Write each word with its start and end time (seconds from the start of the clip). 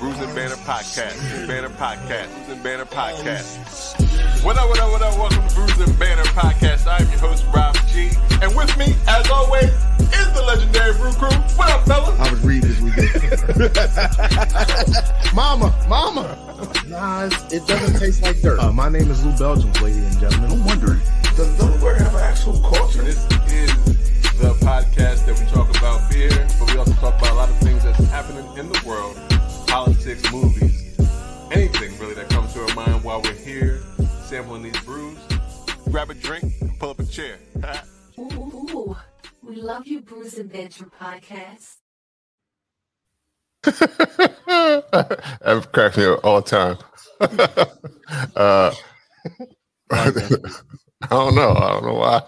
Brews 0.00 0.18
and 0.18 0.34
Banter 0.34 0.56
Podcast. 0.56 1.46
Banter 1.46 1.68
Podcast. 1.68 2.34
Brews 2.34 2.48
and 2.48 2.62
Banter 2.62 2.86
Podcast. 2.86 4.42
What 4.42 4.56
up, 4.56 4.70
what 4.70 4.80
up, 4.80 4.92
what 4.92 5.02
up? 5.02 5.18
Welcome 5.18 5.46
to 5.46 5.54
Brews 5.54 5.78
and 5.78 5.98
Banter 5.98 6.22
Podcast. 6.32 6.86
I'm 6.86 7.06
your 7.10 7.18
host, 7.18 7.44
Rob 7.54 7.76
G. 7.88 8.08
And 8.40 8.56
with 8.56 8.74
me, 8.78 8.94
as 9.06 9.28
always, 9.28 9.64
is 9.64 10.32
the 10.32 10.42
legendary 10.46 10.94
Brew 10.94 11.12
Crew. 11.12 11.28
What 11.54 11.68
up, 11.68 11.84
fellas? 11.84 12.18
I 12.18 12.30
was 12.30 12.40
reading 12.40 12.70
this 12.70 12.80
weekend. 12.80 13.10
Mama, 15.34 15.68
mama. 15.86 16.34
nah, 16.88 17.26
it 17.52 17.66
doesn't 17.66 18.00
taste 18.00 18.22
like 18.22 18.40
dirt. 18.40 18.58
Uh, 18.58 18.72
my 18.72 18.88
name 18.88 19.10
is 19.10 19.22
Lou 19.22 19.36
Belgium, 19.36 19.70
ladies 19.82 20.02
and 20.14 20.18
gentlemen. 20.18 20.52
I'm 20.52 20.64
wondering. 20.64 21.00
Does 21.36 21.58
Delaware 21.58 21.96
have 21.96 22.14
an 22.14 22.22
actual 22.22 22.58
culture? 22.60 23.02
This 23.02 23.18
is 23.52 24.38
the 24.38 24.56
podcast 24.64 25.26
that 25.26 25.38
we 25.38 25.44
talk 25.52 25.68
about 25.76 26.10
beer, 26.10 26.30
but 26.58 26.72
we 26.72 26.78
also 26.78 26.94
talk 26.94 27.18
about 27.20 27.32
a 27.32 27.34
lot 27.34 27.50
of 27.50 27.58
things 27.58 27.84
that's 27.84 27.98
happening 28.08 28.46
in 28.56 28.72
the 28.72 28.82
world 28.86 29.20
politics, 30.10 30.32
movies, 30.32 30.98
anything 31.52 31.96
really 31.98 32.14
that 32.14 32.28
comes 32.30 32.52
to 32.52 32.60
our 32.60 32.74
mind 32.74 33.02
while 33.04 33.22
we're 33.22 33.32
here 33.32 33.80
sampling 34.24 34.62
these 34.62 34.78
brews. 34.80 35.16
Grab 35.90 36.10
a 36.10 36.14
drink 36.14 36.52
and 36.60 36.76
pull 36.78 36.90
up 36.90 36.98
a 36.98 37.04
chair. 37.04 37.38
Ooh, 38.18 38.22
ooh, 38.34 38.96
we 39.42 39.56
love 39.56 39.86
you, 39.86 40.00
Bruce 40.00 40.38
and 40.38 40.50
Venture 40.50 40.86
Podcast. 41.00 41.76
that 43.62 44.34
cracks 45.72 45.96
me 45.96 46.06
up 46.06 46.24
all 46.24 46.40
the 46.40 46.48
time. 46.48 46.78
uh, 48.36 48.74
I 49.90 50.10
don't 51.10 51.34
know. 51.34 51.52
I 51.52 51.70
don't 51.70 51.84
know 51.84 51.94
why. 51.94 52.22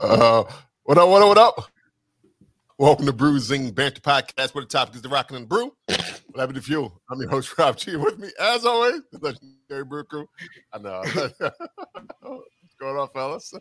uh, 0.00 0.44
what 0.82 0.98
up? 0.98 1.08
What 1.08 1.22
up? 1.22 1.28
What 1.28 1.38
up? 1.38 1.70
Welcome 2.76 3.06
to 3.06 3.12
Brews 3.12 3.52
and 3.52 3.72
Banter 3.72 4.00
Podcast, 4.00 4.52
where 4.52 4.64
the 4.64 4.68
topic 4.68 4.96
is 4.96 5.02
the 5.02 5.08
rockin' 5.08 5.36
and 5.36 5.44
the 5.44 5.48
brew. 5.48 5.72
What 5.86 6.40
happened 6.40 6.56
to 6.56 6.60
fuel? 6.60 7.00
I'm 7.08 7.20
your 7.20 7.30
host, 7.30 7.56
Rob 7.56 7.76
G. 7.76 7.94
With 7.94 8.18
me, 8.18 8.30
as 8.40 8.64
always, 8.64 9.00
the 9.12 9.20
legendary 9.20 9.84
brew 9.84 10.02
crew. 10.02 10.26
I 10.72 10.78
know. 10.78 11.00
What's 11.04 12.74
going 12.80 12.96
on, 12.96 13.08
fellas? 13.14 13.54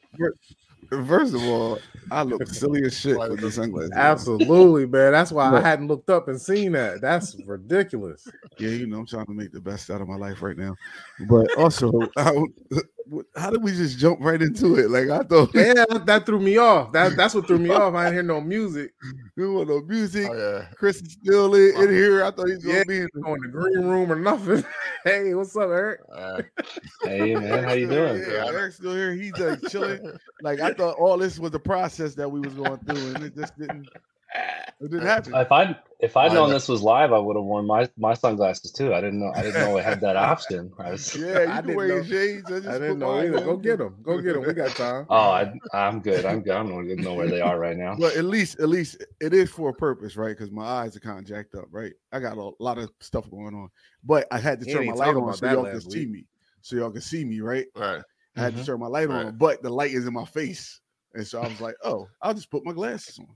First 0.89 1.35
of 1.35 1.43
all, 1.43 1.77
I 2.09 2.23
look 2.23 2.47
silly 2.47 2.85
as 2.85 2.99
shit 2.99 3.19
with 3.19 3.39
the 3.39 3.51
sunglasses. 3.51 3.91
Absolutely, 3.95 4.87
man. 4.87 5.11
That's 5.11 5.31
why 5.31 5.55
I 5.55 5.61
hadn't 5.61 5.89
looked 5.89 6.09
up 6.09 6.27
and 6.27 6.41
seen 6.41 6.71
that. 6.71 6.99
That's 7.01 7.35
ridiculous. 7.45 8.27
Yeah, 8.57 8.69
you 8.69 8.87
know, 8.87 8.97
I'm 8.97 9.05
trying 9.05 9.27
to 9.27 9.33
make 9.33 9.51
the 9.51 9.61
best 9.61 9.91
out 9.91 10.01
of 10.01 10.07
my 10.07 10.15
life 10.17 10.41
right 10.41 10.57
now. 10.57 10.75
But 11.29 11.55
also, 11.55 11.91
I, 12.17 12.31
how 13.35 13.49
did 13.49 13.63
we 13.63 13.71
just 13.71 13.97
jump 13.97 14.19
right 14.21 14.41
into 14.41 14.75
it? 14.75 14.89
Like 14.89 15.09
I 15.09 15.23
thought, 15.23 15.53
yeah, 15.53 15.85
that 16.05 16.25
threw 16.25 16.39
me 16.39 16.57
off. 16.57 16.91
That 16.93 17.15
that's 17.15 17.33
what 17.33 17.47
threw 17.47 17.59
me 17.59 17.71
off. 17.71 17.93
I 17.93 18.05
didn't 18.05 18.13
hear 18.13 18.23
no 18.23 18.41
music. 18.41 18.93
We 19.35 19.49
want 19.49 19.67
no 19.67 19.81
music. 19.81 20.29
Oh, 20.29 20.37
yeah. 20.37 20.65
Chris 20.75 21.01
is 21.01 21.13
still 21.13 21.55
in, 21.55 21.73
in 21.81 21.89
here. 21.89 22.23
I 22.23 22.29
thought 22.29 22.45
he 22.45 22.53
was 22.53 22.63
gonna 22.63 22.77
Yeah, 22.77 22.83
be 22.83 22.97
in 22.99 23.09
the 23.15 23.33
in 23.33 23.41
the 23.41 23.47
green 23.47 23.83
room 23.83 24.11
or 24.11 24.15
nothing. 24.15 24.63
hey, 25.03 25.33
what's 25.33 25.57
up, 25.57 25.69
Eric? 25.69 26.01
Uh, 26.13 26.43
Hey 27.03 27.35
man, 27.35 27.63
how 27.63 27.73
you 27.73 27.87
doing? 27.87 28.21
Yeah, 28.21 28.45
Eric's 28.47 28.75
still 28.77 28.93
here. 28.93 29.13
He's 29.13 29.37
like 29.37 29.61
chilling. 29.69 29.99
Like 30.41 30.59
I 30.59 30.73
thought 30.73 30.97
all 30.97 31.17
this 31.17 31.39
was 31.39 31.51
the 31.51 31.59
process 31.59 32.15
that 32.15 32.29
we 32.29 32.41
was 32.41 32.53
going 32.53 32.77
through, 32.79 32.97
and 32.97 33.23
it 33.23 33.33
just 33.33 33.57
didn't. 33.57 33.87
It 34.81 34.91
didn't 34.91 35.05
happen. 35.05 35.33
If 35.33 35.51
I 35.53 35.73
if 36.03 36.17
I'd 36.17 36.33
known 36.33 36.51
this 36.51 36.67
was 36.67 36.81
live, 36.81 37.13
I 37.13 37.17
would 37.17 37.37
have 37.37 37.45
worn 37.45 37.65
my, 37.65 37.89
my 37.97 38.13
sunglasses 38.13 38.71
too. 38.71 38.93
I 38.93 38.99
didn't 38.99 39.19
know 39.21 39.31
I 39.35 39.41
didn't 39.41 39.61
know 39.61 39.77
it 39.77 39.85
had 39.85 40.01
that 40.01 40.17
option. 40.17 40.71
I 40.77 40.91
was, 40.91 41.15
Yeah, 41.15 41.39
I 41.47 41.61
can 41.61 41.61
didn't 41.61 41.75
wear 41.75 41.87
your 41.87 42.01
know. 42.01 42.03
shades. 42.03 42.51
I, 42.51 42.59
just 42.59 42.67
I 42.67 42.79
didn't 42.79 42.99
know 42.99 43.17
either. 43.19 43.39
Go 43.39 43.57
get 43.57 43.77
them. 43.79 43.95
Go 44.03 44.17
get 44.19 44.33
them. 44.33 44.45
We 44.45 44.53
got 44.53 44.75
time. 44.75 45.05
oh, 45.09 45.15
I, 45.15 45.53
I'm 45.73 46.01
good. 46.01 46.25
I'm 46.25 46.41
good. 46.41 46.51
I 46.51 46.63
don't 46.63 46.85
even 46.85 47.03
know 47.03 47.13
where 47.13 47.27
they 47.29 47.41
are 47.41 47.57
right 47.57 47.77
now. 47.77 47.97
But 47.97 48.15
at 48.15 48.25
least, 48.25 48.59
at 48.59 48.67
least 48.69 48.97
it 49.21 49.33
is 49.33 49.49
for 49.49 49.69
a 49.69 49.73
purpose, 49.73 50.17
right? 50.17 50.35
Because 50.35 50.51
my 50.51 50.65
eyes 50.65 50.95
are 50.95 50.99
kind 50.99 51.19
of 51.19 51.25
jacked 51.25 51.55
up, 51.55 51.65
right? 51.71 51.93
I 52.11 52.19
got 52.19 52.37
a 52.37 52.51
lot 52.59 52.77
of 52.77 52.91
stuff 52.99 53.29
going 53.29 53.55
on, 53.55 53.69
but 54.03 54.27
I 54.31 54.39
had 54.39 54.59
to 54.59 54.65
turn 54.65 54.85
my 54.85 54.93
light 54.93 55.15
on 55.15 55.33
so 55.33 55.45
y'all 55.45 55.65
can 55.65 55.81
see 55.81 56.05
me, 56.05 56.25
so 56.61 56.75
y'all 56.75 56.91
can 56.91 57.01
see 57.01 57.23
me, 57.23 57.39
right? 57.39 57.67
right. 57.75 58.03
I 58.35 58.41
had 58.41 58.55
to 58.55 58.61
Mhm. 58.61 58.65
turn 58.65 58.79
my 58.79 58.87
light 58.87 59.09
Right. 59.09 59.25
on, 59.27 59.37
but 59.37 59.61
the 59.61 59.69
light 59.69 59.91
is 59.91 60.05
in 60.07 60.13
my 60.13 60.25
face, 60.25 60.81
and 61.13 61.25
so 61.25 61.39
I 61.41 61.47
was 61.47 61.61
like, 61.61 61.75
"Oh, 61.83 62.09
I'll 62.21 62.33
just 62.33 62.49
put 62.49 62.65
my 62.65 62.73
glasses 62.73 63.19
on." 63.19 63.27
There 63.27 63.31
you 63.31 63.31
All 63.31 63.31
go. 63.31 63.35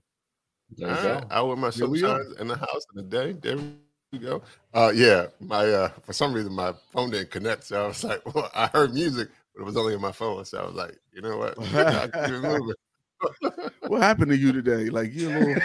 Right. 0.80 1.24
I 1.30 1.42
wear 1.42 1.56
my 1.56 1.70
sunshine 1.70 2.26
in 2.40 2.48
the 2.48 2.56
house 2.58 2.86
in 2.96 2.98
the 2.98 3.04
day. 3.04 3.34
There 3.34 3.58
we 3.58 4.20
go. 4.20 4.42
Uh, 4.74 4.92
yeah, 4.94 5.28
my 5.40 5.66
uh, 5.70 5.90
for 6.04 6.14
some 6.14 6.34
reason 6.34 6.54
my 6.54 6.74
phone 6.92 7.10
didn't 7.12 7.32
connect, 7.32 7.64
so 7.66 7.84
I 7.86 7.88
was 7.88 8.04
like, 8.04 8.22
well, 8.36 8.50
I 8.56 8.68
heard 8.68 8.94
music, 8.94 9.30
but 9.54 9.62
it 9.62 9.66
was 9.66 9.76
only 9.78 9.94
in 9.94 10.02
my 10.02 10.12
phone, 10.12 10.46
so 10.46 10.60
I 10.60 10.66
was 10.66 10.76
like, 10.76 10.98
you 11.12 11.22
know 11.22 11.38
what? 11.38 11.58
I 11.76 12.08
can 12.08 12.42
keep 12.42 12.70
it. 12.70 13.74
What 13.88 14.02
happened 14.02 14.30
to 14.32 14.38
you 14.38 14.52
today? 14.52 14.90
Like 14.90 15.14
you 15.14 15.30
a 15.30 15.32
little, 15.32 15.56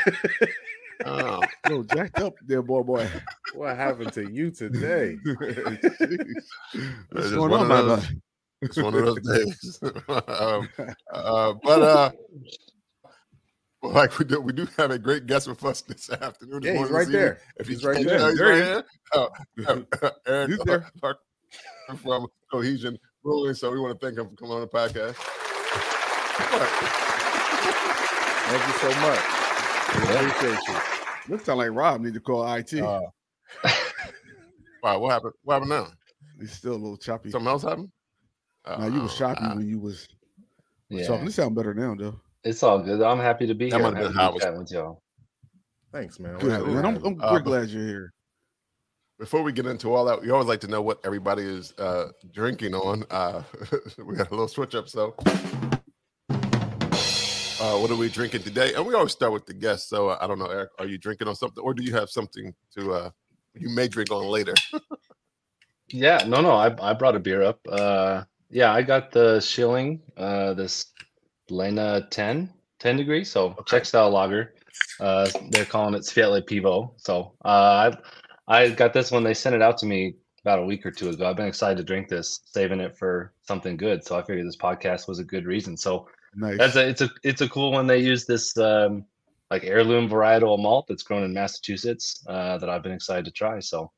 Oh, 1.05 1.41
little 1.67 1.83
jacked 1.85 2.21
up 2.21 2.35
there, 2.47 2.63
boy, 2.63 2.83
boy. 2.83 3.09
What 3.55 3.77
happened 3.77 4.13
to 4.15 4.31
you 4.31 4.51
today? 4.51 5.19
What's 7.11 7.31
going 7.31 7.51
one 7.51 7.53
on, 7.53 7.63
of 7.63 7.69
my 7.69 7.83
those- 7.83 8.09
it's 8.63 8.77
one 8.81 8.95
of 8.95 9.05
those 9.05 9.21
days. 9.21 9.81
um, 10.29 10.69
uh, 11.13 11.53
but 11.65 11.83
uh, 11.83 12.11
well, 13.83 13.93
like 13.95 14.19
we 14.19 14.25
do, 14.25 14.41
we 14.41 14.53
do 14.53 14.67
have 14.77 14.91
a 14.91 14.99
great 14.99 15.27
guest 15.27 15.49
with 15.49 15.65
us 15.65 15.83
this 15.83 16.11
afternoon. 16.11 16.61
this 16.63 16.75
Yeah, 16.75 16.81
he's 16.83 16.91
right 16.91 17.09
there. 17.09 17.39
If 17.57 17.67
He's 17.69 17.83
you 17.83 17.89
right 17.91 18.05
there. 18.07 18.29
he's 18.31 18.39
There 18.39 18.49
right 18.75 18.85
he. 19.13 19.19
Uh, 19.19 19.27
uh, 20.03 20.11
Eric 20.27 20.51
He's 20.51 20.59
there. 20.61 20.91
From 22.03 22.27
Cohesion 22.51 22.99
Brewing. 23.23 23.55
So 23.55 23.71
we 23.71 23.79
want 23.81 23.99
to 24.01 24.07
thank 24.07 24.19
him 24.19 24.29
for 24.31 24.37
coming 24.37 24.55
on 24.55 24.61
the 24.63 24.69
podcast. 24.69 25.17
Thank 28.53 28.67
you 28.67 28.73
so 28.75 28.89
much. 29.01 29.21
Yeah. 29.95 30.21
Appreciate 30.21 30.59
you. 30.69 30.75
Looks 31.29 31.49
like 31.49 31.71
Rob 31.73 32.01
need 32.01 32.15
to 32.15 32.21
call 32.21 32.51
IT. 32.55 32.73
Uh, 32.75 33.01
wow, 34.83 34.99
what 34.99 35.11
happened? 35.13 35.33
What 35.43 35.55
happened 35.55 35.71
now? 35.71 35.89
He's 36.41 36.53
still 36.53 36.73
a 36.73 36.75
little 36.75 36.97
choppy. 36.97 37.31
Something 37.31 37.49
else 37.49 37.63
happened? 37.63 37.91
Now 38.67 38.87
you 38.87 39.01
were 39.01 39.07
Oh, 39.07 39.09
choppy 39.09 39.45
uh, 39.45 39.55
when 39.57 39.69
you 39.69 39.79
was 39.79 40.09
Yeah, 40.89 41.07
talking. 41.07 41.27
This 41.27 41.35
sound 41.37 41.55
better 41.55 41.75
now, 41.75 41.95
though. 41.95 42.21
It's 42.45 42.63
all 42.63 42.81
good. 42.81 43.03
I'm 43.03 43.21
happy 43.21 43.47
to 43.47 43.55
be 43.55 43.71
That 43.71 43.79
here. 43.79 43.83
might 43.83 43.89
I'm 43.89 43.97
have 43.97 43.99
been 43.99 44.13
how 44.15 44.31
to 44.31 44.31
it 44.31 44.35
be 44.35 44.59
with 44.59 44.73
y'all. 44.73 45.01
Thanks, 45.93 46.21
man. 46.21 46.41
We're 46.41 46.51
Good, 46.51 46.53
happy 46.53 46.71
man. 46.73 46.87
I'm. 46.87 47.05
I'm 47.05 47.21
Uh, 47.21 47.33
we're 47.33 47.41
glad 47.41 47.69
you're 47.71 47.87
here. 47.87 48.13
Before 49.19 49.43
we 49.43 49.53
get 49.53 49.67
into 49.67 49.95
all 49.95 50.05
that, 50.07 50.21
we 50.23 50.31
always 50.31 50.49
like 50.49 50.61
to 50.61 50.69
know 50.69 50.83
what 50.83 51.01
everybody 51.05 51.45
is 51.45 51.73
uh, 51.79 52.11
drinking 52.33 52.75
on. 52.75 53.05
Uh, 53.11 53.43
we 54.05 54.17
got 54.17 54.29
a 54.29 54.33
little 54.33 54.49
switch 54.49 54.75
up, 54.75 54.89
so 54.89 55.15
uh, 57.61 57.79
what 57.79 57.91
are 57.91 57.97
we 57.97 58.09
drinking 58.09 58.43
today? 58.43 58.75
And 58.75 58.87
we 58.87 58.95
always 58.95 59.13
start 59.13 59.33
with 59.33 59.47
the 59.47 59.55
guests. 59.55 59.89
So 59.89 60.09
uh, 60.11 60.19
I 60.21 60.27
don't 60.27 60.39
know, 60.39 60.47
Eric, 60.47 60.71
are 60.79 60.87
you 60.87 60.99
drinking 60.99 61.29
on 61.29 61.37
something, 61.37 61.63
or 61.63 61.75
do 61.75 61.83
you 61.85 61.95
have 61.95 62.11
something 62.11 62.55
to 62.77 62.93
uh, 62.93 63.11
you 63.55 63.71
may 63.71 63.89
drink 63.89 64.11
on 64.13 64.27
later? 64.27 64.55
Yeah, 65.89 66.25
no, 66.27 66.41
no, 66.41 66.53
I 66.53 66.75
I 66.91 66.95
brought 66.95 67.17
a 67.17 67.21
beer 67.21 67.43
up. 67.43 67.61
Uh, 67.69 68.25
yeah, 68.51 68.73
I 68.73 68.83
got 68.83 69.13
the 69.13 69.41
Schilling, 69.41 70.01
uh, 70.17 70.55
this 70.55 70.87
Lena 71.53 72.07
10, 72.11 72.51
10 72.79 72.97
degrees, 72.97 73.31
so 73.31 73.55
Czech 73.67 73.85
style 73.85 74.11
lager. 74.11 74.55
Uh, 74.99 75.29
they're 75.51 75.65
calling 75.67 75.95
it 75.95 76.03
Světlé 76.03 76.43
Pivo. 76.47 76.95
So 76.97 77.35
uh, 77.45 77.93
I 78.49 78.63
I 78.65 78.71
got 78.71 78.93
this 78.93 79.11
when 79.13 79.23
they 79.23 79.35
sent 79.35 79.55
it 79.55 79.63
out 79.63 79.79
to 79.79 79.87
me 79.87 80.17
about 80.45 80.59
a 80.59 80.65
week 80.65 80.85
or 80.85 80.91
two 80.91 81.11
ago. 81.11 81.29
I've 81.29 81.37
been 81.37 81.47
excited 81.47 81.77
to 81.77 81.85
drink 81.85 82.09
this, 82.09 82.41
saving 82.47 82.81
it 82.81 82.97
for 82.97 83.33
something 83.43 83.77
good. 83.77 84.05
So 84.05 84.19
I 84.19 84.23
figured 84.23 84.47
this 84.47 84.57
podcast 84.57 85.07
was 85.07 85.19
a 85.19 85.25
good 85.25 85.47
reason. 85.47 85.77
So 85.77 86.09
Nice. 86.35 86.59
that's 86.59 86.77
a 86.77 86.89
it's 86.89 87.01
a 87.03 87.11
it's 87.23 87.41
a 87.43 87.49
cool 87.49 87.73
one. 87.73 87.87
They 87.87 87.99
use 87.99 88.25
this 88.25 88.57
um, 88.57 89.05
like 89.51 89.65
heirloom 89.65 90.09
varietal 90.09 90.59
malt 90.59 90.87
that's 90.89 91.03
grown 91.03 91.23
in 91.23 91.35
Massachusetts 91.35 92.25
uh, 92.27 92.57
that 92.59 92.71
I've 92.71 92.83
been 92.83 92.93
excited 92.93 93.27
to 93.27 93.31
try. 93.31 93.61
So 93.61 93.93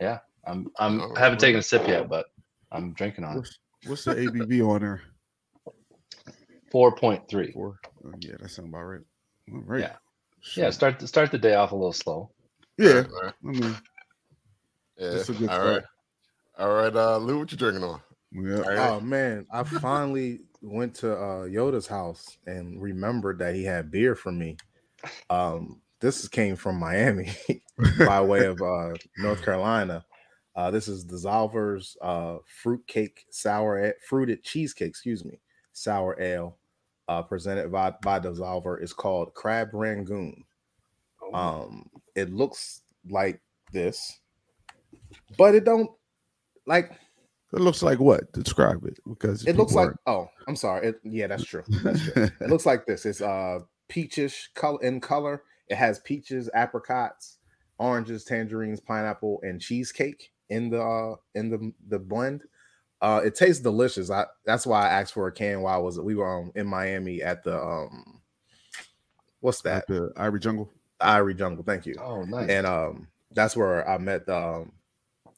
yeah, 0.00 0.18
I'm 0.44 0.66
I'm 0.78 1.00
Oh, 1.00 1.14
I 1.16 1.20
haven't 1.20 1.38
taken 1.38 1.60
a 1.60 1.62
sip 1.62 1.86
yet, 1.86 2.08
but 2.08 2.26
I'm 2.72 2.92
drinking 2.94 3.24
on 3.24 3.36
it. 3.36 3.38
What's, 3.38 3.58
what's 3.86 4.04
the 4.04 4.14
ABV 4.16 4.68
on 4.68 4.80
there? 4.80 5.02
Four 6.70 6.94
point 6.94 7.28
three. 7.28 7.52
Four. 7.52 7.78
Oh, 8.04 8.12
yeah, 8.20 8.34
that 8.40 8.50
sounds 8.50 8.68
about 8.68 8.82
right. 8.82 9.00
All 9.52 9.60
right. 9.66 9.80
Yeah. 9.80 9.96
Sure. 10.40 10.64
Yeah, 10.64 10.70
start 10.70 11.00
start 11.08 11.30
the 11.30 11.38
day 11.38 11.54
off 11.54 11.72
a 11.72 11.76
little 11.76 11.92
slow. 11.92 12.30
Yeah. 12.78 13.04
All 13.12 13.22
right. 13.22 13.34
I 13.44 13.46
mean, 13.46 13.76
Yeah. 14.98 15.10
That's 15.10 15.28
a 15.28 15.32
good 15.34 15.48
all 15.50 15.56
start. 15.56 15.74
right. 15.74 15.84
All 16.58 16.74
right, 16.74 16.94
uh, 16.94 17.16
Lou, 17.16 17.38
what 17.38 17.50
you 17.52 17.56
drinking 17.58 17.84
on? 17.84 18.00
yeah. 18.32 18.56
All 18.56 18.62
right. 18.62 18.78
Oh 18.78 19.00
man, 19.00 19.46
I 19.52 19.62
finally 19.64 20.40
went 20.62 20.94
to 20.96 21.12
uh, 21.12 21.44
Yoda's 21.46 21.86
house 21.86 22.36
and 22.46 22.80
remembered 22.80 23.38
that 23.38 23.54
he 23.54 23.64
had 23.64 23.90
beer 23.90 24.14
for 24.14 24.30
me. 24.30 24.56
Um, 25.30 25.80
this 26.00 26.28
came 26.28 26.56
from 26.56 26.78
Miami 26.78 27.30
by 27.98 28.20
way 28.20 28.44
of 28.46 28.60
uh, 28.60 28.92
North 29.18 29.42
Carolina. 29.42 30.04
Uh, 30.54 30.70
this 30.70 30.88
is 30.88 31.04
Dssolvr's 31.06 31.96
uh, 32.02 32.36
fruit 32.46 32.86
cake 32.86 33.24
sour 33.30 33.94
fruited 34.06 34.42
cheesecake, 34.42 34.88
excuse 34.88 35.24
me, 35.24 35.40
sour 35.72 36.20
ale, 36.20 36.58
uh, 37.10 37.22
presented 37.22 37.70
by 37.72 37.92
by 38.02 38.20
Dssolvr. 38.20 38.82
is 38.82 38.92
called 38.92 39.34
Crab 39.34 39.70
Rangoon. 39.72 40.44
Um, 41.34 41.88
it 42.14 42.32
looks 42.32 42.82
like 43.08 43.40
this, 43.72 44.20
but 45.36 45.54
it 45.54 45.64
don't 45.64 45.90
like 46.66 46.92
It 47.52 47.60
looks 47.60 47.82
like 47.82 47.98
what? 47.98 48.32
Describe 48.32 48.84
it 48.84 48.98
because 49.08 49.46
it 49.46 49.56
looks 49.56 49.74
like 49.74 49.90
oh 50.06 50.28
i'm 50.48 50.56
sorry 50.56 50.88
it, 50.88 51.00
yeah 51.04 51.26
that's 51.26 51.44
true 51.44 51.62
that's 51.82 52.00
true 52.02 52.28
it 52.40 52.48
looks 52.48 52.66
like 52.66 52.86
this 52.86 53.04
it's 53.04 53.20
uh 53.20 53.58
peachish 53.88 54.50
color 54.54 54.82
in 54.82 55.00
color 55.00 55.42
it 55.68 55.76
has 55.76 56.00
peaches 56.00 56.48
apricots 56.54 57.38
oranges, 57.80 58.24
tangerines, 58.24 58.78
pineapple, 58.78 59.40
and 59.42 59.60
cheesecake 59.60 60.30
in 60.50 60.70
the 60.70 60.80
uh, 60.80 61.16
in 61.34 61.50
the 61.50 61.72
the 61.88 61.98
blend. 61.98 62.44
Uh, 63.02 63.22
it 63.24 63.34
tastes 63.34 63.62
delicious. 63.62 64.10
I 64.10 64.26
that's 64.44 64.66
why 64.66 64.86
I 64.86 65.00
asked 65.00 65.14
for 65.14 65.26
a 65.26 65.32
can 65.32 65.62
while 65.62 65.74
I 65.74 65.78
was 65.78 65.98
we 65.98 66.14
were 66.14 66.42
um, 66.42 66.52
in 66.54 66.66
Miami 66.66 67.22
at 67.22 67.42
the 67.42 67.58
um, 67.58 68.20
what's 69.40 69.62
that? 69.62 69.82
At 69.82 69.86
the 69.88 70.12
Ivory 70.16 70.40
Jungle. 70.40 70.70
Ivory 71.00 71.34
Jungle. 71.34 71.64
Thank 71.64 71.86
you. 71.86 71.96
Oh, 71.98 72.22
nice. 72.22 72.50
And 72.50 72.66
um, 72.66 73.08
that's 73.32 73.56
where 73.56 73.88
I 73.88 73.98
met 73.98 74.28
um, 74.28 74.72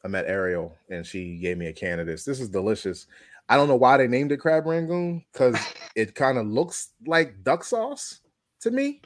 I 0.04 0.08
met 0.08 0.26
Ariel, 0.26 0.76
and 0.90 1.06
she 1.06 1.36
gave 1.36 1.58
me 1.58 1.66
a 1.66 1.72
can 1.72 2.00
of 2.00 2.06
this. 2.06 2.24
This 2.24 2.40
is 2.40 2.48
delicious. 2.48 3.06
I 3.48 3.56
don't 3.56 3.68
know 3.68 3.76
why 3.76 3.96
they 3.96 4.08
named 4.08 4.32
it 4.32 4.38
crab 4.38 4.66
rangoon 4.66 5.24
because 5.32 5.56
it 5.96 6.14
kind 6.14 6.38
of 6.38 6.46
looks 6.46 6.90
like 7.06 7.42
duck 7.44 7.64
sauce 7.64 8.20
to 8.60 8.70
me, 8.70 9.02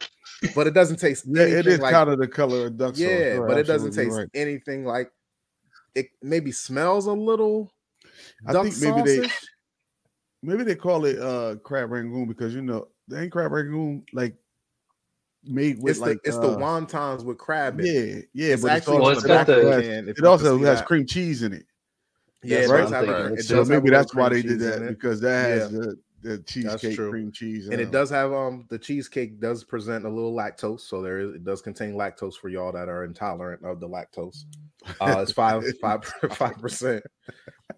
but 0.55 0.67
it 0.67 0.75
doesn't 0.75 0.99
taste. 0.99 1.25
Yeah, 1.27 1.43
it 1.43 1.53
anything 1.53 1.73
is 1.73 1.81
like, 1.81 1.93
kind 1.93 2.11
of 2.11 2.19
the 2.19 2.29
color 2.29 2.67
of 2.67 2.77
duck 2.77 2.95
sauce. 2.95 3.01
yeah, 3.01 3.39
but 3.41 3.59
it 3.59 3.67
doesn't 3.67 3.93
taste 3.93 4.17
right. 4.17 4.29
anything 4.35 4.85
like. 4.85 5.11
It 5.95 6.11
maybe 6.23 6.53
smells 6.53 7.07
a 7.07 7.13
little. 7.13 7.73
I 8.47 8.53
duck 8.53 8.65
think 8.67 8.79
maybe 8.81 9.21
they 9.21 9.29
maybe 10.43 10.65
they 10.65 10.75
call 10.75 11.05
it 11.05 11.19
uh 11.19 11.57
crab 11.63 11.91
rangoon 11.91 12.27
because 12.29 12.55
you 12.55 12.63
know 12.63 12.89
they 13.09 13.23
ain't 13.23 13.33
crab 13.33 13.53
rangoon 13.53 14.05
like 14.13 14.35
made 15.45 15.81
with 15.81 15.93
It's 15.93 16.01
like 16.01 16.23
the 16.23 16.29
it's 16.29 16.37
uh, 16.39 16.41
the 16.41 16.57
wontons 16.57 17.25
with 17.25 17.39
crab. 17.39 17.79
in 17.81 17.87
yeah 17.87 18.21
yeah 18.35 18.53
it's 18.55 18.63
but 18.63 18.69
it's 18.73 18.77
actually 18.89 18.99
Well, 18.99 19.07
on 19.07 19.13
it's 19.13 19.23
the 19.23 19.29
got 19.29 19.47
the- 19.47 19.55
the 19.57 19.83
can. 19.83 20.09
if 20.09 20.19
it 20.19 20.25
also 20.25 20.59
has 20.59 20.79
that. 20.81 20.87
cream 20.87 21.07
cheese 21.07 21.43
in 21.43 21.53
it. 21.53 21.67
Yeah, 22.43 22.59
That's 22.59 22.69
it 22.69 22.73
what 22.73 22.81
does 22.81 22.93
I'm 22.93 22.93
have 22.95 23.09
a- 23.09 23.19
thinking. 23.23 23.39
it 23.39 23.43
So 23.43 23.49
So 23.49 23.57
does 23.57 23.69
have 23.69 23.83
maybe 23.85 23.91
that's 23.97 24.15
why 24.15 24.29
they 24.29 24.43
did 24.43 24.59
that 24.61 24.89
because 24.89 25.21
that 25.21 25.49
has 25.49 25.73
Yeah. 25.73 25.79
the 25.79 25.99
the 26.27 26.39
cheesecake 26.39 26.97
cream 26.97 27.31
cheese 27.31 27.69
and 27.69 27.81
it 27.81 27.93
does 27.93 28.11
have 28.11 28.33
um 28.33 28.67
the 28.69 28.79
cheesecake 28.79 29.39
does 29.41 29.63
present 29.63 30.05
a 30.05 30.09
little 30.09 30.35
lactose 30.35 30.81
so 30.81 31.01
there 31.01 31.21
is 31.21 31.35
it 31.35 31.45
does 31.45 31.63
contain 31.63 31.95
lactose 31.95 32.35
for 32.35 32.49
y'all 32.49 32.73
that 32.73 32.89
are 32.89 33.05
intolerant 33.05 33.65
of 33.65 33.79
the 33.79 33.89
lactose. 33.89 34.45
Uh 35.01 35.19
it's 35.21 35.31
five 35.31 35.63
five 35.81 36.05
five 36.33 36.59
percent 36.59 37.05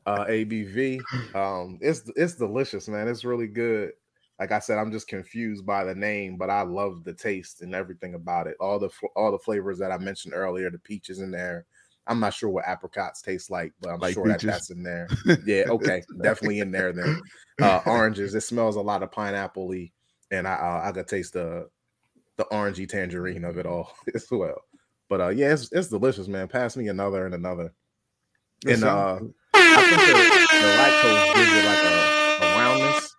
uh 0.06 0.24
abv 0.24 0.98
um 1.34 1.78
it's 1.82 2.10
it's 2.16 2.36
delicious 2.36 2.88
man. 2.88 3.06
It's 3.06 3.24
really 3.24 3.48
good. 3.48 3.92
Like 4.40 4.52
i 4.52 4.60
said 4.60 4.78
i'm 4.78 4.92
just 4.92 5.08
confused 5.08 5.66
by 5.66 5.84
the 5.84 5.94
name 5.94 6.38
but 6.38 6.48
i 6.48 6.62
love 6.62 7.04
the 7.04 7.12
taste 7.12 7.60
and 7.60 7.74
everything 7.74 8.14
about 8.14 8.46
it. 8.46 8.56
All 8.60 8.78
the 8.78 8.88
all 9.14 9.30
the 9.30 9.38
flavors 9.38 9.78
that 9.78 9.92
i 9.92 9.98
mentioned 9.98 10.32
earlier 10.34 10.70
the 10.70 10.78
peaches 10.78 11.18
in 11.18 11.30
there 11.30 11.66
i'm 12.08 12.20
not 12.20 12.34
sure 12.34 12.48
what 12.50 12.64
apricots 12.66 13.22
taste 13.22 13.50
like 13.50 13.72
but 13.80 13.90
i'm 13.90 14.00
Like 14.00 14.14
sure 14.14 14.26
that 14.26 14.40
that's 14.40 14.70
in 14.70 14.82
there 14.82 15.06
yeah 15.44 15.64
okay 15.68 16.02
definitely 16.22 16.60
in 16.60 16.70
there 16.70 16.92
then 16.92 17.20
uh, 17.62 17.80
oranges. 17.86 18.34
It 18.34 18.42
smells 18.42 18.76
a 18.76 18.80
lot 18.80 19.02
of 19.02 19.10
pineapple 19.10 19.72
and 20.30 20.46
I 20.46 20.54
uh, 20.54 20.88
I 20.88 20.92
could 20.92 21.08
taste 21.08 21.32
the 21.32 21.68
the 22.36 22.44
orangey 22.46 22.88
tangerine 22.88 23.44
of 23.44 23.58
it 23.58 23.66
all 23.66 23.92
as 24.14 24.26
well. 24.30 24.62
But 25.08 25.20
uh, 25.20 25.28
yeah, 25.28 25.52
it's, 25.52 25.72
it's 25.72 25.88
delicious, 25.88 26.28
man. 26.28 26.48
Pass 26.48 26.76
me 26.76 26.88
another 26.88 27.24
and 27.26 27.34
another. 27.34 27.72
That 28.62 28.74
And 28.74 28.84
uh, 28.84 29.18
I 29.54 29.82
think 29.82 30.00
the, 30.06 30.12
the 30.60 30.72
lactose 30.78 31.34
gives 31.34 31.52
it 31.52 31.64
like 31.64 31.84
a, 31.84 32.44
a 32.44 32.58
roundness, 32.58 33.14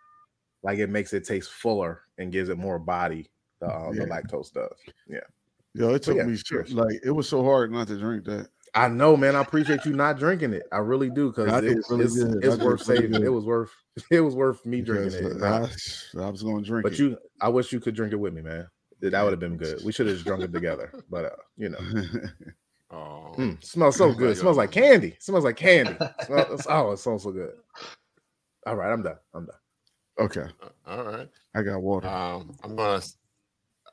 like 0.63 0.79
it 0.79 0.89
makes 0.89 1.13
it 1.13 1.25
taste 1.25 1.51
fuller 1.51 2.03
and 2.17 2.31
gives 2.31 2.49
it 2.49 2.57
more 2.57 2.79
body. 2.79 3.29
The, 3.59 3.67
uh, 3.67 3.91
Yeah. 3.91 4.05
the 4.05 4.11
lactose 4.11 4.53
does. 4.53 4.69
Yeah, 5.07 5.19
yo, 5.73 5.95
it 5.95 6.03
took 6.03 6.15
yeah, 6.17 6.23
me 6.23 6.37
cheers. 6.37 6.73
like 6.73 6.99
it 7.03 7.11
was 7.11 7.27
so 7.27 7.43
hard 7.43 7.71
not 7.71 7.87
to 7.87 7.97
drink 7.97 8.23
that. 8.25 8.49
I 8.75 8.87
know, 8.87 9.17
man. 9.17 9.35
I 9.35 9.41
appreciate 9.41 9.85
you 9.85 9.93
not 9.93 10.19
drinking 10.19 10.53
it. 10.53 10.63
I 10.71 10.77
really 10.77 11.09
do 11.09 11.29
because 11.31 11.47
it, 11.63 11.77
it's, 11.77 11.89
really 11.89 12.05
it's, 12.05 12.23
good. 12.23 12.43
it's 12.43 12.57
worth 12.57 12.81
saving. 12.83 13.11
good. 13.11 13.23
It 13.23 13.29
was 13.29 13.45
worth 13.45 13.71
it 14.11 14.21
was 14.21 14.35
worth 14.35 14.65
me 14.65 14.81
drinking 14.81 15.17
Because, 15.23 15.35
it. 15.37 15.43
uh, 15.43 16.21
I, 16.21 16.27
I 16.27 16.29
was 16.29 16.43
gonna 16.43 16.61
drink 16.61 16.83
But 16.83 16.93
it. 16.93 16.99
you, 16.99 17.17
I 17.41 17.49
wish 17.49 17.71
you 17.73 17.79
could 17.79 17.95
drink 17.95 18.13
it 18.13 18.17
with 18.17 18.33
me, 18.33 18.41
man. 18.41 18.67
That 19.01 19.23
would 19.23 19.31
have 19.31 19.39
been 19.39 19.55
good. 19.57 19.83
We 19.85 19.91
should 19.91 20.07
have 20.07 20.15
just 20.15 20.25
drunk 20.25 20.43
it 20.43 20.51
together. 20.53 20.91
But 21.09 21.25
uh, 21.25 21.29
you 21.57 21.69
know, 21.69 21.79
Oh, 22.91 23.33
mm, 23.37 23.63
smells 23.63 23.95
so 23.97 24.11
good. 24.13 24.35
smells 24.35 24.57
like 24.57 24.71
candy. 24.71 25.15
smells 25.19 25.43
like 25.43 25.55
candy. 25.55 25.95
Smell- 26.25 26.57
oh, 26.69 26.91
it 26.91 26.97
smells 26.97 27.23
so 27.23 27.31
good. 27.31 27.51
All 28.65 28.75
right, 28.75 28.91
I'm 28.91 29.03
done. 29.03 29.15
I'm 29.33 29.45
done. 29.45 29.55
okay, 30.19 30.45
all 30.87 31.03
right. 31.05 31.29
I 31.55 31.61
got 31.61 31.81
water. 31.81 32.07
Um, 32.07 32.55
I'm 32.63 32.75
gonna. 32.75 33.01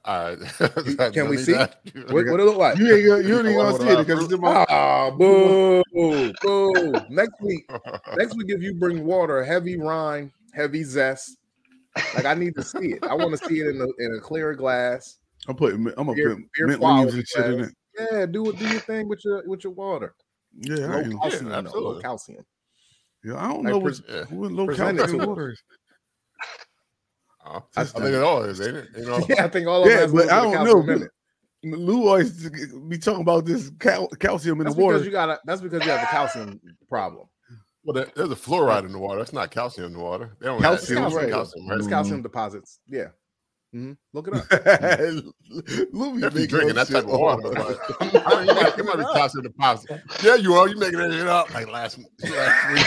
S- 0.07 0.61
All 0.61 0.69
right. 0.99 1.13
Can 1.13 1.29
we 1.29 1.37
see? 1.39 1.53
That- 1.53 1.81
What, 2.11 2.27
what 2.27 2.41
it 2.41 2.45
look 2.45 2.57
like? 2.57 2.79
you 2.79 2.95
ain't 2.95 3.07
gonna, 3.07 3.23
you 3.29 3.37
ain't 3.49 3.57
gonna 3.57 3.79
see 3.79 3.89
it 3.89 4.07
because 4.07 4.25
it's 4.25 4.33
in 4.33 4.41
my. 4.41 4.65
Ah, 4.69 5.11
boo, 5.11 5.83
boo. 6.43 6.93
Next 7.11 7.41
week, 7.41 7.69
next 8.17 8.37
week, 8.37 8.47
if 8.49 8.63
you 8.63 8.75
bring 8.75 9.05
water, 9.05 9.43
heavy 9.45 9.77
rind, 9.79 10.31
heavy 10.55 10.85
zest. 10.85 11.37
Like 12.15 12.27
I 12.27 12.35
need 12.35 12.55
to 12.57 12.63
see 12.63 12.93
it. 12.93 13.05
I 13.05 13.15
want 13.15 13.39
to 13.39 13.49
see 13.49 13.61
it 13.61 13.69
in 13.69 13.81
a 13.81 13.87
in 14.05 14.15
a 14.17 14.21
clear 14.21 14.55
glass. 14.55 15.19
I'm 15.49 15.57
putting. 15.57 15.87
I'm 15.89 15.95
gonna 15.95 16.15
Beer- 16.15 16.35
put 16.37 16.45
beer 16.55 16.67
mint 16.69 16.81
leaves 16.83 17.15
and 17.15 17.27
shit 17.27 17.47
in 17.47 17.61
it. 17.65 17.75
Yeah, 17.99 18.27
do 18.27 18.51
it. 18.51 18.59
Do 18.59 18.69
your 18.69 18.81
thing 18.81 19.09
with 19.09 19.25
your 19.25 19.43
with 19.47 19.65
your 19.65 19.73
water. 19.73 20.15
Yeah, 20.61 20.87
I, 20.87 20.89
Low 20.89 20.99
ain't, 21.01 21.23
calcium, 21.23 21.49
though, 21.51 21.61
low 21.81 22.01
calcium. 22.01 22.45
yeah, 23.25 23.37
I 23.37 23.49
don't 23.49 23.65
Like 23.65 23.73
know 23.75 23.81
pres- 23.81 24.03
what, 24.03 24.11
Yeah. 24.11 24.25
what 24.37 24.53
low 24.53 24.67
present 24.67 24.99
it 24.99 25.01
calcium 25.03 25.27
water 25.27 25.51
is. 25.51 25.63
I- 27.47 27.81
I 27.81 27.85
think 27.85 28.05
it 28.07 28.23
all 28.23 28.43
is, 28.45 28.61
ain't 28.61 28.77
it? 28.77 28.89
You 28.97 29.05
know, 29.07 29.27
Yeah, 29.29 29.45
I 29.45 29.49
think 29.49 29.67
all 29.67 29.83
of 29.85 29.91
Yeah, 29.91 29.99
us. 30.01 30.13
but 30.13 30.31
I 30.31 30.43
don't 30.43 30.65
know. 30.89 31.07
Lou 31.65 32.07
always 32.07 32.49
be 32.89 32.99
talking 32.99 33.23
about 33.23 33.45
this 33.45 33.71
cal- 33.81 34.09
calcium 34.09 34.61
in 34.61 34.65
That's 34.67 34.77
the 34.77 34.83
water. 34.83 35.03
you 35.03 35.11
got. 35.11 35.41
That's 35.47 35.61
because 35.61 35.85
you 35.85 35.91
have 35.91 36.03
a 36.03 36.07
calcium 36.07 36.61
problem. 36.89 37.27
well, 37.85 37.95
there- 37.95 38.11
there's 38.15 38.31
a 38.31 38.37
fluoride 38.37 38.85
in 38.85 38.93
the 38.93 38.99
water. 38.99 39.19
That's 39.19 39.33
not 39.33 39.51
calcium 39.51 39.87
in 39.89 39.93
the 39.95 39.99
water. 39.99 40.37
They 40.41 40.47
don't 40.47 40.61
Calcium, 40.61 41.05
add, 41.05 41.13
right. 41.13 41.31
calcium, 41.31 41.69
right? 41.69 41.79
It's 41.79 41.89
calcium 41.89 42.23
deposits. 42.23 42.79
Yeah. 42.87 43.09
Hmm 43.77 43.93
Look 44.15 44.29
it 44.29 44.35
up. 44.35 44.51
Lou 45.93 46.19
be 46.19 46.23
If 46.23 46.23
you're 46.23 46.31
making 46.31 46.47
drinking 46.49 46.75
that 46.77 46.89
type 46.89 47.05
of 47.05 47.11
water, 47.11 47.47
up. 47.47 47.79
but, 48.01 48.27
I 48.27 48.39
mean, 48.39 48.49
you, 48.49 48.55
might, 48.55 48.77
you 48.79 48.85
might 48.85 48.97
be 48.97 49.05
calcium 49.13 49.43
deposit. 49.43 50.01
Yeah, 50.23 50.37
you 50.37 50.55
are. 50.55 50.67
You 50.67 50.79
making 50.79 50.99
it 51.01 51.27
up 51.27 51.53
like 51.53 51.71
last, 51.71 51.99
last 52.23 52.73
week. 52.73 52.87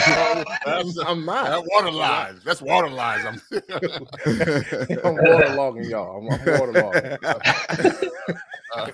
I'm, 0.66 0.86
I'm 1.06 1.24
not. 1.24 1.44
That 1.44 1.62
water 1.64 1.92
lies. 1.92 2.42
That's 2.44 2.60
water 2.60 2.90
lies. 2.90 3.24
I'm, 3.24 3.40
I'm 3.52 5.16
waterlogging 5.16 5.88
y'all. 5.88 6.18
I'm, 6.18 6.28
I'm 6.28 6.40
waterlogging. 6.58 7.18
uh, 8.74 8.88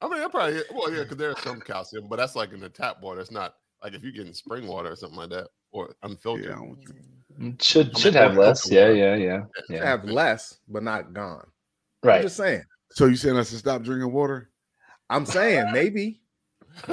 I 0.00 0.08
mean, 0.08 0.22
I 0.24 0.28
probably 0.28 0.62
well, 0.74 0.92
yeah, 0.92 1.04
because 1.04 1.18
there's 1.18 1.38
some 1.40 1.60
calcium, 1.60 2.08
but 2.08 2.16
that's 2.16 2.34
like 2.34 2.52
in 2.52 2.58
the 2.58 2.68
tap 2.68 3.00
water. 3.00 3.20
It's 3.20 3.30
not 3.30 3.54
like 3.80 3.94
if 3.94 4.02
you're 4.02 4.10
getting 4.10 4.34
spring 4.34 4.66
water 4.66 4.90
or 4.90 4.96
something 4.96 5.18
like 5.18 5.30
that, 5.30 5.50
or 5.70 5.94
unfiltered. 6.02 6.46
Yeah, 6.46 6.54
I 6.54 6.56
don't 6.56 6.84
drink. 6.84 7.04
Should 7.60 7.96
should 7.98 8.14
have 8.14 8.36
less. 8.36 8.70
Yeah, 8.70 8.90
yeah, 8.90 9.14
yeah, 9.16 9.42
yeah. 9.68 9.84
have 9.84 10.04
less, 10.04 10.58
but 10.68 10.82
not 10.82 11.12
gone. 11.12 11.46
Right. 12.02 12.16
I'm 12.16 12.22
just 12.22 12.36
saying. 12.36 12.62
So 12.90 13.06
you 13.06 13.16
saying 13.16 13.36
I 13.36 13.42
should 13.42 13.58
stop 13.58 13.82
drinking 13.82 14.12
water? 14.12 14.50
I'm 15.08 15.24
saying 15.26 15.72
maybe, 15.72 16.20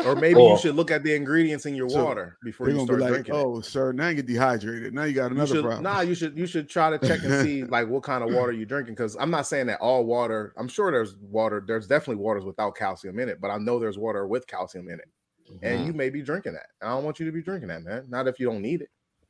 or 0.05 0.15
maybe 0.15 0.39
Or- 0.39 0.51
you 0.53 0.57
should 0.59 0.75
look 0.75 0.91
at 0.91 1.03
the 1.03 1.13
ingredients 1.13 1.65
in 1.65 1.75
your 1.75 1.89
So, 1.89 2.03
water 2.03 2.37
before 2.43 2.67
you 2.69 2.75
gonna 2.75 2.85
start 2.85 2.99
be 2.99 3.03
like, 3.03 3.11
drinking. 3.13 3.35
it. 3.35 3.37
"Oh, 3.37 3.61
sir, 3.61 3.91
now 3.91 4.09
you 4.09 4.15
get 4.15 4.25
dehydrated. 4.27 4.93
Now 4.93 5.03
you 5.03 5.13
got 5.13 5.31
You 5.31 5.37
another 5.37 5.55
should, 5.55 5.63
problem." 5.63 5.83
Nah, 5.83 6.01
you 6.01 6.15
should 6.15 6.37
you 6.37 6.45
should 6.45 6.69
try 6.69 6.89
to 6.95 6.97
check 7.07 7.21
and 7.23 7.45
see 7.45 7.63
like 7.65 7.87
what 7.87 8.03
kind 8.03 8.23
of 8.23 8.33
water 8.33 8.51
you're 8.51 8.65
drinking. 8.65 8.93
Because 8.95 9.15
I'm 9.19 9.31
not 9.31 9.45
saying 9.47 9.67
that 9.67 9.79
all 9.81 10.05
water. 10.05 10.53
I'm 10.57 10.67
sure 10.67 10.91
there's 10.91 11.15
water. 11.17 11.63
There's 11.65 11.87
definitely 11.87 12.21
waters 12.23 12.45
without 12.45 12.75
calcium 12.75 13.19
in 13.19 13.29
it, 13.29 13.39
but 13.41 13.51
I 13.51 13.57
know 13.57 13.79
there's 13.79 13.97
water 13.97 14.25
with 14.27 14.47
calcium 14.47 14.87
in 14.89 14.99
it, 14.99 15.09
and 15.63 15.81
Mhm. 15.81 15.85
you 15.87 15.93
may 15.93 16.09
be 16.09 16.21
drinking 16.21 16.53
that. 16.53 16.67
I 16.81 16.89
don't 16.89 17.03
want 17.03 17.19
you 17.19 17.25
to 17.25 17.31
be 17.31 17.41
drinking 17.41 17.69
that, 17.69 17.83
man. 17.83 18.05
Not 18.09 18.27
if 18.27 18.39
you 18.39 18.45
don't 18.45 18.61
need 18.61 18.81
it. 18.81 18.89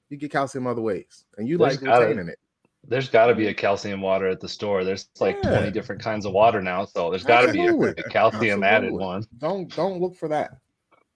You 0.10 0.18
get 0.18 0.32
calcium 0.32 0.68
other 0.68 0.82
ways, 0.82 1.24
and 1.38 1.48
you 1.48 1.58
There's 1.58 1.76
like 1.76 1.84
gotta- 1.86 2.06
retaining 2.08 2.28
it. 2.30 2.40
There's 2.88 3.10
got 3.10 3.26
to 3.28 3.36
be 3.36 3.48
a 3.48 3.54
calcium 3.54 4.00
water 4.02 4.28
at 4.28 4.40
the 4.40 4.48
store. 4.48 4.86
There's 4.86 5.10
like 5.20 5.36
Yeah. 5.44 5.50
20 5.58 5.72
different 5.72 6.02
kinds 6.02 6.26
of 6.26 6.32
water 6.32 6.62
now, 6.62 6.86
so 6.86 7.10
there's 7.10 7.26
got 7.26 7.42
to 7.42 7.52
be 7.52 7.66
a, 7.68 7.76
a 7.76 7.94
calcium 8.10 8.64
added 8.64 8.94
one. 8.94 9.26
Don't 9.38 9.68
don't 9.76 10.00
look 10.00 10.16
for 10.16 10.30
that. 10.30 10.52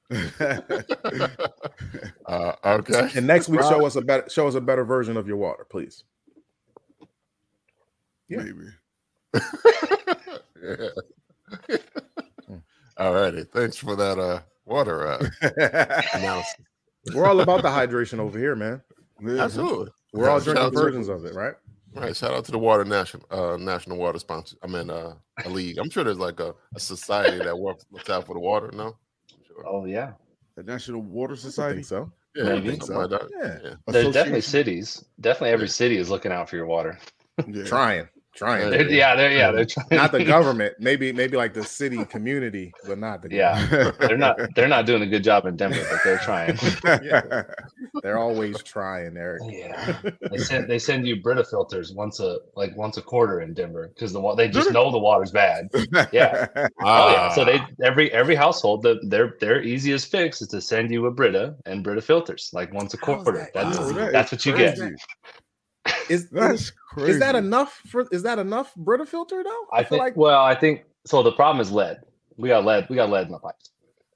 uh, 2.27 2.53
okay. 2.65 3.09
And 3.15 3.25
next 3.25 3.47
week, 3.49 3.61
show 3.61 3.85
us 3.85 3.95
a 3.95 4.01
better 4.01 4.29
show 4.29 4.45
us 4.47 4.55
a 4.55 4.61
better 4.61 4.83
version 4.83 5.15
of 5.17 5.27
your 5.27 5.37
water, 5.37 5.65
please. 5.69 6.03
Yeah. 8.27 8.39
Maybe. 8.43 8.65
yeah. 11.69 11.77
All 12.97 13.13
righty. 13.13 13.43
Thanks 13.45 13.77
for 13.77 13.95
that 13.95 14.19
uh, 14.19 14.41
water 14.65 15.07
uh, 15.07 15.25
analysis. 16.13 16.55
We're 17.13 17.25
all 17.27 17.39
about 17.41 17.61
the 17.61 17.69
hydration 17.69 18.19
over 18.19 18.37
here, 18.39 18.55
man. 18.55 18.81
Yeah. 19.21 19.43
Absolutely. 19.43 19.91
We're 20.13 20.29
all 20.29 20.39
Shout 20.39 20.45
drinking 20.45 20.65
out 20.65 20.73
to- 20.73 20.79
versions 20.79 21.07
of 21.09 21.25
it, 21.25 21.33
right? 21.33 21.53
Right. 21.95 22.15
Shout 22.15 22.33
out 22.33 22.43
to 22.45 22.51
the 22.51 22.57
Water 22.59 22.83
National 22.85 23.23
uh, 23.29 23.55
National 23.57 23.97
Water 23.97 24.17
Sponsor. 24.17 24.55
I 24.63 24.67
mean, 24.67 24.89
uh, 24.89 25.13
a 25.45 25.49
league. 25.49 25.77
I'm 25.77 25.89
sure 25.91 26.03
there's 26.03 26.17
like 26.17 26.39
a, 26.39 26.55
a 26.75 26.79
society 26.79 27.37
that 27.37 27.55
works 27.57 27.85
looks 27.91 28.09
out 28.09 28.25
for 28.25 28.33
the 28.33 28.39
water. 28.39 28.71
No. 28.73 28.95
Sure. 29.47 29.63
Oh 29.67 29.85
yeah, 29.85 30.13
The 30.55 30.63
National 30.63 31.01
Water 31.01 31.33
I 31.33 31.37
Society. 31.37 31.75
think 31.75 31.85
so. 31.85 32.11
Yeah, 32.35 32.43
maybe. 32.45 32.79
something 32.79 32.95
like. 33.11 33.21
Yeah. 33.39 33.57
Yeah. 33.63 33.73
there's 33.87 34.11
definitely 34.11 34.41
cities. 34.41 35.05
Definitely 35.21 35.51
every 35.51 35.67
city 35.67 35.97
is 35.97 36.09
looking 36.09 36.31
out 36.31 36.49
for 36.49 36.55
your 36.55 36.65
water. 36.65 36.97
Yeah. 37.47 37.63
Trying. 37.65 38.07
Trying. 38.35 38.69
They're, 38.69 38.89
yeah, 38.89 39.15
they're 39.15 39.31
yeah, 39.31 39.51
they're 39.51 39.65
trying. 39.65 39.87
not 39.91 40.11
the 40.11 40.23
government. 40.23 40.75
Maybe 40.79 41.11
maybe 41.11 41.37
like 41.37 41.53
the 41.53 41.63
city 41.63 42.03
community, 42.05 42.73
but 42.85 42.99
not 42.99 43.21
the 43.21 43.29
Yeah, 43.31 43.91
they're 43.99 44.17
not. 44.17 44.37
They're 44.55 44.67
not 44.67 44.85
doing 44.85 45.01
a 45.01 45.07
good 45.07 45.23
job 45.23 45.45
in 45.45 45.55
Denver, 45.55 45.85
but 45.89 45.99
they're 46.03 46.19
trying. 46.19 46.57
yeah. 46.83 47.43
They're 48.01 48.17
always 48.17 48.61
trying, 48.63 49.17
Eric. 49.17 49.41
Yeah, 49.47 49.99
they 50.31 50.37
send 50.37 50.69
they 50.69 50.79
send 50.79 51.07
you 51.07 51.21
Brita 51.21 51.43
filters 51.43 51.93
once 51.93 52.19
a 52.19 52.39
like 52.55 52.75
once 52.75 52.97
a 52.97 53.01
quarter 53.01 53.41
in 53.41 53.53
Denver 53.53 53.91
because 53.93 54.13
the 54.13 54.35
they 54.35 54.47
just 54.47 54.67
mm-hmm. 54.67 54.73
know 54.73 54.91
the 54.91 54.99
water's 54.99 55.31
bad. 55.31 55.69
Yeah. 56.11 56.47
Oh 56.85 57.11
yeah, 57.11 57.29
ah. 57.29 57.33
so 57.33 57.45
they 57.45 57.61
every 57.83 58.11
every 58.11 58.35
household 58.35 58.83
the, 58.83 58.99
their 59.03 59.35
their 59.39 59.61
easiest 59.61 60.11
fix 60.11 60.41
is 60.41 60.47
to 60.49 60.59
send 60.59 60.91
you 60.91 61.05
a 61.05 61.11
Brita 61.11 61.55
and 61.65 61.83
Brita 61.83 62.01
filters 62.01 62.49
like 62.51 62.73
once 62.73 62.93
a 62.93 62.97
quarter. 62.97 63.31
that 63.31 63.53
That's 63.53 63.79
easy? 63.79 63.93
That 63.93 64.11
that's 64.11 64.31
what 64.31 64.45
you 64.45 64.55
get. 64.55 64.77
Is 66.09 66.29
That's 66.29 66.71
crazy. 66.93 67.11
is 67.11 67.19
that 67.19 67.35
enough 67.35 67.81
for? 67.87 68.07
Is 68.11 68.23
that 68.23 68.39
enough 68.39 68.73
Brita 68.75 69.05
filter 69.05 69.43
though? 69.43 69.65
I 69.71 69.83
feel 69.83 69.99
think. 70.03 70.17
well, 70.17 70.41
I 70.43 70.55
think 70.55 70.83
so. 71.05 71.21
The 71.23 71.31
problem 71.31 71.61
is 71.61 71.71
lead. 71.71 71.97
We 72.37 72.49
got 72.49 72.65
lead. 72.65 72.87
We 72.89 72.95
got 72.95 73.09
lead 73.09 73.27
in 73.27 73.31
the 73.33 73.39
pipes. 73.39 73.69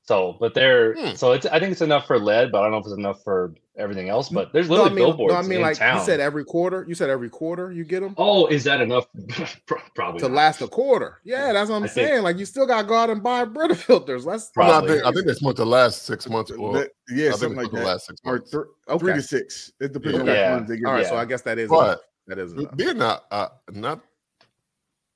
So, 0.03 0.37
but 0.39 0.53
they're 0.53 0.93
Hmm. 0.93 1.15
so 1.15 1.33
it's. 1.33 1.45
I 1.45 1.59
think 1.59 1.73
it's 1.73 1.81
enough 1.81 2.07
for 2.07 2.17
lead, 2.17 2.51
but 2.51 2.59
I 2.59 2.63
don't 2.63 2.71
know 2.71 2.77
if 2.77 2.85
it's 2.85 2.95
enough 2.95 3.21
for 3.25 3.53
everything 3.77 4.07
else. 4.07 4.29
But 4.29 4.53
there's 4.53 4.69
no, 4.69 4.85
I 4.85 4.87
mean, 4.87 4.95
billboards 4.95 5.33
no, 5.33 5.39
I 5.39 5.41
mean 5.41 5.57
in 5.57 5.61
like 5.61 5.77
town. 5.77 5.99
you 5.99 6.05
said 6.05 6.21
every 6.21 6.45
quarter. 6.45 6.85
You 6.87 6.95
said 6.95 7.09
every 7.09 7.29
quarter 7.29 7.73
you 7.73 7.83
get 7.83 7.99
them 7.99 8.15
oh, 8.17 8.47
is 8.47 8.63
that 8.63 8.79
enough? 8.79 9.05
Probably 9.95 10.19
to 10.21 10.29
not. 10.29 10.35
last 10.35 10.61
a 10.61 10.67
quarter. 10.69 11.19
Yeah, 11.25 11.51
that's 11.51 11.69
what 11.69 11.75
I'm 11.75 11.83
I 11.83 11.87
think- 11.87 12.07
saying. 12.07 12.23
like 12.23 12.37
you 12.37 12.45
still 12.45 12.65
got 12.65 12.83
to 12.83 12.87
go 12.87 12.95
out 12.95 13.09
and 13.09 13.21
buy 13.21 13.43
Brita 13.43 13.75
filters. 13.75 14.25
Let's 14.25 14.49
No, 14.55 14.63
I 14.63 14.67
Probably. 14.69 14.89
think 14.93 15.05
I 15.05 15.11
think 15.11 15.25
they're 15.25 15.35
supposed 15.35 15.57
to 15.57 15.65
last 15.65 16.03
six 16.05 16.29
months. 16.29 16.51
Or, 16.51 16.73
That- 16.73 16.87
I 17.09 17.13
yeah, 17.13 17.29
think 17.31 17.39
something 17.39 17.51
it's 17.51 17.57
like 17.57 17.65
supposed 17.65 17.71
to 17.71 17.77
that. 17.79 17.85
last 17.85 18.05
six 18.07 18.21
Or 18.23 18.31
months. 18.33 18.51
thr- 18.51 18.61
Okay. 18.89 18.99
three 18.99 19.13
to 19.13 19.21
six. 19.21 19.71
It 19.81 19.91
depends 19.91 20.19
on 20.19 20.25
Yeah. 20.27 20.51
which 20.53 20.57
ones 20.59 20.69
they 20.69 20.77
give 20.77 20.85
All 20.85 20.93
right, 20.93 21.01
you. 21.03 21.07
so 21.09 21.17
I 21.17 21.25
guess 21.25 21.41
that 21.41 21.57
is 21.59 21.69
But- 21.69 21.83
enough. 21.85 21.99
That 22.27 22.39
is 22.39 22.53
enough. 22.53 22.75
being 22.75 22.97
not 22.97 23.25
uh, 23.31 23.49
not 23.71 24.01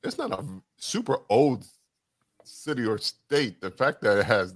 it's 0.03 0.18
not 0.18 0.32
a 0.32 0.44
super 0.77 1.20
old 1.30 1.65
city 2.44 2.86
or 2.86 2.98
state. 2.98 3.62
The 3.62 3.72
fact 3.72 4.01
that 4.01 4.18
it 4.18 4.25
has 4.25 4.56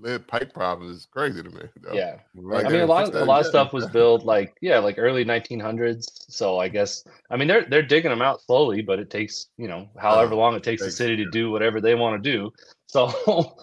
lead 0.00 0.26
pipe 0.26 0.52
problem 0.52 0.90
is 0.90 1.06
crazy 1.10 1.42
to 1.42 1.50
me. 1.50 1.62
though. 1.80 1.92
Yeah. 1.92 2.18
Like, 2.34 2.66
I 2.66 2.68
mean, 2.68 2.80
a 2.80 2.86
lot, 2.86 3.06
fixed 3.06 3.20
a 3.20 3.24
lot 3.24 3.40
of 3.40 3.46
stuff 3.46 3.72
was 3.72 3.86
built 3.86 4.24
like 4.24 4.56
yeah, 4.60 4.78
like 4.78 4.96
early 4.98 5.24
1900s. 5.24 6.04
So 6.28 6.58
I 6.58 6.68
guess 6.68 7.04
I 7.30 7.36
mean 7.36 7.48
they're 7.48 7.64
they're 7.68 7.82
digging 7.82 8.10
them 8.10 8.22
out 8.22 8.40
slowly, 8.42 8.82
but 8.82 8.98
it 8.98 9.10
takes 9.10 9.48
you 9.56 9.68
know 9.68 9.88
however 9.98 10.34
oh, 10.34 10.38
long 10.38 10.54
it 10.54 10.62
takes 10.62 10.82
the 10.82 10.90
city 10.90 11.16
to 11.16 11.30
do 11.30 11.50
whatever 11.50 11.80
they 11.80 11.94
want 11.94 12.22
to 12.22 12.30
do. 12.30 12.52
So 12.86 13.06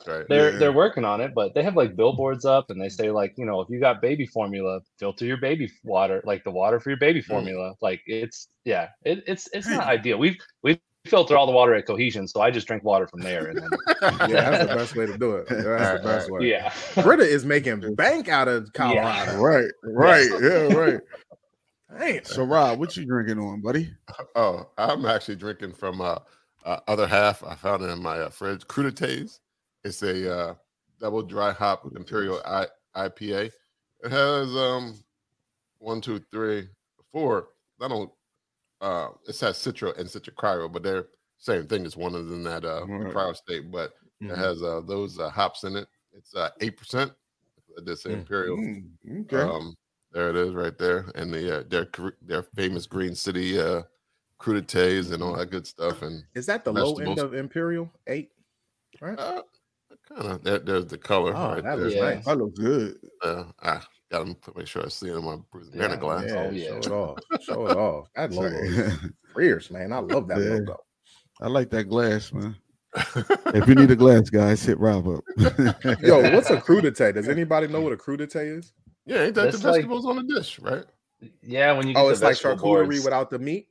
Right. 0.08 0.26
they're 0.30 0.54
Yeah. 0.54 0.60
they're 0.60 0.74
working 0.74 1.06
on 1.06 1.22
it, 1.22 1.34
but 1.34 1.54
they 1.54 1.64
have 1.64 1.76
like 1.76 1.96
billboards 1.96 2.46
up 2.46 2.70
and 2.70 2.82
they 2.82 2.90
say 2.90 3.12
like 3.12 3.34
you 3.38 3.46
know 3.46 3.62
if 3.62 3.70
you 3.70 3.80
got 3.80 4.02
baby 4.02 4.26
formula, 4.26 4.82
filter 5.00 5.26
your 5.26 5.38
baby 5.38 5.70
water, 5.84 6.22
like 6.26 6.44
the 6.44 6.52
water 6.52 6.80
for 6.80 6.90
your 6.90 7.00
baby 7.00 7.22
mm. 7.22 7.26
formula. 7.26 7.74
Like 7.82 8.02
it's 8.06 8.48
yeah, 8.66 8.90
it, 9.04 9.24
it's 9.28 9.50
it's 9.54 9.68
not 9.68 9.88
ideal. 9.88 10.18
We've 10.18 10.38
we 10.64 10.80
filter 11.06 11.36
all 11.38 11.46
the 11.46 11.52
water 11.52 11.74
at 11.74 11.86
Cohesion, 11.86 12.28
so 12.28 12.42
I 12.42 12.52
just 12.52 12.68
drink 12.68 12.84
water 12.84 13.08
from 13.08 13.22
there. 13.22 13.48
And 13.48 13.60
then, 13.60 13.70
Yeah, 14.30 14.50
that's 14.50 14.70
the 14.70 14.76
best 14.76 14.96
way 14.96 15.06
to 15.06 15.18
do 15.18 15.36
it. 15.36 15.48
That's 15.50 15.66
Right, 15.66 15.98
the 15.98 16.04
best 16.04 16.32
way. 16.32 16.50
yeah, 16.50 16.74
Brita 17.02 17.24
is 17.24 17.46
making 17.46 17.96
bank 17.96 18.30
out 18.30 18.48
of 18.48 18.72
Colorado. 18.74 19.40
Right, 19.40 19.72
right, 19.84 20.30
yeah, 20.42 20.74
right. 20.74 21.00
Damn. 22.00 22.24
So, 22.24 22.44
Rob, 22.44 22.80
what 22.80 22.96
you 22.96 23.06
drinking 23.06 23.40
on, 23.40 23.62
buddy? 23.62 23.94
Oh, 24.36 24.70
I'm 24.78 25.06
actually 25.06 25.36
drinking 25.36 25.74
from 25.74 26.00
uh, 26.00 26.20
uh 26.64 26.80
other 26.88 27.08
half. 27.08 27.44
I 27.44 27.56
found 27.56 27.84
it 27.84 27.90
in 27.90 28.02
my 28.02 28.20
uh, 28.20 28.30
fridge. 28.30 28.66
Crudités. 28.66 29.40
It's 29.84 30.02
a 30.04 30.34
uh, 30.34 30.54
double 31.00 31.22
dry 31.24 31.52
hop 31.52 31.86
imperial 31.96 32.42
I- 32.46 32.68
IPA. 32.96 33.52
It 34.04 34.12
has 34.12 34.56
um 34.56 35.00
one, 35.80 36.00
two, 36.00 36.22
three, 36.32 36.68
four. 37.12 37.50
I 37.82 37.88
don't. 37.90 38.10
Uh, 38.82 39.10
it 39.28 39.40
has 39.40 39.58
Citra 39.58 39.98
and 39.98 40.10
Citra 40.10 40.34
Cryo, 40.34 40.72
but 40.72 40.84
they're 40.84 41.10
same 41.38 41.68
thing. 41.68 41.86
It's 41.86 41.96
one 41.98 42.16
of 42.16 42.28
them 42.30 42.44
that 42.44 42.66
uh 42.66 42.88
Right. 42.88 43.14
cryo 43.14 43.36
state, 43.36 43.72
but 43.72 43.94
it 44.28 44.36
Mhm. 44.36 44.38
has 44.38 44.62
uh 44.64 44.82
those 44.82 45.20
uh, 45.20 45.30
hops 45.30 45.64
in 45.64 45.76
it. 45.76 45.88
It's 46.14 46.36
uh 46.36 46.50
eight 46.62 46.78
percent. 46.78 47.14
This 47.86 48.06
Mm. 48.08 48.14
imperial. 48.14 48.58
Mm, 48.58 48.98
okay. 49.22 49.56
Um, 49.56 49.76
there 50.12 50.30
it 50.30 50.36
is, 50.38 50.54
right 50.54 50.78
there, 50.78 51.12
and 51.16 51.34
the 51.34 51.60
uh, 51.60 51.64
their 51.70 51.90
their 52.22 52.44
famous 52.44 52.88
Green 52.88 53.16
City 53.16 53.60
uh, 53.60 53.84
crudités 54.40 55.14
and 55.14 55.24
all 55.24 55.36
that 55.38 55.48
good 55.52 55.68
stuff. 55.68 56.02
And 56.04 56.26
Is 56.36 56.46
that 56.48 56.64
the 56.66 56.74
low 56.74 56.98
end 57.00 57.20
of 57.20 57.34
Imperial? 57.34 57.92
Eight? 58.08 58.32
Right? 59.02 59.20
uh, 59.20 59.44
kind 60.08 60.28
of 60.28 60.44
there, 60.44 60.60
there's 60.60 60.88
the 60.88 60.98
color 60.98 61.34
Oh, 61.34 61.56
right 61.56 61.64
that 61.64 61.74
there. 61.74 61.88
looks 61.88 61.96
Yeah. 61.96 62.00
nice. 62.00 62.26
that 62.26 62.38
looks 62.38 62.60
good. 62.60 62.98
Uh, 63.22 63.52
I 63.60 63.84
gotta 64.12 64.34
put- 64.36 64.58
make 64.58 64.68
sure 64.68 64.84
I 64.86 64.90
see 64.90 65.08
it 65.08 65.16
in 65.16 65.24
my 65.24 65.38
Bruce 65.52 65.70
Yeah, 65.74 65.96
glass. 65.96 66.26
Yeah, 66.28 66.48
Oh, 66.48 66.52
yeah. 66.52 66.68
show 66.68 66.78
it 66.78 66.88
off. 66.92 67.20
Show 67.44 67.68
it 67.68 67.78
off. 67.78 68.08
That 68.16 68.32
logo 68.32 68.56
is 68.58 68.94
fierce, 69.36 69.72
man. 69.72 69.94
I 69.94 70.00
love 70.00 70.28
that 70.28 70.38
Yeah. 70.40 70.50
logo. 70.56 70.78
I 71.42 71.48
like 71.48 71.70
that 71.72 71.86
glass, 71.86 72.32
man. 72.34 72.56
If 73.56 73.68
you 73.68 73.76
need 73.76 73.90
a 73.92 73.96
glass, 74.06 74.30
guys, 74.30 74.64
hit 74.64 74.78
Rob 74.80 75.08
up. 75.08 75.24
Yo, 76.02 76.22
what's 76.36 76.50
a 76.50 76.58
crudité? 76.58 77.14
Does 77.14 77.30
anybody 77.30 77.68
know 77.68 77.82
what 77.82 77.94
a 77.94 77.98
crudité 77.98 78.58
is? 78.60 78.74
yeah, 79.06 79.24
ain't 79.24 79.36
that 79.36 79.46
That's 79.46 79.60
the 79.60 79.68
like- 79.70 79.76
vegetables 79.78 80.06
on 80.06 80.18
the 80.18 80.34
dish, 80.36 80.60
right? 80.60 80.86
yeah. 81.42 81.72
When 81.72 81.88
you 81.88 81.94
get 81.94 82.00
Oh, 82.02 82.08
the 82.08 82.12
it's 82.14 82.22
like 82.22 82.36
charcuterie 82.36 82.62
boards- 82.62 83.04
without 83.04 83.30
the 83.30 83.40
meat. 83.40 83.68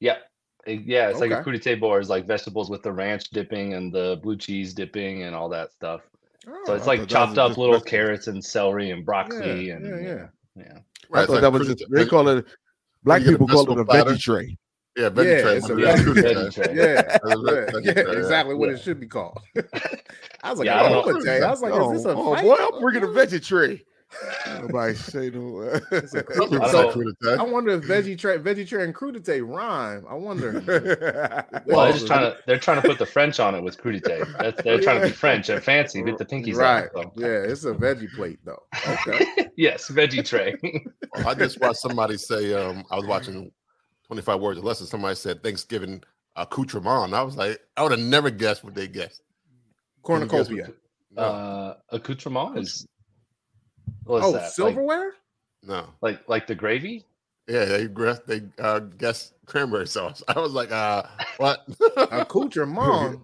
Yeah. 0.00 0.18
It- 0.66 0.82
yeah, 0.82 1.08
it's 1.08 1.20
like 1.20 1.30
a 1.30 1.42
crudité 1.42 1.78
board 1.78 2.02
is 2.02 2.10
like 2.10 2.26
vegetables 2.26 2.68
with 2.70 2.82
the 2.82 2.92
ranch 2.92 3.30
dipping 3.30 3.74
and 3.74 3.92
the 3.92 4.18
blue 4.22 4.36
cheese 4.36 4.74
dipping 4.74 5.22
and 5.22 5.34
all 5.34 5.48
that 5.48 5.72
stuff. 5.72 6.02
So 6.46 6.52
Oh, 6.68 6.74
it's 6.74 6.86
like 6.86 7.06
chopped 7.08 7.38
up 7.38 7.56
little 7.56 7.74
vegetables. 7.74 7.82
carrots 7.90 8.26
and 8.28 8.44
celery 8.44 8.90
and 8.90 9.04
broccoli 9.04 9.68
yeah, 9.68 9.74
and 9.74 9.84
yeah, 9.86 10.08
yeah. 10.08 10.26
yeah. 10.56 10.78
Right, 11.10 11.22
I 11.22 11.26
thought 11.26 11.32
like 11.32 11.40
that 11.42 11.52
was 11.52 11.66
just, 11.66 11.84
they 11.90 12.06
call 12.06 12.28
it 12.28 12.44
black 13.02 13.20
you 13.20 13.26
get 13.26 13.34
a 13.34 13.38
people 13.38 13.48
call 13.48 13.70
it 13.72 13.80
a 13.80 13.84
platter. 13.84 14.10
veggie 14.12 14.20
tray. 14.20 14.56
yeah, 14.96 15.10
veggie 15.10 15.36
Yeah, 15.36 15.42
tray. 15.42 15.56
it's 15.56 15.68
a 15.70 15.74
Yeah, 15.74 15.96
veggie- 15.96 16.54
tray. 16.54 16.74
Yeah, 16.74 16.84
yeah, 16.84 17.18
veggie 17.24 17.84
yeah, 17.84 17.92
tray, 18.02 18.16
exactly 18.16 18.54
what 18.54 18.68
Yeah. 18.68 18.74
it 18.76 18.80
should 18.80 19.00
be 19.00 19.06
called. 19.08 19.38
I 20.44 20.50
was 20.50 20.58
like, 20.60 20.66
Yeah, 20.66 20.82
I 20.82 20.86
a 20.86 20.90
don't 20.90 21.06
know. 21.06 21.20
crudité. 21.20 21.42
I 21.42 21.50
was 21.50 21.62
like, 21.62 21.72
oh, 21.72 21.92
is 21.92 22.04
this 22.04 22.12
a 22.12 22.16
oh, 22.16 22.34
fight? 22.34 22.42
boy, 22.44 22.54
I'm 22.58 22.80
bringing 22.80 23.02
a 23.02 23.06
veggie 23.08 23.44
tray. 23.44 23.84
Nobody 24.60 24.94
say 24.94 25.30
no. 25.30 25.60
It's 25.90 26.14
a 26.14 26.24
Some 26.34 26.48
people 26.50 26.62
I 26.62 26.66
say 26.70 26.82
don't- 26.82 26.94
crudité. 26.94 27.38
I 27.38 27.42
wonder 27.42 27.72
if 27.72 27.82
veggie 27.84 28.16
tray, 28.18 28.38
veggie 28.38 28.66
tray, 28.66 28.84
and 28.84 28.94
crudité 28.94 29.46
rhyme. 29.46 30.06
I 30.08 30.14
wonder. 30.14 30.52
Well, 31.66 31.84
they're 31.84 31.92
just 31.92 32.06
trying 32.06 32.20
to 32.30 32.38
they're 32.46 32.58
trying 32.58 32.80
to 32.80 32.88
put 32.88 32.98
the 32.98 33.06
French 33.06 33.40
on 33.40 33.54
it 33.54 33.62
with 33.62 33.76
crudité. 33.78 34.24
That's 34.38 34.62
they're 34.62 34.80
trying 34.80 35.00
to 35.00 35.06
be 35.08 35.12
French 35.24 35.48
and 35.48 35.62
fancy, 35.62 36.02
get 36.02 36.18
the 36.18 36.24
pinkies 36.24 36.54
right? 36.56 36.84
out. 36.84 36.92
So. 36.94 37.12
Yeah, 37.16 37.26
it's 37.50 37.64
a 37.64 37.74
veggie 37.74 38.10
plate 38.14 38.38
though. 38.44 38.62
Okay. 39.08 39.48
yes, 39.56 39.90
veggie 39.90 40.24
tray. 40.24 40.54
I 41.26 41.34
just 41.34 41.60
watched 41.60 41.80
somebody 41.80 42.16
say, 42.16 42.54
um, 42.54 42.84
I 42.90 42.96
was 42.96 43.06
watching 43.06 43.50
25 44.06 44.40
Words 44.40 44.58
or 44.60 44.62
Less, 44.62 44.80
and 44.80 44.88
somebody 44.88 45.16
said 45.16 45.42
Thanksgiving 45.42 46.02
accoutrement. 46.36 47.12
I 47.14 47.22
was 47.22 47.36
like, 47.36 47.60
I 47.76 47.82
would 47.82 47.92
have 47.92 48.00
never 48.00 48.30
guessed 48.30 48.62
what 48.64 48.74
they 48.74 48.86
guessed. 48.88 49.22
Can 50.04 50.20
you 50.20 50.26
guess 50.26 50.30
Cornucopia. 50.48 50.72
No, 51.12 51.22
uh 51.22 51.74
accoutrement 51.90 52.58
is 52.58 52.86
what 54.04 54.18
is 54.18 54.24
Oh, 54.24 54.32
that? 54.32 54.42
Like- 54.42 54.50
silverware. 54.52 55.12
no. 55.62 55.86
Like, 56.00 56.28
like 56.28 56.46
the 56.46 56.54
gravy? 56.54 57.04
Yeah, 57.48 57.64
they 57.64 57.86
guessed, 57.86 58.26
they 58.26 58.42
uh, 58.58 58.80
guessed 58.80 59.34
cranberry 59.46 59.86
sauce. 59.86 60.22
I 60.28 60.40
was 60.40 60.52
like, 60.52 60.72
uh, 60.72 61.04
what? 61.36 61.64
accoutrement. 61.96 63.20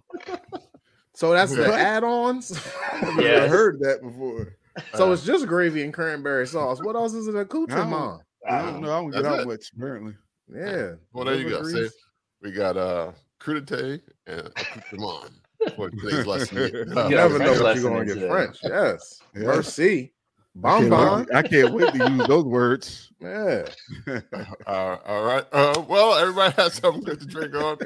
so 1.15 1.33
that's 1.33 1.55
the 1.55 1.73
add-ons. 1.75 2.53
I've 2.93 3.21
Yes. 3.21 3.51
heard 3.51 3.81
that 3.81 4.01
before. 4.03 4.57
so 4.95 5.09
Uh, 5.11 5.13
it's 5.13 5.25
just 5.25 5.47
gravy 5.47 5.83
and 5.83 5.93
cranberry 5.93 6.47
sauce. 6.47 6.81
What 6.83 6.95
else 6.97 7.15
is 7.15 7.27
an 7.27 7.37
accoutrement? 7.37 8.23
I 8.49 8.63
don't 8.63 8.81
know. 8.81 8.91
I 8.93 9.01
don't 9.01 9.11
get 9.11 9.23
That's 9.25 9.35
out 9.35 9.41
it. 9.41 9.47
much 9.49 9.71
apparently. 9.77 10.15
Yeah. 10.55 10.93
Well, 11.13 11.25
there 11.25 11.35
you 11.37 11.49
liver 11.49 11.63
go. 11.63 11.69
See, 11.69 11.75
grease. 11.81 11.95
we 12.43 12.53
got 12.53 12.77
uh, 12.77 13.13
crudité 13.41 14.01
and 14.27 14.47
accoutrement 14.47 15.33
for 15.77 15.91
today's 15.91 16.27
lesson. 16.27 16.57
You 16.59 16.85
never 17.17 17.39
know 17.39 17.61
what 17.61 17.77
you're 17.77 17.91
going 17.91 18.07
to 18.09 18.15
get 18.15 18.29
French. 18.29 18.59
Yes. 18.63 19.21
Yeah. 19.35 19.43
Merci. 19.43 20.13
Bon 20.55 20.81
can't, 20.81 20.91
bon. 20.91 21.19
wait, 21.21 21.29
I 21.35 21.43
can't 21.43 21.73
wait 21.73 21.95
to 21.95 22.11
use 22.11 22.27
those 22.27 22.45
words. 22.45 23.11
Yeah. 23.21 23.65
Uh, 24.67 24.97
all 25.07 25.25
right. 25.25 25.45
Uh, 25.53 25.83
well, 25.89 26.15
everybody 26.15 26.55
has 26.55 26.75
something 26.75 27.03
good 27.03 27.21
to 27.21 27.27
drink 27.27 27.55
on. 27.55 27.77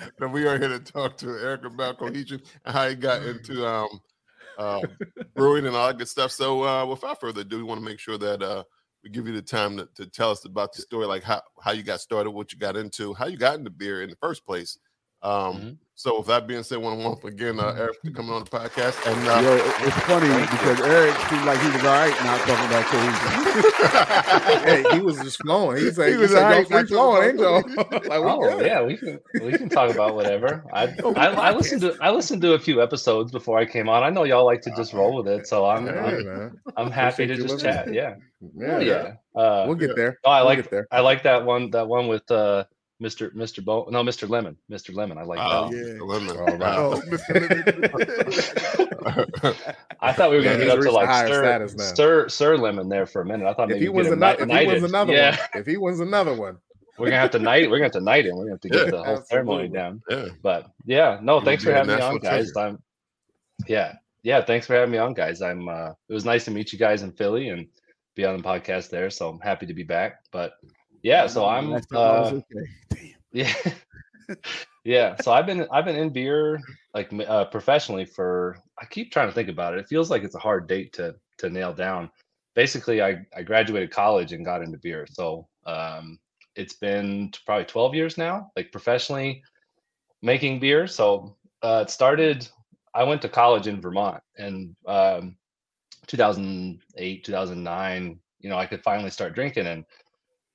but 0.18 0.32
we 0.32 0.46
are 0.46 0.58
here 0.58 0.68
to 0.68 0.80
talk 0.80 1.16
to 1.18 1.30
Eric 1.30 1.64
about 1.64 1.98
cohesion 1.98 2.42
and 2.64 2.74
how 2.74 2.88
he 2.88 2.94
got 2.94 3.22
into 3.22 3.66
um, 3.66 4.00
uh, 4.58 4.80
brewing 5.34 5.66
and 5.66 5.74
all 5.74 5.86
that 5.86 5.98
good 5.98 6.08
stuff. 6.08 6.32
So, 6.32 6.64
uh, 6.64 6.84
without 6.84 7.20
further 7.20 7.42
ado, 7.42 7.58
we 7.58 7.62
want 7.62 7.80
to 7.80 7.84
make 7.84 7.98
sure 7.98 8.18
that 8.18 8.42
uh, 8.42 8.64
we 9.02 9.10
give 9.10 9.26
you 9.26 9.34
the 9.34 9.42
time 9.42 9.76
to, 9.76 9.88
to 9.94 10.06
tell 10.06 10.30
us 10.30 10.44
about 10.44 10.72
the 10.72 10.82
story, 10.82 11.06
like 11.06 11.22
how, 11.22 11.42
how 11.62 11.72
you 11.72 11.82
got 11.82 12.00
started, 12.00 12.30
what 12.30 12.52
you 12.52 12.58
got 12.58 12.76
into, 12.76 13.14
how 13.14 13.26
you 13.26 13.36
got 13.36 13.58
into 13.58 13.70
beer 13.70 14.02
in 14.02 14.10
the 14.10 14.16
first 14.16 14.44
place. 14.44 14.78
Um, 15.26 15.56
Mhm. 15.56 15.76
So, 15.98 16.18
with 16.18 16.26
that 16.26 16.46
being 16.46 16.62
said, 16.62 16.76
I 16.76 16.78
want 16.82 17.00
to 17.00 17.08
once 17.08 17.24
again, 17.24 17.58
uh, 17.58 17.72
Eric, 17.74 17.96
for 18.04 18.10
coming 18.10 18.30
on 18.32 18.44
the 18.44 18.50
podcast. 18.50 19.00
And 19.06 19.26
uh, 19.26 19.40
Yo, 19.42 19.56
it's 19.86 19.96
funny 20.04 20.28
because 20.46 20.78
Eric 20.84 21.14
seemed 21.30 21.44
like 21.46 21.58
he 21.58 21.70
was 21.70 21.84
all 21.84 21.90
right 21.90 22.20
not 22.22 22.44
talking 22.44 22.66
about 22.66 22.84
cohesion. 22.90 23.26
hey, 24.66 24.84
he 24.92 25.00
was 25.00 25.22
just 25.22 25.38
flowing. 25.38 25.78
He 25.78 25.90
said, 25.90 26.08
He 26.08 26.12
he 26.16 26.18
was 26.18 26.32
said, 26.32 26.44
all 26.44 26.50
y'all 26.50 26.58
right, 26.58 26.66
free 26.68 26.78
free 26.80 26.88
flowing, 26.88 27.28
ain't 27.30 27.38
y'all? 27.40 27.62
flowing. 27.62 27.90
like, 27.92 28.10
Oh 28.10 28.40
good. 28.58 28.66
yeah, 28.66 28.82
we 28.82 28.96
can 28.98 29.18
we 29.42 29.52
can 29.54 29.68
talk 29.70 29.90
about 29.90 30.14
whatever. 30.14 30.62
I 30.72 30.84
I, 31.16 31.26
I 31.28 31.52
listened 31.52 31.80
to 31.80 31.96
I 32.02 32.10
listened 32.10 32.42
to 32.42 32.52
a 32.52 32.58
few 32.58 32.82
episodes 32.82 33.32
before 33.32 33.58
I 33.58 33.64
came 33.64 33.88
on. 33.88 34.02
I 34.02 34.10
know 34.10 34.24
y'all 34.24 34.44
like 34.44 34.60
to 34.62 34.76
just 34.76 34.92
roll 34.92 35.16
with 35.16 35.28
it, 35.28 35.46
so 35.46 35.64
I'm 35.66 35.86
Yeah, 35.86 36.02
I'm. 36.04 36.60
I'm 36.76 36.90
happy 36.90 37.26
to 37.26 37.36
just 37.36 37.58
chat. 37.60 37.92
Yeah, 37.92 38.16
Yeah, 38.54 38.76
oh, 38.76 38.78
yeah. 38.80 39.12
Uh, 39.34 39.64
We'll 39.66 39.76
get 39.76 39.96
there. 39.96 40.18
oh, 40.26 40.30
I 40.30 40.40
We'll 40.40 40.46
like 40.46 40.58
get 40.58 40.70
there. 40.70 40.86
I 40.90 41.00
like 41.00 41.22
that 41.22 41.46
one 41.46 41.70
that 41.70 41.88
one 41.88 42.06
with 42.08 42.30
uh 42.30 42.64
Mr. 43.02 43.30
Mr. 43.34 43.62
Bo, 43.64 43.86
no, 43.90 44.02
Mr. 44.02 44.26
Lemon, 44.28 44.56
Mr. 44.70 44.94
Lemon. 44.94 45.18
I 45.18 45.22
like 45.22 45.38
Oh, 45.42 45.70
that. 45.70 45.76
yeah. 45.76 46.02
lemon. 46.02 46.36
All 46.38 46.56
right. 46.56 46.78
Oh, 46.78 47.02
Mr. 47.10 48.56
I 50.00 50.12
thought 50.12 50.30
we 50.30 50.36
were 50.36 50.42
gonna 50.42 50.58
Yeah, 50.58 50.64
get 50.64 50.78
up 50.78 50.84
to 50.84 50.90
like 50.92 51.28
Sir. 51.28 51.68
Sir 51.94 52.28
Sir 52.28 52.56
Lemon 52.56 52.88
there 52.88 53.06
for 53.06 53.22
a 53.22 53.26
minute. 53.26 53.46
I 53.46 53.54
thought 53.54 53.64
if 53.70 53.74
maybe 53.74 53.80
he 53.84 53.88
we'd 53.88 53.96
wins 53.96 54.12
another, 54.12 54.42
if 54.42 54.48
he 54.48 54.66
wins 54.66 54.84
another 54.84 55.12
yeah, 55.12 55.30
one, 55.30 55.38
if 55.60 55.66
he 55.66 55.76
wins 55.76 56.00
another 56.00 56.34
one, 56.34 56.56
we're 56.98 57.06
gonna 57.06 57.18
have 57.20 57.30
to 57.32 57.38
knight. 57.38 57.68
We're 57.70 57.76
gonna 57.78 57.84
have 57.84 57.92
to 57.92 58.00
knight 58.00 58.26
him. 58.26 58.36
We're 58.36 58.44
gonna 58.44 58.54
have 58.54 58.60
to 58.62 58.68
get 58.70 58.84
Yeah, 58.86 58.90
the 58.90 59.02
whole 59.04 59.22
ceremony 59.24 59.64
absolutely. 59.64 59.78
down. 59.78 60.02
yeah. 60.08 60.34
But 60.42 60.70
yeah, 60.86 61.18
no, 61.22 61.40
He 61.40 61.44
thanks 61.46 61.64
for 61.64 61.72
having 61.72 61.88
me 61.88 62.02
on, 62.02 62.14
national 62.14 62.18
guys. 62.20 62.52
treasure. 62.52 62.68
I'm 62.68 62.82
yeah, 63.66 63.94
yeah, 64.22 64.42
thanks 64.44 64.66
for 64.66 64.74
having 64.74 64.90
me 64.92 64.98
on, 64.98 65.12
guys. 65.14 65.42
I'm 65.42 65.68
uh 65.68 65.90
it 66.08 66.14
was 66.14 66.24
nice 66.24 66.44
to 66.46 66.50
meet 66.50 66.72
you 66.72 66.78
guys 66.78 67.02
in 67.02 67.12
Philly 67.12 67.48
and 67.50 67.66
be 68.14 68.24
on 68.24 68.36
the 68.38 68.42
podcast 68.42 68.88
there. 68.90 69.10
So 69.10 69.28
I'm 69.28 69.40
happy 69.40 69.66
to 69.66 69.74
be 69.74 69.82
back. 69.82 70.20
But 70.32 70.54
yeah, 71.06 71.28
so 71.28 71.46
I'm 71.46 71.70
Last 71.70 71.88
time 71.88 72.00
I 72.00 72.18
was 72.18 72.32
uh 72.32 72.40
okay. 72.50 73.14
Yeah. 73.32 73.54
yeah, 74.84 75.14
so 75.22 75.32
I've 75.32 75.46
been 75.46 75.66
I've 75.70 75.84
been 75.84 75.94
in 75.94 76.10
beer 76.12 76.60
like 76.94 77.12
uh, 77.12 77.44
professionally 77.44 78.04
for 78.04 78.56
I 78.80 78.86
keep 78.86 79.12
trying 79.12 79.28
to 79.28 79.34
think 79.34 79.48
about 79.48 79.74
it. 79.74 79.80
It 79.80 79.88
feels 79.88 80.10
like 80.10 80.24
it's 80.24 80.34
a 80.34 80.40
hard 80.40 80.66
date 80.66 80.92
to 80.94 81.14
to 81.38 81.48
nail 81.48 81.72
down. 81.72 82.10
Basically, 82.56 83.00
I 83.02 83.24
I 83.36 83.42
graduated 83.42 83.92
college 83.92 84.32
and 84.32 84.44
got 84.44 84.62
into 84.62 84.78
beer. 84.78 85.06
So, 85.08 85.46
um 85.64 86.18
it's 86.56 86.74
been 86.74 87.30
probably 87.44 87.66
12 87.66 87.94
years 87.94 88.18
now, 88.18 88.50
like 88.56 88.72
professionally 88.72 89.42
making 90.22 90.58
beer. 90.58 90.88
So, 90.88 91.36
uh 91.62 91.84
it 91.86 91.90
started 91.90 92.48
I 92.94 93.04
went 93.04 93.22
to 93.22 93.28
college 93.28 93.68
in 93.68 93.80
Vermont 93.80 94.22
and 94.38 94.74
um 94.88 95.36
2008, 96.08 97.24
2009, 97.24 98.18
you 98.40 98.50
know, 98.50 98.58
I 98.58 98.66
could 98.66 98.82
finally 98.82 99.10
start 99.10 99.34
drinking 99.34 99.66
and 99.66 99.84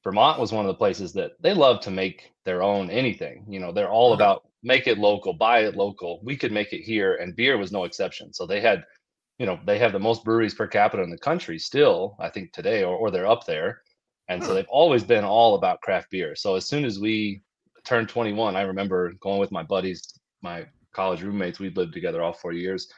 Vermont 0.04 0.40
was 0.40 0.52
one 0.52 0.66
of 0.66 0.70
the 0.70 0.78
places 0.78 1.14
that 1.14 1.34
they 1.42 1.54
love 1.54 1.80
to 1.82 1.92
make 1.92 2.32
their 2.44 2.64
own 2.64 2.90
anything. 2.90 3.46
You 3.48 3.60
know, 3.60 3.72
they're 3.72 3.90
all 3.90 4.14
about 4.14 4.44
make 4.64 4.88
it 4.88 4.98
local, 4.98 5.34
buy 5.34 5.60
it 5.60 5.76
local. 5.76 6.20
We 6.24 6.36
could 6.36 6.52
make 6.52 6.74
it 6.74 6.82
here, 6.82 7.16
and 7.16 7.36
beer 7.36 7.58
was 7.58 7.72
no 7.72 7.84
exception. 7.84 8.34
So 8.34 8.46
they 8.46 8.62
had, 8.62 8.84
you 9.38 9.46
know, 9.46 9.60
they 9.66 9.80
have 9.80 9.92
the 9.92 10.00
most 10.00 10.24
breweries 10.24 10.54
per 10.54 10.68
capita 10.68 11.04
in 11.04 11.10
the 11.10 11.18
country 11.18 11.58
still, 11.58 12.16
I 12.20 12.30
think 12.30 12.52
today, 12.52 12.84
or, 12.84 12.96
or 12.96 13.12
they're 13.12 13.28
up 13.28 13.46
there. 13.46 13.82
And 14.28 14.42
so 14.42 14.50
hmm. 14.50 14.56
they've 14.56 14.66
always 14.70 15.04
been 15.04 15.24
all 15.24 15.56
about 15.56 15.82
craft 15.82 16.12
beer. 16.12 16.36
So 16.36 16.56
as 16.56 16.68
soon 16.68 16.86
as 16.86 17.00
we 17.00 17.42
turned 17.84 18.10
21, 18.10 18.56
I 18.56 18.62
remember 18.62 19.14
going 19.20 19.40
with 19.40 19.52
my 19.52 19.64
buddies, 19.64 20.14
my 20.42 20.66
college 20.94 21.22
roommates, 21.22 21.60
We'd 21.60 21.78
lived 21.78 21.94
together 21.94 22.22
all 22.22 22.34
four 22.34 22.54
years, 22.54 22.92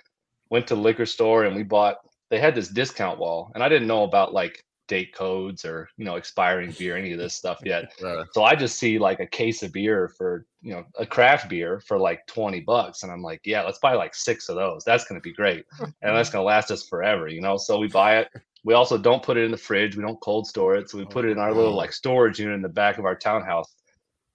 went 0.49 0.67
to 0.67 0.75
liquor 0.75 1.05
store 1.05 1.45
and 1.45 1.55
we 1.55 1.63
bought, 1.63 1.97
they 2.29 2.39
had 2.39 2.55
this 2.55 2.67
discount 2.67 3.19
wall. 3.19 3.51
And 3.55 3.63
I 3.63 3.69
didn't 3.69 3.87
know 3.87 4.03
about 4.03 4.33
like 4.33 4.63
date 4.87 5.13
codes 5.13 5.65
or, 5.65 5.87
you 5.97 6.05
know, 6.05 6.15
expiring 6.15 6.71
beer, 6.77 6.97
any 6.97 7.11
of 7.13 7.17
this 7.19 7.33
stuff 7.33 7.59
yet. 7.65 7.93
Right. 8.01 8.25
So 8.33 8.43
I 8.43 8.55
just 8.55 8.77
see 8.77 8.99
like 8.99 9.19
a 9.19 9.27
case 9.27 9.63
of 9.63 9.71
beer 9.71 10.09
for, 10.17 10.45
you 10.61 10.73
know, 10.73 10.83
a 10.99 11.05
craft 11.05 11.49
beer 11.49 11.79
for 11.79 11.97
like 11.97 12.25
20 12.27 12.61
bucks. 12.61 13.03
And 13.03 13.11
I'm 13.11 13.21
like, 13.21 13.41
yeah, 13.45 13.63
let's 13.63 13.79
buy 13.79 13.93
like 13.93 14.13
six 14.15 14.49
of 14.49 14.55
those. 14.55 14.83
That's 14.83 15.05
going 15.05 15.19
to 15.19 15.23
be 15.23 15.33
great. 15.33 15.65
And 15.79 15.93
that's 16.01 16.29
going 16.29 16.41
to 16.43 16.47
last 16.47 16.71
us 16.71 16.87
forever, 16.87 17.27
you 17.27 17.41
know? 17.41 17.57
So 17.57 17.77
we 17.79 17.87
buy 17.87 18.17
it. 18.19 18.27
We 18.65 18.73
also 18.73 18.97
don't 18.97 19.21
put 19.23 19.37
it 19.37 19.43
in 19.43 19.51
the 19.51 19.57
fridge. 19.57 19.95
We 19.97 20.03
don't 20.03 20.19
cold 20.21 20.47
store 20.47 20.75
it. 20.75 20.89
So 20.89 20.97
we 20.97 21.05
put 21.05 21.25
it 21.25 21.31
in 21.31 21.37
our 21.39 21.53
little 21.53 21.73
Oh. 21.73 21.77
like 21.77 21.91
storage 21.93 22.39
unit 22.39 22.55
in 22.55 22.61
the 22.61 22.69
back 22.69 22.97
of 22.97 23.05
our 23.05 23.15
townhouse. 23.15 23.73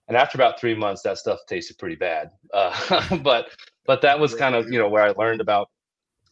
And 0.08 0.16
after 0.16 0.36
about 0.38 0.58
three 0.58 0.74
months, 0.74 1.02
that 1.02 1.18
stuff 1.18 1.38
tasted 1.48 1.76
pretty 1.78 1.96
bad. 1.96 2.30
Uh, 2.54 3.16
but, 3.22 3.46
but 3.86 4.00
that 4.02 4.18
was 4.18 4.34
kind 4.34 4.54
of, 4.54 4.70
you 4.70 4.78
know, 4.78 4.88
where 4.88 5.02
I 5.02 5.10
learned 5.10 5.40
about 5.42 5.68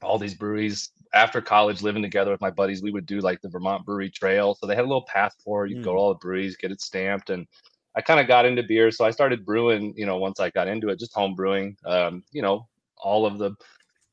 all 0.02 0.18
these 0.18 0.34
breweries 0.34 0.90
after 1.14 1.40
college 1.40 1.82
living 1.82 2.02
together 2.02 2.30
with 2.30 2.40
my 2.40 2.50
buddies 2.50 2.82
we 2.82 2.90
would 2.90 3.06
do 3.06 3.20
like 3.20 3.40
the 3.40 3.48
vermont 3.48 3.84
brewery 3.84 4.10
trail. 4.10 4.54
So 4.54 4.66
they 4.66 4.74
had 4.74 4.84
a 4.84 4.88
little 4.88 5.06
path 5.06 5.34
for 5.44 5.66
you 5.66 5.82
go 5.82 5.92
to 5.92 5.98
all 5.98 6.08
the 6.10 6.18
breweries 6.18 6.56
get 6.56 6.72
it 6.72 6.80
stamped 6.80 7.30
and 7.30 7.46
i 7.94 8.00
kind 8.00 8.20
of 8.20 8.26
got 8.26 8.46
into 8.46 8.62
beer. 8.62 8.90
So 8.90 9.04
i 9.04 9.10
started 9.10 9.44
brewing 9.44 9.94
you 9.96 10.06
know 10.06 10.18
once 10.18 10.40
i 10.40 10.50
got 10.50 10.68
into 10.68 10.88
it 10.88 10.98
just 10.98 11.14
home 11.14 11.34
brewing. 11.34 11.76
Um, 11.84 12.24
you 12.32 12.42
know 12.42 12.68
all 12.98 13.26
of 13.26 13.38
the 13.38 13.54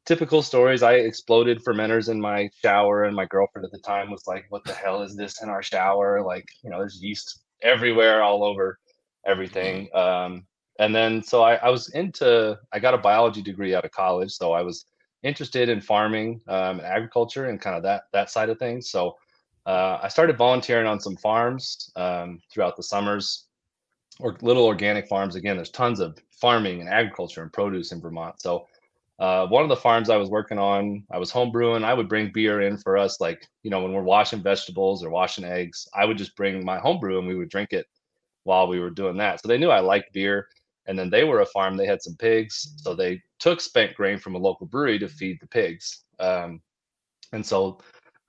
typical 0.06 0.42
stories. 0.42 0.84
I 0.84 0.94
exploded 0.96 1.64
fermenters 1.64 2.10
in 2.10 2.20
my 2.20 2.50
shower 2.62 3.04
and 3.06 3.16
my 3.16 3.26
girlfriend 3.26 3.66
at 3.66 3.72
the 3.72 3.80
time 3.80 4.12
was 4.12 4.28
like 4.28 4.46
what 4.50 4.64
the 4.66 4.74
hell 4.74 5.02
is 5.02 5.16
this 5.16 5.42
in 5.42 5.50
our 5.50 5.64
shower? 5.64 6.22
Like 6.24 6.46
you 6.64 6.70
know 6.70 6.80
there's 6.80 7.02
yeast 7.02 7.44
everywhere 7.62 8.22
all 8.22 8.44
over 8.44 8.80
everything. 9.26 9.90
Um, 9.96 10.46
and 10.80 10.94
then 10.94 11.24
so 11.24 11.44
I, 11.44 11.56
I 11.56 11.70
was 11.70 11.90
into 11.90 12.58
i 12.72 12.80
got 12.80 12.94
a 12.94 12.98
biology 12.98 13.42
degree 13.42 13.76
out 13.76 13.86
of 13.86 13.92
college. 13.92 14.32
So 14.32 14.54
i 14.54 14.62
was 14.62 14.86
interested 15.24 15.70
in 15.70 15.82
farming 15.82 16.42
um, 16.48 16.80
and 16.80 16.82
agriculture 16.82 17.46
and 17.46 17.60
kind 17.60 17.76
of 17.76 17.84
that 17.84 18.04
that 18.14 18.30
side 18.30 18.50
of 18.50 18.60
things. 18.60 18.90
So 18.90 19.18
uh, 19.66 20.00
I 20.02 20.08
started 20.10 20.38
volunteering 20.38 20.88
on 20.88 21.00
some 21.00 21.16
farms 21.16 21.92
um, 21.96 22.40
throughout 22.52 22.76
the 22.76 22.84
summers, 22.84 23.46
or 24.20 24.38
little 24.42 24.66
organic 24.66 25.08
farms. 25.08 25.36
Again, 25.36 25.56
there's 25.56 25.72
tons 25.72 26.00
of 26.00 26.18
farming 26.32 26.82
and 26.82 26.90
agriculture 26.90 27.42
and 27.42 27.54
produce 27.54 27.92
in 27.92 28.02
Vermont. 28.02 28.42
So 28.42 28.68
uh, 29.20 29.48
one 29.48 29.64
of 29.64 29.70
the 29.70 29.76
farms 29.76 30.10
I 30.10 30.18
was 30.18 30.30
working 30.30 30.60
on, 30.60 31.04
I 31.12 31.18
was 31.18 31.32
home 31.32 31.52
brewing. 31.52 31.84
I 31.84 31.94
would 31.94 32.10
bring 32.10 32.32
beer 32.34 32.62
in 32.62 32.78
for 32.78 32.98
us, 32.98 33.22
like 33.22 33.48
you 33.64 33.72
know 33.72 33.82
when 33.82 33.94
we're 33.94 34.04
washing 34.04 34.44
vegetables 34.44 35.04
or 35.04 35.10
washing 35.10 35.46
eggs. 35.46 35.88
I 35.96 36.06
would 36.06 36.18
just 36.18 36.36
bring 36.36 36.66
my 36.66 36.80
home 36.80 37.00
brew 37.00 37.20
and 37.20 37.28
we 37.28 37.36
would 37.36 37.50
drink 37.50 37.72
it 37.72 37.88
while 38.44 38.68
we 38.68 38.80
were 38.80 38.90
doing 38.90 39.18
that. 39.18 39.42
So 39.42 39.48
they 39.48 39.58
knew 39.58 39.70
I 39.70 39.80
liked 39.80 40.14
beer. 40.14 40.48
And 40.86 41.00
then 41.00 41.10
they 41.10 41.24
were 41.24 41.42
a 41.42 41.46
farm, 41.46 41.78
they 41.78 41.86
had 41.86 42.02
some 42.02 42.16
pigs. 42.18 42.74
So 42.78 42.94
they 42.94 43.22
took 43.40 43.62
spent 43.62 43.96
grain 43.96 44.18
from 44.18 44.36
a 44.36 44.40
local 44.40 44.68
brewery 44.68 45.00
to 45.00 45.08
feed 45.08 45.38
the 45.40 45.48
pigs. 45.48 46.04
Um, 46.20 46.62
and 47.32 47.46
so 47.46 47.80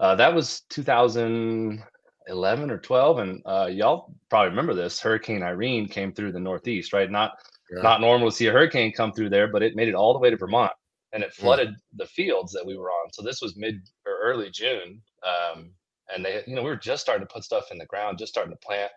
uh, 0.01 0.14
that 0.17 0.35
was 0.35 0.62
2011 0.71 2.71
or 2.71 2.79
12. 2.79 3.19
And 3.19 3.43
uh, 3.45 3.69
y'all 3.71 4.14
probably 4.31 4.51
remember 4.51 4.75
this 4.75 5.01
Hurricane 5.01 5.43
Irene 5.43 5.87
came 5.87 6.12
through 6.12 6.33
the 6.33 6.40
Northeast, 6.40 6.93
right? 6.93 7.11
Not 7.11 7.33
Yeah. 7.75 7.83
not 7.83 8.01
normal 8.01 8.31
to 8.31 8.37
see 8.37 8.47
a 8.47 8.53
hurricane 8.53 8.93
come 8.93 9.12
through 9.12 9.31
there, 9.31 9.49
but 9.49 9.62
it 9.62 9.75
made 9.75 9.88
it 9.88 9.95
all 9.95 10.12
the 10.12 10.19
way 10.19 10.31
to 10.31 10.37
Vermont 10.37 10.73
and 11.12 11.23
it 11.23 11.33
Yeah. 11.37 11.43
flooded 11.43 11.75
the 11.95 12.07
fields 12.07 12.53
that 12.53 12.64
we 12.67 12.77
were 12.77 12.90
on. 12.90 13.12
So 13.12 13.23
this 13.23 13.40
was 13.40 13.57
mid 13.57 13.77
or 14.07 14.19
early 14.21 14.51
June. 14.51 15.01
Um, 15.23 15.73
and 16.14 16.25
they, 16.25 16.45
you 16.47 16.55
know, 16.55 16.62
we 16.62 16.69
were 16.69 16.77
just 16.77 17.03
starting 17.03 17.27
to 17.27 17.33
put 17.33 17.45
stuff 17.45 17.71
in 17.73 17.79
the 17.79 17.87
ground, 17.87 18.19
just 18.19 18.33
starting 18.33 18.53
to 18.53 18.67
plant. 18.67 18.93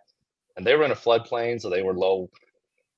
And 0.58 0.66
they 0.66 0.76
were 0.76 0.84
in 0.84 0.92
a 0.92 0.96
floodplain, 0.96 1.62
so 1.62 1.70
they 1.70 1.84
were 1.84 1.94
low 1.94 2.30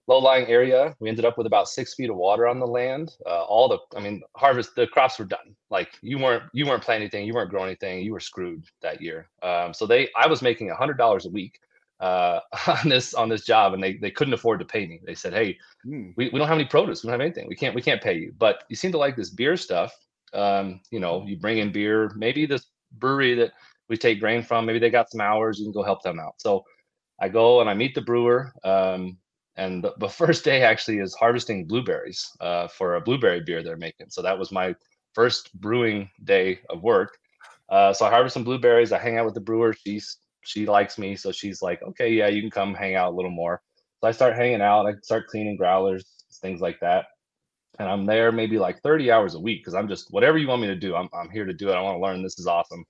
low-lying 0.10 0.48
area. 0.48 0.95
We 1.00 1.10
ended 1.10 1.26
up 1.26 1.38
with 1.38 1.48
about 1.48 1.69
six 1.69 1.93
feet 1.93 2.10
of 2.10 2.17
water 2.17 2.48
on 2.48 2.60
the 2.60 2.67
land. 2.67 3.15
Uh, 3.26 3.43
all 3.43 3.69
the, 3.69 3.78
I 3.98 4.02
mean, 4.02 4.22
harvest, 4.36 4.76
the 4.76 4.88
crops 4.88 5.19
were 5.19 5.26
done. 5.26 5.56
Like 5.69 5.91
you 6.02 6.17
weren't, 6.17 6.43
you 6.54 6.65
weren't 6.65 6.84
planting 6.84 7.04
anything, 7.04 7.26
you 7.28 7.34
weren't 7.34 7.52
growing 7.52 7.67
anything, 7.67 8.04
you 8.04 8.13
were 8.13 8.19
screwed 8.19 8.65
that 8.82 9.02
year. 9.02 9.30
Um, 9.43 9.74
so 9.74 9.86
they, 9.86 10.10
I 10.17 10.28
was 10.28 10.41
making 10.41 10.72
a 10.72 10.76
hundred 10.76 10.98
dollars 10.98 11.26
a 11.26 11.30
week 11.30 11.60
uh, 12.00 12.39
on 12.67 12.89
this 12.89 13.13
on 13.13 13.30
this 13.30 13.45
job, 13.45 13.74
and 13.74 13.84
they 13.84 13.98
they 13.98 14.12
couldn't 14.12 14.34
afford 14.34 14.60
to 14.60 14.65
pay 14.65 14.86
me. 14.88 15.00
They 15.06 15.15
said, 15.15 15.34
"Hey, 15.34 15.58
Hmm. 15.84 16.12
we, 16.17 16.30
we 16.30 16.39
don't 16.39 16.48
have 16.48 16.58
any 16.58 16.67
produce, 16.67 17.04
we 17.04 17.08
don't 17.08 17.19
have 17.19 17.26
anything, 17.26 17.48
we 17.48 17.56
can't 17.56 17.76
we 17.76 17.82
can't 17.82 18.02
pay 18.02 18.15
you, 18.17 18.34
but 18.38 18.63
you 18.69 18.76
seem 18.76 18.91
to 18.91 18.98
like 18.98 19.15
this 19.15 19.30
beer 19.30 19.56
stuff. 19.58 19.93
Um, 20.34 20.82
you 20.91 21.00
know, 21.00 21.26
you 21.26 21.38
bring 21.38 21.60
in 21.60 21.72
beer, 21.72 22.12
maybe 22.15 22.45
this 22.45 22.67
brewery 22.93 23.34
that 23.36 23.54
we 23.88 23.98
take 23.98 24.19
grain 24.19 24.43
from, 24.43 24.65
maybe 24.65 24.80
they 24.80 24.89
got 24.89 25.10
some 25.10 25.22
hours, 25.22 25.60
you 25.60 25.65
can 25.65 25.72
go 25.74 25.84
help 25.84 26.04
them 26.04 26.19
out. 26.19 26.36
So 26.38 26.65
I 27.19 27.30
go 27.30 27.62
and 27.62 27.69
I 27.69 27.74
meet 27.74 27.95
the 27.95 28.02
brewer. 28.02 28.54
Um, 28.63 29.17
and 29.60 29.84
the, 29.84 29.93
the 30.00 30.10
first 30.10 30.43
day 30.43 30.63
actually 30.63 31.00
is 31.00 31.13
harvesting 31.13 31.65
blueberries 31.65 32.32
uh, 32.39 32.67
for 32.67 32.95
a 32.95 33.02
blueberry 33.02 33.41
beer 33.41 33.62
they're 33.62 33.78
making. 33.78 34.10
So 34.10 34.22
that 34.22 34.39
was 34.39 34.52
my 34.52 34.74
first 35.13 35.54
brewing 35.60 36.10
day 36.24 36.60
of 36.69 36.82
work. 36.82 37.17
Uh, 37.67 37.93
so 37.93 38.06
I 38.06 38.10
harvest 38.10 38.34
some 38.34 38.45
blueberries. 38.45 38.91
I 38.91 39.00
hang 39.00 39.17
out 39.17 39.26
with 39.26 39.36
the 39.36 39.41
brewer. 39.41 39.74
She's 39.74 40.17
she 40.41 40.65
likes 40.65 40.98
me, 40.98 41.15
so 41.15 41.32
she's 41.32 41.62
like, 41.62 41.84
okay, 41.84 42.10
yeah, 42.10 42.28
you 42.28 42.41
can 42.41 42.50
come 42.50 42.74
hang 42.74 42.95
out 42.95 43.12
a 43.12 43.15
little 43.15 43.30
more. 43.30 43.62
So 44.00 44.08
I 44.08 44.12
start 44.12 44.36
hanging 44.36 44.62
out. 44.62 44.88
I 44.88 44.93
start 45.04 45.28
cleaning 45.28 45.58
growlers, 45.58 46.06
things 46.41 46.62
like 46.62 46.80
that. 46.80 47.08
And 47.78 47.88
I'm 47.88 48.06
there 48.06 48.32
maybe 48.32 48.58
like 48.58 48.82
30 48.82 49.12
hours 49.12 49.36
a 49.36 49.39
week 49.39 49.60
because 49.60 49.76
I'm 49.76 49.89
just 49.89 50.12
whatever 50.12 50.38
you 50.38 50.48
want 50.48 50.62
me 50.62 50.67
to 50.67 50.76
do, 50.76 50.95
I'm 50.95 51.10
I'm 51.13 51.30
here 51.30 51.45
to 51.45 51.54
do 51.54 51.69
it. 51.69 51.74
I 51.74 51.82
want 51.82 51.98
to 51.98 52.02
learn. 52.02 52.24
This 52.24 52.39
is 52.39 52.48
awesome. 52.48 52.86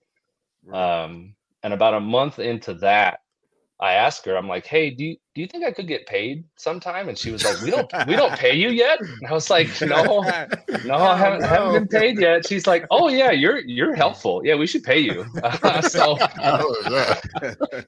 Um, 0.71 1.34
and 1.63 1.73
about 1.73 1.95
a 1.95 1.99
month 1.99 2.38
into 2.38 2.75
that, 2.75 3.19
I 3.81 3.93
asked 3.93 4.25
her, 4.25 4.35
I'm 4.35 4.47
like, 4.47 4.65
hey, 4.65 4.89
do 4.89 5.05
you, 5.05 5.15
do 5.33 5.41
you 5.41 5.47
think 5.47 5.63
I 5.63 5.71
could 5.71 5.87
get 5.87 6.05
paid 6.05 6.43
sometime? 6.57 7.07
And 7.07 7.17
she 7.17 7.31
was 7.31 7.45
like, 7.45 7.61
we 7.61 7.71
don't 7.71 7.89
we 8.07 8.15
don't 8.17 8.33
pay 8.33 8.53
you 8.53 8.69
yet. 8.69 8.99
And 8.99 9.25
I 9.25 9.31
was 9.31 9.49
like, 9.49 9.69
no, 9.81 10.21
no, 10.83 10.95
I 10.95 11.17
haven't, 11.17 11.43
I 11.43 11.47
haven't 11.47 11.73
been 11.73 11.87
paid 11.87 12.19
yet. 12.19 12.45
She's 12.45 12.67
like, 12.67 12.85
oh 12.91 13.07
yeah, 13.07 13.31
you're 13.31 13.59
you're 13.59 13.95
helpful. 13.95 14.41
Yeah, 14.43 14.55
we 14.55 14.67
should 14.67 14.83
pay 14.83 14.99
you. 14.99 15.23
so 15.81 16.15
How 16.15 16.57
was 16.57 16.85
that? 16.89 17.85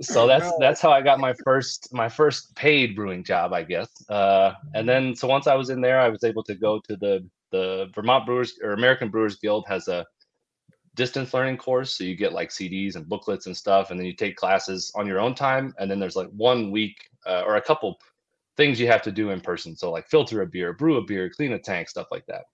so 0.00 0.26
that's 0.26 0.50
that's 0.58 0.80
how 0.80 0.90
I 0.90 1.02
got 1.02 1.20
my 1.20 1.34
first 1.44 1.92
my 1.92 2.08
first 2.08 2.56
paid 2.56 2.96
brewing 2.96 3.22
job, 3.22 3.52
I 3.52 3.62
guess. 3.62 3.90
Uh, 4.08 4.52
and 4.74 4.88
then 4.88 5.14
so 5.14 5.28
once 5.28 5.46
I 5.46 5.54
was 5.54 5.68
in 5.68 5.82
there, 5.82 6.00
I 6.00 6.08
was 6.08 6.24
able 6.24 6.44
to 6.44 6.54
go 6.54 6.80
to 6.88 6.96
the 6.96 7.28
the 7.52 7.90
Vermont 7.94 8.24
Brewers 8.24 8.58
or 8.62 8.72
American 8.72 9.10
Brewers 9.10 9.36
Guild 9.36 9.66
has 9.68 9.88
a 9.88 10.06
distance 10.94 11.32
learning 11.32 11.56
course, 11.56 11.96
so 11.96 12.04
you 12.04 12.16
get 12.16 12.32
like 12.32 12.50
CDs 12.50 12.96
and 12.96 13.08
booklets 13.08 13.46
and 13.46 13.56
stuff, 13.56 13.90
and 13.90 13.98
then 13.98 14.06
you 14.06 14.14
take 14.14 14.36
classes 14.36 14.92
on 14.94 15.06
your 15.06 15.20
own 15.20 15.34
time. 15.34 15.74
And 15.78 15.90
then 15.90 16.00
there's 16.00 16.16
like 16.16 16.28
one 16.30 16.70
week 16.70 17.08
uh, 17.26 17.42
or 17.46 17.56
a 17.56 17.62
couple 17.62 17.98
things 18.56 18.80
you 18.80 18.88
have 18.88 19.02
to 19.02 19.12
do 19.12 19.30
in 19.30 19.40
person. 19.40 19.76
So 19.76 19.90
like 19.90 20.08
filter 20.08 20.42
a 20.42 20.46
beer, 20.46 20.72
brew 20.72 20.96
a 20.96 21.02
beer, 21.02 21.30
clean 21.30 21.52
a 21.52 21.58
tank, 21.58 21.88
stuff 21.88 22.08
like 22.10 22.26
that. 22.26 22.44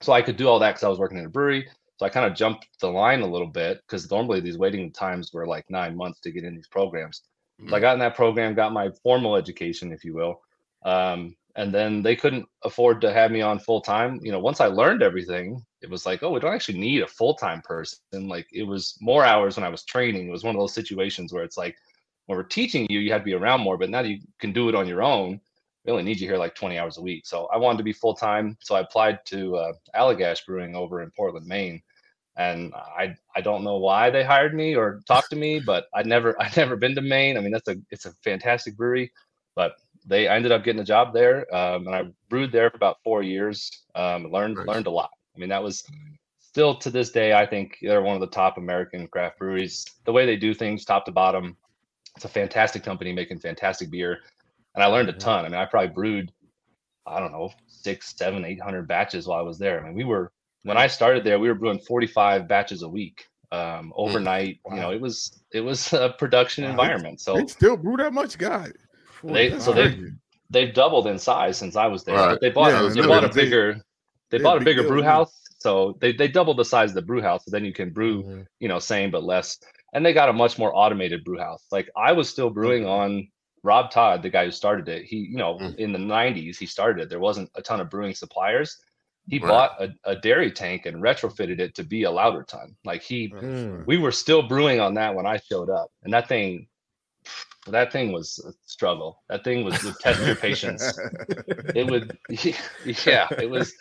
So 0.00 0.12
I 0.12 0.22
could 0.22 0.36
do 0.36 0.48
all 0.48 0.58
that 0.58 0.72
because 0.72 0.84
I 0.84 0.88
was 0.88 0.98
working 0.98 1.18
in 1.18 1.26
a 1.26 1.30
brewery. 1.30 1.68
So 1.96 2.06
I 2.06 2.08
kind 2.08 2.26
of 2.26 2.36
jumped 2.36 2.66
the 2.80 2.88
line 2.88 3.20
a 3.20 3.26
little 3.26 3.46
bit 3.46 3.80
because 3.86 4.10
normally 4.10 4.40
these 4.40 4.58
waiting 4.58 4.90
times 4.92 5.32
were 5.32 5.46
like 5.46 5.68
nine 5.70 5.96
months 5.96 6.20
to 6.20 6.32
get 6.32 6.44
in 6.44 6.54
these 6.54 6.68
programs. 6.68 7.22
So 7.68 7.76
I 7.76 7.80
got 7.80 7.92
in 7.92 8.00
that 8.00 8.16
program, 8.16 8.54
got 8.54 8.72
my 8.72 8.90
formal 9.02 9.36
education, 9.36 9.92
if 9.92 10.04
you 10.04 10.12
will. 10.12 10.40
Um, 10.84 11.36
and 11.56 11.72
then 11.72 12.02
they 12.02 12.16
couldn't 12.16 12.46
afford 12.64 13.00
to 13.02 13.12
have 13.12 13.30
me 13.30 13.42
on 13.42 13.60
full 13.60 13.80
time. 13.80 14.18
You 14.22 14.32
know, 14.32 14.40
once 14.40 14.60
I 14.60 14.66
learned 14.66 15.02
everything, 15.02 15.64
it 15.84 15.90
was 15.90 16.06
like, 16.06 16.22
oh, 16.22 16.30
we 16.30 16.40
don't 16.40 16.54
actually 16.54 16.78
need 16.78 17.02
a 17.02 17.06
full 17.06 17.34
time 17.34 17.60
person. 17.60 17.98
Like 18.12 18.46
it 18.52 18.62
was 18.62 18.96
more 19.00 19.22
hours 19.22 19.56
when 19.56 19.64
I 19.64 19.68
was 19.68 19.84
training. 19.84 20.26
It 20.26 20.32
was 20.32 20.42
one 20.42 20.56
of 20.56 20.60
those 20.60 20.72
situations 20.72 21.32
where 21.32 21.44
it's 21.44 21.58
like, 21.58 21.76
when 22.24 22.38
we're 22.38 22.44
teaching 22.44 22.86
you, 22.88 23.00
you 23.00 23.12
had 23.12 23.18
to 23.18 23.24
be 23.24 23.34
around 23.34 23.60
more, 23.60 23.76
but 23.76 23.90
now 23.90 24.00
you 24.00 24.18
can 24.40 24.54
do 24.54 24.70
it 24.70 24.74
on 24.74 24.88
your 24.88 25.02
own. 25.02 25.38
We 25.84 25.92
only 25.92 26.04
need 26.04 26.18
you 26.18 26.26
here 26.26 26.38
like 26.38 26.54
20 26.54 26.78
hours 26.78 26.96
a 26.96 27.02
week. 27.02 27.26
So 27.26 27.46
I 27.52 27.58
wanted 27.58 27.76
to 27.78 27.84
be 27.84 27.92
full 27.92 28.14
time. 28.14 28.56
So 28.62 28.74
I 28.74 28.80
applied 28.80 29.18
to 29.26 29.56
uh, 29.56 29.72
Allagash 29.94 30.46
Brewing 30.46 30.74
over 30.74 31.02
in 31.02 31.10
Portland, 31.10 31.46
Maine. 31.46 31.82
And 32.36 32.72
I 32.74 33.14
I 33.36 33.42
don't 33.42 33.62
know 33.62 33.76
why 33.76 34.10
they 34.10 34.24
hired 34.24 34.54
me 34.54 34.74
or 34.74 35.02
talked 35.06 35.30
to 35.30 35.36
me, 35.36 35.60
but 35.60 35.86
I 35.94 36.02
never 36.02 36.40
I 36.42 36.50
never 36.56 36.76
been 36.76 36.94
to 36.94 37.02
Maine. 37.02 37.36
I 37.36 37.40
mean, 37.40 37.52
that's 37.52 37.68
a 37.68 37.76
it's 37.90 38.06
a 38.06 38.12
fantastic 38.24 38.74
brewery, 38.74 39.12
but 39.54 39.76
they 40.06 40.26
I 40.28 40.34
ended 40.34 40.50
up 40.50 40.64
getting 40.64 40.80
a 40.80 40.84
job 40.84 41.12
there, 41.12 41.54
um, 41.54 41.86
and 41.86 41.94
I 41.94 42.04
brewed 42.30 42.50
there 42.50 42.70
for 42.70 42.76
about 42.76 42.96
four 43.04 43.22
years. 43.22 43.70
Um, 43.94 44.32
learned 44.32 44.56
Nice. 44.56 44.66
learned 44.66 44.86
a 44.88 44.90
lot. 44.90 45.10
I 45.34 45.40
mean, 45.40 45.48
that 45.48 45.62
was 45.62 45.84
still 46.38 46.74
to 46.76 46.90
this 46.90 47.10
day, 47.10 47.32
I 47.32 47.46
think 47.46 47.78
they're 47.82 48.02
one 48.02 48.14
of 48.14 48.20
the 48.20 48.26
top 48.28 48.58
American 48.58 49.06
craft 49.08 49.38
breweries. 49.38 49.84
The 50.04 50.12
way 50.12 50.26
they 50.26 50.36
do 50.36 50.54
things, 50.54 50.84
top 50.84 51.04
to 51.06 51.12
bottom, 51.12 51.56
it's 52.16 52.24
a 52.24 52.28
fantastic 52.28 52.82
company 52.84 53.12
making 53.12 53.40
fantastic 53.40 53.90
beer, 53.90 54.18
and 54.74 54.84
I 54.84 54.86
learned 54.86 55.08
a 55.08 55.12
ton. 55.14 55.44
I 55.44 55.48
mean, 55.48 55.58
I 55.58 55.64
probably 55.66 55.88
brewed, 55.92 56.32
I 57.06 57.18
don't 57.18 57.32
know, 57.32 57.50
six, 57.66 58.14
seven, 58.16 58.44
eight 58.44 58.60
hundred 58.62 58.86
batches 58.86 59.26
while 59.26 59.38
I 59.40 59.42
was 59.42 59.58
there. 59.58 59.80
I 59.80 59.86
mean, 59.88 59.96
we 59.96 60.04
were 60.04 60.30
when 60.62 60.76
I 60.76 60.86
started 60.86 61.24
there, 61.24 61.38
we 61.38 61.48
were 61.48 61.54
brewing 61.56 61.80
forty-five 61.80 62.46
batches 62.48 62.82
a 62.82 62.88
week. 62.88 63.26
Um, 63.52 63.92
overnight, 63.94 64.58
you 64.70 64.76
know, 64.76 64.90
it 64.90 65.00
was 65.00 65.42
it 65.52 65.60
was 65.60 65.92
a 65.92 66.14
production 66.18 66.64
Wow. 66.64 66.70
environment. 66.70 67.20
So 67.20 67.34
They 67.36 67.46
still 67.46 67.76
brew 67.76 67.96
that 67.96 68.12
much, 68.12 68.38
guy. 68.38 68.68
They- 69.24 69.58
so 69.58 69.72
they 69.72 69.98
they've 70.50 70.72
doubled 70.74 71.06
in 71.08 71.18
size 71.18 71.56
since 71.58 71.74
I 71.74 71.86
was 71.88 72.04
there. 72.04 72.14
Right. 72.14 72.30
But 72.30 72.40
they 72.40 72.50
bought 72.50 72.70
Yeah, 72.70 72.88
they 73.02 73.06
bought 73.06 73.24
a 73.24 73.28
they- 73.28 73.42
bigger 73.44 73.80
they 74.30 74.38
they're 74.38 74.40
bought 74.40 74.58
a 74.58 74.60
a 74.60 74.60
bigger 74.60 74.82
deal, 74.82 74.84
brew 74.84 75.02
yeah. 75.02 75.04
house. 75.04 75.32
So 75.58 75.96
they 76.00 76.12
they 76.12 76.28
doubled 76.28 76.58
the 76.58 76.64
size 76.64 76.90
of 76.90 76.94
the 76.96 77.02
brew 77.02 77.22
house. 77.22 77.44
So 77.44 77.50
then 77.50 77.64
you 77.64 77.72
can 77.72 77.90
brew, 77.92 78.24
Mhm. 78.24 78.46
you 78.60 78.68
know, 78.68 78.78
same 78.78 79.10
but 79.10 79.24
less. 79.24 79.58
And 79.92 80.04
they 80.04 80.12
got 80.12 80.28
a 80.28 80.32
much 80.32 80.58
more 80.58 80.74
automated 80.76 81.24
brew 81.24 81.38
house. 81.38 81.64
Like 81.70 81.90
I 81.96 82.12
was 82.12 82.28
still 82.28 82.50
brewing 82.50 82.84
Okay. 82.84 82.88
on 82.88 83.28
Rob 83.62 83.90
Tod, 83.90 84.22
the 84.22 84.30
guy 84.30 84.44
who 84.44 84.50
started 84.50 84.88
it. 84.88 85.04
He, 85.04 85.16
you 85.18 85.36
know, 85.38 85.62
Mm. 85.62 85.76
in 85.78 85.92
the 85.92 85.98
'90s 85.98 86.58
he 86.58 86.66
started 86.66 87.02
it. 87.02 87.08
There 87.10 87.20
wasn't 87.20 87.50
a 87.54 87.62
ton 87.62 87.80
of 87.80 87.90
brewing 87.90 88.14
suppliers. 88.14 88.78
He 89.28 89.38
Right. 89.40 89.48
bought 89.48 89.82
a, 89.82 89.94
a 90.04 90.16
dairy 90.16 90.50
tank 90.52 90.86
and 90.86 91.02
retrofitted 91.02 91.60
it 91.60 91.74
to 91.76 91.84
be 91.84 92.02
a 92.04 92.10
lauter 92.10 92.42
tun. 92.44 92.76
Like 92.84 93.02
he 93.02 93.36
Mm. 93.42 93.86
we 93.86 93.98
were 93.98 94.12
still 94.12 94.42
brewing 94.42 94.80
on 94.80 94.94
that 94.94 95.14
when 95.14 95.26
I 95.26 95.38
showed 95.38 95.70
up, 95.70 95.90
and 96.02 96.12
that 96.14 96.28
thing, 96.28 96.68
that 97.66 97.92
thing 97.92 98.12
was 98.12 98.38
a 98.46 98.52
struggle. 98.66 99.22
That 99.28 99.44
thing 99.44 99.64
was 99.64 99.82
would 99.82 99.98
test 99.98 100.26
your 100.26 100.36
patience. 100.36 101.00
It 101.74 101.84
would, 101.84 102.16
yeah, 103.06 103.30
it 103.38 103.46
was, 103.50 103.74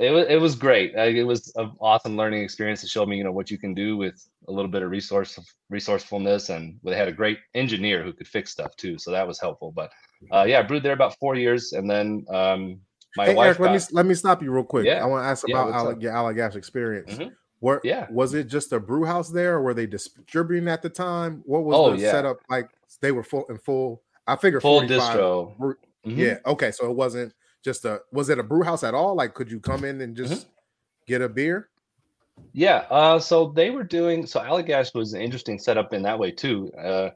it 0.00 0.10
was, 0.10 0.26
it 0.28 0.40
was 0.40 0.54
great. 0.56 0.94
It 0.94 1.24
was 1.26 1.52
an 1.56 1.72
awesome 1.80 2.16
learning 2.16 2.42
experience. 2.42 2.82
It 2.82 2.88
showed 2.90 3.08
me, 3.08 3.16
you 3.18 3.24
know, 3.24 3.32
what 3.32 3.50
you 3.50 3.58
can 3.58 3.74
do 3.74 3.96
with 3.96 4.16
a 4.48 4.52
little 4.52 4.70
bit 4.70 4.82
of 4.82 4.90
resource 4.90 5.38
resourcefulness, 5.68 6.48
and 6.50 6.78
they 6.84 6.96
had 6.96 7.08
a 7.08 7.12
great 7.12 7.38
engineer 7.54 8.02
who 8.02 8.12
could 8.12 8.26
fix 8.28 8.50
stuff 8.50 8.74
too, 8.76 8.98
so 8.98 9.10
that 9.10 9.26
was 9.26 9.38
helpful. 9.40 9.72
But 9.72 9.90
uh, 10.32 10.44
yeah, 10.48 10.58
I 10.60 10.62
brewed 10.62 10.82
there 10.82 10.92
about 10.92 11.16
four 11.18 11.34
years, 11.36 11.72
and 11.72 11.88
then 11.88 12.24
um, 12.30 12.80
my 13.16 13.26
Hey, 13.26 13.34
wife. 13.34 13.46
Eric, 13.46 13.58
let 13.60 13.72
me 13.72 13.78
let 13.92 14.06
me 14.06 14.14
stop 14.14 14.42
you 14.42 14.50
real 14.50 14.64
quick. 14.64 14.86
Yeah. 14.86 15.02
I 15.02 15.06
want 15.06 15.24
to 15.24 15.28
ask 15.28 15.46
Yeah, 15.46 15.56
about 15.62 15.72
what's 15.72 15.82
Ale- 15.84 15.90
up? 15.90 16.02
your 16.02 16.12
Allagash 16.12 16.56
experience. 16.56 17.14
Mhm. 17.18 17.32
What 17.60 17.84
Yeah. 17.84 18.06
was 18.10 18.32
it 18.34 18.44
just 18.46 18.72
a 18.72 18.80
brew 18.80 19.04
house 19.04 19.30
there, 19.30 19.56
or 19.56 19.62
were 19.62 19.74
they 19.74 19.86
distributing 19.86 20.68
at 20.68 20.80
the 20.82 20.88
time? 20.88 21.42
What 21.44 21.64
was 21.64 21.76
Oh, 21.76 21.90
the 21.90 21.98
yeah. 21.98 22.10
setup 22.10 22.38
like? 22.48 22.68
They 23.02 23.12
were 23.12 23.22
full 23.22 23.44
in 23.50 23.58
full. 23.58 24.02
I 24.26 24.36
figured 24.36 24.62
full 24.62 24.80
distro. 24.82 25.56
brew- 25.58 25.76
Mhm. 26.06 26.16
Yeah. 26.16 26.38
Okay. 26.46 26.70
So 26.70 26.90
it 26.90 26.96
wasn't 26.96 27.34
just 27.64 27.84
a. 27.84 28.00
Was 28.12 28.28
it 28.30 28.38
a 28.38 28.42
brew 28.42 28.62
house 28.62 28.84
at 28.84 28.94
all? 28.94 29.14
Like, 29.14 29.34
could 29.34 29.50
you 29.50 29.60
come 29.60 29.84
in 29.84 30.00
and 30.00 30.16
Mm-hmm. 30.24 30.40
just 30.40 30.48
get 31.06 31.22
a 31.22 31.28
beer? 31.28 31.68
Yeah, 32.52 32.86
uh, 32.90 33.18
so 33.20 33.52
they 33.54 33.70
were 33.70 33.84
doing 33.84 34.26
so 34.26 34.40
Allagash 34.40 34.94
was 34.94 35.12
an 35.14 35.20
interesting 35.22 35.58
setup 35.58 35.92
in 35.92 36.02
that 36.02 36.18
way 36.18 36.32
too. 36.32 36.72
Uh, 36.74 37.10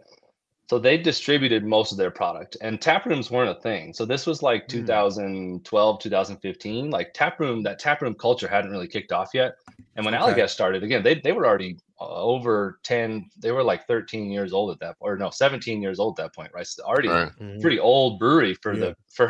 so 0.70 0.78
they 0.78 0.96
distributed 0.98 1.64
most 1.64 1.92
of 1.92 1.98
their 1.98 2.10
product, 2.10 2.56
and 2.62 2.80
tap 2.80 3.06
rooms 3.06 3.30
weren't 3.30 3.56
a 3.56 3.60
thing. 3.60 3.92
So 3.94 4.06
this 4.06 4.26
was 4.26 4.42
like 4.42 4.68
Hmm. 4.68 4.68
2012, 4.68 6.00
2015. 6.00 6.90
Like 6.90 7.12
tap 7.14 7.40
room, 7.40 7.62
that 7.64 7.78
tap 7.80 8.02
room 8.02 8.14
culture 8.14 8.48
hadn't 8.48 8.70
really 8.70 8.88
kicked 8.88 9.12
off 9.12 9.30
yet. 9.34 9.54
And 9.96 10.04
when 10.04 10.14
Okay. 10.24 10.42
Allagash 10.42 10.50
started, 10.50 10.82
again, 10.84 11.02
they 11.02 11.16
they 11.16 11.32
were 11.32 11.46
already 11.46 11.78
Uh, 12.00 12.22
over 12.22 12.80
10. 12.82 13.30
They 13.38 13.52
were 13.52 13.62
like 13.62 13.86
13 13.86 14.30
years 14.30 14.52
old 14.52 14.72
at 14.72 14.80
that, 14.80 14.96
or 15.00 15.16
no, 15.16 15.30
17 15.30 15.80
years 15.80 16.00
old 16.00 16.18
at 16.18 16.24
that 16.24 16.34
point, 16.34 16.50
right? 16.52 16.66
So 16.66 16.82
already 16.82 17.08
Right. 17.08 17.32
Mm-hmm. 17.40 17.60
pretty 17.60 17.78
old 17.78 18.18
brewery 18.18 18.54
for 18.62 18.76
Yeah. 18.76 18.86
the 18.86 18.96
for 19.14 19.28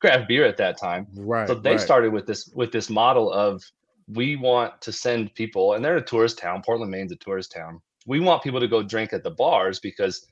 craft 0.00 0.26
beer 0.28 0.44
at 0.46 0.56
that 0.56 0.78
time 0.78 1.06
Right. 1.14 1.46
so 1.48 1.54
they 1.54 1.72
right. 1.72 1.80
started 1.80 2.12
with 2.12 2.26
this 2.26 2.48
with 2.54 2.72
this 2.72 2.88
model 2.88 3.30
of 3.32 3.62
we 4.08 4.36
want 4.36 4.80
to 4.80 4.90
send 4.90 5.34
people 5.34 5.74
and 5.74 5.84
they're 5.84 5.98
a 5.98 6.02
tourist 6.02 6.38
town 6.38 6.62
portland 6.64 6.90
maine's 6.90 7.12
a 7.12 7.16
tourist 7.16 7.52
town 7.52 7.80
we 8.06 8.20
want 8.20 8.42
people 8.42 8.58
to 8.60 8.68
go 8.68 8.82
drink 8.82 9.12
at 9.12 9.22
the 9.22 9.30
bars 9.30 9.78
because 9.80 10.26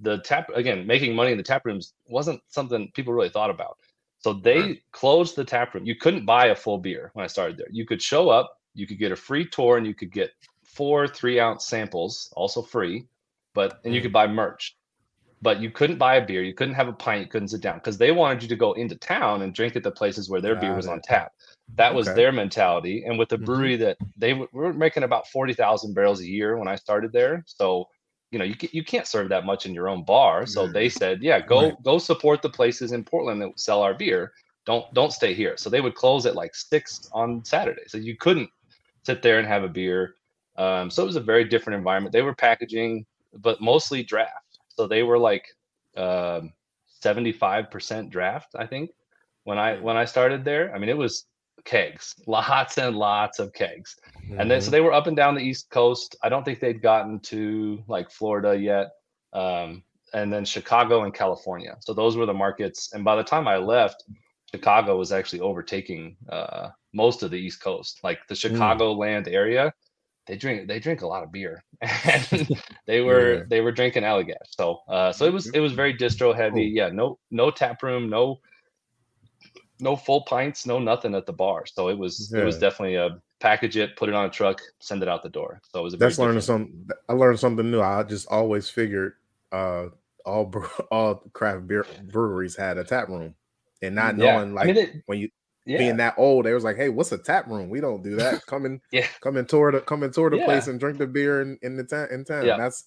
the 0.00 0.18
tap 0.22 0.48
again 0.54 0.86
making 0.86 1.14
money 1.14 1.30
in 1.32 1.36
the 1.36 1.42
tap 1.44 1.62
rooms 1.66 1.92
wasn't 2.08 2.40
something 2.48 2.90
people 2.94 3.12
really 3.12 3.28
thought 3.28 3.50
about 3.50 3.76
so 4.20 4.32
they 4.32 4.60
Right. 4.60 4.78
closed 4.92 5.36
the 5.36 5.44
tap 5.44 5.74
room 5.74 5.84
you 5.84 5.94
couldn't 5.94 6.24
buy 6.24 6.46
a 6.46 6.56
full 6.56 6.78
beer 6.78 7.10
when 7.14 7.24
i 7.24 7.26
started 7.28 7.58
there 7.58 7.68
you 7.70 7.84
could 7.84 8.00
show 8.00 8.28
up 8.30 8.50
you 8.74 8.86
could 8.86 8.98
get 8.98 9.12
a 9.12 9.16
free 9.16 9.46
tour 9.46 9.76
and 9.76 9.86
you 9.86 9.94
could 9.94 10.12
get 10.12 10.30
four 10.78 11.08
three 11.18 11.38
ounce 11.46 11.66
samples 11.66 12.32
also 12.40 12.62
free 12.62 12.96
but 13.54 13.80
and 13.84 13.92
you 13.94 14.00
Mm. 14.00 14.04
could 14.04 14.12
buy 14.20 14.26
merch 14.28 14.64
but 15.42 15.60
you 15.62 15.70
couldn't 15.78 15.98
buy 15.98 16.14
a 16.16 16.26
beer 16.26 16.42
you 16.42 16.54
couldn't 16.54 16.74
have 16.80 16.88
a 16.88 16.92
pint 17.06 17.22
you 17.24 17.30
couldn't 17.32 17.48
sit 17.54 17.60
down 17.68 17.78
because 17.80 17.98
they 17.98 18.12
wanted 18.12 18.42
you 18.42 18.48
to 18.48 18.56
go 18.56 18.70
into 18.82 18.96
town 18.96 19.42
and 19.42 19.54
drink 19.58 19.76
at 19.76 19.82
the 19.82 19.90
places 20.00 20.28
where 20.30 20.40
their 20.40 20.56
beer 20.62 20.70
Got 20.70 20.76
was 20.82 20.86
on 20.94 21.00
tap 21.12 21.30
that 21.80 21.94
was 21.94 22.08
Okay. 22.08 22.16
their 22.18 22.32
mentality 22.32 22.96
and 23.06 23.18
with 23.18 23.28
the 23.28 23.38
Mhm. 23.38 23.46
brewery 23.48 23.76
that 23.84 23.96
they 24.16 24.30
w- 24.30 24.48
were 24.52 24.72
making 24.72 25.04
about 25.04 25.28
40,000 25.28 25.94
barrels 25.94 26.20
a 26.20 26.26
year 26.36 26.56
when 26.58 26.68
I 26.68 26.76
started 26.76 27.12
there 27.12 27.34
so 27.46 27.64
you 28.32 28.38
know 28.38 28.44
you, 28.50 28.56
ca- 28.60 28.74
you 28.78 28.84
can't 28.92 29.06
serve 29.14 29.28
that 29.30 29.44
much 29.50 29.62
in 29.66 29.74
your 29.74 29.88
own 29.88 30.02
bar 30.04 30.46
so 30.46 30.60
Yeah. 30.66 30.72
they 30.72 30.88
said 31.00 31.22
yeah 31.22 31.40
go 31.54 31.60
Right. 31.62 31.82
go 31.82 31.98
support 31.98 32.42
the 32.42 32.50
places 32.60 32.92
in 32.92 33.02
Portland 33.04 33.40
that 33.42 33.58
sell 33.58 33.82
our 33.82 33.94
beer 33.94 34.32
don't 34.66 34.84
don't 34.98 35.12
stay 35.20 35.32
here 35.34 35.54
so 35.56 35.66
they 35.70 35.80
would 35.80 35.94
close 36.02 36.22
at 36.26 36.36
like 36.42 36.54
6 36.54 36.88
on 37.12 37.44
Saturday 37.44 37.86
so 37.92 37.96
you 37.98 38.16
couldn't 38.16 38.50
sit 39.06 39.22
there 39.22 39.38
and 39.40 39.48
have 39.48 39.64
a 39.64 39.68
beer 39.80 40.14
um, 40.58 40.90
so 40.90 41.02
it 41.02 41.06
was 41.06 41.16
a 41.16 41.20
very 41.20 41.44
different 41.44 41.78
environment. 41.78 42.12
They 42.12 42.22
were 42.22 42.34
packaging 42.34 43.06
but 43.34 43.60
mostly 43.60 44.02
draft. 44.02 44.58
So 44.68 44.86
they 44.86 45.02
were 45.02 45.18
like 45.18 45.46
um, 45.96 46.52
75% 47.04 48.10
draft 48.10 48.54
i 48.58 48.66
think 48.66 48.90
when 49.44 49.58
i 49.58 49.78
when 49.80 49.96
i 49.96 50.04
started 50.04 50.44
there. 50.44 50.74
I 50.74 50.78
mean 50.78 50.88
it 50.90 50.96
was 50.98 51.26
kegs 51.64 52.14
lots 52.26 52.78
and 52.78 52.96
lots 52.96 53.38
of 53.38 53.52
kegs. 53.52 53.96
And 54.38 54.50
then 54.50 54.60
so 54.60 54.68
Mhm. 54.68 54.72
they 54.72 54.80
were 54.80 54.92
up 54.92 55.06
and 55.06 55.16
down 55.16 55.34
the 55.34 55.42
east 55.42 55.70
coast. 55.70 56.16
I 56.22 56.28
don't 56.28 56.44
think 56.44 56.60
they'd 56.60 56.82
gotten 56.82 57.20
to 57.32 57.82
like 57.88 58.10
florida 58.10 58.56
yet 58.58 58.88
um, 59.32 59.82
and 60.14 60.32
then 60.32 60.44
chicago 60.44 61.04
and 61.04 61.14
california. 61.14 61.76
So 61.80 61.92
those 61.94 62.16
were 62.16 62.26
the 62.26 62.34
markets. 62.34 62.92
And 62.94 63.04
by 63.04 63.16
the 63.16 63.24
time 63.24 63.46
i 63.48 63.56
left 63.56 64.04
chicago 64.52 64.96
was 64.96 65.12
actually 65.12 65.40
overtaking 65.40 66.16
uh, 66.30 66.70
most 66.94 67.22
of 67.22 67.30
the 67.30 67.36
east 67.38 67.60
coast 67.62 68.00
like 68.02 68.18
the 68.28 68.34
chicago 68.34 68.92
land 68.92 69.28
area 69.28 69.72
they 70.28 70.36
drink 70.36 70.68
they 70.68 70.78
drink 70.78 71.02
a 71.02 71.06
lot 71.06 71.24
of 71.24 71.32
beer 71.32 71.64
and 71.82 72.48
they 72.86 73.00
were 73.00 73.34
Yeah. 73.38 73.42
they 73.50 73.60
were 73.60 73.72
drinking 73.72 74.04
Allagash. 74.04 74.36
So 74.50 74.80
uh 74.88 75.10
so 75.12 75.24
it 75.24 75.32
was 75.32 75.48
it 75.50 75.60
was 75.60 75.72
very 75.72 75.94
distro 75.94 76.34
heavy. 76.36 76.64
Yeah, 76.64 76.90
no 76.90 77.18
no 77.30 77.50
tap 77.50 77.82
room, 77.82 78.08
no 78.08 78.38
no 79.80 79.96
full 79.96 80.22
pints, 80.24 80.66
no 80.66 80.78
nothing 80.78 81.14
at 81.14 81.26
the 81.26 81.32
bar. 81.32 81.64
So 81.66 81.88
it 81.88 81.98
was 81.98 82.32
it 82.32 82.44
was 82.44 82.58
definitely 82.58 82.96
a 82.96 83.20
package 83.40 83.76
it, 83.76 83.96
put 83.96 84.08
it 84.08 84.14
on 84.14 84.26
a 84.26 84.30
truck, 84.30 84.60
send 84.80 85.02
it 85.02 85.08
out 85.08 85.22
the 85.22 85.28
door. 85.28 85.60
So 85.72 85.80
it 85.80 85.82
was 85.84 85.94
a 85.94 85.96
That's 85.96 86.18
learning 86.18 86.40
some. 86.40 86.86
I 87.08 87.12
learned 87.12 87.38
something 87.40 87.70
new. 87.70 87.80
I 87.80 88.02
just 88.02 88.26
always 88.28 88.68
figured 88.68 89.14
uh, 89.52 89.86
all 90.26 90.52
all 90.90 91.14
craft 91.32 91.66
beer 91.66 91.86
breweries 92.10 92.56
had 92.56 92.76
a 92.78 92.84
tap 92.84 93.08
room, 93.08 93.34
and 93.82 93.94
not 93.94 94.18
Yeah. 94.18 94.34
knowing 94.34 94.50
I 94.50 94.54
like 94.54 94.66
mean, 94.66 94.76
it- 94.78 95.02
when 95.06 95.18
you 95.18 95.28
yeah. 95.68 95.78
being 95.78 95.96
that 95.98 96.14
old, 96.16 96.44
they 96.46 96.52
was 96.54 96.64
like, 96.64 96.76
"Hey, 96.76 96.88
what's 96.88 97.12
a 97.12 97.18
tap 97.18 97.46
room? 97.46 97.68
We 97.68 97.80
don't 97.80 98.02
do 98.02 98.16
that. 98.16 98.44
Come 98.46 98.64
and 98.64 98.80
Yeah. 98.92 99.06
come 99.20 99.36
and 99.36 99.48
tour 99.48 99.70
the 99.70 99.80
come 99.80 100.02
and 100.02 100.12
tour 100.12 100.30
the 100.30 100.38
Yeah. 100.38 100.44
place 100.46 100.66
and 100.66 100.80
drink 100.80 100.98
the 100.98 101.06
beer 101.06 101.42
in, 101.42 101.58
in 101.62 101.76
the 101.76 101.84
town 101.84 102.08
in 102.10 102.24
town." 102.24 102.44
Yeah. 102.46 102.56
That's 102.56 102.84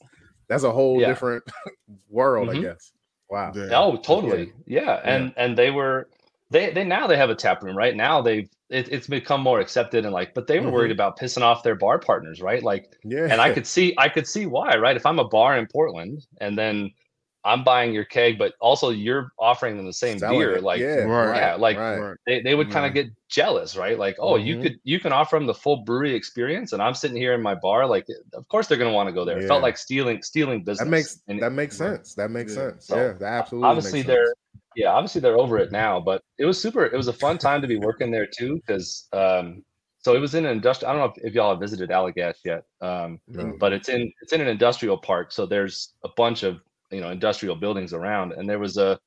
that's 0.50 0.64
a 0.64 0.72
whole 0.72 1.00
Yeah. 1.00 1.08
different 1.08 1.44
world, 2.10 2.50
Mhm. 2.50 2.58
I 2.58 2.62
guess. 2.62 2.92
Wow. 3.30 3.52
Yeah. 3.56 3.70
Oh, 3.80 3.96
totally. 3.98 4.52
Yeah. 4.66 5.00
And 5.04 5.34
and 5.38 5.58
they 5.58 5.72
were 5.72 6.10
they 6.50 6.72
they 6.72 6.84
now 6.84 7.08
they 7.08 7.16
have 7.16 7.30
a 7.30 7.36
tap 7.36 7.64
room, 7.64 7.78
right? 7.78 7.96
Now 7.96 8.22
they've 8.22 8.50
it, 8.70 8.88
it's 8.90 9.08
become 9.08 9.42
more 9.42 9.60
accepted 9.60 10.06
and 10.06 10.14
like, 10.14 10.34
but 10.34 10.48
they 10.48 10.60
were 10.60 10.72
worried 10.72 10.92
about 10.92 11.18
pissing 11.20 11.42
off 11.42 11.62
their 11.64 11.76
bar 11.76 12.00
partners, 12.00 12.42
right? 12.42 12.64
Like 12.64 12.86
Yeah. 13.04 13.28
and 13.30 13.40
I 13.42 13.54
could 13.54 13.68
see 13.68 13.94
I 13.98 14.10
could 14.10 14.28
see 14.28 14.46
why, 14.48 14.76
right? 14.78 14.96
If 14.98 15.06
I'm 15.06 15.20
a 15.20 15.28
bar 15.28 15.58
in 15.58 15.68
Portland 15.68 16.26
and 16.42 16.58
then 16.58 16.92
I'm 17.44 17.64
buying 17.64 17.94
your 17.94 18.06
keg, 18.06 18.38
but 18.38 18.54
also 18.62 18.90
you're 18.90 19.32
offering 19.40 19.78
them 19.78 19.86
the 19.86 19.94
same 19.94 20.18
Selling 20.20 20.40
beer. 20.40 20.58
it. 20.58 20.64
Like 20.64 20.80
yeah, 20.82 21.06
Right. 21.06 21.38
Yeah, 21.38 21.56
like, 21.56 21.78
right. 21.78 21.98
Right. 21.98 22.18
they, 22.28 22.42
they 22.42 22.54
would 22.56 22.70
kind 22.70 22.86
of 22.86 22.94
Right. 22.96 23.06
get 23.06 23.14
jealous, 23.30 23.76
right? 23.76 23.98
Like, 23.98 24.16
oh, 24.20 24.36
you 24.36 24.58
Mhm. 24.58 24.62
could 24.62 24.76
you 24.84 25.00
can 25.00 25.12
offer 25.12 25.38
them 25.38 25.48
the 25.48 25.54
full 25.54 25.78
brewery 25.84 26.14
experience, 26.14 26.74
and 26.74 26.82
I'm 26.82 26.94
sitting 26.94 27.18
here 27.18 27.34
in 27.34 27.42
my 27.42 27.56
bar. 27.56 27.88
Like, 27.88 28.06
of 28.34 28.48
course 28.48 28.68
they're 28.68 28.78
gonna 28.78 28.94
want 28.94 29.08
to 29.10 29.14
go 29.14 29.26
there. 29.26 29.38
It 29.40 29.48
felt 29.48 29.62
like 29.64 29.78
stealing 29.78 30.22
stealing 30.22 30.64
business. 30.64 30.86
That 30.86 30.90
makes 30.92 31.22
And 31.28 31.42
that 31.42 31.52
makes 31.52 31.80
Right. 31.80 31.90
sense. 31.98 32.14
That 32.16 32.30
makes 32.30 32.54
Yeah. 32.54 32.70
sense. 32.72 32.88
So, 32.88 32.96
yeah, 32.98 33.14
that 33.14 33.34
absolutely. 33.40 33.70
obviously 33.70 34.00
makes 34.00 34.08
they're 34.08 34.26
sense. 34.26 34.38
yeah 34.76 34.90
obviously 34.92 35.22
they're 35.22 35.38
over 35.38 35.58
it 35.58 35.72
now 35.72 36.00
but 36.00 36.22
it 36.38 36.46
was 36.46 36.62
super 36.62 36.86
it 36.86 36.94
was 36.96 37.08
a 37.08 37.14
fun 37.14 37.38
time 37.38 37.62
to 37.62 37.68
be 37.68 37.78
working 37.78 38.10
there 38.12 38.26
too 38.28 38.56
because 38.56 39.08
um 39.14 39.64
so 40.00 40.16
it 40.16 40.20
was 40.20 40.34
in 40.34 40.46
an 40.46 40.52
industrial 40.52 40.90
i 40.90 40.94
don't 40.94 41.02
know 41.02 41.14
if, 41.22 41.30
if 41.30 41.34
y'all 41.34 41.52
have 41.52 41.60
visited 41.60 41.90
allagash 41.90 42.38
yet 42.46 42.64
um 42.82 43.20
No. 43.28 43.56
but 43.60 43.74
it's 43.74 43.90
in 43.90 44.12
it's 44.22 44.32
in 44.34 44.40
an 44.42 44.48
industrial 44.48 44.98
park 44.98 45.32
so 45.32 45.46
there's 45.46 45.94
a 46.06 46.10
bunch 46.16 46.44
of 46.44 46.62
you 46.92 47.02
know 47.02 47.10
industrial 47.10 47.56
buildings 47.56 47.94
around 47.94 48.34
and 48.34 48.50
there 48.50 48.60
was 48.60 48.78
a 48.78 49.00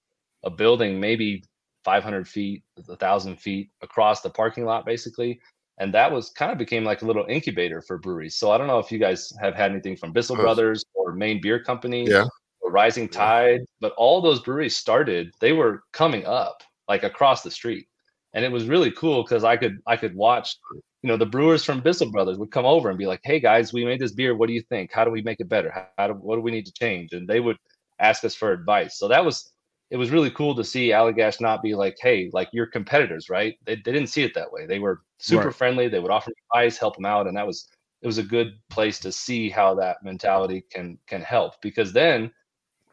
a 0.44 0.50
building 0.50 1.00
maybe 1.00 1.42
500 1.84 2.26
feet 2.28 2.62
a 2.88 2.96
thousand 2.96 3.36
feet 3.40 3.70
across 3.82 4.20
the 4.22 4.30
parking 4.30 4.64
lot 4.64 4.84
basically. 4.86 5.40
And 5.78 5.92
that 5.92 6.10
was 6.12 6.30
kind 6.30 6.52
of 6.52 6.58
became 6.58 6.84
like 6.84 7.02
a 7.02 7.06
little 7.06 7.26
incubator 7.28 7.82
for 7.82 7.98
breweries. 7.98 8.36
So 8.36 8.50
i 8.50 8.58
don't 8.58 8.66
know 8.68 8.78
if 8.78 8.90
you 8.92 8.98
guys 8.98 9.32
have 9.40 9.54
had 9.54 9.70
anything 9.70 9.96
from 9.96 10.12
bissell 10.12 10.36
brothers 10.36 10.84
or 10.94 11.12
maine 11.12 11.40
beer 11.40 11.62
company 11.62 12.06
Yeah. 12.08 12.24
or 12.60 12.70
rising 12.70 13.08
tide 13.08 13.60
but 13.80 13.92
all 13.96 14.20
those 14.20 14.40
breweries 14.40 14.76
started 14.76 15.32
they 15.40 15.52
were 15.52 15.82
coming 15.92 16.24
up 16.26 16.62
like 16.88 17.02
across 17.04 17.42
the 17.42 17.50
street. 17.50 17.86
And 18.34 18.44
it 18.44 18.52
was 18.52 18.66
really 18.68 18.90
cool 18.92 19.22
because 19.22 19.44
i 19.44 19.56
could 19.56 19.78
i 19.86 19.96
could 19.96 20.14
watch 20.14 20.56
you 21.02 21.08
know 21.08 21.16
the 21.18 21.26
brewers 21.34 21.64
from 21.64 21.80
bissell 21.80 22.10
brothers 22.10 22.38
would 22.38 22.50
come 22.50 22.64
over 22.66 22.88
and 22.88 22.98
be 22.98 23.06
like 23.06 23.20
hey 23.24 23.38
guys 23.40 23.72
we 23.72 23.84
made 23.84 24.00
this 24.00 24.12
beer. 24.12 24.34
What 24.36 24.48
do 24.48 24.54
you 24.54 24.62
think? 24.72 24.90
How 24.92 25.04
do 25.04 25.10
we 25.10 25.22
make 25.22 25.40
it 25.40 25.48
better? 25.48 25.70
How 25.98 26.06
do, 26.08 26.14
what 26.14 26.36
do 26.36 26.42
we 26.42 26.50
need 26.56 26.66
to 26.66 26.72
change? 26.72 27.12
And 27.12 27.28
they 27.28 27.40
would 27.40 27.58
ask 28.00 28.24
us 28.24 28.34
for 28.34 28.52
advice 28.52 28.98
so 28.98 29.08
that 29.08 29.24
was 29.24 29.52
it 29.90 29.96
was 29.96 30.10
really 30.10 30.30
cool 30.30 30.54
to 30.56 30.64
see 30.64 30.88
Allagash 30.88 31.40
not 31.40 31.62
be 31.62 31.74
like, 31.74 31.96
hey, 32.00 32.30
like 32.32 32.48
your 32.52 32.66
competitors, 32.66 33.28
right? 33.28 33.54
They, 33.64 33.76
they 33.76 33.92
didn't 33.92 34.08
see 34.08 34.24
it 34.24 34.34
that 34.34 34.50
way. 34.50 34.66
They 34.66 34.78
were 34.80 35.02
super 35.18 35.50
Right. 35.50 35.52
friendly. 35.52 35.88
They 35.88 36.00
would 36.00 36.10
offer 36.10 36.32
advice, 36.52 36.78
help 36.78 36.96
them 36.96 37.04
out, 37.04 37.26
and 37.28 37.36
that 37.36 37.46
was 37.46 37.68
it 38.02 38.06
was 38.06 38.18
a 38.18 38.22
good 38.22 38.54
place 38.70 38.98
to 39.00 39.12
see 39.12 39.48
how 39.50 39.74
that 39.76 39.98
mentality 40.02 40.64
can 40.70 40.98
can 41.06 41.22
help 41.22 41.54
because 41.62 41.92
then 41.92 42.32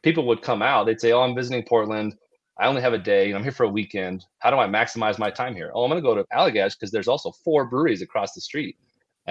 people 0.04 0.26
would 0.28 0.42
come 0.42 0.62
out. 0.62 0.86
They'd 0.86 1.02
say, 1.02 1.12
oh, 1.12 1.22
I'm 1.22 1.36
visiting 1.36 1.64
Portland. 1.64 2.16
I 2.60 2.68
only 2.68 2.82
have 2.82 2.94
a 2.94 2.98
day 3.00 3.28
and 3.28 3.36
I'm 3.38 3.44
here 3.44 3.52
for 3.52 3.64
a 3.66 3.70
weekend. 3.70 4.26
How 4.40 4.52
do 4.52 4.58
I 4.58 4.68
maximize 4.68 5.18
my 5.18 5.32
time 5.32 5.56
here? 5.56 5.72
Oh, 5.74 5.84
I'm 5.84 5.90
going 5.90 6.02
to 6.02 6.08
go 6.08 6.16
to 6.16 6.26
Allagash 6.34 6.78
because 6.80 6.92
there's 6.92 7.08
also 7.08 7.32
four 7.44 7.66
breweries 7.66 8.02
across 8.02 8.34
the 8.34 8.42
street. 8.42 8.78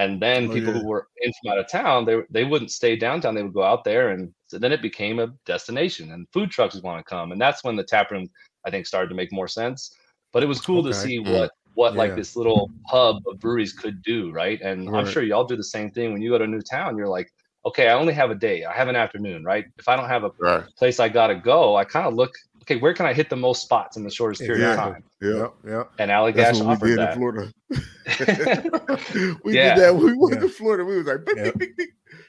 And 0.01 0.21
then 0.21 0.49
Oh, 0.49 0.55
people 0.55 0.73
yeah. 0.73 0.81
who 0.81 0.87
were 0.87 1.07
in 1.21 1.31
from 1.41 1.51
out 1.51 1.59
of 1.59 1.69
town, 1.69 2.05
they 2.05 2.17
they 2.29 2.45
wouldn't 2.45 2.71
stay 2.71 2.95
downtown. 2.95 3.35
They 3.35 3.43
would 3.43 3.53
go 3.53 3.63
out 3.63 3.83
there, 3.83 4.09
and 4.09 4.33
so 4.47 4.57
then 4.59 4.71
it 4.71 4.81
became 4.81 5.19
a 5.19 5.27
destination, 5.45 6.11
and 6.13 6.27
food 6.33 6.51
trucks 6.51 6.75
would 6.75 6.83
want 6.83 7.05
to 7.05 7.09
come, 7.09 7.31
and 7.31 7.41
that's 7.41 7.63
when 7.63 7.75
the 7.75 7.83
tap 7.83 8.11
room 8.11 8.27
I 8.65 8.71
think 8.71 8.87
started 8.87 9.09
to 9.09 9.15
make 9.15 9.31
more 9.33 9.47
sense. 9.47 9.95
But 10.33 10.43
it 10.43 10.47
was 10.47 10.61
cool 10.61 10.83
to 10.83 10.93
see 10.93 11.19
what 11.19 11.51
what 11.73 11.95
like 11.95 12.15
this 12.15 12.35
little 12.35 12.71
hub 12.87 13.17
of 13.27 13.39
breweries 13.39 13.73
could 13.73 14.01
do, 14.03 14.31
right? 14.31 14.59
And 14.61 14.89
I'm 14.95 15.05
sure 15.05 15.23
y'all 15.23 15.45
do 15.45 15.55
the 15.57 15.63
same 15.63 15.91
thing 15.91 16.13
when 16.13 16.21
you 16.21 16.31
go 16.31 16.37
to 16.39 16.45
a 16.45 16.47
new 16.47 16.61
town. 16.61 16.97
You're 16.97 17.07
like, 17.07 17.29
okay, 17.65 17.87
I 17.89 17.93
only 17.93 18.13
have 18.13 18.31
a 18.31 18.35
day, 18.35 18.65
I 18.65 18.73
have 18.73 18.87
an 18.89 18.95
afternoon, 18.95 19.43
right? 19.43 19.65
If 19.77 19.87
I 19.87 19.95
don't 19.95 20.09
have 20.09 20.23
a 20.23 20.31
Right. 20.39 20.65
place 20.77 20.99
I 20.99 21.09
gotta 21.09 21.35
go, 21.35 21.75
I 21.75 21.85
kind 21.85 22.07
of 22.07 22.15
look, 22.15 22.31
okay, 22.63 22.77
where 22.77 22.93
can 22.93 23.05
I 23.05 23.13
hit 23.13 23.29
the 23.29 23.35
most 23.35 23.61
spots 23.63 23.97
in 23.97 24.03
the 24.03 24.09
shortest 24.11 24.41
period 24.41 24.69
Exactly. 24.69 24.89
of 24.89 24.93
time? 24.95 25.03
Yeah. 25.21 25.29
yeah. 25.71 25.77
yep. 25.77 25.91
And 25.99 26.09
That's 26.11 26.59
Allagash 26.59 26.65
what 26.65 26.65
we 26.65 26.71
offered 26.73 26.85
did 26.87 26.99
in 26.99 27.05
that. 27.05 27.15
Florida. 27.15 27.53
we 29.43 29.55
Yeah. 29.55 29.75
did 29.75 29.83
that. 29.83 29.95
when 29.95 30.05
We 30.05 30.13
went 30.17 30.35
Yeah. 30.35 30.41
to 30.41 30.49
Florida. 30.49 30.83
We 30.85 30.97
was 30.97 31.07
like, 31.07 31.25
beep, 31.25 31.37
Yeah. 31.37 31.51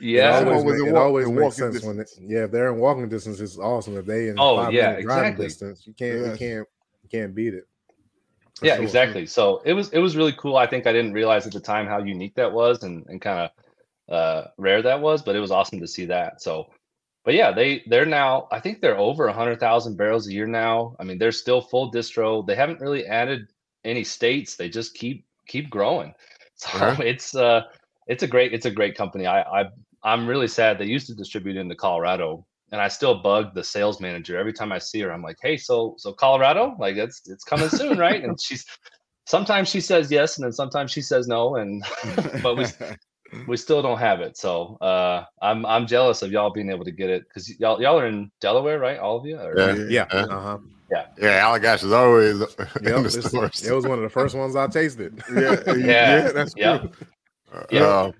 yeah, 0.00 0.40
it 0.40 0.48
always, 0.48 0.64
was 0.64 0.80
it 0.80 0.92
walk- 0.92 1.02
always 1.02 1.26
makes 1.28 1.40
walking 1.58 1.72
sense 1.72 1.84
when 1.84 1.98
it, 2.00 2.10
yeah, 2.20 2.44
if 2.44 2.50
they're 2.50 2.72
in 2.72 2.78
walking 2.78 3.08
distance, 3.08 3.40
it's 3.40 3.58
awesome. 3.58 3.96
If 3.96 4.06
they 4.06 4.28
in 4.28 4.36
Oh, 4.38 4.56
five 4.56 4.72
yeah, 4.72 4.90
minute 4.90 5.02
driving 5.04 5.24
exactly. 5.32 5.46
distance, 5.46 5.86
you 5.86 5.92
can't, 5.94 6.18
you 6.18 6.36
can't, 6.36 6.68
you 7.02 7.08
can't 7.10 7.34
beat 7.34 7.54
it. 7.54 7.66
Yeah 8.62 8.76
sure. 8.76 8.84
exactly 8.84 9.26
so 9.26 9.60
it 9.64 9.72
was 9.72 9.88
it 9.88 9.98
was 9.98 10.14
really 10.16 10.32
cool 10.34 10.56
i 10.56 10.68
think 10.68 10.86
i 10.86 10.92
didn't 10.92 11.14
realize 11.14 11.46
at 11.48 11.52
the 11.52 11.58
time 11.58 11.84
how 11.86 11.98
unique 11.98 12.36
that 12.36 12.52
was 12.52 12.84
and, 12.84 13.04
and 13.08 13.20
kind 13.20 13.50
of 14.08 14.14
uh 14.14 14.48
rare 14.56 14.82
that 14.82 15.00
was 15.00 15.20
but 15.20 15.34
it 15.34 15.40
was 15.40 15.50
awesome 15.50 15.80
to 15.80 15.88
see 15.88 16.04
that 16.04 16.40
so 16.40 16.68
but 17.24 17.34
yeah 17.34 17.52
they 17.52 17.82
they're 17.86 18.06
now 18.06 18.48
i 18.50 18.60
think 18.60 18.80
they're 18.80 18.98
over 18.98 19.26
100000 19.26 19.96
barrels 19.96 20.28
a 20.28 20.32
year 20.32 20.46
now 20.46 20.94
i 21.00 21.04
mean 21.04 21.18
they're 21.18 21.32
still 21.32 21.60
full 21.60 21.90
distro 21.92 22.46
they 22.46 22.54
haven't 22.54 22.80
really 22.80 23.06
added 23.06 23.46
any 23.84 24.04
states 24.04 24.56
they 24.56 24.68
just 24.68 24.94
keep 24.94 25.24
keep 25.46 25.70
growing 25.70 26.12
so 26.54 26.68
Okay. 26.92 27.08
it's 27.08 27.34
uh 27.34 27.62
it's 28.06 28.22
a 28.22 28.28
great 28.28 28.52
it's 28.52 28.66
a 28.66 28.70
great 28.70 28.94
company 28.96 29.26
i 29.26 29.42
i 29.42 29.64
i'm 30.04 30.26
really 30.26 30.48
sad 30.48 30.78
they 30.78 30.84
used 30.84 31.06
to 31.06 31.14
distribute 31.14 31.56
into 31.56 31.74
colorado 31.74 32.44
and 32.72 32.80
I 32.80 32.88
still 32.88 33.22
bug 33.22 33.54
the 33.54 33.62
sales 33.62 34.00
manager 34.00 34.38
every 34.38 34.54
time 34.54 34.72
I 34.72 34.78
see 34.78 35.00
her. 35.00 35.12
I'm 35.12 35.22
like, 35.22 35.36
"Hey, 35.40 35.58
so 35.58 35.94
so 35.98 36.12
Colorado, 36.12 36.74
like 36.78 36.96
it's 36.96 37.20
it's 37.26 37.44
coming 37.44 37.68
soon, 37.68 37.98
right?" 37.98 38.24
And 38.24 38.40
she's 38.40 38.64
sometimes 39.26 39.68
she 39.68 39.80
says 39.80 40.10
yes, 40.10 40.38
and 40.38 40.44
then 40.44 40.52
sometimes 40.52 40.90
she 40.90 41.02
says 41.02 41.28
no, 41.28 41.56
and 41.56 41.84
but 42.42 42.56
we 42.56 42.64
we 43.46 43.56
still 43.56 43.82
don't 43.82 43.98
have 43.98 44.20
it. 44.20 44.36
So 44.36 44.76
uh, 44.80 45.24
I'm 45.40 45.64
I'm 45.66 45.86
jealous 45.86 46.22
of 46.22 46.30
y'all 46.32 46.50
being 46.50 46.70
able 46.70 46.84
to 46.84 46.90
get 46.92 47.10
it 47.10 47.24
because 47.28 47.48
y'all 47.58 47.80
y'all 47.80 47.98
are 47.98 48.06
in 48.06 48.30
Delaware, 48.40 48.78
right? 48.78 48.98
All 48.98 49.16
of 49.18 49.26
you? 49.26 49.38
Or- 49.38 49.58
Yeah. 49.58 49.74
Yeah, 49.74 50.06
Yeah. 50.12 50.20
uh 50.24 50.40
huh. 50.40 50.58
Yeah, 51.18 51.40
Allagash 51.46 51.84
is 51.84 51.92
always 51.92 52.38
Yep, 52.58 52.58
in 52.58 52.82
the 52.82 53.08
it's- 53.08 53.26
stores. 53.28 53.62
it 53.62 53.72
was 53.72 53.86
one 53.86 53.96
of 53.98 54.02
the 54.02 54.10
first 54.10 54.34
ones 54.34 54.54
I 54.56 54.66
tasted. 54.66 55.22
yeah, 55.34 55.62
yeah, 55.66 55.74
Yeah, 55.76 56.32
that's 56.32 56.54
yeah. 56.56 56.78
true. 56.78 56.90
Yeah. 57.70 57.82
Uh, 57.82 58.12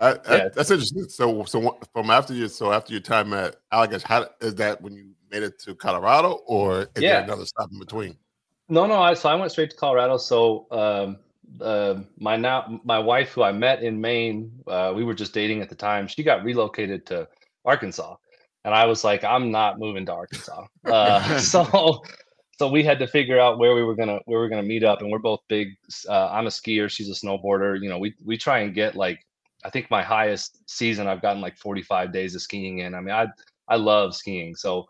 I, 0.00 0.08
I, 0.10 0.36
Yeah. 0.36 0.48
that's 0.54 0.70
interesting. 0.70 1.08
So, 1.08 1.44
so 1.44 1.78
from 1.92 2.10
after 2.10 2.34
you, 2.34 2.48
so 2.48 2.72
after 2.72 2.92
your 2.92 3.00
time 3.00 3.32
at 3.32 3.56
Allagash, 3.72 4.02
how 4.02 4.26
is 4.40 4.54
that 4.56 4.80
when 4.80 4.92
you 4.94 5.10
made 5.30 5.42
it 5.42 5.58
to 5.60 5.74
Colorado, 5.74 6.40
or 6.46 6.82
is 6.82 6.88
Yeah. 7.02 7.14
there 7.14 7.22
another 7.24 7.46
stop 7.46 7.70
in 7.72 7.78
between? 7.80 8.16
No, 8.68 8.86
no. 8.86 9.00
I 9.00 9.14
so 9.14 9.28
I 9.28 9.34
went 9.34 9.50
straight 9.52 9.70
to 9.70 9.76
Colorado. 9.76 10.16
So 10.16 10.66
um, 10.70 11.18
uh, 11.60 12.00
my 12.18 12.36
now 12.36 12.80
my 12.84 12.98
wife, 12.98 13.32
who 13.32 13.42
I 13.42 13.52
met 13.52 13.82
in 13.82 14.00
Maine, 14.00 14.52
uh, 14.66 14.92
we 14.94 15.04
were 15.04 15.14
just 15.14 15.32
dating 15.32 15.62
at 15.62 15.68
the 15.68 15.74
time. 15.74 16.06
She 16.06 16.22
got 16.22 16.44
relocated 16.44 17.06
to 17.06 17.28
Arkansas, 17.64 18.16
and 18.64 18.74
I 18.74 18.86
was 18.86 19.04
like, 19.04 19.24
I'm 19.24 19.50
not 19.50 19.78
moving 19.78 20.06
to 20.06 20.12
Arkansas. 20.12 20.66
Uh, 20.84 21.38
so 21.40 22.02
so 22.58 22.68
we 22.68 22.84
had 22.84 22.98
to 22.98 23.06
figure 23.06 23.40
out 23.40 23.58
where 23.58 23.74
we 23.74 23.82
were 23.82 23.94
gonna 23.94 24.20
where 24.26 24.40
we 24.40 24.46
are 24.46 24.48
gonna 24.48 24.62
meet 24.62 24.84
up, 24.84 25.00
and 25.00 25.10
we're 25.10 25.18
both 25.18 25.40
big. 25.48 25.68
Uh, 26.08 26.28
I'm 26.28 26.46
a 26.46 26.50
skier. 26.50 26.90
She's 26.90 27.08
a 27.08 27.26
snowboarder. 27.26 27.80
You 27.80 27.88
know, 27.88 27.98
we 27.98 28.14
we 28.24 28.36
try 28.36 28.60
and 28.60 28.74
get 28.74 28.94
like 28.94 29.24
I 29.64 29.70
think 29.70 29.90
my 29.90 30.02
highest 30.02 30.68
season 30.68 31.06
I've 31.06 31.22
gotten 31.22 31.40
like 31.40 31.56
45 31.56 32.12
days 32.12 32.34
of 32.34 32.42
skiing 32.42 32.80
in. 32.80 32.94
I 32.94 33.00
mean, 33.00 33.14
I 33.14 33.26
I 33.68 33.76
love 33.76 34.14
skiing. 34.14 34.54
So 34.54 34.86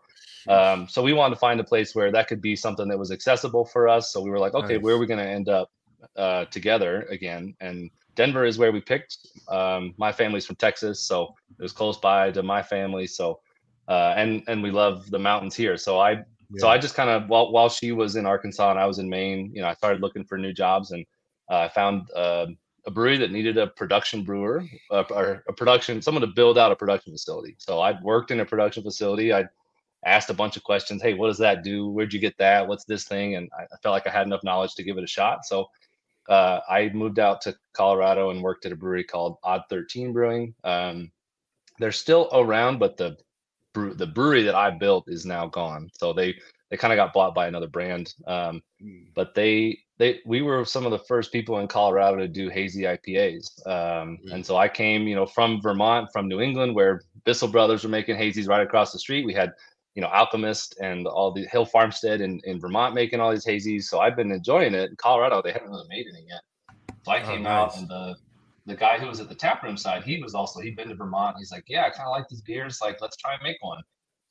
um, 0.47 0.87
so 0.87 1.01
we 1.01 1.13
wanted 1.13 1.35
to 1.35 1.39
find 1.39 1.59
a 1.59 1.63
place 1.63 1.95
where 1.95 2.11
that 2.11 2.27
could 2.27 2.41
be 2.41 2.55
something 2.55 2.87
that 2.87 2.99
was 2.99 3.11
accessible 3.11 3.65
for 3.65 3.87
us. 3.87 4.11
So 4.11 4.21
we 4.21 4.29
were 4.29 4.39
like, 4.39 4.53
okay, 4.53 4.77
where 4.77 4.95
are 4.95 4.97
we 4.97 5.07
going 5.07 5.19
to 5.19 5.27
end 5.27 5.49
up 5.49 5.71
uh, 6.15 6.45
together 6.45 7.07
again? 7.09 7.55
And 7.59 7.89
Denver 8.15 8.45
is 8.45 8.57
where 8.57 8.71
we 8.71 8.81
picked. 8.81 9.17
Um, 9.49 9.93
my 9.97 10.11
family's 10.11 10.45
from 10.45 10.55
Texas, 10.55 11.01
so 11.01 11.35
it 11.59 11.61
was 11.61 11.73
close 11.73 11.97
by 11.97 12.31
to 12.31 12.43
my 12.43 12.63
family. 12.63 13.07
So 13.07 13.39
uh, 13.87 14.13
and 14.17 14.43
and 14.47 14.63
we 14.63 14.71
love 14.71 15.09
the 15.11 15.19
mountains 15.19 15.55
here. 15.55 15.77
So 15.77 15.99
I 15.99 16.23
so 16.57 16.67
I 16.67 16.77
just 16.77 16.95
kind 16.95 17.09
of 17.09 17.27
while 17.29 17.51
while 17.51 17.69
she 17.69 17.91
was 17.91 18.15
in 18.15 18.25
Arkansas 18.25 18.71
and 18.71 18.79
I 18.79 18.85
was 18.85 18.99
in 18.99 19.09
Maine, 19.09 19.51
you 19.53 19.61
know, 19.61 19.67
I 19.67 19.73
started 19.73 20.01
looking 20.01 20.23
for 20.23 20.37
new 20.37 20.53
jobs 20.53 20.91
and 20.91 21.05
uh, 21.49 21.59
I 21.59 21.69
found 21.69 22.09
uh, 22.15 22.47
a 22.85 22.91
brewery 22.91 23.17
that 23.17 23.31
needed 23.31 23.57
a 23.57 23.67
production 23.67 24.23
brewer 24.23 24.63
uh, 24.91 25.03
or 25.09 25.43
a 25.47 25.53
production 25.53 26.01
someone 26.01 26.21
to 26.21 26.27
build 26.27 26.57
out 26.57 26.71
a 26.71 26.75
production 26.75 27.11
facility. 27.13 27.55
So 27.59 27.81
I'd 27.81 28.01
worked 28.03 28.31
in 28.31 28.39
a 28.39 28.45
production 28.45 28.83
facility. 28.83 29.33
I 29.33 29.45
asked 30.05 30.29
a 30.29 30.35
bunch 30.35 30.55
of 30.55 30.63
questions. 30.63 31.01
Hey, 31.01 31.15
what 31.15 31.27
does 31.27 31.39
that 31.39 31.63
do? 31.63 31.89
Where'd 31.89 32.13
you 32.13 32.19
get 32.19 32.37
that? 32.37 32.67
What's 32.67 32.85
this 32.85 33.05
thing? 33.05 33.35
And 33.35 33.49
I, 33.57 33.63
I 33.63 33.77
felt 33.81 33.93
like 33.93 34.07
I 34.07 34.11
had 34.11 34.27
enough 34.27 34.43
knowledge 34.43 34.75
to 34.75 34.83
give 34.83 34.97
it 34.97 35.03
a 35.03 35.07
shot. 35.07 35.45
So 35.45 35.67
uh, 36.29 36.59
I 36.69 36.89
moved 36.93 37.19
out 37.19 37.41
to 37.41 37.55
Colorado 37.73 38.29
and 38.31 38.41
worked 38.41 38.65
at 38.65 38.71
a 38.71 38.75
brewery 38.75 39.03
called 39.03 39.37
Odd 39.43 39.61
Thirteen 39.69 40.13
Brewing. 40.13 40.53
Um, 40.63 41.11
they're 41.79 41.91
still 41.91 42.29
around, 42.33 42.79
but 42.79 42.97
the 42.97 43.17
brew, 43.73 43.93
the 43.93 44.07
brewery 44.07 44.43
that 44.43 44.55
I 44.55 44.71
built 44.71 45.05
is 45.07 45.25
now 45.25 45.47
gone. 45.47 45.89
So 45.93 46.13
they 46.13 46.35
they 46.69 46.77
kind 46.77 46.93
of 46.93 46.97
got 46.97 47.13
bought 47.13 47.35
by 47.35 47.47
another 47.47 47.67
brand. 47.67 48.13
Um, 48.27 48.61
Mm. 48.83 49.07
but 49.15 49.33
they 49.33 49.79
they 49.97 50.19
we 50.25 50.41
were 50.41 50.65
some 50.65 50.85
of 50.85 50.91
the 50.91 50.99
first 51.07 51.31
people 51.31 51.59
in 51.59 51.67
Colorado 51.67 52.17
to 52.17 52.27
do 52.27 52.49
hazy 52.49 52.83
IPAs. 52.83 53.65
Um, 53.65 54.19
Mm. 54.25 54.33
and 54.33 54.45
so 54.45 54.57
I 54.57 54.67
came, 54.67 55.07
you 55.07 55.15
know, 55.15 55.25
from 55.25 55.61
Vermont, 55.61 56.09
from 56.11 56.27
New 56.27 56.41
England, 56.41 56.75
where 56.75 57.01
Bissell 57.23 57.47
Brothers 57.47 57.83
were 57.83 57.89
making 57.89 58.17
hazies 58.17 58.49
right 58.49 58.61
across 58.61 58.91
the 58.91 58.99
street. 58.99 59.25
We 59.25 59.33
had, 59.33 59.53
you 59.95 60.01
know, 60.01 60.09
Alchemist 60.09 60.77
and 60.81 61.07
all 61.07 61.31
the 61.31 61.45
Hill 61.45 61.65
Farmstead 61.65 62.21
in, 62.21 62.41
in 62.43 62.59
Vermont 62.59 62.93
making 62.95 63.19
all 63.21 63.31
these 63.31 63.45
hazies. 63.45 63.83
So 63.85 63.99
I've 63.99 64.15
been 64.15 64.31
enjoying 64.31 64.75
it. 64.75 64.89
In 64.91 64.95
Colorado, 64.97 65.41
they 65.41 65.53
haven't 65.53 65.69
really 65.69 65.87
made 65.89 66.05
any 66.07 66.25
yet. 66.27 66.41
So 67.03 67.11
I 67.13 67.21
Oh, 67.21 67.25
came 67.25 67.45
out 67.47 67.77
and 67.77 67.87
the 67.89 68.15
the 68.67 68.75
guy 68.75 68.97
who 68.99 69.07
was 69.07 69.19
at 69.19 69.29
the 69.29 69.35
tap 69.35 69.63
room 69.63 69.77
side, 69.77 70.03
he 70.03 70.21
was 70.21 70.35
also 70.35 70.59
he'd 70.59 70.75
been 70.75 70.89
to 70.89 70.95
Vermont. 70.95 71.37
He's 71.37 71.51
like, 71.51 71.65
yeah, 71.67 71.85
I 71.85 71.89
kind 71.91 72.07
of 72.07 72.11
like 72.11 72.27
these 72.29 72.41
beers. 72.41 72.79
Like, 72.81 72.99
let's 73.01 73.17
try 73.17 73.33
and 73.33 73.43
make 73.43 73.57
one. 73.61 73.81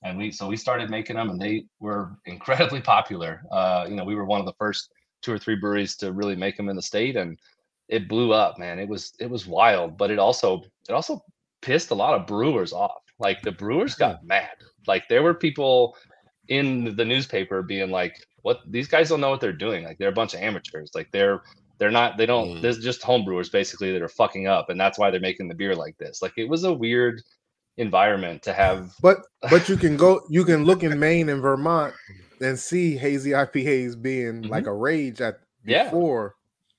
And 0.03 0.19
we 0.19 0.31
so 0.33 0.49
we 0.49 0.57
started 0.57 0.91
making 0.91 1.17
them, 1.17 1.31
and 1.31 1.41
they 1.41 1.67
were 1.81 2.19
incredibly 2.27 2.81
popular. 2.81 3.43
Uh, 3.53 3.87
you 3.89 3.97
know, 3.97 4.05
we 4.05 4.15
were 4.17 4.25
one 4.27 4.41
of 4.41 4.47
the 4.47 4.55
first 4.59 4.91
two 5.23 5.33
or 5.33 5.39
three 5.39 5.57
breweries 5.57 5.97
to 5.99 6.13
really 6.13 6.37
make 6.37 6.57
them 6.57 6.69
in 6.69 6.77
the 6.77 6.83
state, 6.83 7.17
and 7.17 7.39
it 7.89 8.09
blew 8.09 8.33
up, 8.33 8.59
man. 8.59 8.79
It 8.79 8.89
was 8.89 9.13
it 9.21 9.31
was 9.31 9.47
wild, 9.47 9.97
but 9.97 10.11
it 10.11 10.19
also 10.19 10.63
it 10.89 10.93
also 10.93 11.23
pissed 11.63 11.91
a 11.91 11.95
lot 11.95 12.15
of 12.21 12.27
brewers 12.27 12.73
off. 12.73 13.03
Like 13.19 13.43
the 13.43 13.53
brewers 13.53 13.95
got 13.95 14.25
mad. 14.25 14.51
Like 14.87 15.09
there 15.09 15.23
were 15.23 15.35
people 15.35 15.97
in 16.49 16.95
the 16.97 17.05
newspaper 17.05 17.63
being 17.63 17.91
like, 17.91 18.17
"What? 18.43 18.61
These 18.71 18.89
guys 18.89 19.09
don't 19.09 19.21
know 19.21 19.31
what 19.31 19.41
they're 19.41 19.53
doing. 19.53 19.85
Like 19.85 19.99
they're 19.99 20.09
a 20.11 20.13
bunch 20.13 20.35
of 20.35 20.41
amateurs. 20.41 20.91
Like 20.95 21.11
they're 21.13 21.43
they're 21.79 21.91
not. 21.91 22.17
They 22.17 22.27
don't. 22.27 22.57
Mm. 22.59 22.63
There's 22.63 22.79
just 22.79 23.03
homebrewers 23.03 23.51
basically 23.51 23.93
that 23.93 24.03
are 24.03 24.09
fucking 24.09 24.47
up, 24.47 24.71
and 24.71 24.79
that's 24.81 24.99
why 24.99 25.11
they're 25.11 25.21
making 25.21 25.49
the 25.49 25.55
beer 25.55 25.75
like 25.75 25.97
this. 25.99 26.23
Like 26.23 26.33
it 26.37 26.49
was 26.49 26.65
a 26.65 26.73
weird 26.73 27.23
environment 27.77 28.43
to 28.43 28.53
have. 28.53 28.93
But 29.03 29.19
but 29.51 29.69
you 29.69 29.77
can 29.77 29.97
go 29.97 30.21
you 30.29 30.45
can 30.45 30.65
look 30.65 30.83
in 30.83 30.99
Maine 30.99 31.29
and 31.29 31.43
Vermont 31.43 31.95
and 32.41 32.59
see 32.59 32.97
hazy 32.97 33.31
IPAs 33.31 34.01
being 34.01 34.43
like 34.43 34.67
a 34.67 34.73
rage 34.73 35.21
at 35.21 35.35
Mm-hmm. 35.35 35.71
Yeah. 35.71 35.85
before, 35.85 36.35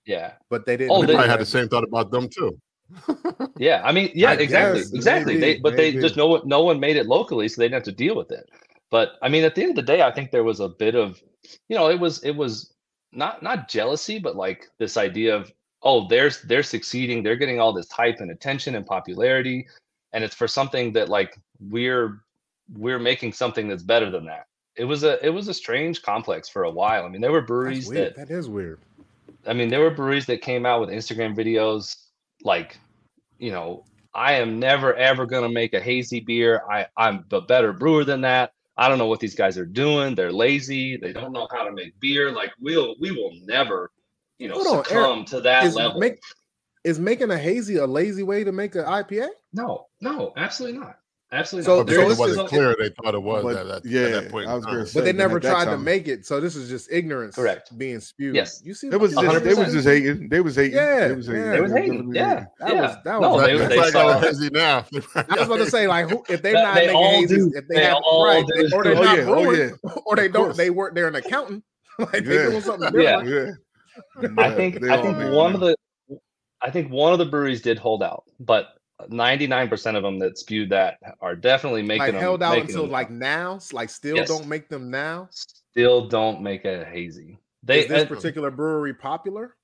Yeah, 0.05 0.33
but 0.51 0.67
they 0.67 0.77
didn't. 0.77 0.91
Oh, 0.91 1.01
They 1.01 1.07
they- 1.07 1.13
probably 1.13 1.31
had 1.31 1.39
the 1.39 1.45
same 1.47 1.67
thought 1.67 1.83
about 1.83 2.11
them 2.11 2.29
too. 2.29 2.55
Yeah. 3.57 3.81
I 3.83 3.91
mean, 3.91 4.11
yeah, 4.13 4.31
I 4.31 4.33
exactly, 4.33 4.79
guess, 4.81 4.93
exactly. 4.93 5.33
maybe, 5.37 5.53
they 5.53 5.59
but 5.59 5.75
they 5.75 5.91
just 5.93 6.17
no 6.17 6.27
one 6.27 6.41
no 6.45 6.61
one 6.61 6.79
made 6.79 6.97
it 6.97 7.07
locally, 7.07 7.47
so 7.47 7.61
they 7.61 7.65
didn't 7.65 7.75
have 7.75 7.83
to 7.83 7.91
deal 7.91 8.15
with 8.15 8.31
it. 8.31 8.49
But 8.91 9.13
I 9.21 9.29
mean, 9.29 9.43
at 9.43 9.55
the 9.55 9.61
end 9.61 9.71
of 9.71 9.75
the 9.75 9.81
day, 9.81 10.01
I 10.01 10.11
think 10.11 10.31
there 10.31 10.43
was 10.43 10.59
a 10.59 10.69
bit 10.69 10.95
of, 10.95 11.21
you 11.67 11.75
know, 11.75 11.89
it 11.89 11.99
was 11.99 12.23
it 12.23 12.31
was 12.31 12.73
not 13.11 13.41
not 13.41 13.69
jealousy, 13.69 14.19
but 14.19 14.35
like 14.35 14.67
this 14.77 14.97
idea 14.97 15.35
of 15.35 15.51
oh, 15.81 16.07
they're 16.07 16.31
they're 16.45 16.63
succeeding, 16.63 17.23
they're 17.23 17.35
getting 17.35 17.59
all 17.59 17.73
this 17.73 17.91
hype 17.91 18.19
and 18.19 18.31
attention 18.31 18.75
and 18.75 18.85
popularity, 18.85 19.67
and 20.13 20.23
it's 20.23 20.35
for 20.35 20.47
something 20.47 20.91
that 20.93 21.09
like 21.09 21.37
we're 21.59 22.21
we're 22.75 22.99
making 22.99 23.31
something 23.31 23.67
that's 23.67 23.83
better 23.83 24.09
than 24.09 24.25
that. 24.25 24.47
It 24.75 24.85
was 24.85 25.03
a 25.03 25.23
it 25.25 25.29
was 25.29 25.47
a 25.47 25.53
strange 25.53 26.01
complex 26.01 26.49
for 26.49 26.63
a 26.63 26.71
while. 26.71 27.05
I 27.05 27.09
mean, 27.09 27.21
there 27.21 27.31
were 27.31 27.41
breweries 27.41 27.87
that 27.89 28.15
That 28.15 28.29
is 28.29 28.49
weird. 28.49 28.79
I 29.47 29.53
mean, 29.53 29.69
there 29.69 29.81
were 29.81 29.91
breweries 29.91 30.25
that 30.25 30.41
came 30.41 30.65
out 30.65 30.81
with 30.81 30.89
Instagram 30.89 31.35
videos 31.35 31.95
like, 32.45 32.77
you 33.37 33.51
know, 33.51 33.83
I 34.13 34.33
am 34.33 34.59
never 34.59 34.93
ever 34.95 35.25
gonna 35.25 35.49
make 35.49 35.73
a 35.73 35.81
hazy 35.81 36.21
beer. 36.21 36.61
I 36.71 36.87
I'm 36.95 37.25
a 37.31 37.41
better 37.41 37.73
brewer 37.73 38.05
than 38.05 38.21
that. 38.21 38.51
I 38.77 38.87
don't 38.87 38.97
know 38.97 39.07
what 39.07 39.19
these 39.19 39.35
guys 39.35 39.57
are 39.57 39.65
doing. 39.65 40.15
They're 40.15 40.31
lazy. 40.31 40.97
They 40.97 41.11
don't 41.13 41.33
know 41.33 41.47
how 41.51 41.63
to 41.63 41.71
make 41.73 41.99
beer. 41.99 42.31
Like 42.31 42.51
we'll 42.61 42.95
we 42.99 43.11
will 43.11 43.31
never, 43.43 43.91
you 44.37 44.47
know, 44.47 44.55
Hold 44.55 44.67
on, 44.67 44.83
succumb 44.85 45.25
to 45.25 45.41
that 45.41 45.65
Is 45.65 45.75
level. 45.75 45.99
make 45.99 46.19
is 46.85 46.99
making 46.99 47.31
a 47.31 47.37
hazy 47.37 47.77
a 47.77 47.85
lazy 47.85 48.23
way 48.23 48.43
to 48.43 48.51
make 48.51 48.75
an 48.75 48.85
IPA? 48.85 49.29
no, 49.53 49.87
no, 50.01 50.31
absolutely 50.37 50.79
not. 50.79 50.99
Absolutely 51.31 51.65
So- 51.65 51.77
not. 51.77 51.87
But 51.87 51.95
so 51.95 52.01
it 52.01 52.17
wasn't 52.17 52.37
just- 52.37 52.49
clear, 52.49 52.75
they 52.79 52.89
thought 52.89 53.15
it 53.15 53.21
was 53.21 53.43
But, 53.43 53.57
at, 53.57 53.67
that, 53.67 53.85
yeah, 53.85 54.01
at 54.01 54.11
that 54.23 54.31
point. 54.31 54.47
I 54.47 54.53
was 54.53 54.63
gonna 54.65 54.85
say- 54.85 54.99
But 54.99 55.05
they 55.05 55.11
never 55.13 55.37
at 55.37 55.43
that 55.43 55.49
tried 55.51 55.65
to 55.65 55.77
make 55.77 56.07
it. 56.07 56.25
So 56.25 56.39
this 56.39 56.55
is 56.55 56.69
just 56.69 56.89
ignorance 56.91 57.35
Correct. 57.35 57.75
being 57.77 57.99
spewed. 57.99 58.35
Yes. 58.35 58.61
You 58.63 58.73
see 58.73 58.87
It 58.87 58.99
was 58.99 59.13
just, 59.15 59.43
they 59.43 59.53
was 59.55 59.73
just 59.73 59.87
hating. 59.87 60.29
They 60.29 60.39
was 60.39 60.55
hating. 60.55 60.75
Yeah, 60.75 61.07
they 61.07 61.15
was 61.15 61.25
hating. 61.27 61.41
yeah. 61.43 61.51
They 61.51 61.61
was 61.61 61.71
hating. 61.71 62.15
Yeah, 62.15 62.45
That 62.59 62.73
yeah. 62.73 62.81
was- 62.81 62.95
that 63.03 63.21
no, 63.21 63.29
was- 63.33 63.45
they, 63.47 63.57
That's 63.57 63.69
they 63.75 63.91
saw. 63.91 64.13
got 64.13 64.23
hazy 64.23 64.49
now. 64.51 64.85
I 65.15 65.23
was 65.37 65.45
about 65.47 65.57
to 65.57 65.69
say, 65.69 65.87
like, 65.87 66.09
who, 66.09 66.23
if 66.29 66.41
they 66.41 66.53
That- 66.53 66.63
not 66.63 66.75
they 66.75 66.81
making 66.81 66.95
all 66.95 67.11
hazes, 67.21 67.53
if 67.55 67.67
they, 67.67 67.75
They 67.75 67.83
have 67.85 67.97
all 68.05 68.25
right, 68.25 68.45
or 68.73 68.83
they're 68.83 68.95
Oh, 68.95 69.01
not 69.03 69.19
oh, 69.19 69.25
brewing, 69.43 69.79
or 70.05 70.15
they 70.15 70.27
don't, 70.27 70.45
course. 70.45 70.57
they 70.57 70.69
work, 70.69 70.95
they're 70.95 71.07
an 71.07 71.15
accountant, 71.15 71.63
like 71.99 72.11
they 72.11 72.21
doing 72.21 72.61
something 72.61 72.91
different. 72.91 73.27
Yeah. 73.29 73.51
I 74.37 74.51
think 74.53 74.83
I 74.83 75.01
think 75.01 75.17
one 75.33 75.53
of 75.55 75.61
the 75.61 75.75
I 76.61 76.69
think 76.69 76.91
one 76.91 77.13
of 77.13 77.19
the 77.19 77.25
breweries 77.25 77.61
did 77.61 77.77
hold 77.77 78.03
out, 78.03 78.23
but 78.39 78.67
99% 79.03 79.95
of 79.97 80.03
them 80.03 80.19
that 80.19 80.37
spewed 80.37 80.69
that 80.69 80.99
are 81.21 81.35
definitely 81.35 81.81
making 81.83 81.99
Like 81.99 82.11
them 82.13 82.21
held 82.21 82.41
out 82.41 82.57
until 82.57 82.83
them 82.83 82.91
like 82.91 83.09
now, 83.09 83.59
like 83.73 83.89
still 83.89 84.15
Yes. 84.17 84.27
don't 84.27 84.47
make 84.47 84.69
them 84.69 84.89
now. 84.89 85.27
still 85.31 86.07
don't 86.07 86.41
make 86.41 86.65
a 86.65 86.85
hazy. 86.85 87.37
They 87.63 87.81
Is 87.81 87.87
this 87.87 88.03
uh, 88.03 88.07
particular 88.07 88.51
brewery 88.51 88.93
popular? 88.93 89.55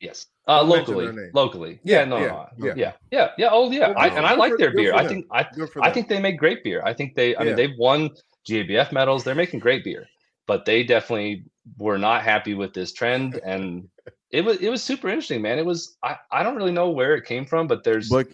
yes. 0.00 0.26
Uh 0.46 0.62
locally. 0.62 1.08
Locally. 1.34 1.80
Yeah, 1.82 1.98
Yeah, 2.00 2.04
no, 2.06 2.16
yeah, 2.18 2.26
no. 2.56 2.66
yeah. 2.66 2.72
Yeah. 2.76 2.92
Yeah. 3.10 3.28
Yeah. 3.36 3.48
Oh 3.52 3.70
yeah. 3.70 3.88
I, 3.96 4.08
and 4.08 4.24
I 4.24 4.32
for- 4.32 4.38
like 4.38 4.56
their 4.56 4.72
beer. 4.72 4.94
I 4.94 5.06
think 5.06 5.26
I 5.30 5.46
I 5.82 5.90
think 5.90 6.08
they 6.08 6.20
make 6.20 6.38
great 6.38 6.64
beer. 6.64 6.82
I 6.84 6.94
think 6.94 7.14
they 7.14 7.34
I 7.36 7.42
Yeah. 7.42 7.46
mean 7.48 7.56
they've 7.56 7.76
won 7.78 8.10
GABF 8.48 8.92
medals. 8.92 9.24
They're 9.24 9.34
making 9.34 9.60
great 9.60 9.84
beer. 9.84 10.06
But 10.46 10.64
they 10.64 10.82
definitely 10.82 11.44
were 11.76 11.98
not 11.98 12.22
happy 12.22 12.54
with 12.54 12.72
this 12.72 12.92
trend 12.94 13.38
and 13.44 13.88
it 14.30 14.42
was 14.42 14.58
it 14.58 14.70
was 14.70 14.82
super 14.82 15.08
interesting, 15.08 15.42
man. 15.42 15.58
It 15.58 15.66
was 15.66 15.98
I, 16.02 16.16
I 16.30 16.42
don't 16.42 16.56
really 16.56 16.72
know 16.72 16.88
where 16.90 17.14
it 17.16 17.24
came 17.26 17.44
from, 17.44 17.66
but 17.66 17.84
there's 17.84 18.08
But 18.08 18.28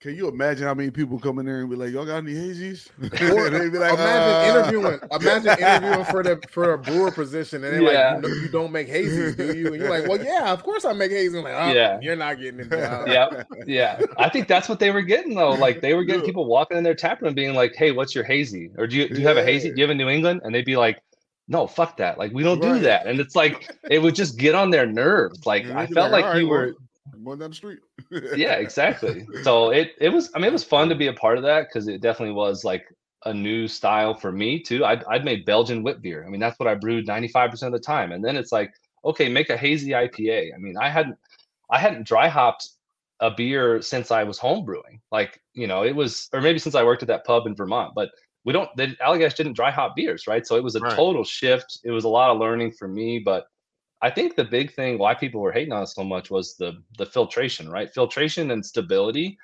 can 0.00 0.14
you 0.14 0.28
imagine 0.28 0.66
how 0.66 0.74
many 0.74 0.90
people 0.90 1.18
come 1.18 1.38
in 1.38 1.46
there 1.46 1.60
and 1.60 1.70
be 1.70 1.76
like, 1.76 1.90
"Y'all 1.90 2.04
got 2.04 2.18
any 2.18 2.34
hazies?" 2.34 2.88
Or 3.34 3.48
They 3.50 3.70
be 3.70 3.78
like, 3.78 3.94
imagine 3.94 4.54
"Uh." 4.54 4.60
interviewing, 4.60 4.98
imagine 5.10 5.58
interviewing 5.58 6.04
for 6.04 6.22
the 6.22 6.38
for 6.50 6.74
a 6.74 6.78
brewer 6.78 7.10
position, 7.10 7.64
and 7.64 7.72
they're 7.72 7.92
Yeah. 7.92 8.14
like, 8.14 8.22
you, 8.24 8.28
know, 8.28 8.34
"You 8.42 8.48
don't 8.48 8.72
make 8.72 8.88
hazies, 8.88 9.36
do 9.36 9.56
you?" 9.58 9.68
And 9.68 9.76
you're 9.76 9.88
like, 9.90 10.06
"Well, 10.06 10.22
yeah, 10.22 10.52
of 10.52 10.62
course 10.62 10.84
I 10.84 10.92
make 10.92 11.10
hazies." 11.12 11.36
I'm 11.38 11.44
like, 11.44 11.54
oh, 11.56 11.72
Yeah. 11.72 11.98
you're 12.02 12.14
not 12.16 12.38
getting 12.38 12.60
it. 12.60 12.70
job." 12.70 13.08
yeah, 13.08 13.42
yeah. 13.66 14.00
I 14.18 14.28
think 14.28 14.48
that's 14.48 14.68
what 14.68 14.80
they 14.80 14.90
were 14.90 15.02
getting 15.02 15.34
though. 15.34 15.54
Like 15.66 15.80
they 15.80 15.94
were 15.94 16.04
getting 16.04 16.20
Yeah. 16.22 16.26
people 16.26 16.44
walking 16.46 16.76
in 16.76 16.84
their 16.84 16.94
tap 16.94 17.22
room 17.22 17.34
being 17.34 17.54
like, 17.54 17.74
"Hey, 17.74 17.90
what's 17.92 18.14
your 18.14 18.24
hazy? 18.24 18.70
Or 18.76 18.86
do 18.86 18.96
you 18.96 19.08
do 19.08 19.20
you 19.20 19.26
have 19.26 19.38
a 19.38 19.44
hazy? 19.44 19.68
Yeah. 19.68 19.74
Do 19.74 19.80
you 19.80 19.86
have 19.88 19.90
a 19.90 19.94
New 19.98 20.08
England?" 20.10 20.42
And 20.44 20.54
they'd 20.54 20.64
be 20.66 20.76
like, 20.76 21.00
"No, 21.48 21.66
fuck 21.66 21.96
that. 21.96 22.18
Like 22.18 22.32
we 22.32 22.42
don't 22.42 22.60
do 22.60 22.78
that." 22.80 23.06
And 23.06 23.18
it's 23.18 23.34
like 23.34 23.70
it 23.90 24.00
would 24.00 24.14
just 24.14 24.36
get 24.38 24.54
on 24.54 24.68
their 24.70 24.84
nerves. 24.86 25.46
Like 25.46 25.64
I 25.66 25.86
felt 25.86 26.12
like, 26.12 26.24
"All 26.24 26.32
right, 26.32 26.40
you 26.42 26.48
were 26.48 26.74
I'm 27.12 27.24
going 27.24 27.38
down 27.38 27.50
the 27.50 27.56
street. 27.56 27.80
yeah, 28.10 28.54
exactly. 28.56 29.26
So 29.42 29.70
it 29.70 29.92
it 30.00 30.10
was 30.10 30.30
I 30.34 30.38
mean 30.38 30.48
it 30.48 30.52
was 30.52 30.64
fun 30.64 30.88
to 30.88 30.94
be 30.94 31.06
a 31.08 31.12
part 31.12 31.38
of 31.38 31.44
that 31.44 31.68
because 31.68 31.88
it 31.88 32.00
definitely 32.00 32.34
was 32.34 32.64
like 32.64 32.86
a 33.24 33.32
new 33.34 33.66
style 33.66 34.14
for 34.14 34.30
me 34.30 34.60
too. 34.62 34.84
I'd, 34.84 35.02
I'd 35.04 35.24
made 35.24 35.44
Belgian 35.44 35.82
wit 35.82 36.02
beer. 36.02 36.24
I 36.24 36.28
mean 36.28 36.40
that's 36.40 36.58
what 36.58 36.68
I 36.68 36.74
brewed 36.74 37.06
95% 37.06 37.62
of 37.62 37.72
the 37.72 37.78
time. 37.78 38.12
And 38.12 38.24
then 38.24 38.36
it's 38.36 38.52
like, 38.52 38.72
okay, 39.04 39.28
make 39.28 39.50
a 39.50 39.56
hazy 39.56 39.90
IPA. 39.90 40.54
I 40.54 40.58
mean 40.58 40.76
I 40.76 40.88
hadn't 40.90 41.16
I 41.70 41.78
hadn't 41.78 42.06
dry 42.06 42.28
hopped 42.28 42.68
a 43.20 43.30
beer 43.30 43.80
since 43.80 44.10
I 44.10 44.24
was 44.24 44.38
home 44.38 44.64
brewing. 44.64 45.00
Like, 45.10 45.40
you 45.54 45.66
know, 45.66 45.82
it 45.82 45.96
was 45.96 46.28
or 46.32 46.40
maybe 46.40 46.58
since 46.58 46.74
I 46.74 46.84
worked 46.84 47.02
at 47.02 47.08
that 47.08 47.24
pub 47.24 47.46
in 47.46 47.56
Vermont, 47.56 47.94
but 47.94 48.10
we 48.44 48.52
don't 48.52 48.68
the 48.76 48.88
Allagash 49.02 49.34
didn't 49.34 49.54
dry 49.54 49.70
hop 49.70 49.96
beers, 49.96 50.26
right? 50.28 50.46
So 50.46 50.56
it 50.56 50.62
was 50.62 50.76
a 50.76 50.80
Right. 50.80 50.94
total 50.94 51.24
shift. 51.24 51.80
It 51.84 51.90
was 51.90 52.04
a 52.04 52.08
lot 52.08 52.30
of 52.30 52.38
learning 52.38 52.72
for 52.72 52.86
me, 52.86 53.18
but 53.18 53.46
I 54.02 54.10
think 54.10 54.36
the 54.36 54.44
big 54.44 54.74
thing 54.74 54.98
why 54.98 55.14
people 55.14 55.40
were 55.40 55.52
hating 55.52 55.72
on 55.72 55.82
us 55.82 55.94
so 55.94 56.04
much 56.04 56.30
was 56.30 56.56
the 56.56 56.74
the 56.98 57.06
filtration, 57.06 57.70
right? 57.70 57.92
Filtration 57.92 58.50
and 58.50 58.64
stability. 58.64 59.38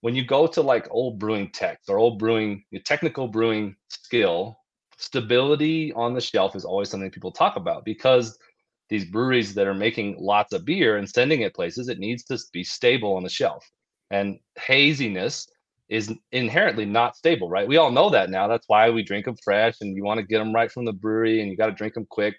When 0.00 0.14
you 0.14 0.24
go 0.24 0.46
to 0.46 0.62
like 0.62 0.86
old 0.90 1.18
brewing 1.18 1.50
techs 1.50 1.88
or 1.88 1.98
old 1.98 2.18
brewing 2.18 2.64
technical 2.84 3.28
brewing 3.28 3.76
skill, 3.88 4.60
stability 4.96 5.92
on 5.94 6.14
the 6.14 6.20
shelf 6.20 6.54
is 6.54 6.64
always 6.64 6.90
something 6.90 7.10
people 7.10 7.32
talk 7.32 7.56
about 7.56 7.84
because 7.84 8.38
these 8.88 9.04
breweries 9.04 9.54
that 9.54 9.66
are 9.66 9.74
making 9.74 10.16
lots 10.18 10.52
of 10.52 10.64
beer 10.64 10.96
and 10.96 11.08
sending 11.08 11.42
it 11.42 11.54
places, 11.54 11.88
it 11.88 11.98
needs 11.98 12.24
to 12.24 12.38
be 12.52 12.64
stable 12.64 13.14
on 13.16 13.22
the 13.22 13.28
shelf. 13.28 13.68
And 14.10 14.38
haziness 14.56 15.46
is 15.88 16.12
inherently 16.32 16.84
not 16.84 17.16
stable, 17.16 17.50
right? 17.50 17.68
We 17.68 17.76
all 17.76 17.90
know 17.90 18.10
that 18.10 18.30
now. 18.30 18.46
That's 18.48 18.68
why 18.68 18.90
we 18.90 19.02
drink 19.02 19.26
them 19.26 19.36
fresh 19.42 19.76
and 19.80 19.96
you 19.96 20.04
want 20.04 20.20
to 20.20 20.26
get 20.26 20.38
them 20.38 20.54
right 20.54 20.70
from 20.70 20.84
the 20.84 20.92
brewery 20.92 21.40
and 21.40 21.50
you 21.50 21.56
got 21.56 21.66
to 21.66 21.72
drink 21.72 21.94
them 21.94 22.06
quick. 22.08 22.36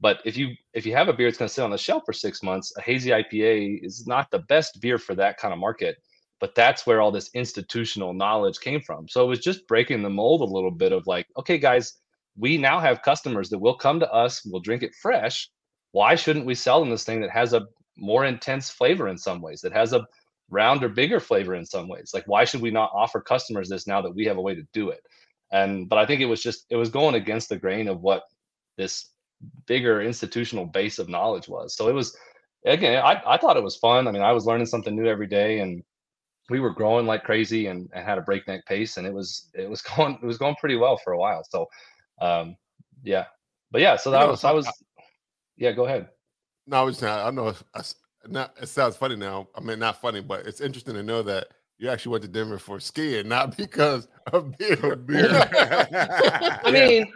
But 0.00 0.20
if 0.24 0.36
you 0.36 0.54
if 0.74 0.86
you 0.86 0.94
have 0.94 1.08
a 1.08 1.12
beer 1.12 1.28
that's 1.28 1.38
going 1.38 1.48
to 1.48 1.54
sit 1.54 1.64
on 1.64 1.70
the 1.70 1.78
shelf 1.78 2.04
for 2.06 2.12
six 2.12 2.42
months, 2.42 2.72
a 2.76 2.82
hazy 2.82 3.10
IPA 3.10 3.84
is 3.84 4.06
not 4.06 4.30
the 4.30 4.40
best 4.40 4.80
beer 4.80 4.98
for 4.98 5.14
that 5.16 5.38
kind 5.38 5.52
of 5.52 5.58
market. 5.58 5.96
But 6.40 6.54
that's 6.54 6.86
where 6.86 7.00
all 7.00 7.10
this 7.10 7.30
institutional 7.34 8.14
knowledge 8.14 8.60
came 8.60 8.80
from. 8.80 9.08
So 9.08 9.24
it 9.24 9.28
was 9.28 9.40
just 9.40 9.66
breaking 9.66 10.02
the 10.02 10.10
mold 10.10 10.40
a 10.40 10.44
little 10.44 10.70
bit 10.70 10.92
of 10.92 11.06
like, 11.08 11.26
okay, 11.36 11.58
guys, 11.58 11.94
we 12.36 12.56
now 12.56 12.78
have 12.78 13.02
customers 13.02 13.50
that 13.50 13.58
will 13.58 13.74
come 13.76 13.98
to 13.98 14.12
us, 14.12 14.44
will 14.44 14.60
drink 14.60 14.84
it 14.84 14.94
fresh. 14.94 15.50
Why 15.90 16.14
shouldn't 16.14 16.46
we 16.46 16.54
sell 16.54 16.78
them 16.78 16.90
this 16.90 17.02
thing 17.02 17.20
that 17.22 17.30
has 17.30 17.54
a 17.54 17.66
more 17.96 18.24
intense 18.24 18.70
flavor 18.70 19.08
in 19.08 19.18
some 19.18 19.40
ways, 19.40 19.60
that 19.62 19.72
has 19.72 19.92
a 19.92 20.06
rounder, 20.48 20.88
bigger 20.88 21.18
flavor 21.18 21.56
in 21.56 21.66
some 21.66 21.88
ways? 21.88 22.12
Like, 22.14 22.28
why 22.28 22.44
should 22.44 22.60
we 22.60 22.70
not 22.70 22.92
offer 22.94 23.20
customers 23.20 23.68
this 23.68 23.88
now 23.88 24.00
that 24.02 24.14
we 24.14 24.24
have 24.26 24.36
a 24.36 24.42
way 24.42 24.54
to 24.54 24.62
do 24.72 24.90
it? 24.90 25.00
And 25.50 25.88
but 25.88 25.98
I 25.98 26.06
think 26.06 26.20
it 26.20 26.26
was 26.26 26.42
just 26.42 26.66
it 26.70 26.76
was 26.76 26.90
going 26.90 27.16
against 27.16 27.48
the 27.48 27.58
grain 27.58 27.88
of 27.88 28.00
what 28.00 28.22
this 28.76 29.10
bigger 29.66 30.02
institutional 30.02 30.66
base 30.66 30.98
of 30.98 31.08
knowledge 31.08 31.48
was. 31.48 31.74
So 31.74 31.88
it 31.88 31.94
was 31.94 32.16
again, 32.64 33.02
I, 33.02 33.20
I 33.26 33.36
thought 33.36 33.56
it 33.56 33.62
was 33.62 33.76
fun. 33.76 34.08
I 34.08 34.10
mean, 34.10 34.22
I 34.22 34.32
was 34.32 34.46
learning 34.46 34.66
something 34.66 34.94
new 34.94 35.06
every 35.06 35.26
day 35.26 35.60
and 35.60 35.82
we 36.50 36.60
were 36.60 36.70
growing 36.70 37.06
like 37.06 37.24
crazy 37.24 37.66
and, 37.66 37.88
and 37.92 38.04
had 38.04 38.18
a 38.18 38.22
breakneck 38.22 38.64
pace 38.66 38.96
and 38.96 39.06
it 39.06 39.12
was 39.12 39.50
it 39.54 39.68
was 39.68 39.82
going 39.96 40.18
it 40.22 40.26
was 40.26 40.38
going 40.38 40.56
pretty 40.56 40.76
well 40.76 40.96
for 40.96 41.12
a 41.12 41.18
while. 41.18 41.42
So 41.48 41.66
um 42.20 42.56
yeah. 43.02 43.26
But 43.70 43.82
yeah, 43.82 43.96
so 43.96 44.10
that 44.10 44.26
was 44.26 44.44
I 44.44 44.52
was 44.52 44.68
yeah, 45.56 45.72
go 45.72 45.86
ahead. 45.86 46.08
No, 46.66 46.78
I 46.78 46.82
was 46.82 46.98
saying, 46.98 47.12
I 47.12 47.30
know 47.30 47.48
it's 47.48 47.94
not, 48.26 48.54
it 48.60 48.68
sounds 48.68 48.96
funny 48.96 49.16
now. 49.16 49.48
I 49.54 49.60
mean, 49.60 49.78
not 49.78 50.00
funny, 50.00 50.20
but 50.20 50.46
it's 50.46 50.60
interesting 50.60 50.94
to 50.94 51.02
know 51.02 51.22
that 51.22 51.48
you 51.78 51.88
actually 51.88 52.12
went 52.12 52.22
to 52.22 52.28
Denver 52.28 52.58
for 52.58 52.80
skiing, 52.80 53.28
not 53.28 53.56
because 53.56 54.08
of 54.32 54.56
beer. 54.58 54.76
I 55.08 56.70
mean 56.70 57.12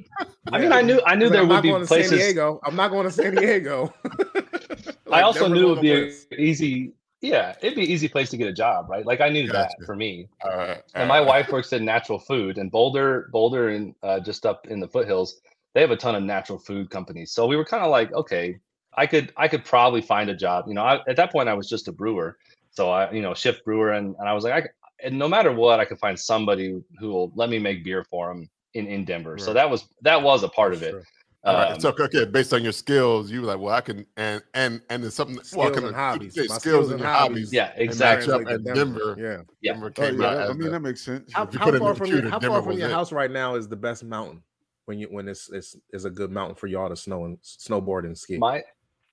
I 0.51 0.59
mean 0.59 0.73
I 0.73 0.81
knew 0.81 1.01
I 1.07 1.15
knew 1.15 1.27
Like, 1.27 1.33
there 1.33 1.43
I'm 1.43 1.49
would 1.49 1.55
not 1.55 1.63
be 1.63 1.69
going 1.71 1.83
to 1.83 1.87
San 1.87 1.99
places 1.99 2.19
Diego. 2.19 2.61
I'm 2.65 2.77
not 2.77 2.91
going 2.91 3.07
to 3.07 3.13
San 3.13 3.35
Diego. 3.35 3.93
I 5.13 5.23
also 5.23 5.43
Denver's 5.43 5.59
knew 5.59 5.67
it 5.67 5.75
would 5.75 5.81
be 5.83 5.93
an 5.93 6.13
easy 6.39 6.93
yeah, 7.21 7.55
it'd 7.63 7.77
be 7.77 7.85
an 7.85 7.89
easy 7.89 8.09
place 8.09 8.31
to 8.31 8.37
get 8.37 8.49
a 8.49 8.53
job, 8.53 8.91
right? 8.91 9.07
Like 9.07 9.21
I 9.21 9.29
knew 9.29 9.47
that 9.49 9.73
for 9.87 9.95
me. 9.95 10.29
All 10.43 10.57
right, 10.57 10.83
and 10.95 11.07
my 11.07 11.19
right. 11.19 11.27
wife 11.27 11.53
works 11.53 11.73
in 11.73 11.85
natural 11.85 12.19
food 12.19 12.59
and 12.59 12.71
boulder 12.71 13.29
boulder 13.31 13.69
and 13.69 13.95
uh, 14.03 14.19
just 14.19 14.45
up 14.45 14.67
in 14.69 14.81
the 14.81 14.89
foothills 14.89 15.41
they 15.75 15.81
have 15.81 15.91
a 15.91 15.97
ton 15.97 16.15
of 16.15 16.23
natural 16.23 16.59
food 16.59 16.91
companies 16.91 17.33
so 17.33 17.47
we 17.47 17.57
were 17.57 17.65
kind 17.65 17.83
of 17.83 17.91
like 17.91 18.13
okay 18.13 18.59
i 18.95 19.07
could 19.07 19.33
i 19.37 19.49
could 19.49 19.65
probably 19.65 20.01
find 20.01 20.31
a 20.31 20.35
job 20.35 20.65
you 20.69 20.75
know 20.75 20.83
I, 20.83 21.01
at 21.09 21.17
that 21.17 21.33
point 21.33 21.49
i 21.49 21.55
was 21.55 21.69
just 21.69 21.89
a 21.89 21.93
brewer 21.93 22.37
so 22.73 22.91
i 22.91 23.11
you 23.13 23.23
know 23.23 23.33
shift 23.35 23.65
brewer 23.65 23.93
and, 23.93 24.15
and 24.19 24.29
i 24.29 24.33
was 24.33 24.45
like 24.45 24.53
I, 24.55 24.63
c- 24.63 24.69
and 25.05 25.19
no 25.19 25.29
matter 25.29 25.53
what 25.53 25.79
i 25.81 25.85
could 25.85 25.99
find 25.99 26.19
somebody 26.19 26.81
who 26.99 27.09
will 27.09 27.33
let 27.35 27.49
me 27.51 27.59
make 27.59 27.85
beer 27.85 28.05
for 28.11 28.29
them 28.29 28.49
in 28.75 28.87
in 28.87 29.05
Denver. 29.05 29.37
So 29.37 29.53
that 29.53 29.69
was 29.69 29.85
that 30.01 30.23
was 30.23 30.43
a 30.45 30.49
part 30.49 30.73
of 30.73 30.83
it. 30.83 30.93
Sure. 30.93 31.03
All 31.45 31.55
right. 31.55 31.73
Um, 31.73 31.81
So 31.81 31.95
okay, 32.01 32.25
based 32.25 32.55
on 32.55 32.63
your 32.63 32.73
skills, 32.73 33.31
you 33.31 33.43
were 33.43 33.47
like, 33.49 33.59
well, 33.59 33.75
I 33.75 33.83
can 33.83 34.07
and 34.17 34.43
and 34.55 34.81
and 34.89 35.05
it's 35.05 35.15
something 35.17 35.37
well, 35.37 35.45
Skills 35.45 35.73
can 35.75 35.85
and 35.89 35.95
I- 35.95 35.99
hobbies. 36.13 36.35
say 36.35 36.47
My 36.49 36.57
skills 36.57 36.91
and 36.91 36.99
your 37.01 37.09
hobbies. 37.09 37.53
yeah, 37.53 37.73
exactly. 37.77 38.29
match 38.33 38.41
up 38.41 38.47
Translate 38.49 38.75
Denver. 38.75 39.15
Yeah. 39.19 39.43
Yeah. 39.61 39.73
Denver 39.75 39.93
Oh, 39.99 40.33
yeah, 40.33 40.43
out 40.45 40.51
I 40.51 40.53
mean 40.55 40.61
the- 40.63 40.71
that 40.71 40.81
makes 40.81 41.03
sense. 41.03 41.31
How, 41.35 41.41
how 41.45 41.65
put 41.67 41.75
it 41.75 41.75
in 41.75 41.81
far 41.81 41.93
the 41.93 41.99
from 41.99 42.07
your, 42.09 42.31
how 42.31 42.41
far 42.41 42.63
from 42.63 42.79
your 42.79 42.89
it. 42.89 42.93
house 42.93 43.13
right 43.13 43.31
now 43.31 43.57
is 43.57 43.69
the 43.69 43.77
best 43.77 44.05
mountain 44.05 44.43
when 44.87 44.99
you 44.99 45.09
when 45.09 45.29
it's 45.29 45.51
it's 45.53 45.77
is 45.93 46.07
a 46.07 46.11
good 46.11 46.31
mountain 46.31 46.55
for 46.55 46.67
y'all 46.69 46.89
to 46.89 46.97
snow 46.97 47.27
and 47.27 47.37
snowboard 47.43 48.07
and 48.07 48.17
ski? 48.17 48.39
My 48.39 48.63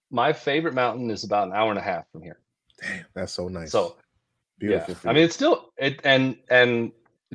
my 0.10 0.32
favorite 0.32 0.74
mountain 0.74 1.12
is 1.12 1.26
about 1.26 1.47
an 1.49 1.53
hour 1.53 1.70
and 1.70 1.80
a 1.80 1.84
half 1.84 2.10
from 2.14 2.22
here. 2.22 2.39
Damn, 2.82 3.05
that's 3.13 3.34
so 3.34 3.47
nice. 3.47 3.71
So 3.71 3.97
beautiful. 4.59 4.95
yeah, 5.03 5.09
I 5.09 5.13
mean 5.13 5.23
it's 5.23 5.36
still 5.36 5.71
it 5.77 5.99
and 6.03 6.38
and 6.49 6.91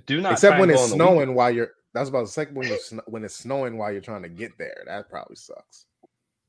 do 0.06 0.20
not 0.20 0.32
except 0.32 0.58
when 0.58 0.70
it's 0.70 0.82
on 0.82 0.90
the 0.90 0.94
weekend. 0.96 1.10
snowing 1.14 1.34
while 1.34 1.50
you're. 1.50 1.70
That's 1.92 2.08
about 2.08 2.22
the 2.22 2.30
second 2.32 2.56
when 2.56 2.68
you're 2.68 2.78
sn- 2.78 3.00
when 3.06 3.24
it's 3.24 3.36
snowing 3.36 3.78
while 3.78 3.92
you're 3.92 4.00
trying 4.00 4.22
to 4.22 4.28
get 4.28 4.58
there. 4.58 4.82
That 4.86 5.08
probably 5.08 5.36
sucks. 5.36 5.86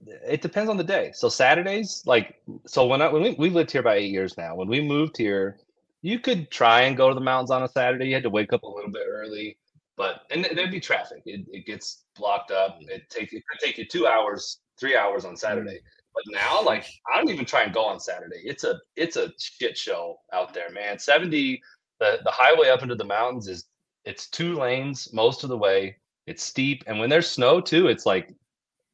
it 0.05 0.41
depends 0.41 0.69
on 0.69 0.77
the 0.77 0.83
day. 0.83 1.11
So 1.13 1.29
Saturdays, 1.29 2.03
like 2.05 2.41
so 2.65 2.85
when 2.87 3.01
I 3.01 3.11
when 3.11 3.21
we 3.21 3.35
we've 3.37 3.53
lived 3.53 3.71
here 3.71 3.81
about 3.81 3.97
eight 3.97 4.11
years 4.11 4.37
now. 4.37 4.55
When 4.55 4.67
we 4.67 4.81
moved 4.81 5.17
here, 5.17 5.59
you 6.01 6.19
could 6.19 6.49
try 6.51 6.81
and 6.81 6.97
go 6.97 7.09
to 7.09 7.15
the 7.15 7.21
mountains 7.21 7.51
on 7.51 7.63
a 7.63 7.67
Saturday. 7.67 8.07
You 8.07 8.13
had 8.15 8.23
to 8.23 8.29
wake 8.29 8.53
up 8.53 8.63
a 8.63 8.67
little 8.67 8.91
bit 8.91 9.03
early, 9.07 9.57
but 9.97 10.21
and 10.31 10.45
there'd 10.55 10.71
be 10.71 10.79
traffic. 10.79 11.21
It, 11.25 11.45
it 11.51 11.65
gets 11.65 12.05
blocked 12.15 12.51
up. 12.51 12.77
It 12.81 13.09
take 13.09 13.31
it 13.33 13.43
could 13.47 13.59
take 13.59 13.77
you 13.77 13.85
two 13.85 14.07
hours, 14.07 14.59
three 14.79 14.95
hours 14.97 15.25
on 15.25 15.35
Saturday. 15.37 15.79
But 16.15 16.23
now, 16.29 16.63
like 16.63 16.85
I 17.13 17.17
don't 17.17 17.29
even 17.29 17.45
try 17.45 17.63
and 17.63 17.73
go 17.73 17.83
on 17.85 17.99
Saturday. 17.99 18.39
It's 18.43 18.63
a 18.63 18.79
it's 18.95 19.17
a 19.17 19.31
shit 19.37 19.77
show 19.77 20.17
out 20.33 20.53
there, 20.53 20.69
man. 20.71 20.97
Seventy 20.97 21.61
the 21.99 22.19
the 22.23 22.31
highway 22.31 22.69
up 22.69 22.81
into 22.83 22.95
the 22.95 23.03
mountains 23.03 23.47
is 23.47 23.65
it's 24.05 24.29
two 24.29 24.55
lanes 24.55 25.09
most 25.13 25.43
of 25.43 25.49
the 25.49 25.57
way. 25.57 25.97
It's 26.25 26.41
steep, 26.43 26.83
and 26.87 26.99
when 26.99 27.09
there's 27.09 27.29
snow 27.29 27.59
too, 27.61 27.87
it's 27.87 28.05
like 28.05 28.33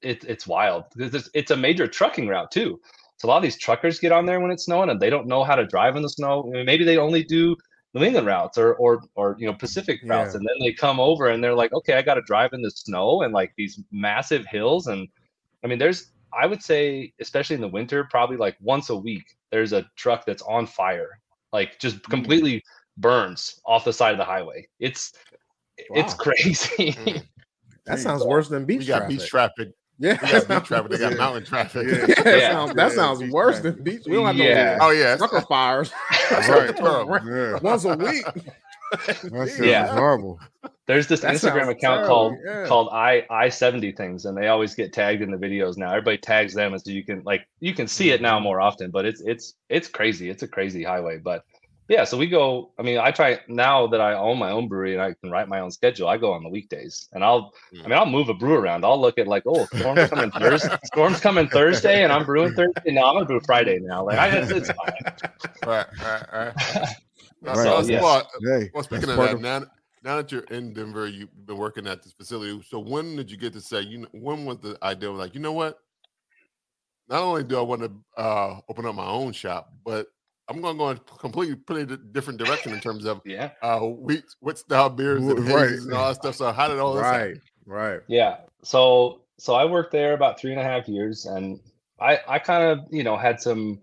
it, 0.02 0.24
it's 0.26 0.48
wild 0.48 0.86
because 0.96 1.14
it's, 1.14 1.30
it's 1.34 1.52
a 1.52 1.56
major 1.58 1.88
trucking 1.88 2.28
route 2.28 2.52
too. 2.52 2.80
So 3.18 3.28
a 3.28 3.30
lot 3.30 3.38
of 3.38 3.44
these 3.44 3.58
truckers 3.58 4.00
get 4.00 4.12
on 4.12 4.26
there 4.26 4.40
when 4.40 4.50
it's 4.50 4.66
snowing 4.66 4.90
and 4.90 5.00
they 5.00 5.12
don't 5.12 5.28
know 5.28 5.44
how 5.44 5.56
to 5.56 5.66
drive 5.66 5.96
in 5.96 6.02
the 6.02 6.10
snow. 6.10 6.44
I 6.48 6.58
mean, 6.58 6.66
maybe 6.66 6.84
they 6.84 6.98
only 6.98 7.24
do 7.24 7.56
New 7.94 8.04
England 8.04 8.26
routes 8.26 8.58
or 8.58 8.74
or 8.76 9.04
or 9.16 9.36
you 9.38 9.46
know 9.46 9.54
Pacific 9.54 10.00
routes, 10.04 10.34
Yeah. 10.34 10.40
and 10.40 10.48
then 10.48 10.56
they 10.60 10.74
come 10.74 11.00
over 11.00 11.28
and 11.28 11.44
they're 11.44 11.54
like, 11.54 11.72
okay, 11.72 11.94
I 11.94 12.02
got 12.02 12.16
to 12.16 12.22
drive 12.24 12.54
in 12.54 12.64
the 12.64 12.72
snow 12.72 13.22
and 13.22 13.32
like 13.32 13.54
these 13.58 13.80
massive 13.92 14.46
hills. 14.48 14.88
And 14.88 15.08
I 15.64 15.68
mean, 15.68 15.78
there's 15.78 16.12
I 16.34 16.46
would 16.46 16.62
say, 16.64 17.14
especially 17.20 17.56
in 17.56 17.62
the 17.62 17.68
winter, 17.68 18.06
probably 18.10 18.38
like 18.38 18.56
once 18.62 18.90
a 18.90 18.96
week, 18.96 19.24
there's 19.52 19.74
a 19.74 19.86
truck 19.96 20.26
that's 20.26 20.42
on 20.44 20.66
fire, 20.68 21.20
like 21.52 21.80
just 21.80 22.04
completely 22.10 22.64
burns 22.98 23.60
off 23.66 23.86
the 23.86 23.94
side 23.94 24.12
of 24.14 24.18
the 24.18 24.26
highway. 24.26 24.68
It's 24.80 25.14
it's 25.78 26.14
crazy. 26.14 26.94
Mm. 26.94 27.24
That 27.88 27.96
Dang. 27.96 28.04
sounds 28.04 28.24
worse 28.24 28.48
than 28.48 28.64
beach 28.66 28.80
We 28.80 28.86
got 28.86 29.00
traffic. 29.00 29.18
beach 29.18 29.28
traffic. 29.30 29.70
Yeah, 29.98 30.18
We 30.22 30.28
got 30.30 30.48
beach 30.48 30.64
traffic. 30.68 30.92
They 30.92 30.98
got 31.00 31.12
Yeah. 31.14 31.18
mountain 31.18 31.44
traffic. 31.46 31.88
Yeah. 31.88 32.06
Yeah, 32.08 32.16
that 32.24 32.26
Yeah. 32.26 32.50
sounds, 32.52 32.74
that 32.76 32.90
Yeah, 32.90 32.96
sounds 32.96 33.20
beach 33.22 33.32
worse 33.32 33.56
traffic. 33.56 33.76
than 33.76 33.84
beach. 33.84 34.02
We 34.06 34.14
don't 34.14 34.26
have 34.28 34.36
Yeah. 34.36 34.78
no 34.80 34.86
Oh 34.86 34.90
yeah, 34.92 35.18
trucker 35.18 35.42
fires 35.42 35.92
That's 36.30 36.48
Right. 36.48 37.62
once 37.64 37.86
a 37.86 37.98
week. 37.98 38.26
that 39.06 39.18
sounds 39.50 39.60
Yeah. 39.60 39.88
horrible. 39.88 40.40
There's 40.88 41.08
this 41.08 41.22
That 41.22 41.36
Instagram 41.36 41.70
account 41.70 41.80
terrible, 41.80 42.08
called 42.08 42.38
yeah. 42.46 42.66
called 42.68 42.90
i 42.92 43.26
i 43.30 43.50
seventy 43.50 43.92
things, 43.92 44.26
and 44.26 44.38
they 44.38 44.48
always 44.50 44.76
get 44.76 44.92
tagged 44.94 45.22
in 45.22 45.32
the 45.32 45.38
videos 45.38 45.78
now. 45.78 45.90
Everybody 45.90 46.18
tags 46.18 46.54
them, 46.54 46.74
and 46.74 46.82
so 46.82 46.92
you 46.92 47.04
can 47.06 47.24
like 47.24 47.48
you 47.60 47.74
can 47.74 47.88
see 47.88 48.12
it 48.12 48.22
now 48.22 48.36
Mm-hmm. 48.36 48.44
more 48.44 48.62
often. 48.62 48.92
But 48.92 49.06
it's 49.06 49.22
it's 49.22 49.54
it's 49.70 49.88
crazy. 49.88 50.30
It's 50.30 50.44
a 50.44 50.48
crazy 50.48 50.84
highway. 50.84 51.18
But 51.20 51.44
yeah, 51.88 52.04
so 52.06 52.18
we 52.18 52.28
go. 52.28 52.72
I 52.80 52.84
mean, 52.84 52.98
I 53.00 53.12
try 53.12 53.40
now 53.48 53.88
that 53.88 54.00
I 54.02 54.14
own 54.14 54.38
my 54.38 54.52
own 54.52 54.68
brewery 54.68 54.94
and 54.94 55.02
I 55.02 55.14
can 55.22 55.30
write 55.32 55.48
my 55.50 55.60
own 55.62 55.72
schedule. 55.72 56.08
I 56.08 56.18
go 56.18 56.32
on 56.34 56.44
the 56.44 56.50
weekdays, 56.50 57.08
and 57.14 57.24
I'll 57.24 57.54
I 57.84 57.88
mean 57.88 57.98
I'll 57.98 58.06
move 58.06 58.30
a 58.30 58.34
brew 58.34 58.56
around. 58.56 58.84
I'll 58.86 59.00
look 59.00 59.18
at 59.18 59.28
like 59.28 59.44
oh 59.48 59.66
storms 59.76 60.10
coming 60.10 60.32
Thursday, 60.40 60.78
storms 60.86 61.20
coming 61.20 61.48
Thursday, 61.48 62.04
and 62.04 62.12
I'm 62.14 62.26
brewing 62.26 62.54
Thursday. 62.54 62.92
No, 62.92 63.04
I'm 63.06 63.16
gonna 63.16 63.26
brew 63.26 63.42
Friday 63.46 63.80
now. 63.82 64.04
Like 64.06 64.20
I, 64.20 64.28
it's, 64.38 64.52
it's 64.52 64.70
fine. 64.72 65.14
Right, 65.66 65.86
right, 66.02 66.26
right. 66.34 66.54
Now, 66.76 66.82
Right. 66.82 66.96
so, 67.44 67.54
So, 67.54 67.64
well, 67.64 67.86
yes. 67.88 68.02
well, 68.04 68.28
Hey, 68.42 68.70
well, 68.74 68.84
speaking 68.84 69.10
of 69.10 69.18
that, 69.18 69.34
of- 69.36 69.42
now, 69.42 69.64
now 70.04 70.16
that 70.18 70.32
you're 70.32 70.44
in 70.46 70.74
Denver, 70.74 71.08
you've 71.08 71.46
been 71.46 71.58
working 71.58 71.88
at 71.88 72.04
this 72.04 72.14
facility. 72.14 72.62
So 72.68 72.80
when 72.80 73.16
did 73.16 73.30
you 73.30 73.38
get 73.38 73.54
to 73.54 73.62
say, 73.62 73.82
you 73.82 74.00
know, 74.00 74.08
when 74.14 74.46
was 74.46 74.58
the 74.60 74.78
idea 74.84 75.10
of 75.10 75.16
like, 75.18 75.34
you 75.36 75.42
know 75.42 75.54
what? 75.54 75.80
Not 77.08 77.22
only 77.24 77.44
do 77.44 77.58
I 77.58 77.62
want 77.62 77.82
to 77.82 77.92
uh, 78.22 78.60
open 78.70 78.86
up 78.86 78.96
my 78.96 79.06
own 79.06 79.34
shop, 79.34 79.74
but 79.84 80.08
I'm 80.48 80.62
going 80.62 80.76
to 80.76 80.80
go 80.80 80.90
in 80.92 81.00
completely 81.20 81.56
pretty 81.56 81.98
different 82.14 82.40
direction 82.40 82.74
in 82.74 82.80
terms 82.80 83.06
of 83.06 83.22
Yeah. 83.26 83.52
uh, 83.62 83.80
wheat, 83.80 84.24
what 84.40 84.58
style 84.58 84.90
beers 84.90 85.22
and, 85.22 85.40
Right. 85.48 85.72
and 85.72 85.94
all 85.94 86.08
that 86.10 86.16
stuff. 86.16 86.36
So 86.36 86.52
how 86.52 86.68
did 86.68 86.80
all 86.80 86.94
this 86.94 87.04
happen? 87.04 87.42
right, 87.66 87.92
right. 87.92 88.02
Yeah. 88.08 88.38
So 88.64 89.22
so 89.38 89.56
I 89.56 89.66
worked 89.66 89.92
there 89.92 90.14
about 90.14 90.40
three 90.40 90.52
and 90.52 90.60
a 90.60 90.64
half 90.64 90.88
years 90.88 91.26
and 91.26 91.60
I 92.00 92.20
I 92.28 92.40
kind 92.40 92.64
of, 92.64 92.86
you 92.92 93.04
know, 93.04 93.18
had 93.18 93.42
some 93.42 93.80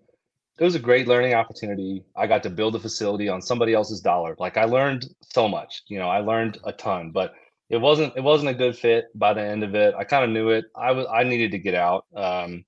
it 0.58 0.64
was 0.64 0.74
a 0.74 0.80
great 0.80 1.06
learning 1.06 1.34
opportunity. 1.34 2.04
I 2.16 2.26
got 2.26 2.42
to 2.42 2.50
build 2.50 2.74
a 2.74 2.80
facility 2.80 3.28
on 3.28 3.40
somebody 3.40 3.74
else's 3.74 4.00
dollar. 4.00 4.34
Like 4.38 4.56
I 4.56 4.64
learned 4.64 5.06
so 5.22 5.48
much, 5.48 5.82
you 5.88 5.98
know, 5.98 6.08
I 6.08 6.18
learned 6.20 6.58
a 6.64 6.72
ton, 6.72 7.10
but 7.12 7.34
it 7.70 7.78
wasn't 7.78 8.16
it 8.16 8.22
wasn't 8.22 8.50
a 8.50 8.54
good 8.54 8.76
fit 8.76 9.06
by 9.14 9.34
the 9.34 9.42
end 9.42 9.62
of 9.62 9.74
it. 9.74 9.94
I 9.96 10.04
kind 10.04 10.24
of 10.24 10.30
knew 10.30 10.50
it. 10.50 10.66
I 10.76 10.92
was 10.92 11.06
I 11.12 11.22
needed 11.24 11.52
to 11.52 11.58
get 11.58 11.74
out. 11.74 12.06
Um 12.16 12.64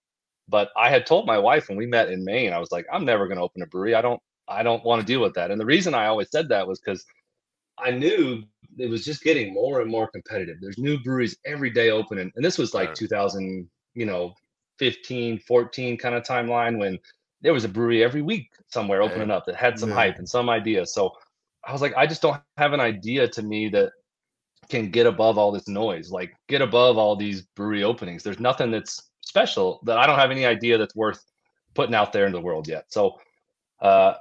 but 0.49 0.70
I 0.76 0.91
had 0.91 1.07
told 1.07 1.26
my 1.26 1.38
wife 1.38 1.68
when 1.68 1.78
we 1.78 1.86
met 1.86 2.11
in 2.11 2.24
Maine, 2.24 2.53
I 2.53 2.59
was 2.59 2.72
like, 2.72 2.86
I'm 2.93 3.05
never 3.05 3.28
gonna 3.28 3.43
open 3.43 3.62
a 3.62 3.66
brewery. 3.66 3.95
I 3.95 4.03
don't 4.03 4.20
I 4.49 4.62
don't 4.62 4.84
want 4.84 5.01
to 5.01 5.07
deal 5.07 5.20
with 5.20 5.34
that. 5.34 5.51
And 5.51 5.61
the 5.61 5.66
reason 5.66 5.95
I 5.95 6.07
always 6.07 6.30
said 6.30 6.49
that 6.51 6.66
was 6.66 6.80
because 6.80 7.05
I 7.78 7.91
knew 7.91 8.45
it 8.78 8.91
was 8.91 9.05
just 9.05 9.22
getting 9.22 9.55
more 9.55 9.80
and 9.80 9.91
more 9.91 10.09
competitive. 10.09 10.59
There's 10.61 10.78
new 10.78 10.99
breweries 11.03 11.36
every 11.45 11.70
day 11.70 11.91
opening. 11.91 12.30
And 12.36 12.45
this 12.45 12.59
was 12.59 12.74
like 12.74 12.91
Right. 12.91 12.97
2000, 12.97 13.68
you 13.95 14.07
know, 14.07 14.34
15, 14.78 15.41
14 15.41 15.97
kind 15.99 16.14
of 16.14 16.22
timeline 16.24 16.78
when 16.78 16.99
there 17.43 17.53
was 17.53 17.64
a 17.64 17.68
brewery 17.68 18.03
every 18.05 18.22
week 18.22 18.51
somewhere 18.68 19.03
Yeah. 19.03 19.09
opening 19.09 19.30
up 19.30 19.47
that 19.47 19.57
had 19.57 19.78
some 19.78 19.91
Yeah. 19.91 19.97
hype 19.97 20.18
and 20.18 20.28
some 20.28 20.49
idea. 20.51 20.86
So 20.86 21.12
I 21.66 21.72
was 21.72 21.82
like, 21.82 21.95
I 21.97 22.07
just 22.07 22.22
don't 22.22 22.41
have 22.57 22.72
an 22.72 22.80
idea 22.80 23.28
to 23.28 23.43
me 23.43 23.68
that 23.70 23.93
can 24.68 24.91
get 24.91 25.07
above 25.07 25.36
all 25.38 25.51
this 25.53 25.68
noise, 25.68 26.11
like 26.11 26.34
get 26.49 26.62
above 26.62 26.97
all 26.97 27.16
these 27.16 27.43
brewery 27.57 27.82
openings. 27.82 28.22
There's 28.22 28.41
nothing 28.41 28.70
that's 28.70 29.11
special 29.22 29.80
that 29.84 29.99
I 29.99 30.07
don't 30.07 30.18
have 30.18 30.30
any 30.30 30.47
idea 30.47 30.78
that's 30.78 30.95
worth 30.97 31.24
putting 31.74 31.95
out 31.95 32.12
there 32.12 32.26
in 32.26 32.32
the 32.32 32.41
world 32.41 32.68
yet. 32.68 32.84
So 32.88 33.18
uh, 33.80 34.14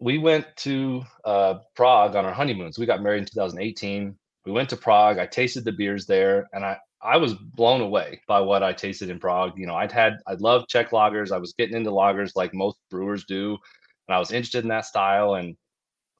we 0.00 0.18
went 0.18 0.46
to 0.58 1.02
uh, 1.24 1.54
Prague 1.74 2.16
on 2.16 2.24
our 2.24 2.32
honeymoons. 2.32 2.78
We 2.78 2.86
got 2.86 3.02
married 3.02 3.20
in 3.20 3.24
2018. 3.26 4.14
We 4.44 4.52
went 4.52 4.68
to 4.70 4.76
Prague. 4.76 5.18
I 5.18 5.26
tasted 5.26 5.64
the 5.64 5.72
beers 5.72 6.06
there, 6.06 6.48
and 6.52 6.64
I 6.64 6.76
I 7.04 7.18
was 7.18 7.34
blown 7.34 7.82
away 7.82 8.22
by 8.26 8.40
what 8.40 8.62
I 8.62 8.72
tasted 8.72 9.10
in 9.10 9.18
Prague. 9.18 9.58
You 9.58 9.66
know, 9.66 9.74
I'd 9.74 9.92
had 9.92 10.14
I 10.26 10.34
loved 10.34 10.68
Czech 10.68 10.90
lagers. 10.90 11.32
I 11.32 11.38
was 11.38 11.52
getting 11.52 11.76
into 11.76 11.90
lagers 11.90 12.32
like 12.34 12.54
most 12.54 12.78
brewers 12.90 13.24
do, 13.26 13.58
and 14.08 14.16
I 14.16 14.18
was 14.18 14.32
interested 14.32 14.64
in 14.64 14.68
that 14.70 14.86
style. 14.86 15.34
And 15.34 15.56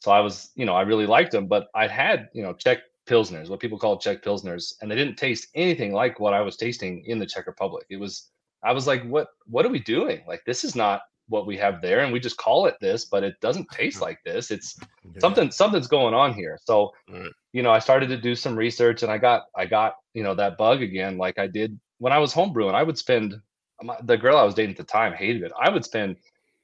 so 0.00 0.12
I 0.12 0.20
was, 0.20 0.50
you 0.54 0.66
know, 0.66 0.74
I 0.74 0.82
really 0.82 1.06
liked 1.06 1.32
them. 1.32 1.46
But 1.46 1.68
I'd 1.74 1.90
had 1.90 2.28
you 2.34 2.42
know 2.42 2.52
Czech 2.52 2.80
pilsners, 3.08 3.48
what 3.48 3.60
people 3.60 3.78
call 3.78 3.98
Czech 3.98 4.22
pilsners, 4.22 4.74
and 4.82 4.90
they 4.90 4.96
didn't 4.96 5.16
taste 5.16 5.48
anything 5.54 5.92
like 5.92 6.20
what 6.20 6.34
I 6.34 6.42
was 6.42 6.56
tasting 6.56 7.02
in 7.06 7.18
the 7.18 7.26
Czech 7.26 7.46
Republic. 7.46 7.86
It 7.88 7.96
was 7.96 8.30
I 8.62 8.72
was 8.72 8.86
like, 8.86 9.02
what 9.04 9.28
what 9.46 9.64
are 9.64 9.70
we 9.70 9.80
doing? 9.80 10.22
Like 10.28 10.42
this 10.44 10.64
is 10.64 10.76
not 10.76 11.02
what 11.28 11.46
we 11.46 11.56
have 11.56 11.80
there, 11.80 12.00
and 12.00 12.12
we 12.12 12.20
just 12.20 12.36
call 12.36 12.66
it 12.66 12.76
this, 12.80 13.06
but 13.06 13.24
it 13.24 13.34
doesn't 13.40 13.70
taste 13.70 14.00
like 14.08 14.18
this. 14.24 14.50
It's 14.50 14.78
Yeah. 15.04 15.20
something 15.20 15.50
something's 15.50 15.88
going 15.88 16.14
on 16.14 16.34
here. 16.34 16.58
So 16.64 16.92
Right. 17.08 17.30
you 17.52 17.62
know, 17.62 17.70
I 17.70 17.78
started 17.78 18.08
to 18.08 18.16
do 18.16 18.34
some 18.34 18.56
research, 18.56 19.02
and 19.02 19.12
I 19.12 19.18
got 19.18 19.44
I 19.56 19.66
got 19.66 19.94
you 20.14 20.22
know 20.22 20.34
that 20.34 20.56
bug 20.58 20.82
again, 20.82 21.18
like 21.18 21.38
I 21.38 21.46
did 21.46 21.78
when 21.98 22.12
I 22.12 22.18
was 22.18 22.34
homebrewing. 22.34 22.74
I 22.74 22.82
would 22.82 22.98
spend 22.98 23.34
my, 23.82 23.96
the 24.02 24.16
girl 24.16 24.36
I 24.36 24.44
was 24.44 24.54
dating 24.54 24.72
at 24.72 24.76
the 24.76 24.84
time 24.84 25.12
hated 25.12 25.42
it. 25.42 25.52
I 25.60 25.68
would 25.70 25.84
spend 25.84 26.16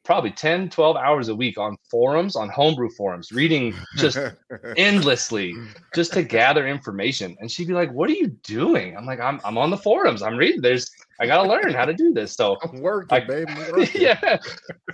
probably 0.04 0.30
10 0.30 0.70
12 0.70 0.96
hours 0.96 1.28
a 1.28 1.34
week 1.34 1.58
on 1.58 1.76
forums 1.90 2.34
on 2.34 2.48
homebrew 2.48 2.88
forums 2.96 3.32
reading 3.32 3.74
just 3.96 4.16
endlessly 4.76 5.54
just 5.94 6.12
to 6.12 6.22
gather 6.22 6.66
information 6.66 7.36
and 7.40 7.50
she'd 7.50 7.68
be 7.68 7.74
like 7.74 7.92
what 7.92 8.08
are 8.08 8.14
you 8.14 8.28
doing 8.42 8.96
i'm 8.96 9.04
like 9.04 9.20
i'm, 9.20 9.40
I'm 9.44 9.58
on 9.58 9.68
the 9.70 9.76
forums 9.76 10.22
i'm 10.22 10.36
reading 10.36 10.62
there's 10.62 10.90
i 11.20 11.26
gotta 11.26 11.46
learn 11.48 11.74
how 11.74 11.84
to 11.84 11.92
do 11.92 12.12
this 12.14 12.32
so 12.32 12.56
I'm 12.62 12.80
working, 12.80 13.18
I- 13.18 13.24
babe. 13.26 13.48
I'm 13.50 13.72
working. 13.72 14.00
yeah. 14.00 14.38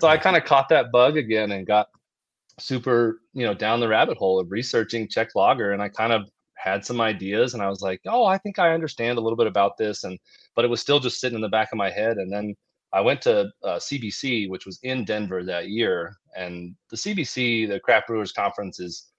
So 0.00 0.09
I 0.09 0.16
kind 0.18 0.36
of 0.36 0.44
caught 0.44 0.68
that 0.70 0.90
bug 0.90 1.16
again 1.16 1.52
and 1.52 1.66
got 1.66 1.88
super, 2.59 3.20
you 3.32 3.44
know, 3.46 3.54
down 3.54 3.80
the 3.80 3.88
rabbit 3.88 4.16
hole 4.16 4.40
of 4.40 4.50
researching 4.50 5.09
Czech 5.09 5.28
Lager. 5.36 5.72
And 5.72 5.82
I 5.82 5.88
kind 5.88 6.12
of 6.12 6.28
had 6.57 6.84
some 6.84 7.00
ideas 7.00 7.54
and 7.54 7.62
I 7.62 7.68
was 7.68 7.82
like, 7.82 8.00
oh, 8.07 8.24
I 8.24 8.38
think 8.38 8.59
I 8.59 8.72
understand 8.72 9.18
a 9.18 9.20
little 9.20 9.36
bit 9.36 9.46
about 9.46 9.76
this. 9.76 10.04
And, 10.04 10.18
but 10.54 10.64
it 10.64 10.68
was 10.68 10.80
still 10.80 10.98
just 10.98 11.20
sitting 11.20 11.36
in 11.36 11.42
the 11.42 11.48
back 11.48 11.68
of 11.70 11.78
my 11.78 11.90
head. 11.90 12.16
And 12.16 12.32
then 12.32 12.54
I 12.93 13.01
went 13.01 13.20
to 13.22 13.51
uh, 13.64 13.76
CBC, 13.76 14.49
which 14.49 14.66
was 14.66 14.78
in 14.82 15.05
Denver 15.05 15.43
that 15.45 15.68
year. 15.68 16.16
And 16.37 16.74
the 16.91 16.97
CBC, 16.97 17.68
the 17.68 17.80
Craft 17.80 18.09
Brewers 18.09 18.32
Conference, 18.32 18.80
is 18.80 19.11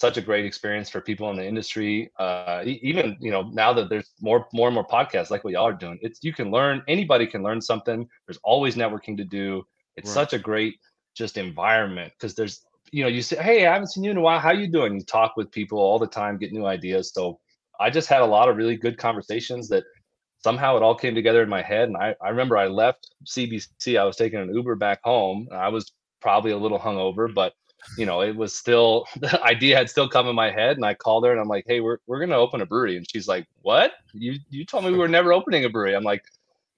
such 0.00 0.16
a 0.16 0.20
great 0.20 0.44
experience 0.44 0.90
for 0.90 1.00
people 1.00 1.30
in 1.30 1.36
the 1.36 1.46
industry. 1.46 2.10
Uh, 2.18 2.62
even 2.66 3.16
you 3.20 3.30
know 3.30 3.42
now 3.52 3.72
that 3.72 3.88
there's 3.88 4.10
more 4.20 4.48
more 4.52 4.68
and 4.68 4.74
more 4.74 4.86
podcasts 4.86 5.30
like 5.30 5.44
what 5.44 5.52
y'all 5.52 5.68
are 5.68 5.72
doing, 5.72 5.98
it's 6.02 6.24
you 6.24 6.32
can 6.32 6.50
learn. 6.50 6.82
Anybody 6.88 7.26
can 7.26 7.42
learn 7.42 7.60
something. 7.60 8.08
There's 8.26 8.40
always 8.42 8.74
networking 8.74 9.16
to 9.18 9.24
do. 9.24 9.62
It's 9.96 10.08
Right. 10.08 10.14
such 10.14 10.32
a 10.32 10.38
great 10.38 10.74
just 11.14 11.36
environment 11.36 12.12
because 12.18 12.34
there's 12.34 12.64
you 12.90 13.02
know 13.04 13.08
you 13.08 13.22
say 13.22 13.40
hey 13.40 13.66
I 13.66 13.72
haven't 13.74 13.92
seen 13.92 14.02
you 14.04 14.10
in 14.10 14.16
a 14.16 14.20
while. 14.20 14.40
How 14.40 14.50
you 14.52 14.66
doing? 14.66 14.94
You 14.94 15.04
talk 15.04 15.36
with 15.36 15.52
people 15.52 15.78
all 15.78 15.98
the 16.00 16.06
time, 16.06 16.36
get 16.36 16.52
new 16.52 16.66
ideas. 16.66 17.12
So 17.12 17.38
I 17.78 17.90
just 17.90 18.08
had 18.08 18.22
a 18.22 18.26
lot 18.26 18.48
of 18.48 18.56
really 18.56 18.76
good 18.76 18.98
conversations 18.98 19.68
that 19.68 19.84
somehow 20.44 20.76
it 20.76 20.82
all 20.82 20.94
came 20.94 21.14
together 21.14 21.42
in 21.42 21.48
my 21.48 21.62
head. 21.62 21.88
And 21.88 21.96
I, 21.96 22.14
I 22.20 22.30
remember 22.30 22.56
I 22.56 22.66
left 22.66 23.10
CBC, 23.26 23.98
I 23.98 24.04
was 24.04 24.16
taking 24.16 24.40
an 24.40 24.54
Uber 24.54 24.76
back 24.76 25.00
home. 25.04 25.48
I 25.52 25.68
was 25.68 25.92
probably 26.20 26.52
a 26.52 26.58
little 26.58 26.78
hungover, 26.78 27.32
but 27.32 27.54
you 27.98 28.06
know, 28.06 28.22
it 28.22 28.36
was 28.36 28.54
still 28.54 29.06
the 29.20 29.42
idea 29.42 29.76
had 29.76 29.90
still 29.90 30.08
come 30.08 30.28
in 30.28 30.34
my 30.34 30.50
head. 30.50 30.76
And 30.76 30.84
I 30.84 30.94
called 30.94 31.24
her 31.24 31.32
and 31.32 31.40
I'm 31.40 31.48
like, 31.48 31.64
hey, 31.66 31.80
we're, 31.80 31.98
we're 32.06 32.20
gonna 32.20 32.36
open 32.36 32.60
a 32.60 32.66
brewery. 32.66 32.96
And 32.96 33.06
she's 33.10 33.28
like, 33.28 33.46
What? 33.62 33.92
You 34.12 34.38
you 34.50 34.64
told 34.64 34.84
me 34.84 34.90
we 34.92 34.98
were 34.98 35.08
never 35.08 35.32
opening 35.32 35.64
a 35.64 35.70
brewery. 35.70 35.94
I'm 35.94 36.04
like, 36.04 36.24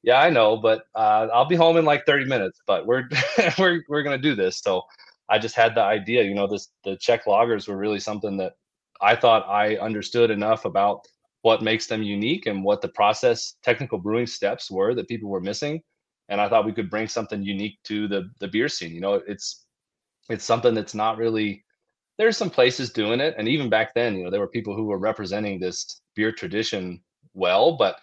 Yeah, 0.02 0.20
I 0.20 0.30
know, 0.30 0.56
but 0.56 0.84
uh, 0.94 1.28
I'll 1.32 1.46
be 1.46 1.56
home 1.56 1.76
in 1.76 1.84
like 1.84 2.06
30 2.06 2.26
minutes, 2.26 2.60
but 2.66 2.86
we're 2.86 3.08
we're 3.58 3.84
we're 3.88 4.02
gonna 4.02 4.18
do 4.18 4.34
this. 4.34 4.58
So 4.58 4.82
I 5.28 5.38
just 5.38 5.54
had 5.54 5.74
the 5.74 5.82
idea, 5.82 6.22
you 6.24 6.34
know, 6.34 6.46
this 6.46 6.68
the 6.84 6.96
Czech 6.96 7.24
lagers 7.24 7.68
were 7.68 7.76
really 7.76 8.00
something 8.00 8.36
that 8.38 8.54
I 9.00 9.16
thought 9.16 9.48
I 9.48 9.76
understood 9.76 10.30
enough 10.30 10.64
about 10.64 11.06
what 11.44 11.60
makes 11.62 11.86
them 11.86 12.02
unique 12.02 12.46
and 12.46 12.64
what 12.64 12.80
the 12.80 12.88
process 12.88 13.56
technical 13.62 13.98
brewing 13.98 14.26
steps 14.26 14.70
were 14.70 14.94
that 14.94 15.08
people 15.08 15.28
were 15.28 15.42
missing. 15.42 15.78
And 16.30 16.40
i 16.40 16.48
thought 16.48 16.64
we 16.64 16.72
could 16.72 16.88
bring 16.88 17.06
something 17.06 17.42
unique 17.42 17.76
to 17.84 18.08
the 18.08 18.30
the 18.40 18.48
beer 18.48 18.68
scene. 18.68 18.94
You 18.94 19.02
know 19.02 19.20
it's 19.26 19.66
it's 20.30 20.44
something 20.44 20.74
that's 20.74 20.94
not 20.94 21.18
really 21.18 21.62
there's 22.16 22.38
some 22.38 22.48
places 22.48 22.90
doing 22.92 23.20
it. 23.20 23.34
And 23.36 23.46
even 23.46 23.68
back 23.68 23.92
then 23.94 24.16
you 24.16 24.24
know 24.24 24.30
there 24.30 24.40
were 24.40 24.56
people 24.56 24.74
who 24.74 24.86
were 24.86 24.98
representing 24.98 25.60
this 25.60 26.00
beer 26.16 26.32
tradition 26.32 27.02
well 27.34 27.76
but 27.76 27.96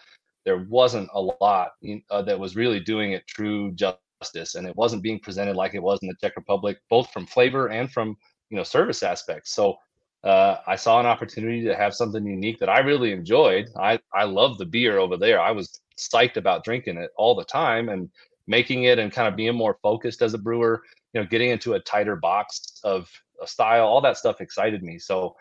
there 0.45 0.65
wasn't 0.69 1.09
a 1.15 1.21
lot 1.41 1.71
uh, 2.11 2.21
that 2.21 2.39
was 2.39 2.55
really 2.55 2.79
doing 2.79 3.13
it 3.13 3.25
true 3.27 3.71
justice. 3.73 4.53
And 4.53 4.67
it 4.67 4.75
wasn't 4.75 5.01
being 5.01 5.19
presented 5.19 5.55
like 5.55 5.73
it 5.73 5.81
was 5.81 5.97
in 6.03 6.09
the 6.09 6.15
czech 6.21 6.35
republic 6.35 6.77
both 6.91 7.09
from 7.11 7.25
flavor 7.25 7.69
and 7.69 7.91
from 7.91 8.15
you 8.51 8.57
know 8.57 8.63
service 8.63 9.01
aspects. 9.01 9.55
So 9.55 9.77
uh, 10.23 10.57
I 10.67 10.75
saw 10.75 10.99
an 10.99 11.05
opportunity 11.05 11.63
to 11.63 11.75
have 11.75 11.95
something 11.95 12.25
unique 12.25 12.59
that 12.59 12.69
I 12.69 12.79
really 12.79 13.11
enjoyed. 13.11 13.69
I 13.75 13.99
I 14.13 14.25
love 14.25 14.57
the 14.57 14.65
beer 14.65 14.99
over 14.99 15.17
there. 15.17 15.39
I 15.41 15.51
was 15.51 15.81
psyched 15.97 16.37
about 16.37 16.63
drinking 16.63 16.97
it 16.97 17.11
all 17.17 17.35
the 17.35 17.45
time 17.45 17.89
and 17.89 18.09
making 18.47 18.83
it 18.83 18.99
and 18.99 19.11
kind 19.11 19.27
of 19.27 19.35
being 19.35 19.55
more 19.55 19.77
focused 19.81 20.21
as 20.21 20.33
a 20.33 20.37
brewer. 20.37 20.83
You 21.13 21.21
know, 21.21 21.27
getting 21.27 21.49
into 21.49 21.73
a 21.73 21.79
tighter 21.79 22.15
box 22.15 22.79
of 22.83 23.09
a 23.41 23.47
style, 23.47 23.85
all 23.85 24.01
that 24.01 24.17
stuff 24.17 24.41
excited 24.41 24.83
me. 24.83 24.99
So, 24.99 25.35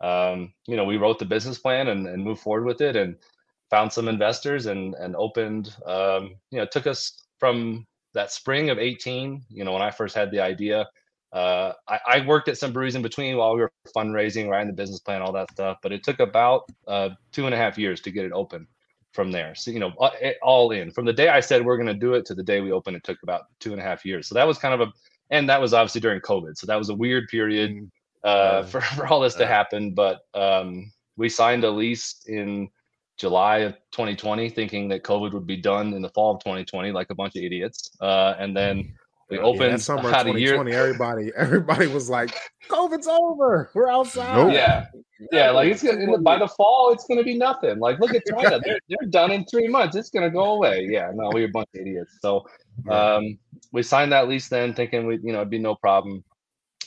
um, 0.00 0.52
you 0.66 0.76
know, 0.76 0.84
we 0.84 0.96
wrote 0.96 1.18
the 1.18 1.24
business 1.24 1.58
plan 1.58 1.88
and, 1.88 2.06
and 2.06 2.22
moved 2.22 2.40
forward 2.40 2.64
with 2.64 2.80
it 2.80 2.94
and 2.94 3.16
found 3.70 3.92
some 3.92 4.06
investors 4.06 4.66
and 4.66 4.94
and 4.94 5.16
opened. 5.16 5.74
Um, 5.84 6.36
you 6.52 6.58
know, 6.58 6.62
it 6.62 6.70
took 6.70 6.86
us 6.86 7.24
from 7.40 7.88
that 8.14 8.30
spring 8.30 8.70
of 8.70 8.78
18. 8.78 9.42
You 9.48 9.64
know, 9.64 9.72
when 9.72 9.82
I 9.82 9.90
first 9.90 10.14
had 10.14 10.30
the 10.30 10.40
idea 10.40 10.86
uh, 11.32 11.72
I, 11.88 11.98
I, 12.06 12.26
worked 12.26 12.48
at 12.48 12.58
some 12.58 12.72
breweries 12.72 12.94
in 12.94 13.00
between 13.00 13.38
while 13.38 13.54
we 13.54 13.60
were 13.62 13.72
fundraising, 13.96 14.48
writing 14.48 14.66
the 14.66 14.74
business 14.74 15.00
plan, 15.00 15.22
all 15.22 15.32
that 15.32 15.50
stuff. 15.50 15.78
But 15.82 15.92
it 15.92 16.04
took 16.04 16.20
about 16.20 16.64
uh, 16.86 17.10
two 17.32 17.46
and 17.46 17.54
a 17.54 17.56
half 17.56 17.78
years 17.78 18.02
to 18.02 18.10
get 18.10 18.26
it 18.26 18.32
open 18.32 18.66
from 19.12 19.30
there. 19.32 19.54
So, 19.54 19.70
you 19.70 19.80
know, 19.80 19.92
all 20.42 20.72
in 20.72 20.90
from 20.90 21.06
the 21.06 21.12
day 21.12 21.28
I 21.28 21.40
said 21.40 21.64
we're 21.64 21.76
going 21.76 21.86
to 21.86 21.94
do 21.94 22.14
it 22.14 22.26
to 22.26 22.34
the 22.34 22.42
day 22.42 22.60
we 22.60 22.72
opened, 22.72 22.96
it 22.96 23.04
took 23.04 23.22
about 23.22 23.42
two 23.60 23.72
and 23.72 23.80
a 23.80 23.84
half 23.84 24.04
years. 24.04 24.26
So 24.26 24.34
that 24.34 24.46
was 24.46 24.58
kind 24.58 24.74
of 24.74 24.88
a, 24.88 24.92
and 25.30 25.48
that 25.48 25.60
was 25.60 25.72
obviously 25.72 26.02
during 26.02 26.20
COVID. 26.20 26.56
So 26.56 26.66
that 26.66 26.76
was 26.76 26.90
a 26.90 26.94
weird 26.94 27.28
period 27.28 27.72
mm. 27.72 27.88
uh, 28.24 28.62
for, 28.64 28.82
for 28.82 29.06
all 29.06 29.20
this 29.20 29.34
to 29.36 29.46
happen. 29.46 29.94
But 29.94 30.20
um, 30.34 30.92
we 31.16 31.30
signed 31.30 31.64
a 31.64 31.70
lease 31.70 32.22
in 32.26 32.68
July 33.16 33.58
of 33.58 33.74
2020, 33.92 34.50
thinking 34.50 34.88
that 34.88 35.02
COVID 35.02 35.32
would 35.32 35.46
be 35.46 35.56
done 35.56 35.94
in 35.94 36.02
the 36.02 36.08
fall 36.10 36.34
of 36.34 36.40
2020, 36.40 36.92
like 36.92 37.08
a 37.10 37.14
bunch 37.14 37.36
of 37.36 37.42
idiots. 37.42 37.90
Uh, 38.00 38.34
and 38.38 38.56
then 38.56 38.94
We 39.32 39.38
opened 39.38 39.70
yeah, 39.70 39.76
summer 39.78 40.02
2020. 40.02 40.72
Everybody, 40.72 41.32
everybody 41.36 41.86
was 41.86 42.10
like, 42.10 42.36
"COVID's 42.68 43.08
over. 43.08 43.70
We're 43.72 43.88
outside." 43.88 44.36
Nope. 44.36 44.52
Yeah, 44.52 44.86
yeah. 45.32 45.50
Like 45.50 45.68
it's 45.68 45.82
gonna 45.82 46.18
by 46.18 46.38
the 46.38 46.48
fall, 46.48 46.92
it's 46.92 47.06
gonna 47.06 47.22
be 47.22 47.38
nothing. 47.38 47.78
Like 47.78 47.98
look 47.98 48.14
at 48.14 48.24
China; 48.26 48.60
they're 48.62 48.78
they're 48.90 49.08
done 49.08 49.30
in 49.30 49.46
three 49.46 49.68
months. 49.68 49.96
It's 49.96 50.10
gonna 50.10 50.28
go 50.28 50.52
away. 50.52 50.86
Yeah, 50.90 51.12
no, 51.14 51.30
we 51.32 51.44
are 51.44 51.46
a 51.46 51.50
bunch 51.50 51.68
of 51.74 51.80
idiots. 51.80 52.18
So, 52.20 52.46
um, 52.90 53.38
we 53.72 53.82
signed 53.82 54.12
that 54.12 54.28
lease 54.28 54.48
then, 54.48 54.74
thinking 54.74 55.06
we, 55.06 55.18
you 55.22 55.32
know, 55.32 55.38
it'd 55.38 55.50
be 55.50 55.58
no 55.58 55.76
problem. 55.76 56.22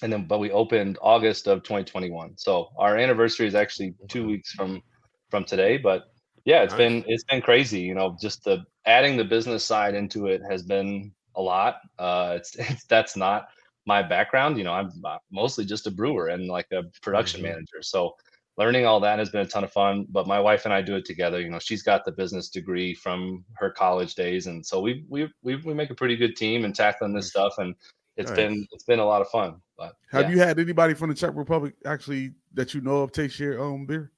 And 0.04 0.14
then, 0.14 0.28
but 0.28 0.38
we 0.38 0.52
opened 0.52 1.00
August 1.02 1.48
of 1.48 1.64
2021. 1.64 2.38
So 2.38 2.70
our 2.78 2.96
anniversary 2.96 3.48
is 3.48 3.56
actually 3.56 3.96
two 4.08 4.28
weeks 4.28 4.52
from 4.52 4.84
from 5.32 5.46
today. 5.46 5.78
But 5.78 6.04
yeah, 6.44 6.62
it's 6.62 6.74
nice. 6.74 6.78
been 6.78 7.04
it's 7.08 7.24
been 7.24 7.42
crazy. 7.42 7.82
You 7.82 7.96
know, 7.96 8.16
just 8.22 8.44
the 8.44 8.66
adding 8.86 9.18
the 9.18 9.24
business 9.24 9.64
side 9.64 9.96
into 9.96 10.28
it 10.28 10.42
has 10.48 10.62
been 10.62 11.12
a 11.36 11.42
lot. 11.42 11.78
Uh, 11.98 12.34
it's, 12.38 12.56
it's 12.60 12.86
that's 12.86 13.16
not 13.16 13.48
my 13.86 14.02
background. 14.02 14.58
You 14.58 14.64
know, 14.64 14.74
I'm 14.74 14.92
mostly 15.32 15.66
just 15.66 15.88
a 15.88 15.92
brewer 15.92 16.28
and 16.28 16.48
like 16.48 16.68
a 16.72 16.84
production 17.02 17.42
mm-hmm. 17.42 17.50
manager. 17.50 17.82
So 17.82 18.16
learning 18.58 18.86
all 18.86 19.00
that 19.02 19.20
has 19.20 19.30
been 19.30 19.42
a 19.42 19.48
ton 19.48 19.64
of 19.64 19.72
fun. 19.72 20.06
But 20.10 20.28
my 20.28 20.40
wife 20.40 20.66
and 20.66 20.74
I 20.74 20.82
do 20.82 20.96
it 20.96 21.06
together. 21.06 21.42
You 21.42 21.50
know, 21.50 21.60
she's 21.60 21.84
got 21.84 22.06
the 22.06 22.12
business 22.12 22.50
degree 22.50 22.94
from 22.94 23.44
her 23.56 23.70
college 23.70 24.16
days, 24.16 24.48
and 24.48 24.66
so 24.66 24.80
we 24.80 25.06
we 25.10 25.30
we, 25.44 25.58
we 25.58 25.74
make 25.74 25.90
a 25.90 25.96
pretty 25.96 26.16
good 26.16 26.36
team 26.36 26.66
in 26.66 26.74
tackling 26.74 27.14
this 27.14 27.30
stuff. 27.30 27.54
And 27.58 27.76
it's 28.18 28.32
nice. 28.32 28.38
been 28.38 28.68
it's 28.72 28.86
been 28.86 29.00
a 29.00 29.06
lot 29.06 29.22
of 29.22 29.28
fun. 29.30 29.62
But 29.78 29.94
have 30.12 30.24
yeah. 30.24 30.30
you 30.30 30.40
had 30.40 30.60
anybody 30.60 30.94
from 30.94 31.10
the 31.10 31.16
Czech 31.16 31.32
Republic 31.36 31.76
actually 31.86 32.34
that 32.54 32.74
you 32.74 32.82
know 32.82 33.00
of 33.00 33.12
taste 33.12 33.40
your 33.40 33.60
own 33.60 33.86
beer? 33.86 34.12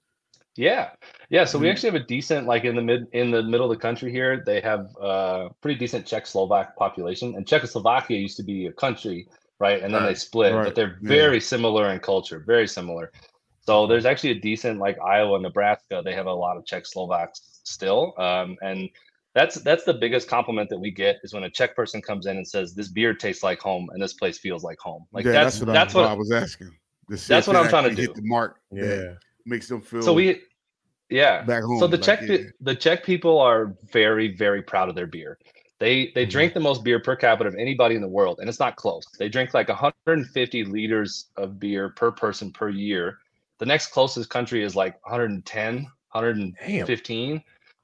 Yeah, 0.57 0.89
yeah. 1.29 1.45
So 1.45 1.59
we 1.59 1.65
mm-hmm. 1.65 1.71
actually 1.71 1.91
have 1.91 2.01
a 2.01 2.05
decent, 2.05 2.47
like 2.47 2.65
in 2.65 2.75
the 2.75 2.81
mid 2.81 3.07
in 3.13 3.29
the 3.29 3.43
middle 3.43 3.71
of 3.71 3.77
the 3.77 3.81
country 3.81 4.11
here, 4.11 4.43
they 4.43 4.59
have 4.61 4.89
a 4.99 5.03
uh, 5.03 5.49
pretty 5.61 5.77
decent 5.77 6.05
Czech 6.05 6.25
Slovak 6.25 6.75
population, 6.75 7.35
and 7.35 7.47
Czechoslovakia 7.47 8.17
used 8.17 8.37
to 8.37 8.43
be 8.43 8.65
a 8.65 8.73
country, 8.73 9.27
right? 9.59 9.81
And 9.83 9.93
then 9.93 10.01
right. 10.01 10.09
they 10.09 10.15
split, 10.15 10.53
right. 10.53 10.65
but 10.65 10.75
they're 10.75 10.97
very 11.01 11.37
yeah. 11.37 11.41
similar 11.41 11.93
in 11.93 11.99
culture, 11.99 12.43
very 12.45 12.67
similar. 12.67 13.11
So 13.59 13.85
there's 13.85 14.05
actually 14.05 14.31
a 14.31 14.39
decent, 14.39 14.79
like 14.79 14.97
Iowa, 14.99 15.39
Nebraska, 15.39 16.01
they 16.03 16.13
have 16.13 16.25
a 16.25 16.33
lot 16.33 16.57
of 16.57 16.65
Czech 16.65 16.87
Slovaks 16.87 17.59
still, 17.63 18.13
um, 18.17 18.57
and 18.61 18.89
that's 19.35 19.55
that's 19.61 19.83
the 19.83 19.93
biggest 19.93 20.27
compliment 20.27 20.69
that 20.71 20.79
we 20.79 20.89
get 20.89 21.19
is 21.21 21.35
when 21.35 21.43
a 21.43 21.51
Czech 21.51 21.75
person 21.75 22.01
comes 22.01 22.25
in 22.25 22.37
and 22.37 22.47
says 22.47 22.73
this 22.73 22.87
beer 22.87 23.13
tastes 23.13 23.43
like 23.43 23.59
home 23.59 23.91
and 23.93 24.01
this 24.01 24.13
place 24.13 24.39
feels 24.39 24.63
like 24.63 24.79
home. 24.79 25.05
Like 25.11 25.23
yeah, 25.25 25.33
that's 25.33 25.59
that's 25.59 25.67
what, 25.67 25.73
that's 25.73 25.93
what 25.93 26.05
I 26.05 26.13
was 26.13 26.31
asking. 26.31 26.71
That's 27.09 27.45
what 27.45 27.55
I'm 27.55 27.69
trying 27.69 27.89
to 27.89 27.95
do. 27.95 28.11
the 28.11 28.23
mark. 28.23 28.59
Yeah 28.71 29.13
makes 29.47 29.67
them 29.67 29.81
feel 29.81 30.01
so 30.01 30.13
we 30.13 30.41
yeah. 31.09 31.43
Back 31.43 31.63
home 31.63 31.79
so 31.79 31.87
the 31.87 31.97
czech 31.97 32.21
yeah. 32.27 32.37
the 32.61 32.75
czech 32.75 33.03
people 33.03 33.39
are 33.39 33.75
very 33.91 34.35
very 34.35 34.61
proud 34.61 34.89
of 34.89 34.95
their 34.95 35.07
beer. 35.07 35.37
They 35.79 36.11
they 36.13 36.23
mm-hmm. 36.23 36.29
drink 36.29 36.53
the 36.53 36.59
most 36.59 36.83
beer 36.83 36.99
per 36.99 37.15
capita 37.15 37.47
of 37.47 37.55
anybody 37.55 37.95
in 37.95 38.01
the 38.01 38.07
world 38.07 38.39
and 38.39 38.49
it's 38.49 38.59
not 38.59 38.75
close. 38.75 39.05
They 39.17 39.29
drink 39.29 39.53
like 39.53 39.69
150 39.69 40.63
liters 40.65 41.27
of 41.37 41.59
beer 41.59 41.89
per 41.89 42.11
person 42.11 42.51
per 42.51 42.69
year. 42.69 43.19
The 43.59 43.65
next 43.65 43.87
closest 43.87 44.29
country 44.29 44.63
is 44.63 44.75
like 44.75 44.93
110 45.05 45.87
115 46.11 47.31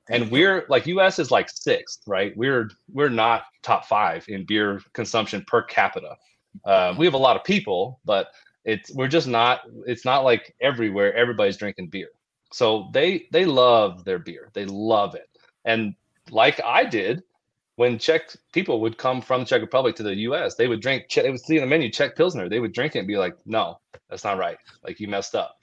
Damn. 0.08 0.22
and 0.22 0.32
we're 0.32 0.66
like 0.70 0.86
us 0.88 1.20
is 1.20 1.32
like 1.32 1.50
sixth 1.50 2.02
right? 2.08 2.36
We're 2.36 2.70
we're 2.92 3.10
not 3.10 3.44
top 3.62 3.86
five 3.86 4.26
in 4.28 4.46
beer 4.46 4.82
consumption 4.94 5.44
per 5.48 5.64
capita. 5.64 6.18
Uh, 6.66 6.94
we 6.98 7.06
have 7.06 7.16
a 7.16 7.18
lot 7.18 7.36
of 7.36 7.44
people 7.44 8.00
but 8.06 8.28
it's 8.66 8.94
we're 8.94 9.08
just 9.08 9.28
not 9.28 9.62
it's 9.86 10.06
not 10.06 10.24
like 10.24 10.56
everywhere 10.62 11.14
everybody's 11.16 11.58
drinking 11.58 11.88
beer 11.88 12.10
so 12.54 12.90
they 12.94 13.28
they 13.32 13.46
love 13.46 14.06
their 14.06 14.20
beer 14.20 14.50
they 14.54 14.66
love 14.66 15.16
it 15.16 15.28
and 15.66 15.94
like 16.30 16.62
i 16.64 16.86
did 16.86 17.24
when 17.76 17.98
czech 17.98 18.30
people 18.52 18.80
would 18.80 18.98
come 18.98 19.22
from 19.22 19.44
czech 19.44 19.62
republic 19.62 19.96
to 19.96 20.04
the 20.04 20.14
us 20.14 20.56
they 20.56 20.68
would 20.68 20.82
drink 20.82 21.06
they 21.16 21.30
would 21.30 21.42
see 21.42 21.56
in 21.56 21.62
the 21.62 21.68
menu 21.68 21.90
czech 21.90 22.16
pilsner 22.16 22.48
they 22.48 22.60
would 22.60 22.74
drink 22.74 22.96
it 22.96 23.00
and 23.00 23.08
be 23.08 23.18
like 23.18 23.34
no 23.46 23.80
that's 24.10 24.24
not 24.24 24.38
right 24.38 24.58
like 24.84 25.00
you 25.00 25.08
messed 25.08 25.36
up 25.36 25.58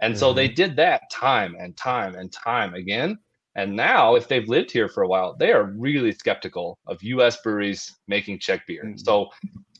and 0.00 0.14
mm-hmm. 0.14 0.20
so 0.20 0.32
they 0.32 0.46
mm-hmm. 0.46 0.54
did 0.54 0.76
that 0.76 1.02
time 1.10 1.56
and 1.58 1.76
time 1.76 2.14
and 2.14 2.32
time 2.32 2.74
again 2.74 3.18
and 3.56 3.74
now 3.74 4.14
if 4.14 4.28
they've 4.28 4.48
lived 4.48 4.70
here 4.70 4.88
for 4.88 5.02
a 5.02 5.08
while 5.08 5.34
they 5.36 5.52
are 5.52 5.72
really 5.76 6.12
skeptical 6.12 6.78
of 6.86 7.02
us 7.02 7.40
breweries 7.42 7.96
making 8.06 8.38
czech 8.38 8.64
beer 8.66 8.84
mm-hmm. 8.84 8.96
so 8.96 9.28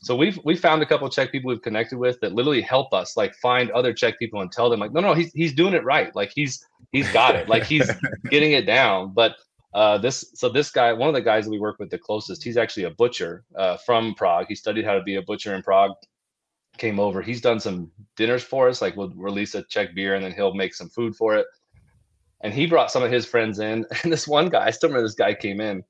so 0.07 0.15
we've 0.15 0.39
we 0.45 0.55
found 0.55 0.81
a 0.81 0.85
couple 0.85 1.09
Czech 1.09 1.33
people 1.33 1.49
we've 1.49 1.61
connected 1.61 1.97
with 1.97 2.17
that 2.21 2.31
literally 2.31 2.61
help 2.61 2.93
us 2.93 3.17
like 3.17 3.35
find 3.35 3.69
other 3.71 3.91
Czech 3.91 4.17
people 4.17 4.39
and 4.39 4.49
tell 4.49 4.69
them 4.69 4.79
like, 4.79 4.93
no, 4.93 5.01
no, 5.01 5.13
he's 5.13 5.33
he's 5.33 5.53
doing 5.53 5.73
it 5.73 5.83
right. 5.83 6.15
Like 6.15 6.31
he's 6.33 6.65
he's 6.93 7.11
got 7.11 7.35
it. 7.35 7.49
Like 7.49 7.65
he's 7.65 7.91
getting 8.29 8.53
it 8.53 8.65
down. 8.65 9.11
But 9.13 9.35
uh, 9.73 9.97
this 9.97 10.31
so 10.33 10.47
this 10.47 10.71
guy, 10.71 10.93
one 10.93 11.09
of 11.09 11.13
the 11.13 11.21
guys 11.21 11.43
that 11.43 11.51
we 11.51 11.59
work 11.59 11.77
with 11.77 11.89
the 11.89 11.97
closest, 11.97 12.41
he's 12.41 12.55
actually 12.55 12.83
a 12.83 12.91
butcher 12.91 13.43
uh, 13.57 13.75
from 13.85 14.15
Prague. 14.15 14.45
He 14.47 14.55
studied 14.55 14.85
how 14.85 14.93
to 14.93 15.03
be 15.03 15.15
a 15.15 15.21
butcher 15.21 15.53
in 15.55 15.61
Prague. 15.61 15.91
Came 16.77 17.01
over. 17.01 17.21
He's 17.21 17.41
done 17.41 17.59
some 17.59 17.91
dinners 18.15 18.43
for 18.43 18.69
us. 18.69 18.81
Like 18.81 18.95
we'll 18.95 19.11
release 19.13 19.55
a 19.55 19.63
Czech 19.63 19.93
beer 19.93 20.15
and 20.15 20.23
then 20.23 20.31
he'll 20.31 20.53
make 20.53 20.73
some 20.73 20.87
food 20.87 21.17
for 21.17 21.35
it. 21.35 21.47
And 22.39 22.53
he 22.53 22.65
brought 22.65 22.91
some 22.91 23.03
of 23.03 23.11
his 23.11 23.25
friends 23.25 23.59
in. 23.59 23.85
And 24.03 24.13
this 24.13 24.25
one 24.25 24.47
guy, 24.47 24.67
I 24.67 24.71
still 24.71 24.87
remember 24.87 25.05
this 25.05 25.15
guy 25.15 25.33
came 25.33 25.59
in 25.59 25.83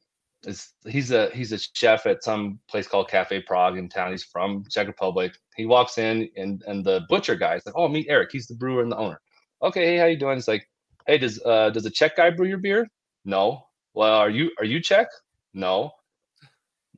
is 0.44 0.74
he's 0.86 1.12
a 1.12 1.30
he's 1.34 1.52
a 1.52 1.58
chef 1.58 2.06
at 2.06 2.24
some 2.24 2.60
place 2.70 2.88
called 2.88 3.10
Cafe 3.10 3.42
Prague 3.42 3.78
in 3.78 3.90
town. 3.90 4.12
He's 4.12 4.24
from 4.24 4.64
Czech 4.70 4.88
Republic. 4.88 5.34
He 5.56 5.66
walks 5.66 5.98
in 5.98 6.30
and 6.36 6.64
and 6.68 6.86
the 6.86 7.02
butcher 7.10 7.36
guy's 7.36 7.66
like, 7.66 7.76
"Oh, 7.76 7.88
meet 7.88 8.08
Eric. 8.10 8.30
He's 8.32 8.48
the 8.48 8.56
brewer 8.56 8.82
and 8.82 8.92
the 8.92 8.98
owner." 8.98 9.20
Okay, 9.62 9.86
hey, 9.86 9.98
how 9.98 10.06
you 10.06 10.18
doing? 10.18 10.38
He's 10.38 10.48
like, 10.48 10.70
"Hey, 11.08 11.18
does 11.18 11.42
uh 11.46 11.72
does 11.72 11.86
a 11.86 11.92
Czech 11.92 12.16
guy 12.18 12.30
brew 12.30 12.48
your 12.48 12.60
beer?" 12.60 12.88
No. 13.26 13.68
Well, 13.94 14.14
are 14.16 14.30
you 14.30 14.52
are 14.60 14.66
you 14.66 14.80
Czech? 14.80 15.08
No. 15.54 15.92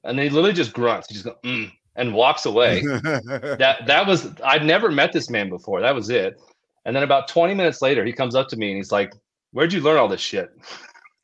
And 0.04 0.20
he 0.20 0.30
literally 0.30 0.54
just 0.54 0.74
grunts. 0.74 1.08
He 1.08 1.16
just 1.16 1.26
goes, 1.26 1.36
mm, 1.44 1.72
and 1.96 2.14
walks 2.14 2.46
away. 2.46 2.82
that 3.04 3.84
that 3.86 4.08
was 4.08 4.34
I'd 4.44 4.66
never 4.66 4.92
met 4.92 5.14
this 5.14 5.30
man 5.30 5.50
before. 5.50 5.82
That 5.82 5.96
was 5.96 6.10
it. 6.10 6.40
And 6.86 6.96
then 6.96 7.04
about 7.04 7.28
20 7.28 7.54
minutes 7.54 7.82
later, 7.82 8.06
he 8.06 8.14
comes 8.14 8.36
up 8.36 8.48
to 8.50 8.58
me 8.58 8.70
and 8.70 8.78
he's 8.78 8.92
like, 8.92 9.14
where'd 9.52 9.74
you 9.74 9.82
learn 9.82 9.98
all 9.98 10.08
this 10.08 10.22
shit? 10.22 10.50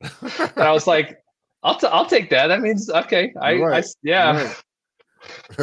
and 0.22 0.58
I 0.58 0.72
was 0.72 0.86
like, 0.86 1.18
I'll 1.66 1.78
t- 1.78 1.86
I'll 1.88 2.06
take 2.06 2.30
that. 2.30 2.46
That 2.46 2.60
means 2.60 2.88
okay. 2.88 3.32
I, 3.40 3.54
I 3.62 3.82
yeah. 4.02 4.42
Right. 4.44 4.56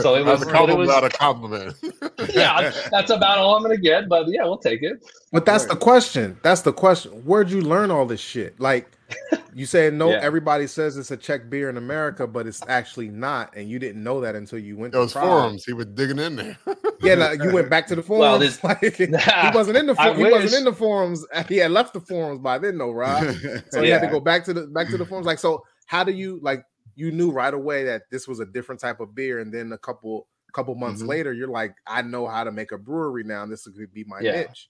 So 0.01 0.15
it 0.15 0.25
That's 0.25 0.39
was, 0.41 0.49
a 0.49 0.51
but 0.51 0.69
it 0.69 0.77
was 0.77 0.89
not 0.89 1.05
a 1.05 1.09
compliment. 1.09 1.75
yeah. 2.33 2.73
That's 2.91 3.09
about 3.11 3.37
all 3.37 3.55
I'm 3.55 3.61
gonna 3.61 3.77
get. 3.77 4.09
But 4.09 4.27
yeah, 4.27 4.43
we'll 4.43 4.57
take 4.57 4.83
it. 4.83 5.01
But 5.31 5.45
that's 5.45 5.63
Right. 5.63 5.71
the 5.71 5.77
question. 5.79 6.37
That's 6.43 6.61
the 6.61 6.73
question. 6.73 7.11
Where'd 7.23 7.49
you 7.49 7.61
learn 7.61 7.89
all 7.89 8.05
this 8.05 8.19
shit? 8.19 8.59
Like 8.59 8.91
you 9.53 9.65
said, 9.65 9.93
no. 9.93 10.09
Yeah. 10.09 10.19
Everybody 10.21 10.67
says 10.67 10.97
it's 10.97 11.11
a 11.11 11.15
Czech 11.17 11.49
beer 11.49 11.69
in 11.69 11.77
America, 11.77 12.27
but 12.27 12.45
it's 12.47 12.61
actually 12.67 13.07
not, 13.07 13.55
and 13.55 13.69
you 13.69 13.79
didn't 13.79 14.03
know 14.03 14.19
that 14.19 14.35
until 14.35 14.59
you 14.59 14.75
went 14.75 14.91
to 14.93 14.99
Those 14.99 15.13
Prague. 15.13 15.23
forums, 15.25 15.63
he 15.63 15.71
was 15.71 15.85
digging 15.85 16.19
in 16.19 16.35
there. 16.35 16.57
Yeah, 17.01 17.13
like, 17.13 17.39
you 17.43 17.53
went 17.53 17.69
back 17.69 17.87
to 17.87 17.95
the 17.95 18.03
forums. 18.03 18.19
Well, 18.21 18.39
this- 18.39 18.61
like, 18.63 18.79
he 18.81 19.05
wasn't 19.53 19.77
in 19.77 19.85
the 19.85 19.95
I 19.97 20.13
for- 20.13 20.25
he 20.25 20.29
wasn't 20.31 20.55
in 20.55 20.63
the 20.65 20.73
forums. 20.73 21.25
He 21.47 21.57
had 21.57 21.71
left 21.71 21.93
the 21.93 22.01
forums 22.01 22.39
by 22.39 22.57
then, 22.57 22.77
though, 22.79 22.91
Rob. 22.91 23.33
So 23.69 23.81
he 23.81 23.89
had 23.89 24.01
to 24.01 24.07
go 24.07 24.19
back 24.19 24.43
to 24.45 24.53
the 24.53 24.67
back 24.67 24.89
to 24.89 24.97
the 24.97 25.05
forums. 25.05 25.25
Like, 25.27 25.39
so 25.39 25.63
how 25.85 26.03
do 26.03 26.11
you 26.11 26.39
like? 26.41 26.63
You 26.95 27.11
knew 27.11 27.31
right 27.31 27.53
away 27.53 27.83
that 27.85 28.03
this 28.11 28.27
was 28.27 28.39
a 28.39 28.45
different 28.45 28.79
type 28.81 28.99
of 28.99 29.15
beer, 29.15 29.39
and 29.39 29.53
then 29.53 29.71
a 29.71 29.77
couple 29.77 30.27
couple 30.53 30.75
months 30.75 31.01
Mm-hmm. 31.01 31.05
Mhm. 31.07 31.09
later, 31.09 31.33
you're 31.33 31.47
like, 31.47 31.75
I 31.87 32.03
know 32.03 32.27
how 32.27 32.43
to 32.43 32.51
make 32.51 32.71
a 32.71 32.77
brewery 32.77 33.23
now, 33.23 33.41
and 33.43 33.51
this 33.51 33.63
could 33.65 33.91
be 33.93 34.03
my 34.03 34.19
Yeah. 34.21 34.41
niche. 34.41 34.69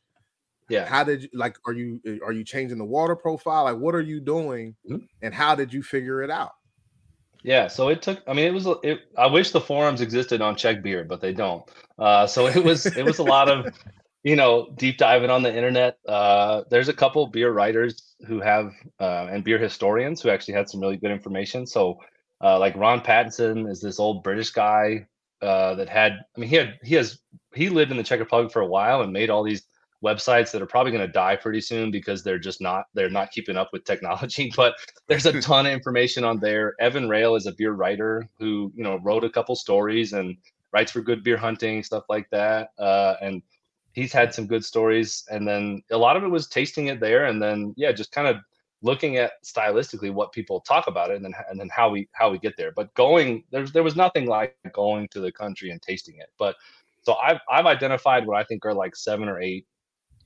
Yeah. 0.69 0.85
How 0.85 1.03
did 1.03 1.23
you 1.23 1.29
like? 1.33 1.57
Are 1.65 1.73
you 1.73 1.99
are 2.25 2.31
you 2.31 2.43
changing 2.45 2.77
the 2.77 2.85
water 2.85 3.15
profile? 3.15 3.65
Like, 3.65 3.77
what 3.77 3.93
are 3.95 4.01
you 4.01 4.19
doing, 4.21 4.75
Mhm. 4.89 5.07
and 5.21 5.33
how 5.33 5.55
did 5.55 5.73
you 5.73 5.83
figure 5.83 6.21
it 6.23 6.29
out? 6.29 6.51
Yeah, 7.43 7.67
so 7.67 7.89
it 7.89 8.01
took. 8.01 8.23
I 8.25 8.31
mean, 8.33 8.47
it 8.47 8.53
was. 8.53 8.65
It, 8.83 9.01
I 9.17 9.27
wish 9.27 9.51
the 9.51 9.59
forums 9.59 9.99
existed 9.99 10.39
on 10.41 10.55
Czech 10.55 10.81
beer, 10.81 11.03
but 11.03 11.19
they 11.19 11.33
don't. 11.33 11.63
Uh, 11.99 12.25
so 12.25 12.47
it 12.47 12.63
was. 12.63 12.85
It 12.85 13.03
was 13.03 13.19
a 13.19 13.23
lot 13.23 13.49
of, 13.49 13.65
you 14.23 14.35
know, 14.35 14.69
deep 14.77 14.97
diving 14.97 15.29
on 15.29 15.43
the 15.43 15.53
internet. 15.53 15.97
Uh, 16.07 16.63
there's 16.69 16.89
a 16.89 16.93
couple 16.93 17.27
beer 17.27 17.51
writers 17.51 18.15
who 18.25 18.39
have, 18.39 18.73
uh, 18.99 19.27
and 19.29 19.43
beer 19.43 19.57
historians 19.57 20.21
who 20.21 20.29
actually 20.29 20.53
had 20.53 20.69
some 20.69 20.79
really 20.79 20.97
good 20.97 21.11
information. 21.11 21.67
So, 21.67 21.97
uh, 22.41 22.57
like 22.59 22.75
Ron 22.75 23.01
Pattinson 23.01 23.69
is 23.69 23.81
this 23.81 23.99
old 23.99 24.23
British 24.23 24.51
guy 24.51 25.07
uh, 25.41 25.75
that 25.75 25.89
had. 25.89 26.13
I 26.13 26.39
mean, 26.39 26.49
he 26.49 26.55
had. 26.55 26.79
He 26.83 26.95
has. 26.95 27.19
He 27.53 27.69
lived 27.69 27.91
in 27.91 27.97
the 27.97 28.03
Czech 28.03 28.19
Republic 28.19 28.51
for 28.51 28.61
a 28.61 28.67
while 28.67 29.01
and 29.01 29.11
made 29.11 29.29
all 29.29 29.43
these 29.43 29.63
websites 30.03 30.51
that 30.51 30.61
are 30.61 30.65
probably 30.67 30.91
going 30.91 31.05
to 31.05 31.11
die 31.11 31.35
pretty 31.35 31.61
soon 31.61 31.89
because 31.89 32.23
they're 32.23 32.37
just 32.37 32.59
not 32.61 32.85
they're 32.93 33.09
not 33.09 33.31
keeping 33.31 33.55
up 33.55 33.69
with 33.71 33.85
technology 33.85 34.51
but 34.55 34.75
there's 35.07 35.25
a 35.25 35.41
ton 35.41 35.65
of 35.65 35.71
information 35.71 36.23
on 36.25 36.39
there 36.39 36.75
evan 36.79 37.07
rail 37.07 37.35
is 37.35 37.45
a 37.45 37.53
beer 37.53 37.71
writer 37.71 38.27
who 38.37 38.71
you 38.75 38.83
know 38.83 38.97
wrote 38.97 39.23
a 39.23 39.29
couple 39.29 39.55
stories 39.55 40.11
and 40.11 40.35
writes 40.73 40.91
for 40.91 41.01
good 41.01 41.23
beer 41.23 41.37
hunting 41.37 41.81
stuff 41.81 42.03
like 42.09 42.29
that 42.31 42.71
uh, 42.79 43.15
and 43.21 43.41
he's 43.93 44.13
had 44.13 44.33
some 44.33 44.47
good 44.47 44.63
stories 44.63 45.23
and 45.31 45.47
then 45.47 45.81
a 45.91 45.97
lot 45.97 46.17
of 46.17 46.23
it 46.23 46.27
was 46.27 46.47
tasting 46.47 46.87
it 46.87 46.99
there 46.99 47.25
and 47.25 47.41
then 47.41 47.73
yeah 47.77 47.91
just 47.91 48.11
kind 48.11 48.27
of 48.27 48.37
looking 48.81 49.15
at 49.15 49.33
stylistically 49.45 50.11
what 50.11 50.33
people 50.33 50.59
talk 50.59 50.87
about 50.87 51.09
it 51.09 51.15
and 51.15 51.23
then 51.23 51.33
and 51.49 51.59
then 51.59 51.69
how 51.73 51.89
we 51.89 52.07
how 52.11 52.29
we 52.29 52.37
get 52.37 52.55
there 52.57 52.71
but 52.75 52.93
going 52.95 53.43
there's 53.51 53.71
there 53.71 53.83
was 53.83 53.95
nothing 53.95 54.25
like 54.25 54.55
going 54.73 55.07
to 55.07 55.19
the 55.21 55.31
country 55.31 55.71
and 55.71 55.81
tasting 55.81 56.17
it 56.17 56.29
but 56.37 56.55
so 57.01 57.13
i've 57.15 57.39
i've 57.49 57.65
identified 57.65 58.27
what 58.27 58.37
i 58.37 58.43
think 58.43 58.65
are 58.65 58.73
like 58.73 58.95
seven 58.95 59.29
or 59.29 59.41
eight 59.41 59.65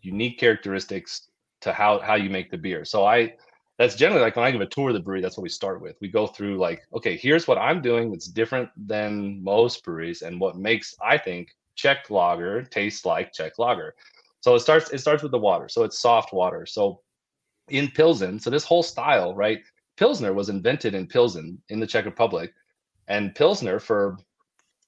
unique 0.02 0.40
characteristics 0.40 1.30
to 1.62 1.74
how 1.74 2.00
how 2.00 2.16
you 2.16 2.30
make 2.30 2.52
the 2.52 2.58
beer. 2.58 2.86
So 2.86 3.06
I 3.06 3.34
that's 3.78 3.96
generally 3.96 4.22
like 4.22 4.36
when 4.36 4.46
I 4.46 4.52
give 4.52 4.62
a 4.62 4.66
tour 4.66 4.90
of 4.90 4.96
the 4.96 5.00
brewery, 5.00 5.22
that's 5.22 5.38
what 5.38 5.44
we 5.44 5.50
start 5.50 5.82
with. 5.82 5.96
We 6.02 6.08
go 6.08 6.26
through 6.26 6.58
like, 6.58 6.82
okay, 6.94 7.16
here's 7.16 7.48
what 7.48 7.60
I'm 7.60 7.82
doing 7.82 8.12
that's 8.12 8.28
different 8.28 8.70
than 8.76 9.44
most 9.44 9.84
breweries 9.84 10.24
and 10.24 10.40
what 10.40 10.58
makes 10.58 10.96
I 11.02 11.18
think 11.18 11.50
Czech 11.78 12.10
lager 12.10 12.64
tastes 12.64 13.06
like 13.06 13.32
Czech 13.32 13.58
lager. 13.58 13.96
So 14.42 14.56
it 14.56 14.60
starts 14.60 14.92
it 14.92 15.00
starts 15.00 15.24
with 15.24 15.32
the 15.32 15.40
water. 15.40 15.70
So 15.70 15.84
it's 15.84 16.00
soft 16.00 16.34
water. 16.34 16.66
So 16.66 17.02
in 17.70 17.90
Pilsen, 17.92 18.40
so 18.40 18.50
this 18.50 18.66
whole 18.66 18.84
style, 18.84 19.34
right? 19.36 19.62
Pilsner 19.96 20.34
was 20.34 20.50
invented 20.50 20.94
in 20.94 21.08
Pilsen 21.08 21.62
in 21.70 21.80
the 21.80 21.88
Czech 21.88 22.06
Republic. 22.06 22.54
And 23.08 23.34
Pilsner 23.34 23.80
for 23.80 24.18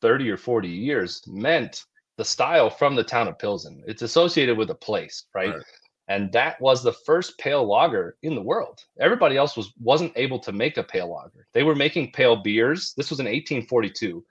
30 0.02 0.30
or 0.30 0.38
40 0.38 0.68
years 0.68 1.22
meant 1.28 1.86
the 2.18 2.26
style 2.26 2.70
from 2.70 2.96
the 2.96 3.04
town 3.04 3.28
of 3.28 3.40
Pilsen. 3.40 3.84
It's 3.88 4.02
associated 4.02 4.58
with 4.58 4.70
a 4.70 4.76
place, 4.76 5.26
right? 5.34 5.54
Right. 5.54 5.64
And 6.10 6.32
that 6.32 6.60
was 6.60 6.84
the 6.84 6.92
first 6.92 7.38
pale 7.38 7.64
lager 7.64 8.18
in 8.24 8.34
the 8.34 8.42
world. 8.42 8.84
Everybody 9.00 9.38
else 9.38 9.56
was 9.56 9.72
wasn't 9.80 10.12
able 10.16 10.40
to 10.40 10.52
make 10.52 10.78
a 10.78 10.84
pale 10.84 11.12
lager. 11.12 11.48
They 11.54 11.64
were 11.64 11.76
making 11.76 12.12
pale 12.12 12.36
beers. 12.36 12.94
This 12.98 13.12
was 13.12 13.20
in 13.20 13.26
1842. 13.26 14.26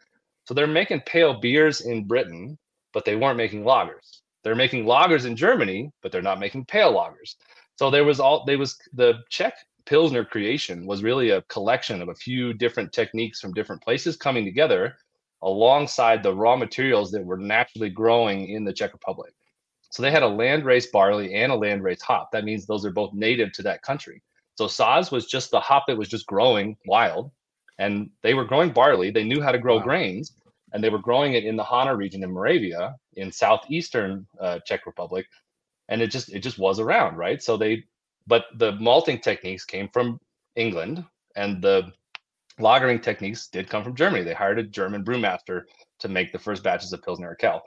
So 0.49 0.55
they're 0.55 0.67
making 0.67 1.03
pale 1.03 1.39
beers 1.39 1.83
in 1.83 2.07
Britain, 2.07 2.57
but 2.95 3.05
they 3.05 3.17
weren't 3.17 3.37
making 3.37 3.65
lagers. 3.65 4.23
They're 4.45 4.55
making 4.55 4.87
lagers 4.87 5.27
in 5.27 5.37
Germany, 5.37 5.93
but 6.03 6.11
they're 6.11 6.23
not 6.23 6.41
making 6.41 6.65
pale 6.65 6.95
lagers. 6.95 7.35
So 7.77 7.91
there 7.91 8.05
was 8.05 8.19
all 8.19 8.47
there 8.47 8.57
was 8.57 8.79
the 8.95 9.17
Czech 9.29 9.53
Pilsner 9.85 10.25
creation 10.25 10.87
was 10.87 11.03
really 11.03 11.31
a 11.31 11.43
collection 11.43 12.01
of 12.01 12.09
a 12.09 12.15
few 12.15 12.55
different 12.55 12.95
techniques 12.95 13.41
from 13.41 13.53
different 13.53 13.83
places 13.83 14.17
coming 14.17 14.47
together 14.47 14.97
alongside 15.43 16.23
the 16.23 16.35
raw 16.35 16.57
materials 16.57 17.11
that 17.11 17.27
were 17.27 17.37
naturally 17.37 17.91
growing 17.91 18.49
in 18.49 18.65
the 18.65 18.73
Czech 18.73 18.95
Republic. 18.95 19.35
So 19.91 20.03
they 20.03 20.11
had 20.11 20.23
a 20.23 20.27
landrace 20.27 20.91
barley 20.91 21.35
and 21.35 21.53
a 21.53 21.57
landrace 21.57 22.01
hop. 22.01 22.31
That 22.33 22.45
means 22.45 22.65
those 22.67 22.87
are 22.87 22.91
both 22.91 23.13
native 23.13 23.53
to 23.53 23.63
that 23.65 23.83
country. 23.83 24.23
So 24.55 24.65
Saaz 24.67 25.13
was 25.13 25.27
just 25.27 25.51
the 25.51 25.61
hop 25.61 25.85
that 25.89 25.99
was 25.99 26.09
just 26.09 26.27
growing 26.27 26.79
wild, 26.87 27.33
and 27.79 28.11
they 28.23 28.35
were 28.35 28.47
growing 28.47 28.73
barley. 28.73 29.11
They 29.11 29.25
knew 29.25 29.43
how 29.43 29.53
to 29.53 29.59
grow 29.59 29.77
Wow. 29.77 29.85
grains, 29.85 30.33
and 30.73 30.83
they 30.83 30.91
were 30.91 30.99
growing 30.99 31.35
it 31.35 31.45
in 31.45 31.57
the 31.57 31.65
Hana 31.65 31.95
region 31.95 32.23
in 32.23 32.33
Moravia, 32.33 32.97
in 33.15 33.33
southeastern 33.33 34.27
uh, 34.41 34.59
Czech 34.67 34.87
Republic, 34.87 35.27
and 35.89 36.03
it 36.03 36.11
just 36.11 36.33
it 36.33 36.41
just 36.41 36.59
was 36.59 36.79
around, 36.81 37.17
right? 37.17 37.43
So 37.43 37.57
they, 37.57 37.85
but 38.27 38.47
the 38.57 38.73
malting 38.73 39.21
techniques 39.21 39.65
came 39.65 39.89
from 39.89 40.21
England, 40.57 41.05
and 41.37 41.63
the 41.63 41.93
lagering 42.59 43.03
techniques 43.03 43.49
did 43.49 43.71
come 43.71 43.85
from 43.85 43.95
Germany. 43.95 44.25
They 44.25 44.35
hired 44.35 44.59
a 44.59 44.65
German 44.65 45.05
brewmaster 45.05 45.63
to 46.01 46.09
make 46.09 46.33
the 46.33 46.39
first 46.39 46.63
batches 46.63 46.93
of 46.93 47.03
Pilsner 47.03 47.37
Urquell. 47.37 47.61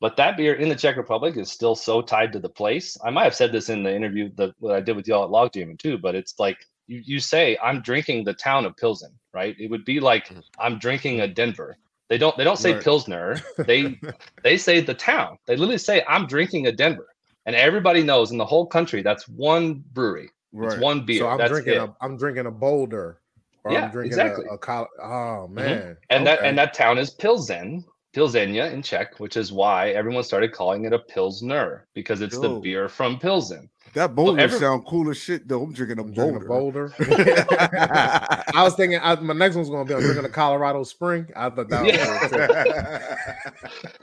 But 0.00 0.16
that 0.16 0.36
beer 0.36 0.54
in 0.54 0.68
the 0.68 0.74
Czech 0.74 0.96
Republic 0.96 1.36
is 1.36 1.50
still 1.50 1.74
so 1.74 2.02
tied 2.02 2.32
to 2.32 2.40
the 2.40 2.48
place. 2.48 2.96
I 3.02 3.10
might 3.10 3.24
have 3.24 3.34
said 3.34 3.52
this 3.52 3.68
in 3.68 3.82
the 3.82 3.94
interview 3.94 4.30
that 4.36 4.52
what 4.58 4.74
I 4.74 4.80
did 4.80 4.96
with 4.96 5.08
y'all 5.08 5.24
at 5.24 5.30
Log 5.30 5.52
too, 5.78 5.98
but 5.98 6.14
it's 6.14 6.38
like 6.38 6.58
you, 6.86 7.00
you 7.04 7.20
say 7.20 7.56
I'm 7.62 7.80
drinking 7.80 8.24
the 8.24 8.34
town 8.34 8.66
of 8.66 8.76
Pilsen, 8.76 9.18
right? 9.32 9.56
It 9.58 9.70
would 9.70 9.84
be 9.84 10.00
like 10.00 10.30
I'm 10.58 10.78
drinking 10.78 11.20
a 11.20 11.28
Denver. 11.28 11.78
They 12.08 12.18
don't 12.18 12.36
they 12.36 12.44
don't 12.44 12.58
say 12.58 12.74
Right. 12.74 12.82
Pilsner. 12.82 13.40
They 13.58 13.98
they 14.42 14.56
say 14.58 14.80
the 14.80 14.94
town. 14.94 15.38
They 15.46 15.56
literally 15.56 15.78
say 15.78 16.02
I'm 16.08 16.26
drinking 16.26 16.66
a 16.66 16.72
Denver. 16.72 17.06
And 17.46 17.54
everybody 17.56 18.02
knows 18.02 18.30
in 18.30 18.38
the 18.38 18.44
whole 18.46 18.66
country 18.66 19.02
that's 19.02 19.28
one 19.28 19.82
brewery. 19.92 20.24
It's 20.24 20.74
Right. 20.74 20.78
one 20.78 21.04
beer. 21.04 21.20
So 21.20 21.28
I'm 21.28 21.38
that's 21.38 21.50
drinking 21.52 21.74
it. 21.74 21.78
a 21.82 21.94
I'm 22.00 22.16
drinking 22.16 22.46
a 22.46 22.50
Boulder. 22.50 23.20
Or 23.64 23.72
Yeah, 23.72 23.84
I'm 23.86 23.90
drinking 23.90 24.12
exactly. 24.12 24.44
Mm-hmm. 24.44 24.52
a, 24.52 24.56
a 24.56 24.58
col- 24.58 24.88
oh 25.02 25.48
man. 25.48 25.96
and 26.10 26.26
that 26.26 26.40
and 26.42 26.56
that 26.58 26.74
town 26.74 26.98
is 26.98 27.10
Pilsen, 27.10 27.84
Pilsenia 28.14 28.72
in 28.72 28.80
Czech, 28.82 29.18
which 29.18 29.36
is 29.36 29.52
why 29.52 29.90
everyone 29.90 30.22
started 30.22 30.52
calling 30.52 30.84
it 30.84 30.92
a 30.92 30.98
Pilsner 30.98 31.86
because 31.94 32.20
it's 32.20 32.38
the 32.38 32.48
beer 32.60 32.88
from 32.88 33.18
Pilsen. 33.18 33.68
That 33.94 34.14
boulder 34.14 34.40
every- 34.40 34.58
sound 34.58 34.86
cool 34.86 35.10
as 35.10 35.16
shit 35.18 35.46
though. 35.46 35.62
I'm 35.62 35.72
drinking 35.72 35.98
a 35.98 36.02
I'm 36.02 36.12
drinking 36.12 36.46
boulder. 36.46 36.92
a 36.98 37.04
Boulder. 37.04 37.46
I 38.54 38.62
was 38.64 38.74
thinking 38.74 38.98
I, 39.02 39.14
my 39.16 39.34
next 39.34 39.56
one's 39.56 39.68
gonna 39.70 39.84
be 39.84 39.94
I'm 39.94 40.00
drinking 40.00 40.24
a 40.24 40.28
Colorado 40.28 40.82
Spring. 40.84 41.28
I 41.36 41.50
thought 41.50 41.68
that 41.68 41.82
was 41.84 41.92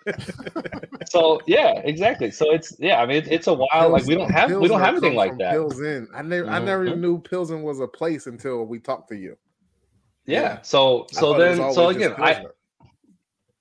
Yeah. 0.05 0.73
So 1.09 1.41
yeah, 1.45 1.81
exactly. 1.83 2.31
So 2.31 2.51
it's 2.53 2.73
yeah, 2.79 3.01
I 3.01 3.05
mean 3.05 3.17
it, 3.17 3.27
it's 3.27 3.47
a 3.47 3.53
while 3.53 3.89
like 3.89 4.05
we 4.05 4.15
don't 4.15 4.31
have 4.31 4.51
we 4.51 4.67
don't 4.69 4.79
have 4.79 4.93
anything 4.95 5.15
like 5.15 5.37
that. 5.39 5.51
Pilsen. 5.51 6.07
I 6.15 6.21
never 6.21 6.49
I 6.49 6.59
never 6.59 6.85
Mhm. 6.85 6.99
knew 6.99 7.19
Pilsen 7.19 7.63
was 7.63 7.79
a 7.81 7.87
place 7.87 8.27
until 8.27 8.65
we 8.65 8.79
talked 8.79 9.09
to 9.09 9.17
you. 9.17 9.35
Yeah. 10.25 10.61
So 10.61 11.07
so 11.11 11.33
thought 11.33 11.41
it 11.41 11.49
was 11.49 11.57
then 11.57 11.73
so 11.73 11.81
always 11.81 11.97
just 11.97 12.11
again 12.13 12.23
I 12.23 12.33
Pilsner. 12.35 12.51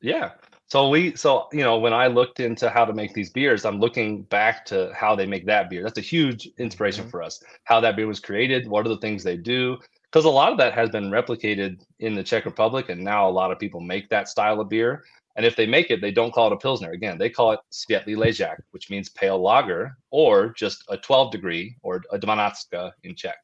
Yeah. 0.03 0.30
So 0.66 0.88
we 0.88 1.16
so 1.16 1.48
you 1.53 1.62
know 1.64 1.78
when 1.78 1.92
I 1.92 2.07
looked 2.07 2.40
into 2.40 2.70
how 2.70 2.84
to 2.84 2.92
make 2.92 3.12
these 3.12 3.30
beers, 3.30 3.64
I'm 3.64 3.80
looking 3.80 4.22
back 4.22 4.64
to 4.66 4.92
how 4.94 5.14
they 5.16 5.26
make 5.26 5.46
that 5.46 5.68
beer. 5.68 5.82
That's 5.82 5.98
a 5.98 6.03
huge 6.03 6.48
inspiration 6.59 7.07
Mhm. 7.07 7.11
for 7.11 7.22
us. 7.22 7.42
How 7.64 7.80
that 7.80 7.96
beer 7.96 8.07
was 8.07 8.20
created, 8.20 8.68
what 8.68 8.86
are 8.86 8.88
the 8.88 8.98
things 8.98 9.24
they 9.24 9.36
do? 9.36 9.78
Because 10.05 10.24
a 10.24 10.30
lot 10.30 10.53
of 10.53 10.59
that 10.59 10.72
has 10.74 10.90
been 10.90 11.11
replicated 11.11 11.80
in 11.98 12.14
the 12.14 12.22
Czech 12.22 12.44
Republic, 12.44 12.88
and 12.88 13.03
now 13.03 13.28
a 13.28 13.30
lot 13.30 13.51
of 13.53 13.59
people 13.59 13.80
make 13.80 14.09
that 14.09 14.28
style 14.28 14.61
of 14.61 14.68
beer. 14.68 15.05
And 15.36 15.46
if 15.46 15.55
they 15.57 15.66
make 15.66 15.90
it, 15.90 16.01
they 16.01 16.11
don't 16.11 16.32
call 16.32 16.48
it 16.48 16.53
a 16.53 16.57
pilsner. 16.57 16.90
Again, 16.90 17.18
they 17.18 17.30
call 17.30 17.53
it 17.53 17.61
Světlý 17.72 18.16
Ležák, 18.16 18.59
which 18.72 18.90
means 18.90 19.09
pale 19.09 19.40
lager, 19.40 19.96
or 20.11 20.51
just 20.51 20.84
a 20.88 20.96
12 20.96 21.30
degree 21.30 21.76
or 21.82 22.03
a 22.12 22.18
dvanáctka 22.18 22.92
in 23.05 23.14
Czech. 23.14 23.38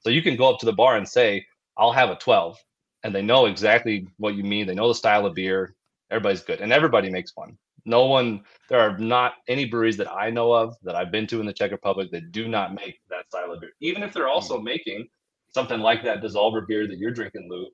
So 0.00 0.10
you 0.10 0.22
can 0.22 0.36
go 0.36 0.50
up 0.50 0.58
to 0.60 0.66
the 0.66 0.72
bar 0.72 0.96
and 0.96 1.08
say, 1.08 1.46
"I'll 1.76 1.92
have 1.92 2.10
a 2.10 2.16
12," 2.16 2.58
and 3.02 3.14
they 3.14 3.22
know 3.22 3.46
exactly 3.46 4.06
what 4.18 4.34
you 4.34 4.44
mean. 4.44 4.66
They 4.66 4.74
know 4.74 4.88
the 4.88 4.94
style 4.94 5.24
of 5.26 5.34
beer 5.34 5.74
everybody's 6.10 6.42
good 6.42 6.60
and 6.60 6.72
everybody 6.72 7.10
makes 7.10 7.32
one 7.34 7.56
no 7.84 8.06
one 8.06 8.42
there 8.68 8.80
are 8.80 8.98
not 8.98 9.34
any 9.48 9.64
breweries 9.64 9.96
that 9.96 10.10
i 10.12 10.30
know 10.30 10.52
of 10.52 10.74
that 10.82 10.94
i've 10.94 11.10
been 11.10 11.26
to 11.26 11.40
in 11.40 11.46
the 11.46 11.52
czech 11.52 11.70
republic 11.70 12.08
that 12.10 12.32
do 12.32 12.48
not 12.48 12.74
make 12.74 13.00
that 13.08 13.26
style 13.28 13.52
of 13.52 13.60
beer. 13.60 13.70
Even 13.80 14.02
if 14.02 14.12
they're 14.12 14.28
also 14.28 14.60
making 14.60 15.06
something 15.50 15.80
like 15.80 16.02
that 16.02 16.22
Dssolvr 16.22 16.66
beer 16.66 16.86
that 16.86 16.98
you're 16.98 17.10
drinking 17.10 17.48
lou 17.50 17.66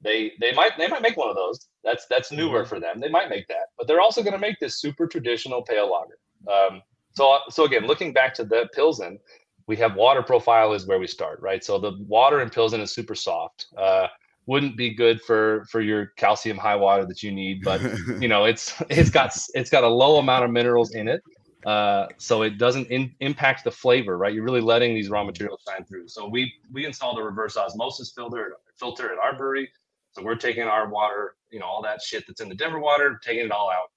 they 0.00 0.32
they 0.40 0.52
might 0.52 0.76
they 0.76 0.88
might 0.88 1.02
make 1.02 1.16
one 1.16 1.30
of 1.30 1.36
those. 1.36 1.68
That's 1.82 2.06
that's 2.10 2.30
newer 2.30 2.64
for 2.64 2.78
them. 2.78 3.00
They 3.00 3.08
might 3.08 3.30
make 3.30 3.46
that 3.48 3.68
but 3.78 3.86
they're 3.86 4.00
also 4.00 4.22
going 4.22 4.34
to 4.34 4.38
make 4.38 4.58
this 4.60 4.80
super 4.80 5.06
traditional 5.06 5.62
pale 5.62 5.90
lager. 5.90 6.18
Um, 6.52 6.82
so 7.12 7.38
so 7.48 7.64
again 7.64 7.86
looking 7.86 8.12
back 8.12 8.34
to 8.34 8.44
the 8.44 8.68
pilsen 8.74 9.18
we 9.66 9.76
have 9.76 9.94
water 9.94 10.22
profile 10.22 10.74
is 10.74 10.86
where 10.86 10.98
we 10.98 11.06
start, 11.06 11.40
right? 11.40 11.64
So 11.64 11.78
the 11.78 11.92
water 12.06 12.40
in 12.40 12.50
Pilsen 12.50 12.80
is 12.80 12.92
super 12.92 13.14
soft. 13.14 13.66
Uh, 13.76 14.08
wouldn't 14.46 14.76
be 14.76 14.94
good 14.94 15.20
for 15.22 15.64
for 15.70 15.80
your 15.80 16.06
calcium 16.16 16.58
high 16.58 16.76
water 16.76 17.06
that 17.06 17.22
you 17.22 17.32
need, 17.32 17.62
but 17.62 17.80
you 18.20 18.28
know 18.28 18.44
it's 18.44 18.74
it's 18.90 19.10
got 19.10 19.36
it's 19.54 19.70
got 19.70 19.84
a 19.84 19.88
low 19.88 20.18
amount 20.18 20.44
of 20.44 20.50
minerals 20.50 20.94
in 20.94 21.08
it, 21.08 21.22
uh, 21.66 22.06
so 22.18 22.42
it 22.42 22.58
doesn't 22.58 22.86
in, 22.88 23.14
impact 23.20 23.64
the 23.64 23.70
flavor, 23.70 24.18
right? 24.18 24.34
You're 24.34 24.44
really 24.44 24.60
letting 24.60 24.94
these 24.94 25.08
raw 25.08 25.24
materials 25.24 25.62
shine 25.66 25.84
through. 25.84 26.08
So 26.08 26.28
we 26.28 26.52
we 26.72 26.84
installed 26.84 27.18
a 27.18 27.22
reverse 27.22 27.56
osmosis 27.56 28.12
filter 28.12 28.56
filter 28.78 29.12
at 29.12 29.18
our 29.18 29.36
brewery. 29.36 29.70
So 30.12 30.22
we're 30.22 30.36
taking 30.36 30.64
our 30.64 30.88
water, 30.88 31.34
you 31.50 31.58
know, 31.58 31.66
all 31.66 31.82
that 31.82 32.00
shit 32.00 32.24
that's 32.26 32.40
in 32.40 32.48
the 32.48 32.54
Denver 32.54 32.78
water, 32.78 33.18
taking 33.24 33.46
it 33.46 33.50
all 33.50 33.70
out, 33.70 33.88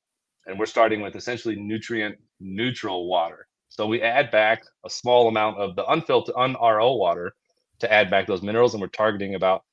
and 0.46 0.58
we're 0.58 0.66
starting 0.66 1.02
with 1.02 1.16
essentially 1.16 1.56
nutrient 1.56 2.16
neutral 2.40 3.08
water. 3.08 3.48
So 3.70 3.86
we 3.86 4.02
add 4.02 4.32
back 4.32 4.64
a 4.86 4.90
small 4.90 5.28
amount 5.28 5.58
of 5.58 5.76
the 5.76 5.86
unfiltered, 5.86 6.34
un-RO 6.38 6.94
water 6.94 7.34
to 7.80 7.92
add 7.92 8.10
back 8.10 8.26
those 8.26 8.42
minerals, 8.42 8.74
and 8.74 8.82
we're 8.82 8.88
targeting 8.88 9.36
about 9.36 9.64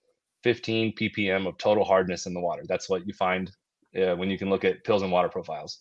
15 0.45 0.93
ppm 0.95 1.49
of 1.49 1.57
total 1.57 1.85
hardness 1.85 2.27
in 2.27 2.35
the 2.35 2.41
water. 2.41 2.63
That's 2.69 2.89
what 2.89 3.07
you 3.07 3.15
find 3.15 3.51
uh, 3.97 4.15
when 4.15 4.31
you 4.31 4.39
can 4.39 4.51
look 4.51 4.65
at 4.65 4.85
Pilsen 4.85 5.11
water 5.11 5.31
profiles. 5.31 5.81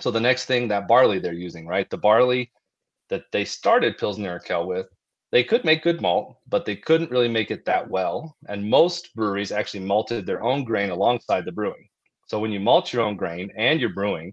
So 0.00 0.10
the 0.10 0.20
next 0.20 0.46
thing 0.46 0.68
that 0.68 0.88
barley 0.88 1.18
they're 1.18 1.34
using, 1.34 1.66
right? 1.66 1.88
The 1.88 1.98
barley 1.98 2.50
that 3.10 3.24
they 3.30 3.44
started 3.44 3.98
Pilsner 3.98 4.40
Urquell 4.40 4.66
with, 4.66 4.86
they 5.32 5.44
could 5.44 5.64
make 5.64 5.82
good 5.82 6.00
malt, 6.00 6.38
but 6.48 6.64
they 6.64 6.76
couldn't 6.76 7.10
really 7.10 7.28
make 7.28 7.50
it 7.50 7.66
that 7.66 7.88
well. 7.88 8.36
And 8.48 8.70
most 8.70 9.14
breweries 9.14 9.52
actually 9.52 9.84
malted 9.84 10.24
their 10.24 10.42
own 10.42 10.64
grain 10.64 10.90
alongside 10.90 11.44
the 11.44 11.52
brewing. 11.52 11.88
So 12.26 12.40
when 12.40 12.52
you 12.52 12.60
malt 12.60 12.92
your 12.92 13.02
own 13.02 13.16
grain 13.16 13.52
and 13.56 13.78
you're 13.78 13.90
brewing, 13.92 14.32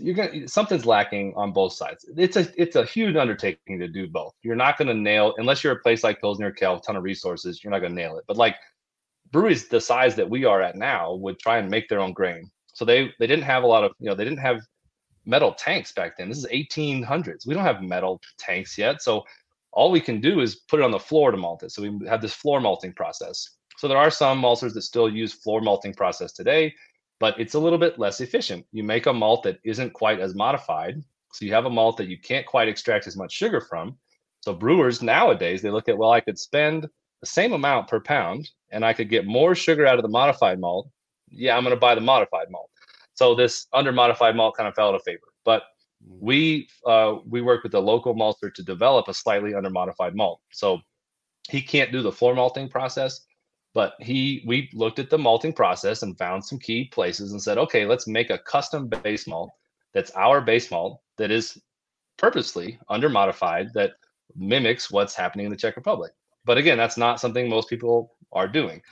you're 0.00 0.14
gonna 0.14 0.48
something's 0.48 0.86
lacking 0.86 1.34
on 1.36 1.52
both 1.52 1.72
sides. 1.72 2.08
It's 2.16 2.36
a 2.36 2.48
it's 2.56 2.76
a 2.76 2.84
huge 2.84 3.16
undertaking 3.16 3.78
to 3.78 3.88
do 3.88 4.08
both. 4.08 4.34
You're 4.42 4.56
not 4.56 4.78
gonna 4.78 4.94
nail 4.94 5.34
unless 5.38 5.62
you're 5.62 5.74
a 5.74 5.80
place 5.80 6.02
like 6.02 6.20
Pilsner 6.20 6.52
Urquell, 6.52 6.78
a 6.78 6.80
ton 6.80 6.96
of 6.96 7.02
resources. 7.02 7.62
You're 7.62 7.70
not 7.70 7.80
gonna 7.80 7.94
nail 7.94 8.16
it. 8.18 8.24
But 8.26 8.36
like 8.36 8.56
breweries 9.30 9.68
the 9.68 9.80
size 9.80 10.16
that 10.16 10.28
we 10.28 10.44
are 10.44 10.60
at 10.62 10.76
now 10.76 11.14
would 11.14 11.38
try 11.38 11.58
and 11.58 11.70
make 11.70 11.88
their 11.88 12.00
own 12.00 12.12
grain. 12.12 12.50
So 12.72 12.84
they 12.84 13.12
they 13.18 13.26
didn't 13.26 13.44
have 13.44 13.62
a 13.62 13.66
lot 13.66 13.84
of 13.84 13.92
you 13.98 14.08
know 14.08 14.14
they 14.14 14.24
didn't 14.24 14.40
have 14.40 14.60
metal 15.26 15.52
tanks 15.52 15.92
back 15.92 16.16
then. 16.16 16.28
This 16.28 16.38
is 16.38 16.46
1800s. 16.46 17.46
We 17.46 17.54
don't 17.54 17.64
have 17.64 17.82
metal 17.82 18.20
tanks 18.38 18.78
yet. 18.78 19.02
So 19.02 19.24
all 19.72 19.90
we 19.90 20.00
can 20.00 20.20
do 20.20 20.40
is 20.40 20.56
put 20.56 20.80
it 20.80 20.84
on 20.84 20.90
the 20.90 20.98
floor 20.98 21.30
to 21.30 21.36
malt 21.36 21.62
it. 21.62 21.70
So 21.70 21.82
we 21.82 22.06
have 22.08 22.22
this 22.22 22.34
floor 22.34 22.60
malting 22.60 22.94
process. 22.94 23.50
So 23.76 23.86
there 23.86 23.98
are 23.98 24.10
some 24.10 24.42
malters 24.42 24.74
that 24.74 24.82
still 24.82 25.08
use 25.08 25.32
floor 25.32 25.60
malting 25.60 25.94
process 25.94 26.32
today 26.32 26.74
but 27.20 27.38
it's 27.38 27.54
a 27.54 27.58
little 27.58 27.78
bit 27.78 27.98
less 27.98 28.20
efficient. 28.20 28.66
You 28.72 28.82
make 28.82 29.06
a 29.06 29.12
malt 29.12 29.44
that 29.44 29.60
isn't 29.62 29.92
quite 29.92 30.18
as 30.18 30.34
modified. 30.34 31.04
So 31.32 31.44
you 31.44 31.52
have 31.52 31.66
a 31.66 31.70
malt 31.70 31.96
that 31.98 32.08
you 32.08 32.18
can't 32.18 32.46
quite 32.46 32.66
extract 32.66 33.06
as 33.06 33.16
much 33.16 33.32
sugar 33.32 33.60
from. 33.60 33.96
So 34.40 34.54
brewers 34.54 35.02
nowadays, 35.02 35.62
they 35.62 35.70
look 35.70 35.88
at, 35.88 35.96
well, 35.96 36.10
I 36.10 36.20
could 36.20 36.38
spend 36.38 36.88
the 37.20 37.26
same 37.26 37.52
amount 37.52 37.88
per 37.88 38.00
pound 38.00 38.48
and 38.72 38.84
I 38.84 38.94
could 38.94 39.10
get 39.10 39.26
more 39.26 39.54
sugar 39.54 39.86
out 39.86 39.98
of 39.98 40.02
the 40.02 40.08
modified 40.08 40.58
malt. 40.58 40.88
Yeah, 41.28 41.56
I'm 41.56 41.62
going 41.62 41.76
to 41.76 41.80
buy 41.80 41.94
the 41.94 42.00
modified 42.00 42.50
malt. 42.50 42.70
So 43.14 43.34
this 43.34 43.66
under 43.72 43.92
modified 43.92 44.34
malt 44.34 44.56
kind 44.56 44.68
of 44.68 44.74
fell 44.74 44.88
out 44.88 44.94
of 44.94 45.02
favor. 45.02 45.20
But 45.44 45.64
we 46.08 46.68
uh, 46.86 47.16
we 47.28 47.42
work 47.42 47.62
with 47.62 47.74
a 47.74 47.80
local 47.80 48.14
malter 48.14 48.52
to 48.54 48.62
develop 48.62 49.08
a 49.08 49.14
slightly 49.14 49.54
under 49.54 49.68
modified 49.68 50.16
malt. 50.16 50.40
So 50.50 50.80
he 51.50 51.60
can't 51.60 51.92
do 51.92 52.00
the 52.00 52.12
floor 52.12 52.34
malting 52.34 52.70
process, 52.70 53.26
but 53.74 53.94
he 54.00 54.42
we 54.46 54.70
looked 54.72 54.98
at 54.98 55.10
the 55.10 55.18
malting 55.18 55.52
process 55.52 56.02
and 56.02 56.18
found 56.18 56.44
some 56.44 56.58
key 56.58 56.86
places 56.86 57.32
and 57.32 57.42
said 57.42 57.58
okay 57.58 57.84
let's 57.84 58.06
make 58.06 58.30
a 58.30 58.38
custom 58.38 58.88
base 58.88 59.26
malt 59.26 59.50
that's 59.92 60.10
our 60.12 60.40
base 60.40 60.70
malt 60.70 61.00
that 61.16 61.30
is 61.30 61.60
purposely 62.16 62.78
under 62.88 63.08
modified 63.08 63.72
that 63.74 63.92
mimics 64.36 64.90
what's 64.90 65.14
happening 65.14 65.46
in 65.46 65.50
the 65.50 65.56
czech 65.56 65.76
republic. 65.76 66.12
But 66.44 66.58
again 66.58 66.78
that's 66.78 66.96
not 66.96 67.20
something 67.20 67.48
most 67.48 67.68
people 67.68 68.14
are 68.32 68.48
doing. 68.48 68.82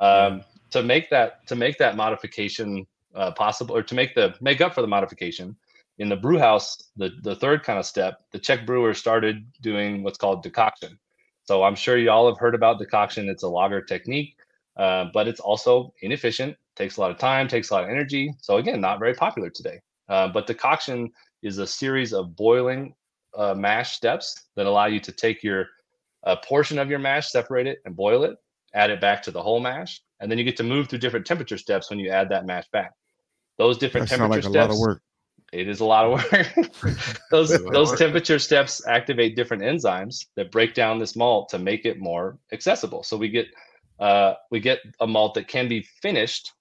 Um, 0.00 0.42
to 0.70 0.82
make 0.82 1.10
that 1.10 1.46
to 1.48 1.56
make 1.56 1.78
that 1.78 1.96
modification 1.96 2.86
uh, 3.14 3.32
possible 3.32 3.76
or 3.76 3.82
to 3.82 3.94
make 3.94 4.14
the 4.14 4.34
make 4.40 4.60
up 4.60 4.74
for 4.74 4.82
the 4.82 4.88
modification 4.88 5.56
in 5.98 6.08
the 6.08 6.16
brew 6.16 6.38
house 6.38 6.90
the 6.96 7.10
the 7.22 7.36
third 7.36 7.62
kind 7.62 7.78
of 7.78 7.86
step 7.86 8.20
the 8.32 8.38
czech 8.38 8.66
brewers 8.66 8.98
started 8.98 9.46
doing 9.62 10.02
what's 10.02 10.18
called 10.18 10.42
decoction 10.42 10.98
so 11.46 11.62
I'm 11.62 11.74
sure 11.74 11.96
y'all 11.96 12.28
have 12.28 12.38
heard 12.38 12.54
about 12.54 12.78
decoction. 12.78 13.28
It's 13.28 13.44
a 13.44 13.48
lager 13.48 13.80
technique, 13.80 14.36
uh, 14.76 15.06
but 15.14 15.28
it's 15.28 15.40
also 15.40 15.94
inefficient, 16.02 16.56
takes 16.74 16.96
a 16.96 17.00
lot 17.00 17.10
of 17.10 17.18
time, 17.18 17.48
takes 17.48 17.70
a 17.70 17.74
lot 17.74 17.84
of 17.84 17.90
energy. 17.90 18.34
So 18.40 18.56
again, 18.56 18.80
not 18.80 18.98
very 18.98 19.14
popular 19.14 19.48
today. 19.50 19.80
Uh, 20.08 20.28
but 20.28 20.46
decoction 20.46 21.10
is 21.42 21.58
a 21.58 21.66
series 21.66 22.12
of 22.12 22.36
boiling 22.36 22.94
uh, 23.36 23.54
mash 23.54 23.96
steps 23.96 24.48
that 24.56 24.66
allow 24.66 24.86
you 24.86 25.00
to 25.00 25.12
take 25.12 25.42
your 25.42 25.66
a 26.24 26.36
portion 26.36 26.78
of 26.78 26.90
your 26.90 26.98
mash, 26.98 27.30
separate 27.30 27.68
it, 27.68 27.78
and 27.84 27.94
boil 27.94 28.24
it, 28.24 28.36
add 28.74 28.90
it 28.90 29.00
back 29.00 29.22
to 29.22 29.30
the 29.30 29.40
whole 29.40 29.60
mash, 29.60 30.02
and 30.18 30.28
then 30.28 30.38
you 30.38 30.44
get 30.44 30.56
to 30.56 30.64
move 30.64 30.88
through 30.88 30.98
different 30.98 31.24
temperature 31.24 31.56
steps 31.56 31.88
when 31.88 32.00
you 32.00 32.10
add 32.10 32.28
that 32.28 32.44
mash 32.44 32.68
back. 32.72 32.92
Those 33.58 33.78
different 33.78 34.08
That 34.08 34.16
temperature 34.16 34.48
like 34.48 34.56
a 34.56 34.58
lot 34.58 34.64
steps 34.64 34.74
of 34.74 34.80
work. 34.80 35.02
It 35.52 35.68
is 35.68 35.80
a 35.80 35.84
lot 35.84 36.04
of 36.04 36.12
work. 36.12 36.98
those 37.30 37.50
those 37.64 37.90
work. 37.90 37.98
temperature 37.98 38.38
steps 38.38 38.86
activate 38.86 39.36
different 39.36 39.62
enzymes 39.62 40.26
that 40.34 40.50
break 40.50 40.74
down 40.74 40.98
this 40.98 41.16
malt 41.16 41.48
to 41.50 41.58
make 41.58 41.84
it 41.86 41.98
more 41.98 42.38
accessible. 42.52 43.02
So 43.02 43.16
we 43.16 43.28
get 43.28 43.46
uh, 43.98 44.34
we 44.50 44.60
get 44.60 44.80
a 45.00 45.06
malt 45.06 45.34
that 45.34 45.48
can 45.48 45.68
be 45.68 45.82
finished 46.02 46.52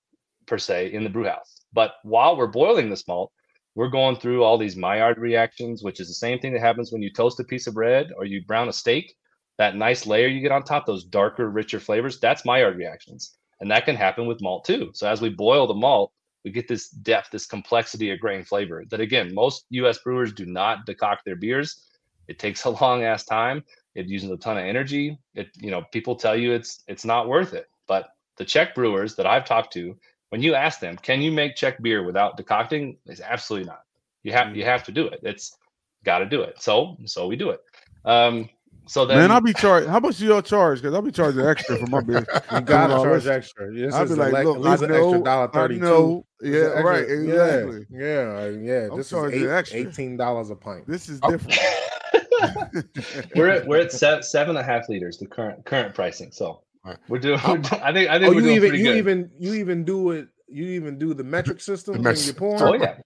per 0.45 0.57
se 0.57 0.93
in 0.93 1.03
the 1.03 1.09
brew 1.09 1.25
house. 1.25 1.65
But 1.73 1.95
while 2.03 2.38
we're 2.38 2.47
boiling 2.47 2.89
this 2.89 3.07
malt, 3.07 3.31
we're 3.73 3.89
going 3.89 4.15
through 4.15 4.43
all 4.43 4.57
these 4.57 4.77
Maillard 4.77 5.17
reactions, 5.17 5.83
which 5.83 5.99
is 5.99 6.07
the 6.07 6.13
same 6.13 6.39
thing 6.39 6.53
that 6.53 6.61
happens 6.61 6.91
when 6.91 7.01
you 7.01 7.11
toast 7.11 7.39
a 7.39 7.43
piece 7.43 7.67
of 7.67 7.73
bread 7.73 8.11
or 8.17 8.23
you 8.25 8.45
brown 8.45 8.69
a 8.69 8.73
steak. 8.73 9.13
That 9.57 9.75
nice 9.75 10.05
layer 10.05 10.27
you 10.27 10.41
get 10.41 10.51
on 10.51 10.63
top, 10.63 10.86
those 10.86 11.05
darker, 11.05 11.49
richer 11.49 11.79
flavors, 11.79 12.19
that's 12.19 12.45
Maillard 12.45 12.77
reactions. 12.77 13.38
And 13.59 13.71
that 13.71 13.86
can 13.86 13.95
happen 13.95 14.27
with 14.27 14.41
malt 14.41 14.65
too. 14.65 14.91
So 14.93 15.07
as 15.07 15.21
we 15.21 15.29
boil 15.29 15.65
the 15.65 15.73
malt, 15.73 16.11
we 16.45 16.51
get 16.51 16.67
this 16.67 16.89
depth, 16.89 17.31
this 17.31 17.47
complexity 17.47 18.11
of 18.11 18.19
grain 18.19 18.43
flavor 18.43 18.85
that 18.91 19.01
again, 19.01 19.33
most 19.33 19.65
US 19.71 19.97
brewers 19.97 20.31
do 20.31 20.45
not 20.45 20.85
decoct 20.85 21.23
their 21.25 21.35
beers. 21.35 21.83
It 22.27 22.39
takes 22.39 22.63
a 22.63 22.69
long 22.81 23.03
ass 23.03 23.25
time. 23.25 23.63
It 23.95 24.05
uses 24.05 24.29
a 24.29 24.37
ton 24.37 24.57
of 24.57 24.63
energy. 24.63 25.17
It, 25.33 25.49
you 25.57 25.71
know, 25.71 25.83
people 25.91 26.15
tell 26.15 26.37
you 26.37 26.53
it's 26.53 26.83
it's 26.87 27.03
not 27.03 27.27
worth 27.27 27.53
it. 27.53 27.67
But 27.87 28.09
the 28.37 28.45
Czech 28.45 28.75
brewers 28.75 29.15
that 29.15 29.25
I've 29.25 29.45
talked 29.45 29.73
to, 29.73 29.97
when 30.29 30.41
you 30.41 30.53
ask 30.53 30.79
them, 30.79 30.97
can 30.97 31.21
you 31.21 31.31
make 31.31 31.55
Czech 31.55 31.81
beer 31.81 32.03
without 32.03 32.37
decocting? 32.37 32.97
It's 33.05 33.21
absolutely 33.21 33.67
not. 33.67 33.81
You 34.23 34.31
have 34.33 34.55
you 34.55 34.65
have 34.65 34.83
to 34.83 34.91
do 34.91 35.07
it. 35.07 35.21
It's 35.23 35.57
got 36.03 36.19
to 36.19 36.25
do 36.25 36.41
it. 36.41 36.61
So 36.61 36.95
so 37.05 37.27
we 37.27 37.35
do 37.35 37.49
it. 37.49 37.61
Um, 38.05 38.49
so 38.88 39.05
then 39.05 39.17
Man, 39.17 39.31
I'll 39.31 39.41
be 39.41 39.53
charged. 39.53 39.88
How 39.88 39.99
much 39.99 40.17
do 40.17 40.25
y'all 40.25 40.41
charge? 40.41 40.81
Because 40.81 40.93
I'll 40.95 41.01
be 41.01 41.11
charging 41.11 41.45
extra 41.45 41.77
for 41.77 41.88
my 41.88 42.01
beer. 42.01 42.25
You 42.51 42.61
gotta 42.61 42.93
Well, 42.93 43.03
charge 43.03 43.25
let's- 43.25 43.38
extra. 43.38 43.73
This 43.73 43.93
I'll 43.93 44.03
is 44.03 44.09
be 44.11 44.15
a 44.15 44.17
like, 44.17 44.33
like, 44.33 44.45
look, 44.45 44.63
this 44.63 44.73
is 44.75 44.81
I 44.81 44.86
an 44.86 44.91
extra 44.91 45.11
know, 45.17 45.23
dollar 45.23 45.49
I 45.49 45.51
thirty-two. 45.51 45.81
know. 45.83 46.25
Yeah, 46.41 46.59
extra- 46.59 46.83
right, 46.83 47.09
exactly. 47.09 47.86
Yeah, 47.89 47.99
yeah, 47.99 48.47
yeah. 48.49 48.88
I'm 48.91 48.97
This 48.97 49.05
is 49.07 49.09
charging 49.11 49.41
eight, 49.43 49.49
extra. 49.49 49.79
eighteen 49.79 50.17
dollars 50.17 50.49
a 50.49 50.55
pint. 50.55 50.88
This 50.88 51.09
is 51.09 51.19
Oh. 51.23 51.31
different. 51.31 51.57
we're 53.36 53.49
at 53.49 53.67
we're 53.67 53.81
at 53.81 53.91
seven, 53.91 54.23
seven 54.23 54.55
and 54.55 54.59
a 54.59 54.63
half 54.63 54.88
liters, 54.89 55.17
the 55.17 55.25
current 55.27 55.65
current 55.65 55.95
pricing. 55.95 56.31
So 56.31 56.61
Right. 56.83 56.97
we're 57.07 57.19
doing. 57.19 57.39
We're 57.47 57.53
I 57.81 57.91
think 57.93 58.09
I 58.09 58.19
think 58.19 58.25
Oh, 58.25 58.29
we're 58.29 58.33
you 58.36 58.41
doing 58.41 58.55
even 58.55 58.69
pretty 58.69 58.77
you 58.83 58.83
good. 58.91 58.97
even 58.97 59.31
you 59.39 59.53
even 59.55 59.83
do 59.83 60.11
it. 60.11 60.27
You 60.47 60.65
even 60.65 60.99
do 60.99 61.13
the 61.13 61.23
metric 61.23 61.59
system 61.61 61.95
when 61.95 62.03
metric- 62.03 62.25
you're 62.25 62.36
pouring. 62.36 62.61
oh 62.61 62.73
yeah, 62.86 62.97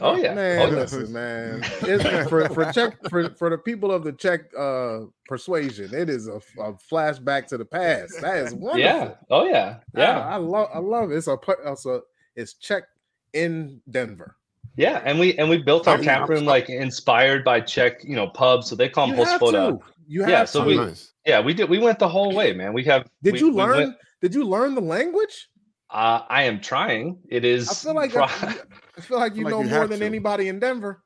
oh 0.00 0.16
yeah, 0.16 0.34
Man, 0.34 0.60
oh, 0.60 0.66
yeah. 0.70 0.76
listen, 0.76 1.12
man. 1.12 1.62
It's, 1.82 2.28
for 2.28 2.48
for 2.48 2.72
Czech 2.72 2.96
for, 3.08 3.30
for 3.34 3.50
the 3.50 3.58
people 3.58 3.92
of 3.92 4.04
the 4.04 4.12
Czech 4.12 4.40
uh, 4.58 5.00
persuasion, 5.26 5.94
it 5.94 6.08
is 6.10 6.26
a, 6.28 6.40
a 6.60 6.72
flashback 6.74 7.46
to 7.48 7.58
the 7.58 7.64
past. 7.64 8.20
That 8.20 8.36
is 8.38 8.54
wonderful. 8.54 8.80
yeah, 8.80 9.14
oh 9.30 9.44
yeah, 9.46 9.78
yeah, 9.96 10.20
I 10.26 10.36
love 10.36 10.68
I 10.74 10.78
love 10.78 11.10
it. 11.12 11.16
It's 11.16 11.28
a 11.28 11.36
it's 11.66 11.86
a 11.86 12.00
it's 12.36 12.54
Czech 12.54 12.84
in 13.32 13.80
Denver. 13.90 14.36
yeah. 14.76 15.02
And 15.04 15.18
we 15.18 15.36
and 15.38 15.48
we 15.48 15.58
built 15.58 15.86
our 15.88 15.94
I'm- 15.96 16.04
tap 16.04 16.28
room 16.28 16.44
like 16.44 16.68
inspired 16.70 17.44
by 17.44 17.60
Czech, 17.60 18.02
you 18.04 18.16
know, 18.16 18.28
pubs. 18.28 18.68
So 18.68 18.74
they 18.76 18.88
call 18.88 19.06
them 19.08 19.16
You 19.18 19.24
have 19.24 19.40
hospoda. 19.40 19.78
You 20.06 20.20
have 20.22 20.30
Yeah, 20.30 20.44
so 20.44 20.60
to. 20.62 20.66
we- 20.66 20.76
nice. 20.76 21.12
Yeah, 21.26 21.40
we 21.40 21.54
did. 21.54 21.70
We 21.70 21.78
went 21.78 21.98
the 21.98 22.08
whole 22.08 22.34
way, 22.34 22.52
man. 22.52 22.72
We 22.74 22.84
have. 22.84 23.06
did 23.22 23.34
we- 23.34 23.38
you 23.40 23.48
we 23.48 23.54
learn? 23.54 23.76
went- 23.78 23.96
did 24.20 24.34
you 24.34 24.44
learn 24.44 24.74
the 24.74 24.80
language? 24.80 25.48
Uh, 25.94 26.22
I 26.28 26.42
am 26.42 26.60
trying. 26.60 27.18
It 27.28 27.44
is. 27.44 27.70
I 27.70 27.74
feel 27.74 27.94
like 27.94 28.12
pro- 28.12 28.24
I 28.24 29.00
feel 29.00 29.18
like 29.18 29.36
you 29.36 29.44
like 29.44 29.52
know 29.52 29.62
you 29.62 29.70
more 29.70 29.86
than 29.86 30.00
to. 30.00 30.04
anybody 30.04 30.48
in 30.48 30.58
Denver. 30.58 31.00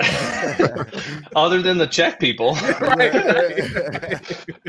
other 1.36 1.62
than 1.62 1.78
the 1.78 1.86
Czech 1.88 2.18
people. 2.18 2.54
right. 2.80 3.14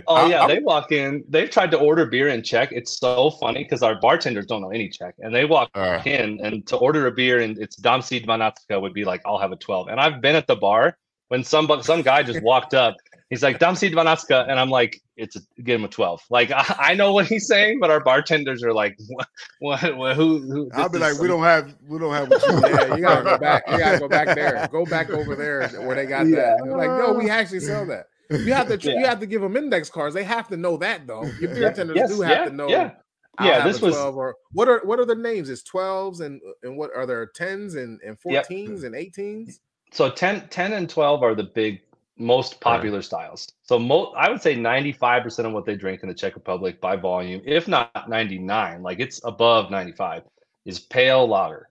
Oh 0.06 0.28
yeah, 0.28 0.46
they 0.46 0.60
walk 0.60 0.92
in. 0.92 1.24
They've 1.28 1.50
tried 1.50 1.72
to 1.72 1.80
order 1.80 2.06
beer 2.06 2.28
in 2.28 2.44
Czech. 2.44 2.70
It's 2.72 3.00
so 3.00 3.32
funny 3.32 3.64
because 3.64 3.82
our 3.82 4.00
bartenders 4.00 4.46
don't 4.46 4.62
know 4.62 4.70
any 4.70 4.90
Czech, 4.90 5.16
and 5.20 5.34
they 5.34 5.46
walk 5.46 5.72
Uh, 5.74 6.02
in 6.06 6.40
and 6.44 6.68
to 6.68 6.76
order 6.78 7.08
a 7.08 7.12
beer 7.12 7.40
and 7.42 7.58
it's 7.58 7.78
Damsi 7.80 8.24
Dvanáctka 8.24 8.80
would 8.80 8.94
be 8.94 9.06
like, 9.06 9.22
I'll 9.26 9.40
have 9.40 9.52
a 9.52 9.56
twelve. 9.58 9.88
And 9.88 10.00
I've 10.00 10.22
been 10.22 10.36
at 10.36 10.46
the 10.46 10.56
bar 10.56 10.98
when 11.30 11.44
some 11.44 11.68
some 11.82 12.04
guy 12.04 12.22
just 12.22 12.44
walked 12.44 12.74
up. 12.76 12.96
He's 13.34 13.42
like 13.42 13.58
Damsi 13.58 13.92
Dvanáctka, 13.92 14.48
and 14.48 14.60
I'm 14.60 14.70
like, 14.70 15.02
it's 15.18 15.36
a, 15.36 15.40
give 15.64 15.80
him 15.80 15.86
a 15.86 15.88
twelve. 15.88 16.22
Like 16.30 16.52
I, 16.52 16.64
I 16.78 16.94
know 16.94 17.14
what 17.14 17.26
he's 17.26 17.48
saying, 17.48 17.80
but 17.80 17.90
our 17.90 18.00
bartenders 18.00 18.62
are 18.64 18.72
like, 18.72 18.96
what? 19.08 19.28
What? 19.60 19.98
what 19.98 20.16
who? 20.16 20.38
who 20.40 20.70
I'll 20.76 20.88
be 20.88 20.98
is 20.98 21.02
like, 21.02 21.20
we 21.20 21.28
don't 21.28 21.42
have, 21.42 21.76
we 21.88 21.98
don't 21.98 22.14
have. 22.14 22.30
What 22.32 22.44
you 22.48 22.70
yeah, 22.70 22.96
you 22.96 23.02
gotta 23.02 23.24
go 23.24 23.38
back. 23.40 23.64
You 23.72 23.78
gotta 23.80 23.98
go 23.98 24.08
back 24.08 24.36
there. 24.36 24.70
Go 24.72 24.86
back 24.86 25.10
over 25.10 25.36
there 25.36 25.68
where 25.82 25.96
they 25.96 26.06
got 26.06 26.26
that. 26.26 26.60
They're 26.64 26.78
like, 26.78 26.92
no, 26.92 27.14
we 27.14 27.28
actually 27.32 27.62
sell 27.62 27.88
that. 27.88 28.06
You 28.30 28.54
have 28.54 28.68
to 28.68 28.78
tr- 28.78 28.90
you 28.92 29.06
have 29.06 29.20
to 29.20 29.26
give 29.26 29.42
them 29.42 29.58
index 29.58 29.90
cards. 29.90 30.14
They 30.14 30.24
have 30.24 30.48
to 30.50 30.58
know 30.58 30.78
that 30.78 31.08
though. 31.08 31.24
Your 31.42 31.56
bartenders 31.56 31.96
Yeah, 31.96 32.04
yes, 32.04 32.16
do 32.16 32.22
have 32.22 32.38
yeah, 32.38 32.46
to 32.46 32.52
know. 32.56 32.68
yeah. 32.70 32.92
I'll 33.40 33.48
Yeah, 33.48 33.64
this 33.64 33.82
was- 33.82 33.96
12 33.96 34.16
or 34.16 34.36
what 34.52 34.68
are 34.68 34.82
what 34.86 35.00
are 35.00 35.06
the 35.06 35.16
names? 35.16 35.50
It's 35.50 35.64
12s 35.64 36.22
and 36.22 36.40
and 36.62 36.78
what 36.78 36.92
are 36.96 37.08
there 37.08 37.32
10s 37.36 37.78
and, 37.78 38.00
and 38.06 38.16
Yep. 38.26 38.48
14s 38.48 38.84
and 38.84 38.94
18s? 38.94 39.60
So 39.92 40.10
10, 40.10 40.48
10 40.50 40.74
and 40.74 40.90
12 40.90 41.22
are 41.22 41.36
the 41.36 41.44
big, 41.44 41.82
most 42.18 42.62
popular 42.62 43.02
styles. 43.02 43.48
So 43.64 43.80
mo- 43.80 44.14
I 44.16 44.30
would 44.30 44.42
say 44.42 44.56
95% 44.56 45.46
of 45.46 45.54
what 45.54 45.66
they 45.66 45.76
drink 45.76 46.04
in 46.04 46.10
the 46.10 46.16
Czech 46.16 46.36
Republic 46.36 46.80
by 46.80 46.96
volume, 46.96 47.42
if 47.46 47.68
not 47.68 48.10
99, 48.10 48.84
like 48.84 49.00
it's 49.00 49.22
above 49.24 49.72
95, 49.72 50.24
is 50.66 50.80
pale 50.80 51.28
lager, 51.28 51.70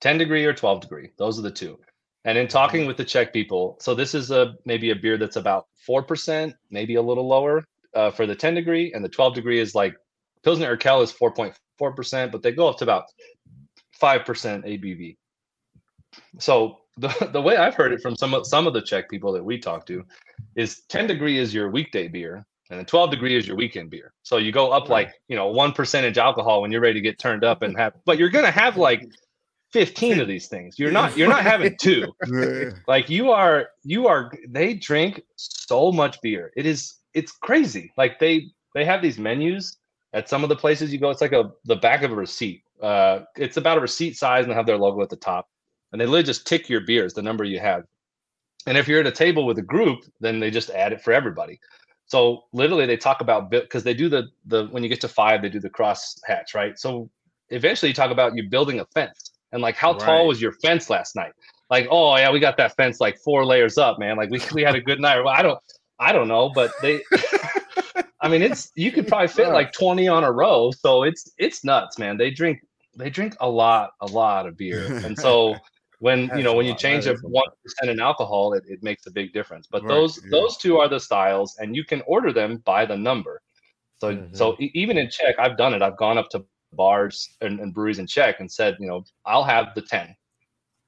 10 0.00 0.18
degree 0.18 0.44
or 0.44 0.52
12 0.52 0.80
degree. 0.80 1.10
Those 1.18 1.38
are 1.38 1.42
the 1.42 1.50
two. 1.50 1.78
And 2.24 2.36
in 2.36 2.48
talking 2.48 2.86
with 2.86 2.96
the 2.96 3.04
Czech 3.04 3.32
people, 3.32 3.76
so 3.80 3.94
this 3.94 4.14
is 4.14 4.30
a 4.30 4.54
maybe 4.64 4.90
a 4.90 4.96
beer 4.96 5.16
that's 5.16 5.36
about 5.36 5.66
4%, 5.88 6.54
maybe 6.70 6.96
a 6.96 7.02
little 7.02 7.26
lower 7.26 7.64
uh, 7.94 8.10
for 8.10 8.26
the 8.26 8.36
10 8.36 8.54
degree, 8.54 8.92
and 8.92 9.04
the 9.04 9.08
12 9.08 9.34
degree 9.34 9.58
is 9.58 9.74
like 9.74 9.94
Pilsner 10.44 10.76
Urquell 10.76 11.02
is 11.02 11.12
4.4%, 11.12 12.30
but 12.30 12.42
they 12.42 12.52
go 12.52 12.68
up 12.68 12.78
to 12.78 12.84
about 12.84 13.04
5% 14.00 14.24
ABV. 14.24 15.16
So 16.38 16.79
the, 16.96 17.30
the 17.32 17.40
way 17.40 17.56
I've 17.56 17.74
heard 17.74 17.92
it 17.92 18.00
from 18.00 18.16
some 18.16 18.34
of 18.34 18.46
some 18.46 18.66
of 18.66 18.74
the 18.74 18.82
Czech 18.82 19.08
people 19.08 19.32
that 19.32 19.44
we 19.44 19.58
talk 19.58 19.86
to 19.86 20.04
is 20.56 20.82
10 20.88 21.06
degree 21.06 21.38
is 21.38 21.54
your 21.54 21.70
weekday 21.70 22.08
beer 22.08 22.44
and 22.70 22.78
then 22.78 22.86
12 22.86 23.10
degree 23.10 23.36
is 23.36 23.46
your 23.46 23.56
weekend 23.56 23.90
beer. 23.90 24.12
So 24.22 24.36
you 24.36 24.52
go 24.52 24.70
up 24.70 24.88
like, 24.88 25.12
you 25.28 25.36
know, 25.36 25.48
one 25.48 25.72
percentage 25.72 26.18
alcohol 26.18 26.62
when 26.62 26.70
you're 26.70 26.80
ready 26.80 26.94
to 26.94 27.00
get 27.00 27.18
turned 27.18 27.44
up 27.44 27.62
and 27.62 27.76
have 27.76 27.94
but 28.04 28.16
you're 28.18 28.28
gonna 28.28 28.50
have 28.50 28.76
like 28.76 29.08
15 29.72 30.20
of 30.20 30.28
these 30.28 30.48
things. 30.48 30.78
You're 30.78 30.92
not 30.92 31.16
you're 31.16 31.28
not 31.28 31.42
having 31.42 31.76
two. 31.76 32.12
Like 32.86 33.10
you 33.10 33.30
are 33.30 33.68
you 33.82 34.06
are 34.06 34.32
they 34.48 34.74
drink 34.74 35.22
so 35.36 35.90
much 35.92 36.20
beer. 36.22 36.52
It 36.56 36.66
is 36.66 36.94
it's 37.14 37.32
crazy. 37.32 37.92
Like 37.96 38.18
they 38.18 38.46
they 38.74 38.84
have 38.84 39.02
these 39.02 39.18
menus 39.18 39.76
at 40.12 40.28
some 40.28 40.42
of 40.42 40.48
the 40.48 40.56
places 40.56 40.92
you 40.92 40.98
go. 40.98 41.10
It's 41.10 41.20
like 41.20 41.32
a 41.32 41.50
the 41.64 41.76
back 41.76 42.02
of 42.02 42.12
a 42.12 42.16
receipt. 42.16 42.62
Uh 42.80 43.20
it's 43.36 43.56
about 43.56 43.78
a 43.78 43.80
receipt 43.80 44.16
size 44.16 44.44
and 44.44 44.52
they 44.52 44.56
have 44.56 44.66
their 44.66 44.78
logo 44.78 45.02
at 45.02 45.10
the 45.10 45.16
top. 45.16 45.48
And 45.92 46.00
they 46.00 46.06
literally 46.06 46.24
just 46.24 46.46
tick 46.46 46.68
your 46.68 46.80
beers, 46.80 47.14
the 47.14 47.22
number 47.22 47.44
you 47.44 47.60
have. 47.60 47.84
And 48.66 48.76
if 48.76 48.86
you're 48.86 49.00
at 49.00 49.06
a 49.06 49.12
table 49.12 49.46
with 49.46 49.58
a 49.58 49.62
group, 49.62 50.00
then 50.20 50.38
they 50.38 50.50
just 50.50 50.70
add 50.70 50.92
it 50.92 51.00
for 51.00 51.12
everybody. 51.12 51.58
So 52.06 52.44
literally 52.52 52.86
they 52.86 52.96
talk 52.96 53.20
about 53.20 53.50
because 53.50 53.84
they 53.84 53.94
do 53.94 54.08
the 54.08 54.28
the 54.46 54.66
when 54.66 54.82
you 54.82 54.88
get 54.88 55.00
to 55.02 55.08
five, 55.08 55.42
they 55.42 55.48
do 55.48 55.60
the 55.60 55.70
cross 55.70 56.16
hatch, 56.26 56.54
right? 56.54 56.78
So 56.78 57.08
eventually 57.50 57.88
you 57.88 57.94
talk 57.94 58.10
about 58.10 58.36
you 58.36 58.48
building 58.48 58.80
a 58.80 58.84
fence 58.86 59.30
and 59.52 59.62
like 59.62 59.76
how 59.76 59.92
tall 59.94 60.26
was 60.26 60.40
your 60.40 60.52
fence 60.52 60.90
last 60.90 61.16
night? 61.16 61.32
Like, 61.70 61.86
oh 61.90 62.16
yeah, 62.16 62.30
we 62.30 62.40
got 62.40 62.56
that 62.56 62.74
fence 62.76 63.00
like 63.00 63.16
four 63.18 63.46
layers 63.46 63.78
up, 63.78 63.98
man. 63.98 64.16
Like 64.16 64.30
we 64.30 64.40
we 64.52 64.62
had 64.62 64.74
a 64.74 64.80
good 64.80 65.00
night. 65.00 65.20
Well, 65.20 65.34
I 65.34 65.42
don't 65.42 65.58
I 65.98 66.12
don't 66.12 66.28
know, 66.28 66.50
but 66.50 66.72
they 66.82 67.00
I 68.20 68.28
mean 68.28 68.42
it's 68.42 68.72
you 68.74 68.90
could 68.90 69.06
probably 69.06 69.28
fit 69.28 69.48
like 69.48 69.72
20 69.72 70.08
on 70.08 70.24
a 70.24 70.32
row. 70.32 70.72
So 70.72 71.04
it's 71.04 71.30
it's 71.38 71.64
nuts, 71.64 71.98
man. 71.98 72.16
They 72.16 72.30
drink 72.30 72.60
they 72.96 73.08
drink 73.08 73.36
a 73.40 73.48
lot, 73.48 73.92
a 74.00 74.06
lot 74.06 74.46
of 74.46 74.56
beer. 74.56 74.86
And 75.04 75.16
so 75.18 75.54
when 76.00 76.26
That's 76.26 76.38
you 76.38 76.44
know 76.44 76.54
when 76.54 76.66
you 76.66 76.74
change 76.74 77.06
a 77.06 77.14
one 77.22 77.44
percent 77.62 77.90
in 77.90 78.00
alcohol, 78.00 78.54
it, 78.54 78.64
it 78.66 78.82
makes 78.82 79.06
a 79.06 79.10
big 79.10 79.32
difference. 79.32 79.68
But 79.70 79.82
Right, 79.82 79.88
those 79.88 80.20
yeah. 80.24 80.30
those 80.30 80.56
two 80.56 80.78
are 80.78 80.88
the 80.88 80.98
styles, 80.98 81.56
and 81.58 81.76
you 81.76 81.84
can 81.84 82.02
order 82.06 82.32
them 82.32 82.62
by 82.64 82.84
the 82.86 82.96
number. 82.96 83.40
So 84.00 84.26
so 84.32 84.56
e- 84.58 84.70
even 84.74 84.96
in 84.96 85.10
Czech, 85.10 85.36
I've 85.38 85.58
done 85.58 85.74
it. 85.74 85.82
I've 85.82 85.98
gone 85.98 86.16
up 86.18 86.30
to 86.30 86.44
bars 86.72 87.36
and, 87.42 87.60
and 87.60 87.74
breweries 87.74 87.98
in 87.98 88.06
Czech 88.06 88.40
and 88.40 88.50
said, 88.50 88.76
you 88.80 88.86
know, 88.86 89.04
I'll 89.26 89.44
have 89.44 89.74
the 89.74 89.82
ten, 89.82 90.16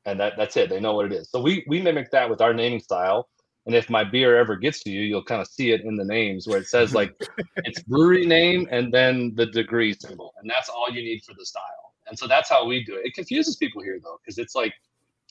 and 0.06 0.18
that 0.18 0.32
that's 0.38 0.56
it. 0.56 0.70
They 0.70 0.80
know 0.80 0.94
what 0.94 1.06
it 1.06 1.12
is. 1.12 1.30
So 1.30 1.42
we 1.42 1.62
we 1.68 1.82
mimic 1.82 2.10
that 2.10 2.28
with 2.28 2.40
our 2.40 2.54
naming 2.54 2.80
style. 2.80 3.28
And 3.66 3.76
if 3.76 3.88
my 3.88 4.02
beer 4.02 4.36
ever 4.38 4.56
gets 4.56 4.82
to 4.84 4.90
you, 4.90 5.02
you'll 5.02 5.22
kind 5.22 5.40
of 5.40 5.46
see 5.46 5.70
it 5.70 5.82
in 5.82 5.94
the 5.94 6.04
names 6.04 6.48
where 6.48 6.58
it 6.58 6.66
says 6.66 6.94
like 6.94 7.14
it's 7.64 7.82
brewery 7.82 8.26
name 8.26 8.66
and 8.70 8.92
then 8.92 9.34
the 9.34 9.46
degree 9.46 9.92
symbol, 9.92 10.32
and 10.40 10.50
that's 10.50 10.70
all 10.70 10.88
you 10.90 11.02
need 11.02 11.22
for 11.22 11.34
the 11.38 11.44
style. 11.44 11.92
And 12.08 12.18
so 12.18 12.26
that's 12.26 12.48
how 12.48 12.66
we 12.66 12.82
do 12.82 12.96
it. 12.96 13.06
It 13.06 13.14
confuses 13.14 13.56
people 13.56 13.82
here 13.82 14.00
though, 14.02 14.18
because 14.24 14.38
it's 14.38 14.54
like 14.54 14.72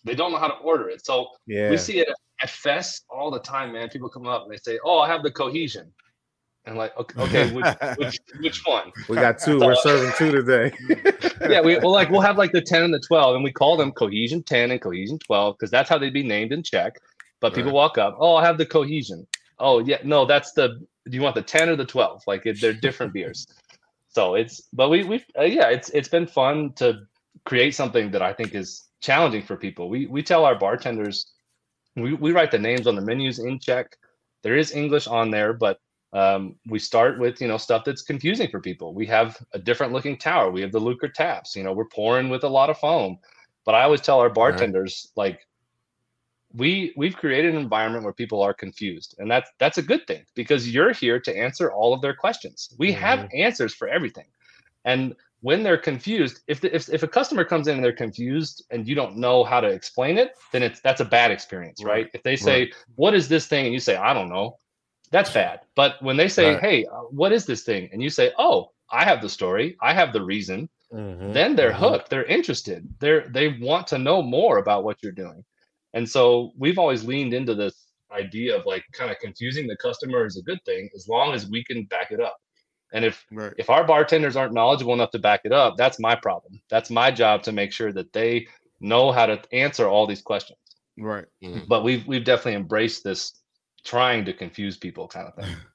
they 0.03 0.15
don't 0.15 0.31
know 0.31 0.37
how 0.37 0.47
to 0.47 0.55
order 0.55 0.89
it. 0.89 1.05
So 1.05 1.27
Yeah. 1.47 1.69
we 1.69 1.77
see 1.77 1.99
it 1.99 2.07
at 2.41 2.49
fest 2.49 3.05
all 3.09 3.31
the 3.31 3.39
time, 3.39 3.73
man. 3.73 3.89
People 3.89 4.09
come 4.09 4.27
up 4.27 4.43
and 4.43 4.51
they 4.51 4.57
say, 4.57 4.79
"Oh, 4.83 4.99
I 4.99 5.07
have 5.07 5.23
the 5.23 5.31
cohesion," 5.31 5.91
and 6.65 6.77
like, 6.77 6.97
okay, 6.97 7.21
okay 7.21 7.51
which, 7.55 7.65
which 7.97 8.19
which 8.39 8.61
one? 8.65 8.91
We 9.07 9.17
got 9.17 9.39
two. 9.39 9.59
We're 9.59 9.75
serving 9.75 10.13
two 10.17 10.31
today. 10.31 10.71
yeah, 11.49 11.61
we 11.61 11.77
well, 11.77 11.91
like 11.91 12.09
we'll 12.09 12.21
have 12.21 12.37
like 12.37 12.51
the 12.51 12.61
10 12.61 12.83
and 12.83 12.93
the 12.93 12.99
12, 12.99 13.35
and 13.35 13.43
we 13.43 13.51
call 13.51 13.77
them 13.77 13.91
cohesion 13.91 14.43
10 14.43 14.71
and 14.71 14.81
cohesion 14.81 15.19
12 15.19 15.55
because 15.57 15.71
that's 15.71 15.89
how 15.89 15.97
they'd 15.97 16.13
be 16.13 16.23
named 16.23 16.51
in 16.51 16.63
Czech. 16.63 16.93
But 17.39 17.55
people 17.55 17.71
walk 17.71 17.97
up, 17.97 18.15
oh, 18.19 18.35
I 18.35 18.45
have 18.45 18.59
the 18.59 18.67
cohesion. 18.67 19.25
Oh, 19.57 19.79
yeah, 19.79 19.97
no, 20.03 20.25
that's 20.25 20.51
the. 20.53 20.79
Do 21.09 21.17
you 21.17 21.21
want 21.21 21.33
the 21.33 21.41
10 21.41 21.69
or 21.69 21.75
the 21.75 21.85
12? 21.85 22.21
Like 22.27 22.45
it, 22.45 22.61
they're 22.61 22.73
different 22.73 23.13
beers. 23.13 23.47
So 24.09 24.35
it's, 24.35 24.61
but 24.73 24.89
we 24.89 25.03
we 25.03 25.25
uh, 25.39 25.43
yeah, 25.43 25.69
it's 25.69 25.89
it's 25.89 26.09
been 26.09 26.27
fun 26.27 26.73
to 26.73 26.99
create 27.45 27.73
something 27.73 28.11
that 28.11 28.21
I 28.21 28.33
think 28.33 28.53
is 28.53 28.83
challenging 29.01 29.43
for 29.43 29.57
people. 29.57 29.89
We 29.89 30.05
we 30.05 30.23
tell 30.23 30.45
our 30.45 30.57
bartenders, 30.57 31.33
we 31.95 32.13
we 32.13 32.31
write 32.31 32.51
the 32.51 32.59
names 32.59 32.87
on 32.87 32.95
the 32.95 33.01
menus 33.01 33.39
in 33.39 33.59
Czech. 33.59 33.97
There 34.43 34.57
is 34.57 34.73
English 34.73 35.07
on 35.07 35.29
there, 35.29 35.53
but 35.53 35.79
um, 36.13 36.55
we 36.67 36.79
start 36.79 37.19
with 37.19 37.41
you 37.41 37.47
know 37.47 37.57
stuff 37.57 37.83
that's 37.83 38.01
confusing 38.01 38.49
for 38.49 38.59
people. 38.59 38.93
We 38.93 39.05
have 39.07 39.37
a 39.53 39.59
different 39.59 39.93
looking 39.93 40.17
tower. 40.17 40.51
We 40.51 40.61
have 40.61 40.71
the 40.71 40.79
Lukr 40.79 41.13
taps. 41.13 41.55
You 41.55 41.63
know, 41.63 41.73
we're 41.73 41.85
pouring 41.85 42.29
with 42.29 42.43
a 42.43 42.49
lot 42.49 42.69
of 42.69 42.77
foam. 42.77 43.17
But 43.65 43.75
I 43.75 43.83
always 43.83 44.01
tell 44.01 44.19
our 44.19 44.29
bartenders 44.29 45.11
like 45.15 45.45
we 46.53 46.93
we've 46.97 47.15
created 47.15 47.53
an 47.53 47.61
environment 47.61 48.03
where 48.03 48.13
people 48.13 48.41
are 48.41 48.53
confused, 48.53 49.15
and 49.19 49.29
that's 49.29 49.49
that's 49.59 49.77
a 49.77 49.83
good 49.83 50.05
thing 50.07 50.23
because 50.35 50.69
you're 50.73 50.93
here 50.93 51.19
to 51.19 51.37
answer 51.37 51.71
all 51.71 51.93
of 51.93 52.01
their 52.01 52.15
questions. 52.15 52.73
We 52.77 52.91
have 52.93 53.29
answers 53.33 53.73
for 53.73 53.87
everything, 53.87 54.25
and 54.83 55.15
when 55.41 55.63
they're 55.63 55.77
confused, 55.77 56.41
if, 56.47 56.61
the, 56.61 56.73
if 56.73 56.87
if 56.89 57.03
a 57.03 57.07
customer 57.07 57.43
comes 57.43 57.67
in 57.67 57.75
and 57.75 57.83
they're 57.83 57.91
confused 57.93 58.63
and 58.71 58.87
you 58.87 58.95
don't 58.95 59.17
know 59.17 59.43
how 59.43 59.59
to 59.59 59.67
explain 59.67 60.17
it, 60.17 60.31
then 60.51 60.63
it's 60.63 60.79
that's 60.81 61.01
a 61.01 61.05
bad 61.05 61.31
experience, 61.31 61.83
right? 61.83 62.07
If 62.13 62.23
they 62.23 62.35
say, 62.35 62.71
"What 62.95 63.13
is 63.13 63.27
this 63.27 63.47
thing?" 63.47 63.65
and 63.65 63.73
you 63.73 63.79
say, 63.79 63.95
"I 63.95 64.13
don't 64.13 64.29
know," 64.29 64.57
that's 65.11 65.33
bad. 65.33 65.61
But 65.75 66.01
when 66.01 66.15
they 66.17 66.27
say, 66.27 66.53
Right. 66.53 66.61
"Hey, 66.61 66.85
uh, 66.85 67.01
what 67.09 67.31
is 67.31 67.45
this 67.45 67.63
thing?" 67.63 67.89
and 67.91 68.01
you 68.03 68.09
say, 68.09 68.31
"Oh, 68.37 68.71
I 68.91 69.03
have 69.03 69.21
the 69.21 69.29
story, 69.29 69.77
I 69.81 69.93
have 69.93 70.13
the 70.13 70.23
reason," 70.23 70.69
Mhm. 70.93 71.33
then 71.33 71.55
they're 71.55 71.73
Mhm. 71.73 71.79
hooked. 71.79 72.09
They're 72.09 72.25
interested. 72.25 72.87
They're 72.99 73.27
they 73.29 73.47
want 73.59 73.87
to 73.87 73.97
know 73.97 74.21
more 74.21 74.59
about 74.59 74.83
what 74.83 75.01
you're 75.01 75.11
doing. 75.11 75.43
And 75.93 76.07
so 76.07 76.51
we've 76.57 76.77
always 76.77 77.03
leaned 77.03 77.33
into 77.33 77.55
this 77.55 77.87
idea 78.11 78.55
of 78.57 78.65
like 78.65 78.83
kind 78.93 79.09
of 79.09 79.17
confusing 79.19 79.65
the 79.67 79.77
customer 79.77 80.25
is 80.25 80.37
a 80.37 80.43
good 80.43 80.59
thing 80.65 80.89
as 80.95 81.07
long 81.07 81.33
as 81.33 81.49
we 81.49 81.63
can 81.63 81.85
back 81.85 82.11
it 82.11 82.19
up. 82.19 82.37
And 82.93 83.05
if 83.05 83.25
Right. 83.31 83.53
if 83.57 83.69
our 83.69 83.85
bartenders 83.85 84.35
aren't 84.35 84.53
knowledgeable 84.53 84.93
enough 84.93 85.11
to 85.11 85.19
back 85.19 85.41
it 85.45 85.53
up, 85.53 85.77
that's 85.77 85.99
my 85.99 86.15
problem. 86.15 86.61
That's 86.69 86.89
my 86.89 87.11
job 87.11 87.43
to 87.43 87.51
make 87.51 87.71
sure 87.71 87.93
that 87.93 88.11
they 88.13 88.47
know 88.79 89.11
how 89.11 89.25
to 89.25 89.41
answer 89.53 89.87
all 89.87 90.07
these 90.07 90.21
questions. 90.21 90.59
Right. 90.97 91.25
But 91.67 91.83
we've 91.83 92.05
we've 92.07 92.23
definitely 92.25 92.55
embraced 92.55 93.03
this 93.03 93.33
trying 93.83 94.25
to 94.25 94.33
confuse 94.33 94.77
people 94.77 95.07
kind 95.07 95.27
of 95.27 95.35
thing. 95.35 95.55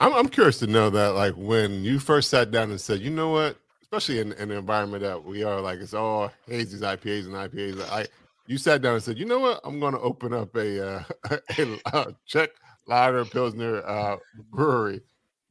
I'm, 0.00 0.12
I'm 0.12 0.28
curious 0.28 0.58
to 0.58 0.66
know 0.66 0.90
that, 0.90 1.14
like, 1.14 1.34
when 1.34 1.84
you 1.84 1.98
first 2.00 2.28
sat 2.28 2.50
down 2.50 2.70
and 2.70 2.80
said, 2.80 3.00
you 3.00 3.10
know 3.10 3.30
what, 3.30 3.56
especially 3.80 4.18
in, 4.18 4.32
in 4.32 4.48
the 4.48 4.56
environment 4.56 5.02
that 5.04 5.24
we 5.24 5.44
are, 5.44 5.60
like, 5.60 5.78
it's 5.78 5.94
all 5.94 6.32
hazies, 6.48 6.80
IPAs, 6.80 7.26
and 7.26 7.34
IPAs. 7.34 7.80
I, 7.90 8.06
you 8.46 8.58
sat 8.58 8.82
down 8.82 8.94
and 8.94 9.02
said, 9.02 9.18
you 9.18 9.24
know 9.24 9.38
what, 9.38 9.60
I'm 9.62 9.78
going 9.78 9.94
to 9.94 10.00
open 10.00 10.34
up 10.34 10.54
a, 10.56 10.96
uh, 10.96 11.02
a, 11.58 11.78
uh 11.94 12.10
Czech 12.26 12.50
lager 12.86 13.24
pilsner 13.24 13.86
uh, 13.86 14.16
brewery. 14.50 15.00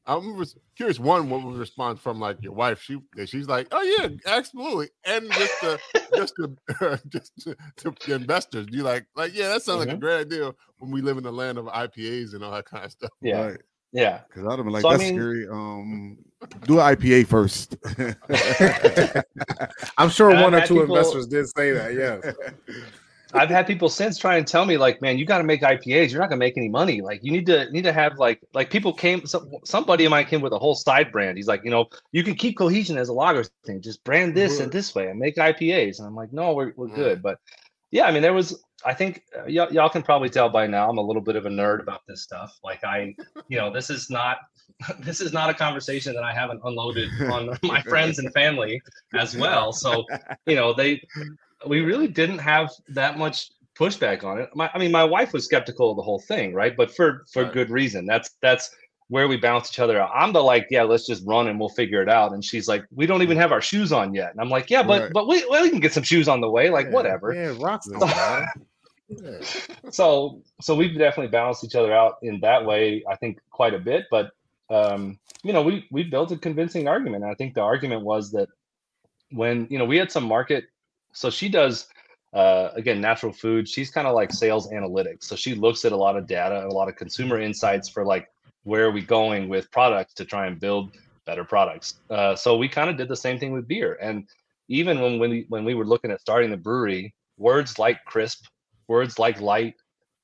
I'm 0.06 0.36
res- 0.38 0.56
curious. 0.76 1.00
One, 1.00 1.30
what 1.30 1.42
was 1.44 1.54
the 1.56 1.60
response 1.60 2.00
from 2.00 2.20
like 2.20 2.42
your 2.42 2.54
wife? 2.54 2.82
She 2.82 3.00
she's 3.26 3.48
like, 3.48 3.68
oh 3.72 3.82
yeah, 3.82 4.10
absolutely, 4.28 4.90
and 5.06 5.32
just 5.32 5.60
to 5.62 5.80
just 6.16 6.36
to 6.36 7.00
just 7.10 7.32
to, 7.44 7.56
to 7.78 7.96
the 8.06 8.16
investors, 8.16 8.68
you 8.72 8.84
like 8.84 9.06
like 9.16 9.34
yeah, 9.36 9.48
that 9.50 9.62
sounds 9.64 9.80
like 9.80 9.90
a 9.90 9.98
Mhm. 9.98 10.00
great 10.02 10.20
idea 10.22 10.54
when 10.80 10.92
we 10.92 11.02
live 11.02 11.18
in 11.18 11.24
the 11.24 11.32
land 11.32 11.58
of 11.58 11.66
IPAs 11.68 12.34
and 12.34 12.44
all 12.44 12.52
that 12.52 12.66
kind 12.66 12.84
of 12.86 12.92
stuff. 12.92 13.12
Yeah. 13.22 13.46
Right. 13.48 13.62
Yeah. 13.94 14.22
Because 14.28 14.46
I'd 14.48 14.58
have 14.58 14.66
been 14.66 14.74
like, 14.74 14.82
So, 14.82 14.90
I 14.90 14.92
that's 14.98 15.04
mean- 15.04 15.16
scary. 15.16 15.48
Um, 15.48 16.18
do 16.66 16.80
an 16.80 16.96
IPA 16.96 17.28
first. 17.28 17.78
I'm 19.98 20.10
sure 20.10 20.36
I've 20.36 20.42
one 20.42 20.56
or 20.56 20.62
two 20.66 20.80
people- 20.80 20.96
investors 20.98 21.28
did 21.28 21.48
say 21.48 21.72
that. 21.72 21.94
Yes. 21.94 22.36
I've 23.34 23.50
had 23.50 23.66
people 23.66 23.90
since 23.90 24.18
try 24.18 24.38
and 24.38 24.48
tell 24.48 24.66
me 24.66 24.78
like, 24.78 25.02
man, 25.02 25.18
you 25.18 25.26
got 25.26 25.40
to 25.40 25.44
make 25.44 25.62
IPAs. 25.62 26.12
You're 26.12 26.22
not 26.22 26.30
gonna 26.30 26.40
make 26.40 26.58
any 26.58 26.70
money. 26.70 27.02
Like, 27.02 27.24
you 27.24 27.32
need 27.32 27.46
to 27.48 27.70
need 27.72 27.84
to 27.84 27.94
have 27.94 28.20
like 28.20 28.40
like 28.54 28.70
people 28.70 28.94
came. 28.94 29.26
Some, 29.26 29.50
somebody 29.66 30.06
of 30.06 30.12
mine 30.12 30.26
came 30.26 30.42
with 30.42 30.54
a 30.54 30.60
whole 30.60 30.76
side 30.76 31.12
brand. 31.12 31.38
He's 31.38 31.48
like, 31.48 31.62
you 31.64 31.72
know, 31.72 31.88
you 32.12 32.24
can 32.24 32.36
keep 32.36 32.58
cohesion 32.58 32.98
as 32.98 33.10
a 33.10 33.14
lager 33.14 33.44
thing. 33.66 33.82
Just 33.82 34.04
brand 34.04 34.36
this 34.36 34.60
and 34.60 34.72
this 34.72 34.94
way 34.94 35.08
and 35.08 35.20
make 35.20 35.36
IPAs. 35.36 36.00
And 36.00 36.08
I'm 36.08 36.16
like, 36.16 36.32
no, 36.32 36.54
we're 36.54 36.74
we're 36.76 36.88
good. 36.88 37.22
But 37.22 37.40
yeah, 37.92 38.06
I 38.06 38.12
mean, 38.12 38.22
there 38.22 38.34
was. 38.34 38.64
I 38.86 38.94
think 38.94 39.24
uh, 39.38 39.46
y'all, 39.46 39.72
y'all 39.72 39.90
can 39.90 40.04
probably 40.04 40.30
tell 40.30 40.50
by 40.50 40.68
now. 40.68 40.90
I'm 40.90 40.98
a 40.98 41.02
little 41.02 41.22
bit 41.22 41.38
of 41.38 41.46
a 41.46 41.50
nerd 41.50 41.82
about 41.82 42.02
this 42.06 42.22
stuff. 42.22 42.60
Like 42.64 42.84
I, 42.84 43.16
you 43.48 43.58
know, 43.58 43.72
this 43.72 43.90
is 43.90 44.10
not 44.10 44.40
this 45.00 45.22
is 45.22 45.34
not 45.34 45.50
a 45.50 45.54
conversation 45.54 46.14
that 46.14 46.24
I 46.24 46.34
haven't 46.34 46.62
unloaded 46.64 47.10
on 47.32 47.58
my 47.64 47.82
friends 47.84 48.20
and 48.20 48.32
family 48.34 48.82
as 49.14 49.36
well. 49.36 49.72
So 49.72 50.06
you 50.46 50.56
know, 50.56 50.74
they 50.74 51.02
we 51.68 51.82
really 51.82 52.08
didn't 52.08 52.40
have 52.40 52.70
that 52.90 53.18
much 53.18 53.52
pushback 53.76 54.24
on 54.24 54.40
it. 54.40 54.50
My, 54.56 54.70
I 54.74 54.78
mean, 54.78 54.92
my 54.92 55.04
wife 55.04 55.34
was 55.34 55.46
skeptical 55.46 55.92
of 55.92 55.98
the 55.98 56.04
whole 56.04 56.20
thing, 56.20 56.54
right? 56.54 56.76
But 56.76 56.96
for 56.96 57.24
for 57.32 57.44
Right. 57.44 57.54
good 57.54 57.70
reason. 57.70 58.06
That's 58.06 58.32
that's 58.42 58.70
where 59.10 59.28
we 59.28 59.38
balance 59.38 59.70
each 59.72 59.80
other 59.80 60.00
out. 60.02 60.10
I'm 60.16 60.32
the 60.34 60.42
like, 60.42 60.68
yeah, 60.72 60.84
let's 60.84 61.06
just 61.06 61.24
run 61.26 61.48
and 61.48 61.60
we'll 61.60 61.70
figure 61.70 62.02
it 62.02 62.10
out. 62.10 62.32
And 62.32 62.44
she's 62.44 62.68
like, 62.68 62.84
we 62.96 63.06
don't 63.06 63.22
even 63.22 63.38
have 63.38 63.52
our 63.52 63.62
shoes 63.62 63.92
on 63.92 64.14
yet. 64.14 64.32
And 64.32 64.40
I'm 64.42 64.50
like, 64.50 64.70
yeah, 64.70 64.82
but 64.82 65.02
Right. 65.04 65.14
but 65.14 65.28
we, 65.28 65.46
well, 65.50 65.62
we 65.62 65.70
can 65.70 65.80
get 65.80 65.94
some 65.94 66.04
shoes 66.04 66.28
on 66.28 66.42
the 66.42 66.50
way, 66.50 66.70
like 66.70 66.88
Yeah, 66.88 66.94
whatever. 66.94 67.34
Yeah, 67.34 67.54
rocks. 67.60 67.88
Yeah. 67.92 68.46
so 69.90 70.42
so 70.62 70.76
we've 70.76 70.98
definitely 70.98 71.28
balanced 71.28 71.64
each 71.64 71.76
other 71.76 71.94
out 71.94 72.16
in 72.24 72.40
that 72.40 72.66
way 72.66 73.04
i 73.10 73.16
think 73.16 73.38
quite 73.52 73.74
a 73.74 73.78
bit 73.80 74.06
but 74.10 74.32
um 74.70 75.20
you 75.44 75.54
know 75.54 75.62
we 75.62 75.86
we 75.92 76.04
built 76.04 76.32
a 76.32 76.38
convincing 76.38 76.88
argument 76.88 77.24
i 77.24 77.34
think 77.36 77.54
the 77.54 77.62
argument 77.62 78.02
was 78.02 78.32
that 78.32 78.48
when 79.32 79.68
you 79.70 79.78
know 79.78 79.86
we 79.86 79.98
had 79.98 80.12
some 80.12 80.24
market 80.24 80.66
so 81.14 81.30
she 81.30 81.50
does 81.50 81.88
uh 82.34 82.70
again 82.76 83.00
natural 83.00 83.32
food. 83.32 83.68
She's 83.68 83.92
kind 83.92 84.08
of 84.08 84.16
like 84.16 84.32
sales 84.32 84.70
analytics. 84.72 85.24
So 85.24 85.36
she 85.36 85.54
looks 85.56 85.86
at 85.86 85.92
a 85.92 85.98
lot 85.98 86.18
of 86.18 86.28
data 86.28 86.66
a 86.66 86.74
lot 86.74 86.90
of 86.90 86.96
consumer 86.96 87.40
insights 87.40 87.90
for 87.90 88.06
like 88.06 88.28
where 88.64 88.86
are 88.86 88.92
we 88.92 89.02
going 89.02 89.50
with 89.50 89.70
products 89.72 90.14
to 90.16 90.26
try 90.26 90.48
and 90.48 90.60
build 90.60 90.96
better 91.26 91.44
products. 91.44 91.96
Uh 92.10 92.36
so 92.36 92.58
we 92.58 92.68
kind 92.68 92.90
of 92.90 92.98
did 92.98 93.08
the 93.08 93.16
same 93.16 93.40
thing 93.40 93.52
with 93.54 93.68
beer. 93.68 93.98
And 94.02 94.28
even 94.68 95.00
when 95.02 95.20
when 95.20 95.30
we 95.30 95.46
when 95.50 95.64
we 95.66 95.76
were 95.76 95.86
looking 95.86 96.12
at 96.12 96.22
starting 96.22 96.50
the 96.50 96.58
brewery 96.58 97.14
words 97.38 97.80
like 97.80 98.04
crisp 98.06 98.46
words 98.88 99.20
like 99.20 99.40
light, 99.40 99.76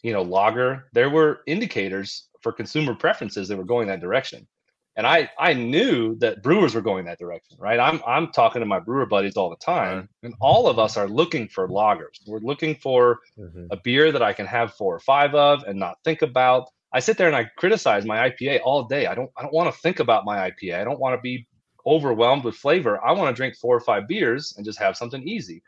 you 0.03 0.13
know, 0.13 0.21
lager, 0.21 0.89
there 0.93 1.09
were 1.09 1.41
indicators 1.47 2.27
for 2.41 2.51
consumer 2.51 2.95
preferences 2.95 3.47
that 3.47 3.57
were 3.57 3.63
going 3.63 3.87
that 3.87 4.01
direction. 4.01 4.47
And 4.99 5.07
I 5.07 5.29
I 5.39 5.53
knew 5.53 6.15
that 6.17 6.43
brewers 6.43 6.75
were 6.75 6.81
going 6.81 7.05
that 7.05 7.19
direction, 7.19 7.55
right? 7.57 7.79
I'm 7.79 8.01
I'm 8.05 8.33
talking 8.33 8.59
to 8.59 8.65
my 8.65 8.79
brewer 8.81 9.05
buddies 9.05 9.37
all 9.37 9.49
the 9.49 9.55
time, 9.55 10.09
and 10.23 10.33
all 10.41 10.67
of 10.67 10.77
us 10.77 10.97
are 10.97 11.07
looking 11.07 11.47
for 11.47 11.69
lagers. 11.69 12.17
We're 12.27 12.39
looking 12.51 12.75
for 12.75 13.21
Mhm. 13.37 13.67
a 13.71 13.77
beer 13.77 14.11
that 14.11 14.21
I 14.21 14.33
can 14.33 14.45
have 14.45 14.73
four 14.73 14.93
or 14.93 14.99
five 14.99 15.33
of 15.35 15.63
and 15.63 15.79
not 15.79 15.99
think 16.03 16.21
about. 16.21 16.67
I 16.91 16.99
sit 16.99 17.17
there 17.17 17.27
and 17.27 17.35
I 17.41 17.45
criticize 17.57 18.03
my 18.03 18.17
IPA 18.29 18.59
all 18.59 18.83
day. 18.83 19.07
I 19.07 19.15
don't 19.15 19.31
I 19.37 19.41
don't 19.43 19.53
want 19.53 19.73
to 19.73 19.79
think 19.79 20.01
about 20.01 20.25
my 20.25 20.37
IPA. 20.49 20.81
I 20.81 20.83
don't 20.83 20.99
want 20.99 21.17
to 21.17 21.21
be 21.21 21.47
overwhelmed 21.85 22.43
with 22.43 22.55
flavor. 22.57 23.01
I 23.01 23.13
want 23.13 23.33
to 23.33 23.39
drink 23.39 23.55
four 23.55 23.77
or 23.77 23.79
five 23.79 24.05
beers 24.05 24.53
and 24.57 24.65
just 24.65 24.79
have 24.79 24.97
something 24.97 25.25
easy. 25.25 25.63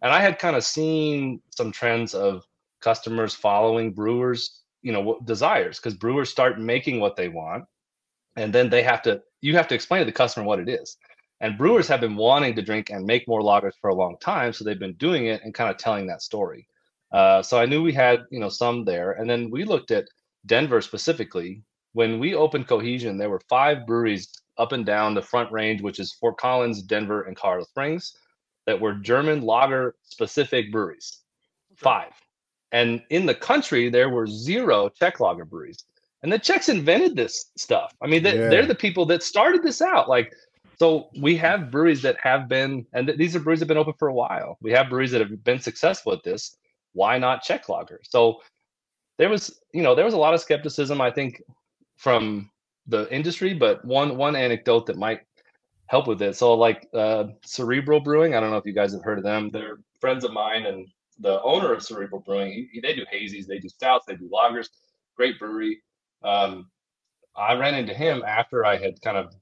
And 0.00 0.10
I 0.10 0.22
had 0.22 0.38
kind 0.38 0.56
of 0.56 0.64
seen 0.64 1.42
some 1.50 1.70
trends 1.70 2.14
of 2.14 2.46
customers 2.80 3.34
following 3.34 3.92
brewers, 3.92 4.62
you 4.80 4.92
know, 4.92 5.20
desires 5.24 5.78
because 5.78 5.92
brewers 5.92 6.30
start 6.30 6.58
making 6.58 6.98
what 6.98 7.14
they 7.16 7.28
want 7.28 7.66
and 8.40 8.52
then 8.52 8.70
they 8.70 8.82
have 8.82 9.02
to 9.02 9.22
you 9.40 9.54
have 9.56 9.68
to 9.68 9.74
explain 9.74 10.00
to 10.00 10.04
the 10.04 10.12
customer 10.12 10.46
what 10.46 10.60
it 10.60 10.68
is. 10.68 10.96
And 11.40 11.56
brewers 11.56 11.88
have 11.88 12.00
been 12.00 12.16
wanting 12.16 12.54
to 12.56 12.62
drink 12.62 12.90
and 12.90 13.04
make 13.06 13.26
more 13.26 13.40
lagers 13.40 13.72
for 13.80 13.88
a 13.88 13.94
long 13.94 14.16
time, 14.20 14.52
so 14.52 14.62
they've 14.62 14.78
been 14.78 14.94
doing 14.94 15.26
it 15.26 15.40
and 15.42 15.54
kind 15.54 15.70
of 15.70 15.78
telling 15.78 16.06
that 16.06 16.20
story. 16.20 16.66
Uh, 17.12 17.42
so 17.42 17.58
I 17.58 17.66
knew 17.66 17.82
we 17.82 17.92
had 17.92 18.20
you 18.30 18.40
know 18.40 18.48
some 18.48 18.84
there, 18.84 19.12
and 19.12 19.28
then 19.28 19.50
we 19.50 19.64
looked 19.64 19.90
at 19.90 20.08
Denver 20.46 20.80
specifically. 20.80 21.62
When 21.92 22.20
we 22.20 22.34
opened 22.34 22.68
Cohesion, 22.68 23.18
there 23.18 23.30
were 23.30 23.42
five 23.48 23.86
breweries 23.86 24.28
up 24.58 24.72
and 24.72 24.86
down 24.86 25.14
the 25.14 25.22
Front 25.22 25.50
Range, 25.50 25.82
which 25.82 25.98
is 25.98 26.12
Fort 26.12 26.36
Collins, 26.36 26.82
Denver, 26.82 27.22
and 27.22 27.36
Colorado 27.36 27.64
Springs, 27.64 28.16
that 28.66 28.80
were 28.80 28.94
German 28.94 29.40
lager 29.40 29.96
specific 30.04 30.70
breweries. 30.70 31.20
Five, 31.76 32.12
and 32.70 33.02
in 33.10 33.26
the 33.26 33.34
country 33.34 33.88
there 33.88 34.10
were 34.10 34.26
zero 34.26 34.88
Czech 34.88 35.18
lager 35.18 35.44
breweries. 35.44 35.84
And 36.22 36.30
the 36.32 36.38
Czechs 36.38 36.68
invented 36.68 37.16
this 37.16 37.50
stuff. 37.56 37.92
I 38.02 38.06
mean, 38.06 38.22
they, 38.22 38.36
Yeah. 38.38 38.48
they're 38.48 38.66
the 38.66 38.74
people 38.74 39.06
that 39.06 39.22
started 39.22 39.62
this 39.62 39.80
out. 39.80 40.08
Like, 40.08 40.32
so 40.78 41.08
we 41.20 41.36
have 41.36 41.70
breweries 41.70 42.02
that 42.02 42.16
have 42.22 42.48
been, 42.48 42.86
and 42.92 43.06
th- 43.06 43.18
these 43.18 43.34
are 43.36 43.40
breweries 43.40 43.60
that 43.60 43.64
have 43.64 43.68
been 43.68 43.78
open 43.78 43.94
for 43.98 44.08
a 44.08 44.14
while. 44.14 44.58
We 44.60 44.72
have 44.72 44.88
breweries 44.90 45.10
that 45.12 45.20
have 45.20 45.44
been 45.44 45.60
successful 45.60 46.12
at 46.12 46.22
this. 46.22 46.56
Why 46.92 47.18
not 47.18 47.42
Czech 47.42 47.68
lager? 47.68 48.00
So 48.04 48.40
there 49.18 49.28
was, 49.28 49.60
you 49.72 49.82
know, 49.82 49.94
there 49.94 50.04
was 50.04 50.14
a 50.14 50.18
lot 50.18 50.34
of 50.34 50.40
skepticism, 50.40 51.00
I 51.00 51.10
think, 51.10 51.42
from 51.96 52.50
the 52.86 53.12
industry. 53.14 53.54
But 53.54 53.84
one 53.84 54.16
one 54.16 54.34
anecdote 54.36 54.86
that 54.86 54.96
might 54.96 55.20
help 55.86 56.06
with 56.06 56.22
it. 56.22 56.36
So, 56.36 56.54
like 56.54 56.88
uh, 56.94 57.24
Cerebral 57.44 58.00
Brewing, 58.00 58.34
I 58.34 58.40
don't 58.40 58.50
know 58.50 58.56
if 58.56 58.64
you 58.66 58.72
guys 58.72 58.92
have 58.92 59.02
heard 59.02 59.18
of 59.18 59.24
them. 59.24 59.50
They're 59.52 59.78
friends 60.00 60.24
of 60.24 60.32
mine, 60.32 60.66
and 60.66 60.86
the 61.18 61.40
owner 61.42 61.72
of 61.72 61.82
Cerebral 61.82 62.22
Brewing, 62.22 62.52
he, 62.52 62.68
he- 62.72 62.80
they 62.80 62.94
do 62.94 63.04
hazies, 63.12 63.46
they 63.46 63.58
do 63.58 63.68
stouts, 63.68 64.06
they 64.06 64.16
do 64.16 64.28
lagers. 64.32 64.68
Great 65.16 65.38
brewery. 65.38 65.82
Um, 66.22 66.70
I 67.36 67.54
ran 67.54 67.74
into 67.74 67.94
him 67.94 68.22
after 68.26 68.64
I 68.64 68.76
had 68.76 69.00
kind 69.02 69.16
of 69.16 69.34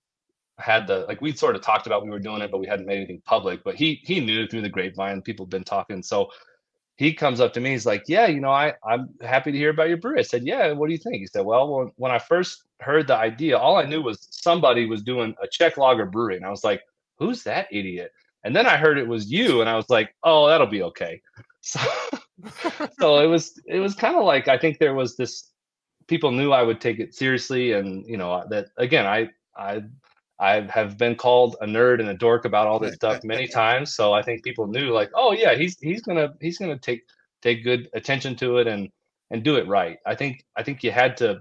had 0.58 0.86
the 0.86 1.06
like 1.06 1.20
we'd 1.20 1.38
sort 1.38 1.54
of 1.54 1.62
talked 1.62 1.86
about 1.86 2.04
we 2.04 2.10
were 2.10 2.18
doing 2.18 2.42
it, 2.42 2.50
but 2.50 2.58
we 2.58 2.66
hadn't 2.66 2.86
made 2.86 2.96
anything 2.96 3.22
public. 3.24 3.62
But 3.64 3.76
he 3.76 4.00
he 4.04 4.20
knew 4.20 4.46
through 4.46 4.62
the 4.62 4.68
grapevine, 4.68 5.22
people 5.22 5.46
had 5.46 5.50
been 5.50 5.64
talking. 5.64 6.02
So 6.02 6.30
he 6.98 7.14
comes 7.14 7.40
up 7.40 7.52
to 7.52 7.60
me, 7.60 7.70
he's 7.70 7.86
like, 7.86 8.04
Yeah, 8.08 8.26
you 8.26 8.40
know, 8.40 8.50
I, 8.50 8.74
I'm 8.84 9.08
happy 9.22 9.52
to 9.52 9.58
hear 9.58 9.70
about 9.70 9.88
your 9.88 9.98
brewery. 9.98 10.18
I 10.18 10.22
said, 10.22 10.44
Yeah, 10.44 10.72
what 10.72 10.88
do 10.88 10.92
you 10.92 10.98
think? 10.98 11.16
He 11.16 11.26
said, 11.26 11.44
Well, 11.44 11.92
when, 11.96 12.10
I 12.10 12.18
first 12.18 12.64
heard 12.80 13.06
the 13.06 13.16
idea, 13.16 13.56
all 13.56 13.76
I 13.76 13.84
knew 13.84 14.02
was 14.02 14.26
somebody 14.30 14.84
was 14.86 15.02
doing 15.02 15.34
a 15.42 15.46
Czech 15.46 15.76
lager 15.76 16.06
brewery. 16.06 16.36
And 16.36 16.44
I 16.44 16.50
was 16.50 16.64
like, 16.64 16.82
Who's 17.18 17.44
that 17.44 17.68
idiot? 17.70 18.12
And 18.44 18.54
then 18.54 18.66
I 18.66 18.76
heard 18.76 18.98
it 18.98 19.06
was 19.06 19.30
you, 19.30 19.60
and 19.60 19.70
I 19.70 19.76
was 19.76 19.88
like, 19.88 20.14
Oh, 20.24 20.48
that'll 20.48 20.66
be 20.66 20.82
okay. 20.82 21.22
So 21.60 21.80
so 23.00 23.18
it 23.18 23.26
was 23.26 23.60
it 23.66 23.80
was 23.80 23.94
kind 23.94 24.16
of 24.16 24.24
like 24.24 24.46
I 24.46 24.56
think 24.56 24.78
there 24.78 24.94
was 24.94 25.16
this 25.16 25.50
people 26.09 26.32
knew 26.32 26.50
I 26.52 26.62
would 26.62 26.80
take 26.80 26.98
it 26.98 27.14
seriously, 27.14 27.72
and 27.72 28.04
you 28.06 28.16
know 28.16 28.44
that 28.50 28.66
again 28.76 29.06
I 29.06 29.28
I 29.56 29.82
I 30.40 30.61
have 30.70 30.98
been 30.98 31.14
called 31.16 31.56
a 31.61 31.66
nerd 31.66 32.00
and 32.00 32.09
a 32.09 32.14
dork 32.14 32.44
about 32.44 32.66
all 32.66 32.78
this 32.78 32.94
stuff 32.94 33.22
many 33.24 33.46
times. 33.62 33.94
So 33.94 34.12
I 34.12 34.22
think 34.22 34.42
people 34.42 34.66
knew 34.66 34.90
like, 34.90 35.11
oh 35.14 35.32
yeah, 35.32 35.54
he's 35.54 35.78
he's 35.80 36.02
gonna 36.02 36.34
he's 36.40 36.59
gonna 36.59 36.78
take 36.78 37.02
take 37.42 37.62
good 37.62 37.88
attention 37.94 38.34
to 38.36 38.59
it 38.59 38.66
and 38.66 38.90
and 39.30 39.42
do 39.44 39.56
it 39.56 39.66
right. 39.68 39.98
I 40.06 40.14
think 40.14 40.44
I 40.56 40.62
think 40.62 40.82
you 40.82 40.90
had 40.90 41.16
to 41.18 41.40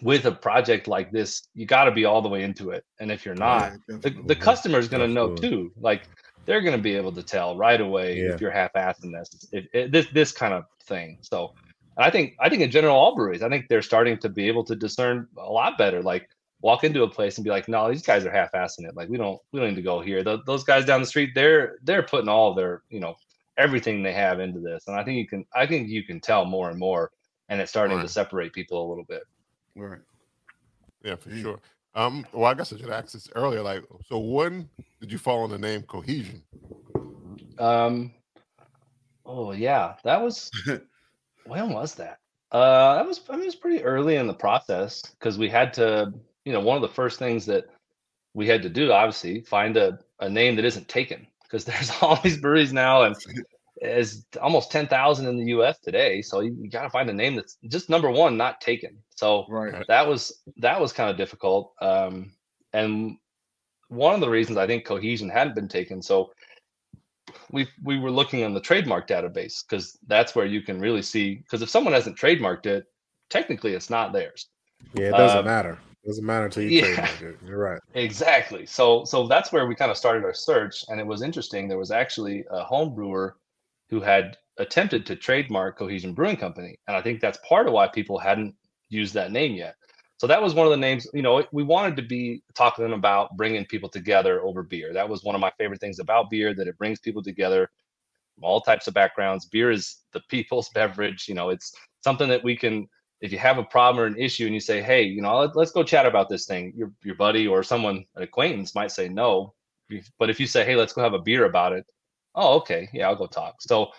with 0.00 0.26
a 0.26 0.32
project 0.32 0.86
like 0.86 1.10
this, 1.10 1.48
you 1.54 1.66
got 1.66 1.84
to 1.84 1.90
be 1.90 2.04
all 2.04 2.22
the 2.22 2.28
way 2.28 2.42
into 2.44 2.70
it. 2.70 2.84
And 3.00 3.10
if 3.10 3.24
you're 3.26 3.34
not, 3.34 3.72
Yeah, 3.88 3.96
the, 3.96 4.10
the 4.26 4.36
customer 4.36 4.78
is 4.78 4.86
going 4.86 5.00
to 5.00 5.12
know 5.12 5.34
too. 5.34 5.72
Like 5.80 6.02
they're 6.44 6.60
going 6.60 6.76
to 6.76 6.80
be 6.82 6.94
able 6.94 7.10
to 7.12 7.22
tell 7.22 7.56
right 7.56 7.80
away 7.80 8.18
Yeah. 8.18 8.32
if 8.34 8.40
you're 8.40 8.52
half-assing 8.52 9.12
this, 9.12 9.48
if, 9.50 9.66
if- 9.72 9.90
this 9.90 10.06
this 10.12 10.30
kind 10.32 10.54
of 10.54 10.64
thing. 10.84 11.18
So, 11.22 11.54
and 11.98 12.06
I 12.06 12.10
think 12.10 12.36
I 12.40 12.48
think 12.48 12.62
in 12.62 12.70
general, 12.70 12.96
all 12.96 13.14
breweries, 13.14 13.42
I 13.42 13.48
think 13.48 13.68
they're 13.68 13.82
starting 13.82 14.16
to 14.18 14.28
be 14.28 14.46
able 14.46 14.64
to 14.64 14.76
discern 14.76 15.26
a 15.36 15.50
lot 15.50 15.76
better. 15.76 16.00
Like 16.02 16.30
walk 16.62 16.84
into 16.84 17.02
a 17.02 17.08
place 17.08 17.36
and 17.36 17.44
be 17.44 17.50
like, 17.50 17.68
no, 17.68 17.88
these 17.90 18.02
guys 18.02 18.24
are 18.24 18.30
half-assing 18.30 18.88
it. 18.88 18.96
Like 18.96 19.08
we 19.08 19.16
don't 19.18 19.38
we 19.52 19.60
don't 19.60 19.70
need 19.70 19.76
to 19.76 19.82
go 19.82 20.00
here. 20.00 20.22
Th 20.24 20.40
those 20.46 20.64
guys 20.64 20.84
down 20.84 21.00
the 21.00 21.06
street, 21.06 21.30
they're 21.34 21.78
they're 21.82 22.02
putting 22.04 22.28
all 22.28 22.54
their 22.54 22.82
you 22.88 23.00
know 23.00 23.16
everything 23.58 24.02
they 24.02 24.12
have 24.12 24.38
into 24.38 24.60
this, 24.60 24.86
and 24.86 24.96
I 24.96 25.04
think 25.04 25.18
you 25.18 25.26
can 25.26 25.44
I 25.54 25.66
think 25.66 25.88
you 25.88 26.04
can 26.04 26.20
tell 26.20 26.44
more 26.44 26.70
and 26.70 26.78
more, 26.78 27.10
and 27.48 27.60
it's 27.60 27.70
starting 27.70 28.00
to 28.00 28.08
separate 28.08 28.52
people 28.52 28.86
a 28.86 28.88
little 28.88 29.04
bit. 29.04 29.24
Right. 29.74 30.00
Yeah, 31.02 31.16
for 31.16 31.30
Mm. 31.30 31.42
sure. 31.42 31.60
Um, 31.94 32.24
well, 32.32 32.44
I 32.44 32.54
guess 32.54 32.72
I 32.72 32.76
should 32.76 32.90
ask 32.90 33.12
this 33.12 33.28
earlier. 33.34 33.62
Like, 33.62 33.82
so 34.06 34.20
when 34.20 34.68
did 35.00 35.10
you 35.10 35.18
fall 35.18 35.42
on 35.42 35.50
the 35.50 35.58
name 35.58 35.82
Cohesion? 35.82 36.44
Um. 37.58 38.14
Oh 39.26 39.50
yeah, 39.52 39.96
that 40.04 40.22
was. 40.22 40.50
when 41.48 41.70
was 41.70 41.94
that? 41.96 42.18
Uh, 42.52 42.96
that 42.96 43.06
was. 43.06 43.20
I 43.28 43.32
mean, 43.32 43.42
it 43.42 43.46
was 43.46 43.56
pretty 43.56 43.82
early 43.84 44.16
in 44.16 44.26
the 44.26 44.34
process 44.34 45.02
because 45.02 45.38
we 45.38 45.48
had 45.48 45.72
to. 45.74 46.12
You 46.44 46.52
know, 46.52 46.60
one 46.60 46.76
of 46.76 46.82
the 46.82 46.88
first 46.88 47.18
things 47.18 47.44
that 47.46 47.66
we 48.34 48.46
had 48.46 48.62
to 48.62 48.70
do, 48.70 48.92
obviously, 48.92 49.42
find 49.42 49.76
a, 49.76 49.98
a 50.20 50.28
name 50.30 50.56
that 50.56 50.64
isn't 50.64 50.88
taken 50.88 51.26
because 51.42 51.64
there's 51.66 51.90
all 52.00 52.16
these 52.22 52.38
breweries 52.38 52.72
now, 52.72 53.02
and 53.02 53.16
is 53.82 54.24
almost 54.40 54.72
ten 54.72 54.86
thousand 54.86 55.26
in 55.26 55.36
the 55.38 55.46
U.S. 55.46 55.78
today. 55.80 56.22
So 56.22 56.40
you, 56.40 56.56
you 56.60 56.70
got 56.70 56.82
to 56.82 56.90
find 56.90 57.08
a 57.10 57.14
name 57.14 57.36
that's 57.36 57.58
just 57.68 57.90
number 57.90 58.10
one, 58.10 58.36
not 58.36 58.60
taken. 58.60 58.98
So 59.16 59.46
Right. 59.48 59.84
that 59.88 60.06
was 60.08 60.42
that 60.56 60.80
was 60.80 60.92
kind 60.92 61.10
of 61.10 61.16
difficult 61.16 61.74
um 61.80 62.32
and 62.72 63.16
one 63.88 64.14
of 64.14 64.20
the 64.20 64.28
reasons 64.28 64.58
i 64.58 64.66
think 64.66 64.84
cohesion 64.84 65.28
hadn't 65.28 65.54
been 65.54 65.68
taken 65.68 66.02
so 66.02 66.30
we 67.52 67.66
we 67.82 67.98
were 67.98 68.10
looking 68.10 68.44
on 68.44 68.54
the 68.54 68.60
trademark 68.60 69.06
database 69.08 69.62
because 69.68 69.98
that's 70.06 70.34
where 70.34 70.46
you 70.46 70.62
can 70.62 70.80
really 70.80 71.02
see 71.02 71.36
because 71.36 71.62
if 71.62 71.70
someone 71.70 71.94
hasn't 71.94 72.16
trademarked 72.18 72.66
it 72.66 72.84
technically 73.30 73.74
it's 73.74 73.90
not 73.90 74.12
theirs 74.12 74.48
Yeah, 74.94 75.08
it 75.08 75.16
doesn't 75.16 75.38
Uh, 75.40 75.42
matter. 75.42 75.78
It 76.04 76.08
doesn't 76.08 76.24
matter 76.24 76.46
until 76.46 76.62
you 76.62 76.70
yeah. 76.70 76.94
trademark 76.94 77.22
it. 77.22 77.36
You're 77.46 77.58
right. 77.58 77.80
exactly 77.94 78.64
so 78.66 79.04
so 79.04 79.26
that's 79.26 79.52
where 79.52 79.66
we 79.66 79.74
kind 79.74 79.90
of 79.90 79.96
started 79.96 80.24
our 80.24 80.34
search 80.34 80.84
and 80.88 81.00
it 81.00 81.06
was 81.06 81.22
interesting 81.22 81.68
there 81.68 81.78
was 81.78 81.90
actually 81.90 82.44
a 82.50 82.62
home 82.64 82.94
brewer 82.94 83.36
who 83.90 84.00
had 84.00 84.36
attempted 84.58 85.06
to 85.06 85.16
trademark 85.16 85.78
cohesion 85.78 86.12
brewing 86.14 86.36
company 86.36 86.78
and 86.86 86.96
i 86.96 87.02
think 87.02 87.20
that's 87.20 87.38
part 87.48 87.66
of 87.66 87.72
why 87.72 87.86
people 87.88 88.18
hadn't 88.18 88.54
used 88.88 89.14
that 89.14 89.32
name 89.32 89.54
yet 89.54 89.74
so 90.18 90.26
that 90.26 90.42
was 90.42 90.54
one 90.54 90.66
of 90.66 90.70
the 90.70 90.76
names 90.76 91.06
you 91.14 91.22
know 91.22 91.44
we 91.52 91.62
wanted 91.62 91.96
to 91.96 92.02
be 92.02 92.42
talking 92.54 92.92
about 92.92 93.36
bringing 93.36 93.64
people 93.64 93.88
together 93.88 94.42
over 94.42 94.62
beer. 94.62 94.92
That 94.92 95.08
was 95.08 95.24
one 95.24 95.34
of 95.34 95.40
my 95.40 95.52
favorite 95.58 95.80
things 95.80 95.98
about 95.98 96.30
beer 96.30 96.54
that 96.54 96.68
it 96.68 96.78
brings 96.78 97.00
people 97.00 97.22
together 97.22 97.70
from 98.34 98.44
all 98.44 98.60
types 98.60 98.86
of 98.86 98.94
backgrounds. 98.94 99.46
Beer 99.46 99.70
is 99.70 100.02
the 100.12 100.20
people's 100.28 100.68
beverage 100.70 101.26
you 101.28 101.34
know 101.34 101.50
it's 101.50 101.74
something 102.02 102.28
that 102.28 102.44
we 102.44 102.56
can 102.56 102.86
if 103.20 103.32
you 103.32 103.38
have 103.38 103.58
a 103.58 103.64
problem 103.64 104.04
or 104.04 104.06
an 104.06 104.18
issue 104.18 104.44
and 104.44 104.54
you 104.54 104.60
say 104.60 104.82
hey 104.82 105.02
you 105.02 105.22
know 105.22 105.38
let, 105.38 105.56
let's 105.56 105.72
go 105.72 105.82
chat 105.82 106.06
about 106.06 106.28
this 106.28 106.46
thing 106.46 106.72
your, 106.76 106.92
your 107.02 107.16
buddy 107.16 107.46
or 107.46 107.62
someone 107.62 108.04
an 108.16 108.22
acquaintance 108.22 108.74
might 108.74 108.92
say 108.92 109.08
no. 109.08 109.54
But 110.18 110.30
if 110.30 110.38
you 110.38 110.46
say 110.46 110.64
hey 110.64 110.76
let's 110.76 110.92
go 110.92 111.02
have 111.02 111.14
a 111.14 111.18
beer 111.18 111.44
about 111.44 111.72
it 111.72 111.86
oh 112.34 112.56
okay 112.56 112.88
yeah 112.92 113.08
i'll 113.08 113.16
go 113.16 113.26
talk. 113.26 113.62
So 113.62 113.90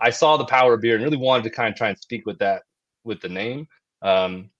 I 0.00 0.10
saw 0.10 0.36
the 0.36 0.44
power 0.44 0.74
of 0.74 0.80
beer 0.80 0.94
and 0.94 1.04
really 1.04 1.16
wanted 1.16 1.44
to 1.44 1.50
kind 1.50 1.72
of 1.72 1.76
try 1.76 1.88
and 1.88 1.98
speak 1.98 2.26
with 2.26 2.38
that 2.38 2.62
with 3.04 3.20
the 3.20 3.28
name. 3.28 3.66
Um, 4.02 4.50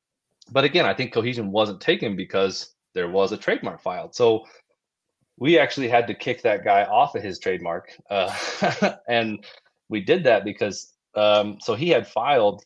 but 0.51 0.64
again, 0.64 0.86
I 0.86 0.94
think 0.94 1.12
cohesion 1.12 1.51
wasn't 1.51 1.80
taken 1.80 2.16
because 2.16 2.74
there 2.94 3.09
was 3.09 3.32
a 3.32 3.36
trademark 3.36 3.80
filed. 3.80 4.14
So 4.14 4.44
we 5.38 5.59
actually 5.59 5.88
had 5.88 6.07
to 6.09 6.14
kick 6.14 6.42
that 6.42 6.64
guy 6.64 6.84
off 6.84 7.14
of 7.14 7.22
his 7.22 7.38
trademark, 7.38 7.90
uh, 8.11 8.34
and 9.09 9.44
we 9.88 10.01
did 10.01 10.24
that 10.24 10.44
because 10.44 10.92
um, 11.14 11.59
so 11.61 11.74
he 11.74 11.88
had 11.90 12.07
filed 12.07 12.64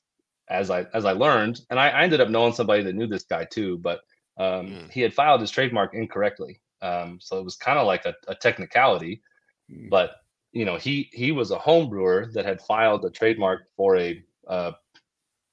as 0.48 0.70
I 0.70 0.86
as 0.94 1.04
I 1.04 1.12
learned, 1.12 1.60
and 1.70 1.78
I, 1.78 1.88
I 1.90 2.02
ended 2.02 2.20
up 2.20 2.28
knowing 2.30 2.52
somebody 2.52 2.82
that 2.82 2.94
knew 2.94 3.06
this 3.06 3.24
guy 3.24 3.44
too, 3.44 3.78
but 3.78 4.00
um, 4.38 4.66
Mm. 4.66 4.90
he 4.90 5.00
had 5.02 5.12
filed 5.12 5.40
his 5.40 5.50
trademark 5.50 5.94
incorrectly. 5.94 6.60
Um, 6.80 7.18
so 7.20 7.38
it 7.38 7.44
was 7.44 7.56
kind 7.56 7.78
of 7.78 7.86
like 7.86 8.06
a, 8.06 8.14
a 8.28 8.34
technicality, 8.34 9.22
Mm. 9.70 9.90
but 9.90 10.16
you 10.52 10.64
know 10.64 10.76
he 10.76 11.10
he 11.12 11.32
was 11.32 11.50
a 11.50 11.58
home 11.58 11.88
brewer 11.90 12.30
that 12.34 12.44
had 12.44 12.60
filed 12.62 13.04
a 13.04 13.10
trademark 13.10 13.68
for 13.76 13.96
a 13.96 14.22
uh, 14.48 14.72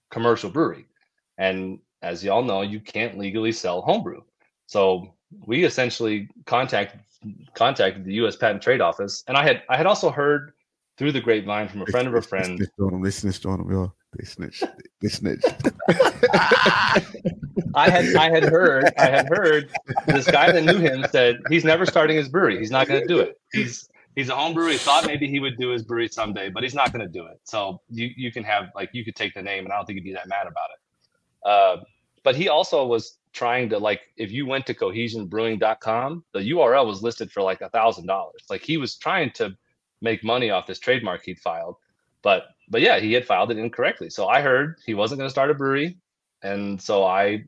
commercial 0.09 0.49
brewery, 0.49 0.85
and 1.37 1.79
as 2.01 2.23
y'all 2.23 2.43
know, 2.43 2.61
you 2.61 2.79
can't 2.79 3.17
legally 3.17 3.51
sell 3.51 3.81
homebrew. 3.81 4.21
So 4.67 5.13
we 5.45 5.63
essentially 5.65 6.29
contacted 6.45 6.99
contacted 7.53 8.05
the 8.05 8.13
U.S. 8.15 8.35
Patent 8.37 8.61
Trade 8.61 8.81
Office, 8.81 9.23
and 9.27 9.35
I 9.35 9.43
had 9.43 9.63
I 9.69 9.75
had 9.77 9.85
also 9.85 10.09
heard 10.09 10.53
through 10.97 11.11
the 11.11 11.21
grapevine 11.21 11.67
from 11.67 11.81
a 11.81 11.85
friend 11.87 12.07
of 12.07 12.13
a 12.13 12.19
They 12.21 12.27
friend. 12.27 12.57
snitched 12.57 12.79
on 12.79 12.93
him. 12.93 13.01
They 13.01 13.11
snitched 13.11 13.45
on 13.45 13.69
y'all. 13.69 13.93
They 14.17 14.25
snitched. 14.25 14.63
They 15.01 15.07
snitched. 15.09 15.45
I 17.75 17.89
had 17.89 18.15
I 18.15 18.29
had 18.29 18.43
heard 18.43 18.91
I 18.97 19.09
had 19.09 19.27
heard 19.29 19.69
this 20.07 20.29
guy 20.29 20.51
that 20.51 20.63
knew 20.63 20.77
him 20.77 21.05
said 21.11 21.39
he's 21.49 21.63
never 21.63 21.85
starting 21.85 22.17
his 22.17 22.29
brewery. 22.29 22.57
He's 22.59 22.71
not 22.71 22.87
going 22.87 23.01
to 23.01 23.07
do 23.07 23.19
it. 23.19 23.39
He's 23.51 23.87
he's 24.15 24.29
a 24.29 24.35
home 24.35 24.53
brewer. 24.53 24.69
He 24.71 24.77
thought 24.77 25.05
maybe 25.05 25.27
he 25.27 25.39
would 25.39 25.57
do 25.57 25.69
his 25.69 25.83
brewery 25.83 26.07
someday, 26.09 26.49
but 26.49 26.63
he's 26.63 26.73
not 26.73 26.91
going 26.91 27.05
to 27.05 27.11
do 27.11 27.25
it. 27.27 27.39
So 27.43 27.81
you 27.89 28.09
you 28.15 28.31
can 28.31 28.43
have 28.43 28.69
like 28.75 28.89
you 28.93 29.05
could 29.05 29.15
take 29.15 29.33
the 29.33 29.41
name, 29.41 29.65
and 29.65 29.73
I 29.73 29.77
don't 29.77 29.85
think 29.85 29.97
he'd 29.97 30.03
be 30.05 30.13
that 30.13 30.27
mad 30.27 30.47
about 30.47 30.69
it. 30.71 30.79
Uh, 31.45 31.77
but 32.23 32.35
he 32.35 32.49
also 32.49 32.85
was 32.85 33.17
trying 33.33 33.69
to 33.69 33.77
like 33.77 34.01
if 34.17 34.31
you 34.31 34.45
went 34.45 34.65
to 34.67 34.73
cohesionbrewing.com, 34.73 36.23
the 36.33 36.39
URL 36.39 36.85
was 36.85 37.01
listed 37.03 37.31
for 37.31 37.41
like 37.41 37.61
a 37.61 37.69
thousand 37.69 38.07
dollars. 38.07 38.43
Like 38.49 38.61
he 38.61 38.77
was 38.77 38.97
trying 38.97 39.31
to 39.33 39.55
make 40.01 40.23
money 40.23 40.49
off 40.49 40.67
this 40.67 40.79
trademark 40.79 41.23
he'd 41.23 41.39
filed, 41.39 41.75
but 42.21 42.43
but 42.69 42.81
yeah, 42.81 42.99
he 42.99 43.13
had 43.13 43.25
filed 43.25 43.51
it 43.51 43.57
incorrectly. 43.57 44.09
So 44.09 44.27
I 44.27 44.41
heard 44.41 44.75
he 44.85 44.93
wasn't 44.93 45.19
going 45.19 45.27
to 45.27 45.31
start 45.31 45.51
a 45.51 45.53
brewery, 45.53 45.97
and 46.43 46.81
so 46.81 47.05
I 47.05 47.43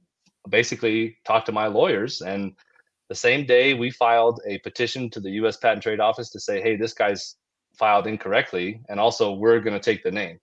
basically 0.50 1.18
talked 1.26 1.46
to 1.46 1.52
my 1.52 1.68
lawyers 1.68 2.22
and 2.22 2.56
the 3.12 3.16
same 3.16 3.46
day 3.46 3.74
we 3.74 3.92
filed 3.92 4.40
a 4.48 4.60
petition 4.60 5.10
to 5.10 5.20
the 5.20 5.32
US 5.32 5.58
Patent 5.58 5.84
Trade 5.84 6.00
Office 6.00 6.30
to 6.30 6.40
say, 6.40 6.62
hey, 6.62 6.78
this 6.78 6.94
guy's 6.94 7.36
filed 7.78 8.08
incorrectly, 8.08 8.80
and 8.88 9.02
also 9.02 9.34
we're 9.34 9.60
going 9.60 9.78
to 9.78 9.84
take 9.84 10.02
the 10.02 10.12
name. 10.12 10.40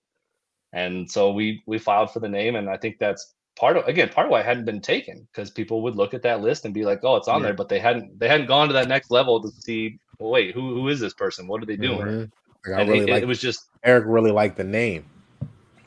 And 0.75 1.11
so 1.11 1.33
we 1.33 1.63
we 1.65 1.79
filed 1.79 2.11
for 2.11 2.21
the 2.21 2.29
name, 2.29 2.57
and 2.57 2.69
I 2.69 2.77
think 2.77 2.99
that's 2.99 3.33
part 3.59 3.77
of 3.77 3.87
again 3.89 4.09
part 4.09 4.27
of 4.27 4.31
why 4.31 4.41
it 4.41 4.47
hadn't 4.47 4.65
been 4.65 4.81
taken 4.81 5.27
because 5.33 5.51
people 5.51 5.83
would 5.83 5.97
look 5.97 6.15
at 6.15 6.23
that 6.23 6.41
list 6.41 6.65
and 6.65 6.73
be 6.73 6.85
like, 6.85 7.01
oh, 7.03 7.17
it's 7.17 7.29
on 7.29 7.43
there, 7.43 7.55
but 7.55 7.69
they 7.69 7.81
hadn't 7.81 8.19
they 8.19 8.29
hadn't 8.29 8.47
gone 8.47 8.69
to 8.69 8.75
that 8.75 8.89
next 8.89 9.11
level 9.11 9.43
to 9.43 9.49
see, 9.49 9.99
well, 10.19 10.31
wait, 10.31 10.55
who 10.55 10.75
who 10.75 10.89
is 10.89 11.01
this 11.01 11.15
person? 11.15 11.47
What 11.49 11.63
are 11.63 11.67
they 11.67 11.77
doing? 11.77 12.07
Mhm. 12.07 12.31
Like, 12.67 12.89
really 12.89 13.01
it, 13.01 13.09
like 13.09 13.23
it 13.23 13.27
was 13.27 13.41
just 13.41 13.69
Eric. 13.83 14.05
Really 14.07 14.31
liked 14.31 14.57
the 14.57 14.65
name. 14.65 15.05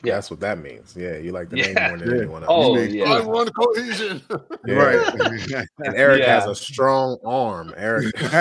Yeah. 0.04 0.14
that's 0.14 0.30
what 0.30 0.40
that 0.40 0.58
means. 0.58 0.94
Yeah, 0.96 1.16
you 1.18 1.32
like 1.32 1.48
the 1.50 1.58
Yeah. 1.58 1.72
name 1.72 1.88
more 1.90 1.98
than 1.98 2.08
Yeah. 2.10 2.16
anyone 2.22 2.42
else. 2.44 2.50
oh 2.52 2.76
yeah. 2.78 3.04
I 3.12 3.22
run 3.24 3.48
cohesion. 3.50 4.22
Yeah. 4.66 4.74
Right. 4.74 5.66
And 5.84 5.96
Eric 5.96 6.22
has 6.24 6.46
a 6.46 6.54
strong 6.54 7.18
arm. 7.24 7.74
Eric, 7.76 8.14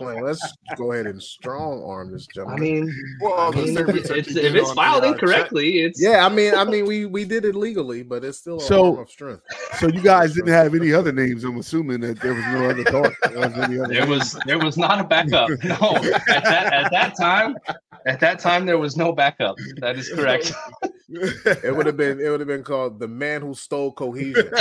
like, 0.00 0.22
let's 0.22 0.52
go 0.76 0.92
ahead 0.92 1.06
and 1.06 1.22
strong 1.22 1.82
arm 1.84 2.10
this 2.12 2.26
I 2.30 2.34
gentleman. 2.34 2.60
mean, 2.60 2.94
well, 3.20 3.34
I 3.38 3.50
mean, 3.54 3.74
same 3.76 3.88
if 3.90 3.94
it's, 3.96 4.10
if 4.10 4.54
it's 4.54 4.72
filed 4.72 5.02
the, 5.02 5.08
uh, 5.08 5.12
check- 5.12 5.22
incorrectly, 5.22 5.80
it's 5.80 6.00
yeah, 6.00 6.24
I 6.24 6.28
mean, 6.30 6.54
I 6.54 6.64
mean, 6.64 6.86
we 6.86 7.04
we 7.06 7.24
did 7.24 7.44
it 7.44 7.54
legally, 7.54 8.02
but 8.02 8.24
it's 8.24 8.38
still 8.38 8.56
a 8.56 8.60
So- 8.60 8.92
arm 8.92 8.98
of 9.00 9.10
strength. 9.10 9.42
so 9.78 9.88
you 9.88 10.00
guys 10.00 10.34
didn't 10.34 10.52
have 10.52 10.74
any 10.74 10.92
other 10.92 11.12
names. 11.12 11.44
I'm 11.44 11.58
assuming 11.58 12.00
that 12.00 12.20
there 12.20 12.34
was 12.34 12.44
no 12.46 12.70
other 12.70 12.84
thought. 12.84 13.12
There 13.30 13.38
was 13.48 13.58
any 13.58 13.78
other 13.78 13.92
there 13.92 14.06
names. 14.06 14.34
was 14.34 14.38
there 14.46 14.58
was 14.58 14.76
not 14.78 15.00
a 15.00 15.04
backup. 15.04 15.50
No, 15.64 15.96
at 16.28 16.44
that 16.44 16.72
at 16.72 16.90
that 16.92 17.14
time, 17.16 17.56
at 18.06 18.20
that 18.20 18.38
time 18.38 18.64
there 18.66 18.78
was 18.78 18.96
no 18.96 19.12
backup. 19.12 19.56
That 19.80 19.96
is 19.98 20.08
correct. 20.08 20.49
It 21.64 21.74
would 21.74 21.86
have 21.86 21.96
been 21.96 22.20
it 22.20 22.28
would 22.30 22.38
have 22.38 22.46
been 22.46 22.62
called 22.62 23.00
the 23.00 23.08
man 23.08 23.40
who 23.40 23.52
stole 23.54 23.90
cohesion. 23.92 24.48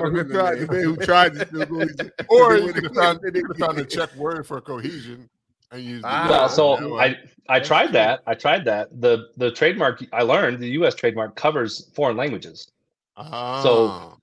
Or 0.00 0.10
who 0.10 0.24
tried, 0.24 0.58
the 0.58 0.66
man 0.70 0.84
who 0.84 0.96
tried 0.96 1.34
to 1.34 1.46
still 1.46 1.66
go. 1.66 1.86
Or 2.28 2.54
They 2.54 2.60
you 2.60 2.64
would've 2.66 2.74
could 2.74 2.84
have 2.84 2.94
found, 2.94 3.20
you 3.24 3.44
could 3.44 3.60
have 3.60 3.66
found 3.66 3.78
a 3.78 3.84
Czech 3.84 4.14
word 4.16 4.46
for 4.46 4.60
cohesion 4.62 5.28
and 5.70 5.82
use 5.84 6.02
the 6.02 6.08
Ah, 6.08 6.28
Well, 6.30 6.48
so 6.48 6.98
I 6.98 7.18
I 7.48 7.60
tried 7.60 7.92
that. 7.92 8.20
I 8.26 8.34
tried 8.34 8.64
that. 8.64 8.88
The 9.00 9.28
the 9.36 9.50
trademark 9.50 10.02
I 10.12 10.22
learned 10.22 10.60
the 10.60 10.70
U.S. 10.80 10.94
trademark 10.94 11.36
covers 11.36 11.90
foreign 11.94 12.16
languages. 12.16 12.68
ah, 13.16 13.62
So 13.62 14.18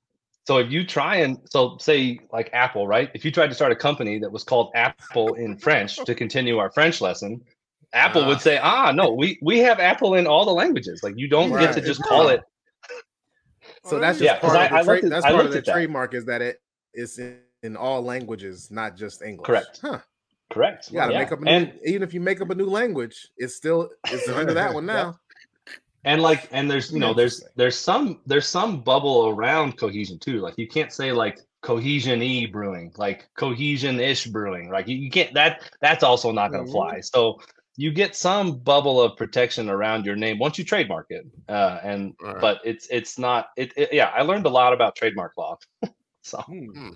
So 0.48 0.58
if 0.58 0.72
you 0.72 0.84
try 0.86 1.18
and 1.18 1.38
so 1.50 1.78
say 1.80 2.20
like 2.32 2.50
Apple, 2.54 2.88
right? 2.88 3.12
If 3.14 3.24
you 3.24 3.32
tried 3.32 3.48
to 3.50 3.56
start 3.56 3.72
a 3.72 3.76
company 3.76 4.18
that 4.20 4.32
was 4.32 4.44
called 4.44 4.72
Apple 4.74 5.36
in 5.36 5.56
French 5.58 5.98
to 6.04 6.16
continue 6.16 6.58
our 6.58 6.72
French 6.72 7.00
lesson, 7.00 7.42
Apple 7.94 8.24
Ah. 8.24 8.28
would 8.28 8.42
say, 8.42 8.58
"Ah, 8.58 8.92
no, 8.92 9.12
we 9.12 9.38
we 9.42 9.60
have 9.60 9.80
Apple 9.80 10.16
in 10.16 10.26
all 10.28 10.46
the 10.46 10.54
languages. 10.54 11.02
Like 11.04 11.16
you 11.18 11.28
don't 11.28 11.52
get 11.52 11.74
to 11.76 11.82
just 11.82 12.02
call 12.04 12.30
it 12.30 12.42
So 13.86 14.00
that's 14.00 14.20
just 14.20 14.26
Yeah, 14.26 14.40
'cause 14.40 14.52
part 14.52 14.72
I- 14.72 14.80
of 14.80 14.86
the 14.86 14.92
tra- 14.94 15.04
at- 15.06 15.10
that's 15.10 15.26
part 15.26 15.46
of 15.46 15.52
the 15.52 15.62
that. 15.62 15.72
trademark 15.74 16.14
is 16.14 16.26
that 16.26 16.42
it 16.42 16.62
is 16.94 17.18
in, 17.20 17.40
in 17.64 17.76
all 17.76 18.02
languages, 18.04 18.70
not 18.72 18.96
just 18.96 19.22
English. 19.22 19.46
Correct. 19.46 19.80
Huh. 19.82 20.00
correct." 20.52 20.90
You 20.92 20.96
gotta 21.00 21.14
Yeah. 21.14 21.20
make 21.20 21.32
up 21.32 21.42
a 21.42 21.46
new, 21.46 21.52
and 21.52 21.80
even 21.86 22.04
if 22.04 22.14
you 22.14 22.20
make 22.22 22.42
up 22.42 22.50
a 22.50 22.56
new 22.56 22.66
language, 22.66 23.28
it's 23.38 23.56
still 23.56 23.90
it's 24.06 24.28
under 24.30 24.54
that 24.54 24.74
one 24.74 24.86
now. 24.98 25.18
and 26.04 26.22
like 26.22 26.48
and 26.52 26.70
there's 26.70 26.92
you 26.92 27.00
know 27.00 27.14
there's 27.14 27.44
there's 27.56 27.78
some 27.78 28.22
there's 28.26 28.48
some 28.48 28.82
bubble 28.82 29.30
around 29.30 29.78
cohesion 29.78 30.18
too 30.18 30.40
like 30.42 30.56
you 30.58 30.68
can't 30.68 30.92
say 30.92 31.12
like 31.12 31.40
cohesion 31.62 32.24
e 32.24 32.48
brewing 32.48 32.92
like 32.98 33.30
cohesion 33.38 34.00
ish 34.00 34.26
brewing 34.26 34.72
like 34.72 34.88
you, 34.88 34.96
you 34.98 35.12
can't 35.12 35.32
that 35.36 35.62
that's 35.80 36.04
also 36.04 36.32
not 36.32 36.52
going 36.52 36.66
to 36.66 36.70
Mhm. 36.72 36.74
fly 36.74 37.00
so 37.02 37.40
you 37.82 37.92
get 37.92 38.16
some 38.16 38.58
bubble 38.60 39.02
of 39.02 39.18
protection 39.18 39.70
around 39.70 40.06
your 40.06 40.16
name 40.16 40.38
once 40.40 40.58
you 40.60 40.64
trademark 40.64 41.08
it 41.10 41.26
uh 41.50 41.80
and 41.84 42.14
Right. 42.22 42.40
but 42.42 42.60
it's 42.64 42.86
it's 42.92 43.18
not 43.18 43.48
it, 43.58 43.74
it 43.76 43.90
yeah 43.92 44.10
i 44.16 44.22
learned 44.22 44.46
a 44.46 44.50
lot 44.50 44.72
about 44.74 44.96
trademark 44.96 45.34
law 45.38 45.58
so 46.22 46.38
Hmm. 46.48 46.92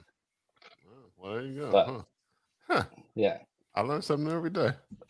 well, 1.18 1.34
there 1.34 1.42
you 1.42 1.60
go. 1.62 1.72
But- 1.72 1.88
huh. 1.88 2.02
Huh. 2.70 2.84
yeah 3.16 3.38
I 3.78 3.82
learn 3.82 4.02
something 4.02 4.32
every 4.32 4.52
day. 4.52 4.72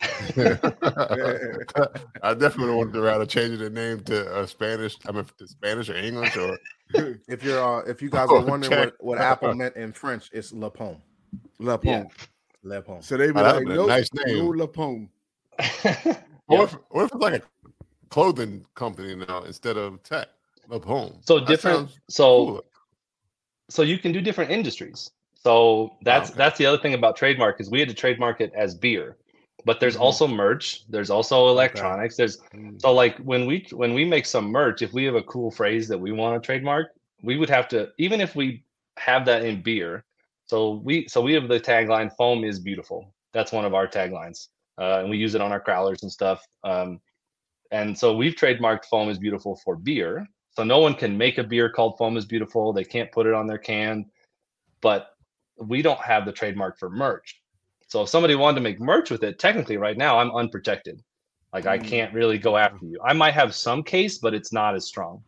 I 2.22 2.34
definitely 2.34 2.74
wanted 2.74 2.94
to 2.94 3.00
rather 3.00 3.24
change 3.24 3.58
the 3.60 3.70
name 3.70 4.00
to 4.10 4.34
uh, 4.34 4.44
Spanish. 4.46 4.96
I 5.06 5.12
mean, 5.12 5.24
to 5.38 5.46
Spanish 5.46 5.88
or 5.88 5.94
English 5.96 6.36
or 6.36 6.58
If 7.28 7.44
you're 7.44 7.62
uh, 7.62 7.82
if 7.88 8.02
you 8.02 8.10
guys 8.10 8.28
are 8.28 8.44
wondering 8.44 8.72
Okay. 8.72 8.86
what, 8.86 8.94
what 8.98 9.18
Apple 9.18 9.54
meant 9.54 9.76
in 9.76 9.92
French, 9.92 10.30
it's 10.32 10.52
Le 10.52 10.68
Pomme. 10.68 11.00
La 11.60 11.78
Yeah. 11.82 12.00
Pomme. 12.02 12.08
Le 12.64 12.82
Pomme. 12.82 13.02
So 13.02 13.16
they 13.16 13.28
be 13.30 13.40
like, 13.40 13.64
be 13.64 13.72
a 13.72 13.76
nope, 13.76 13.86
nice 13.88 14.08
no 14.14 14.22
name. 14.24 14.58
La 14.58 14.66
Pomme. 14.66 15.08
What, 16.48 16.62
if, 16.64 16.72
what 16.90 17.04
if 17.04 17.10
it's 17.12 17.20
like 17.20 17.34
a 17.34 17.42
clothing 18.08 18.64
company 18.74 19.16
now 19.16 19.42
instead 19.42 19.76
of 19.76 20.02
tech? 20.04 20.28
Up 20.70 20.84
home. 20.84 21.18
so 21.22 21.38
That 21.38 21.46
different 21.48 21.90
so 22.08 22.46
cool. 22.46 22.64
so 23.68 23.82
you 23.82 23.98
can 23.98 24.12
do 24.12 24.20
different 24.20 24.50
industries. 24.50 25.10
So 25.34 25.92
that's 26.02 26.30
okay. 26.30 26.38
that's 26.38 26.58
the 26.58 26.66
other 26.66 26.78
thing 26.78 26.94
about 26.94 27.16
trademark 27.16 27.60
is 27.60 27.70
we 27.70 27.78
had 27.80 27.88
to 27.88 27.94
trademark 27.94 28.40
it 28.40 28.52
as 28.54 28.74
beer, 28.74 29.16
but 29.64 29.78
there's 29.80 29.96
Mhm. 29.96 30.00
also 30.00 30.26
merch. 30.26 30.84
There's 30.88 31.08
also 31.10 31.48
electronics. 31.48 32.16
There's 32.16 32.38
Mm. 32.54 32.80
so 32.80 32.92
like 32.92 33.16
when 33.18 33.46
we 33.46 33.66
when 33.72 33.94
we 33.94 34.04
make 34.04 34.26
some 34.26 34.46
merch, 34.50 34.82
if 34.82 34.92
we 34.92 35.04
have 35.04 35.14
a 35.14 35.22
cool 35.22 35.50
phrase 35.52 35.86
that 35.88 35.98
we 35.98 36.10
want 36.12 36.40
to 36.40 36.44
trademark, 36.44 36.92
we 37.22 37.36
would 37.36 37.48
have 37.50 37.68
to 37.68 37.92
even 37.98 38.20
if 38.20 38.34
we 38.34 38.64
have 38.98 39.24
that 39.26 39.44
in 39.44 39.62
beer. 39.62 40.04
So 40.46 40.80
we 40.84 41.06
so 41.08 41.20
we 41.20 41.32
have 41.34 41.46
the 41.48 41.60
tagline 41.60 42.10
"Foam 42.16 42.42
is 42.44 42.58
beautiful." 42.58 43.12
That's 43.32 43.52
one 43.52 43.64
of 43.64 43.74
our 43.74 43.86
taglines, 43.86 44.48
uh, 44.78 45.00
and 45.00 45.10
we 45.10 45.16
use 45.16 45.34
it 45.34 45.40
on 45.40 45.52
our 45.52 45.60
crowlers 45.62 46.02
and 46.02 46.12
stuff. 46.12 46.46
Um, 46.64 47.00
and 47.70 47.96
so 47.98 48.16
we've 48.16 48.34
trademarked 48.34 48.86
"Foam 48.86 49.08
is 49.08 49.18
beautiful" 49.18 49.56
for 49.64 49.76
beer. 49.76 50.26
So 50.50 50.64
no 50.64 50.78
one 50.78 50.94
can 50.94 51.16
make 51.18 51.38
a 51.38 51.44
beer 51.44 51.70
called 51.70 51.98
"Foam 51.98 52.16
is 52.16 52.24
beautiful." 52.24 52.72
They 52.72 52.84
can't 52.84 53.12
put 53.12 53.26
it 53.26 53.34
on 53.34 53.46
their 53.46 53.58
can, 53.58 54.06
but 54.80 55.08
we 55.58 55.82
don't 55.82 56.00
have 56.00 56.26
the 56.26 56.32
trademark 56.32 56.78
for 56.78 56.90
merch. 56.90 57.40
So 57.88 58.02
if 58.02 58.08
somebody 58.08 58.34
wanted 58.34 58.56
to 58.56 58.60
make 58.62 58.80
merch 58.80 59.10
with 59.10 59.22
it, 59.24 59.38
technically 59.38 59.76
right 59.76 59.96
now 59.96 60.18
I'm 60.18 60.30
unprotected. 60.34 61.02
Like 61.52 61.66
I 61.66 61.78
Mm. 61.78 61.84
can't 61.84 62.14
really 62.14 62.38
go 62.38 62.56
after 62.56 62.84
you. 62.86 63.00
I 63.04 63.12
might 63.12 63.34
have 63.34 63.54
some 63.54 63.82
case, 63.82 64.18
but 64.18 64.34
it's 64.34 64.52
not 64.52 64.74
as 64.74 64.86
strong. 64.86 65.22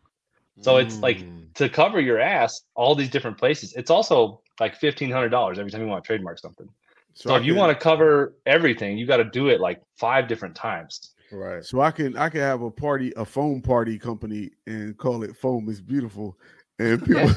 So 0.61 0.77
it's 0.77 1.01
like 1.01 1.19
Mm. 1.19 1.53
to 1.55 1.69
cover 1.69 1.99
your 1.99 2.19
ass, 2.19 2.61
all 2.75 2.95
these 2.95 3.09
different 3.09 3.37
places. 3.37 3.73
It's 3.75 3.89
also 3.89 4.41
like 4.59 4.75
fifteen 4.75 5.11
hundred 5.11 5.29
dollars 5.29 5.57
every 5.59 5.71
time 5.71 5.81
you 5.81 5.87
want 5.87 6.03
to 6.03 6.07
trademark 6.07 6.39
something. 6.39 6.69
So, 7.13 7.33
I 7.33 7.37
if 7.37 7.45
you 7.45 7.55
want 7.55 7.77
to 7.77 7.81
cover 7.83 8.35
everything, 8.45 8.97
you 8.97 9.05
got 9.05 9.17
to 9.17 9.23
do 9.25 9.49
it 9.49 9.59
like 9.59 9.81
five 9.97 10.27
different 10.27 10.55
times. 10.55 11.11
Right. 11.31 11.63
So 11.63 11.81
I 11.81 11.91
can 11.91 12.17
I 12.17 12.29
can 12.29 12.41
have 12.41 12.61
a 12.61 12.71
party, 12.71 13.13
a 13.17 13.25
foam 13.25 13.61
party 13.61 13.99
company, 13.99 14.51
and 14.65 14.97
call 14.97 15.23
it 15.23 15.35
"Foam 15.35 15.69
is 15.69 15.81
Beautiful," 15.81 16.37
and 16.79 17.03
people. 17.05 17.29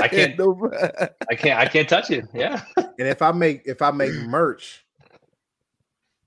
I 0.00 0.08
can't- 0.08 0.38
no, 0.38 0.70
I 1.30 1.34
can't. 1.34 1.58
I 1.58 1.66
can't 1.66 1.88
touch 1.88 2.10
it. 2.10 2.26
Yeah. 2.34 2.62
And 2.76 3.08
if 3.08 3.22
I 3.22 3.32
make 3.32 3.62
if 3.64 3.82
I 3.82 3.90
make 3.90 4.12
merch 4.12 4.84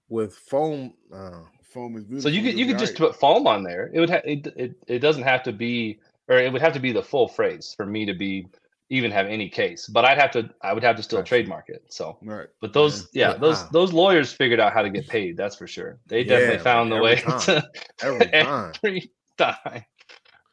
with 0.10 0.36
foam 0.36 0.94
uh, 1.14 1.42
foam 1.64 1.96
is 1.98 2.04
beautiful. 2.06 2.30
So 2.30 2.36
you 2.36 2.42
could 2.42 2.58
you 2.60 2.66
could 2.66 2.78
be 2.78 2.80
just 2.80 2.96
put 2.96 3.16
foam 3.16 3.48
on 3.48 3.64
there. 3.64 3.90
It 3.94 4.00
would 4.00 4.10
ha- 4.10 4.22
it, 4.26 4.48
it 4.56 4.76
it 4.88 5.00
doesn't 5.00 5.24
have 5.24 5.44
to 5.44 5.52
be 5.54 6.00
or 6.28 6.38
it 6.38 6.52
would 6.52 6.62
have 6.62 6.74
to 6.74 6.80
be 6.80 6.92
the 6.92 7.04
full 7.04 7.28
phrase 7.28 7.74
for 7.78 7.86
me 7.86 8.06
to 8.06 8.14
be 8.14 8.48
even 8.90 9.10
have 9.12 9.26
any 9.28 9.50
case. 9.50 9.88
But 9.88 10.06
I'd 10.06 10.18
have 10.20 10.32
to 10.32 10.50
I 10.62 10.74
would 10.74 10.84
have 10.84 10.96
to 10.98 11.04
still 11.04 11.20
Gotcha. 11.20 11.30
trademark 11.30 11.70
it. 11.70 11.86
So 11.90 12.18
right. 12.22 12.48
but 12.62 12.74
those 12.74 13.10
yeah, 13.14 13.32
Yeah. 13.32 13.38
those 13.38 13.64
Wow. 13.64 13.70
those 13.72 13.94
lawyers 13.94 14.32
figured 14.32 14.60
out 14.60 14.74
how 14.74 14.82
to 14.84 14.90
get 14.90 15.08
paid, 15.08 15.38
that's 15.38 15.56
for 15.56 15.68
sure. 15.68 16.00
They 16.08 16.20
Yeah, 16.22 16.26
definitely 16.40 16.60
found 16.64 16.92
the 16.92 16.98
way 16.98 17.14
every 17.14 17.32
time. 17.32 17.40
to 17.42 17.70
Every 18.04 18.28
time. 18.44 18.74
every 18.84 19.12
time. 19.38 19.86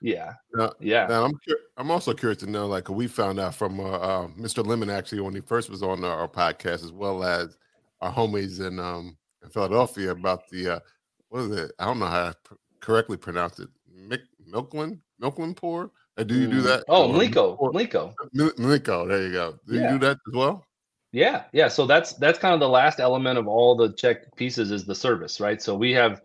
Yeah. 0.01 0.33
Now- 0.55 0.73
Yeah. 0.81 1.07
Now 1.07 1.25
I'm 1.25 1.33
cur- 1.47 1.61
I'm 1.77 1.91
also 1.91 2.13
curious 2.15 2.39
to 2.41 2.51
know, 2.51 2.67
like 2.67 2.89
we 2.89 3.07
found 3.07 3.39
out 3.39 3.55
from 3.55 3.79
uh, 3.81 3.85
uh, 3.85 4.27
Mr. 4.29 4.65
Lemon 4.67 4.91
actually 4.91 5.21
when 5.21 5.35
he 5.35 5.41
first 5.41 5.71
was 5.71 5.83
on 5.83 6.03
our, 6.05 6.21
our 6.21 6.29
podcast, 6.29 6.85
as 6.85 6.93
well 6.93 7.23
as 7.23 7.57
our 8.01 8.13
homies 8.13 8.61
in 8.67 8.81
um 8.81 9.17
in 9.45 9.51
Philadelphia 9.51 10.11
about 10.11 10.49
the 10.49 10.69
uh, 10.77 10.81
what 11.29 11.41
is 11.43 11.51
it? 11.53 11.73
I 11.79 11.85
don't 11.87 11.99
know 11.99 12.07
how 12.07 12.31
to 12.31 12.37
pr- 12.45 12.55
correctly 12.81 13.17
pronounce 13.17 13.59
it. 13.61 13.69
Mick, 13.95 14.23
Milkland, 14.51 14.99
Milkland 15.23 15.57
pour. 15.57 15.91
Uh, 16.19 16.25
do 16.25 16.35
you 16.39 16.47
do 16.47 16.61
Mm. 16.61 16.65
that? 16.65 16.85
Oh, 16.89 17.09
Or- 17.09 17.15
Mliko. 17.15 17.57
or- 17.59 17.73
Mliko. 17.73 19.09
There 19.09 19.23
you 19.23 19.33
go. 19.33 19.59
Do 19.67 19.75
Yeah. 19.75 19.93
you 19.93 19.99
do 19.99 20.07
that 20.07 20.19
as 20.29 20.35
well? 20.35 20.65
Yeah, 21.13 21.45
yeah. 21.53 21.69
So 21.69 21.87
that's 21.87 22.15
that's 22.15 22.39
kind 22.39 22.55
of 22.55 22.61
the 22.61 22.69
last 22.69 22.99
element 23.01 23.39
of 23.39 23.47
all 23.47 23.77
the 23.77 23.93
Czech 23.93 24.35
pieces 24.37 24.71
is 24.71 24.85
the 24.85 24.95
service, 24.95 25.41
right? 25.41 25.61
So 25.61 25.75
we 25.75 25.93
have 25.93 26.23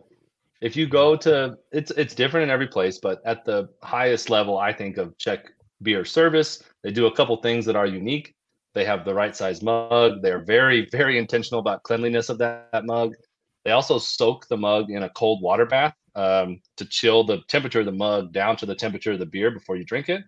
if 0.60 0.76
you 0.76 0.86
go 0.86 1.14
to 1.16 1.56
it's 1.72 1.90
it's 1.92 2.14
different 2.14 2.44
in 2.44 2.50
every 2.50 2.66
place, 2.68 2.98
but 2.98 3.20
at 3.24 3.44
the 3.44 3.68
highest 3.82 4.30
level, 4.30 4.58
I 4.58 4.72
think 4.72 4.96
of 4.96 5.16
Czech 5.18 5.46
beer 5.82 6.04
service, 6.04 6.62
they 6.82 6.90
do 6.90 7.06
a 7.06 7.14
couple 7.14 7.36
things 7.36 7.64
that 7.66 7.76
are 7.76 7.86
unique. 7.86 8.34
They 8.74 8.84
have 8.84 9.04
the 9.04 9.14
right 9.14 9.34
size 9.36 9.62
mug. 9.62 10.22
They're 10.22 10.44
very, 10.44 10.86
very 10.90 11.18
intentional 11.18 11.60
about 11.60 11.82
cleanliness 11.82 12.28
of 12.28 12.38
that, 12.38 12.68
that 12.72 12.84
mug. 12.84 13.14
They 13.64 13.72
also 13.72 13.98
soak 13.98 14.48
the 14.48 14.56
mug 14.56 14.90
in 14.90 15.02
a 15.02 15.10
cold 15.10 15.42
water 15.42 15.66
bath 15.66 15.94
um, 16.14 16.60
to 16.76 16.84
chill 16.84 17.24
the 17.24 17.42
temperature 17.48 17.80
of 17.80 17.86
the 17.86 17.92
mug 17.92 18.32
down 18.32 18.56
to 18.56 18.66
the 18.66 18.74
temperature 18.74 19.12
of 19.12 19.18
the 19.18 19.26
beer 19.26 19.50
before 19.50 19.76
you 19.76 19.84
drink 19.84 20.08
it. 20.08 20.22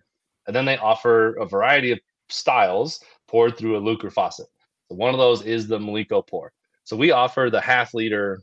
And 0.47 0.55
then 0.55 0.65
they 0.65 0.77
offer 0.77 1.35
a 1.37 1.45
variety 1.45 1.91
of 1.91 1.99
styles 2.29 2.99
poured 3.27 3.57
through 3.57 3.77
a 3.77 3.81
Lukr 3.81 4.11
faucet. 4.11 4.47
So 4.89 4.95
one 4.95 5.13
of 5.13 5.19
those 5.19 5.43
is 5.43 5.67
the 5.67 5.79
Mliko 5.79 6.25
pour. 6.25 6.51
So 6.83 6.95
we 6.95 7.11
offer 7.11 7.49
the 7.51 7.61
half 7.61 7.93
liter 7.93 8.41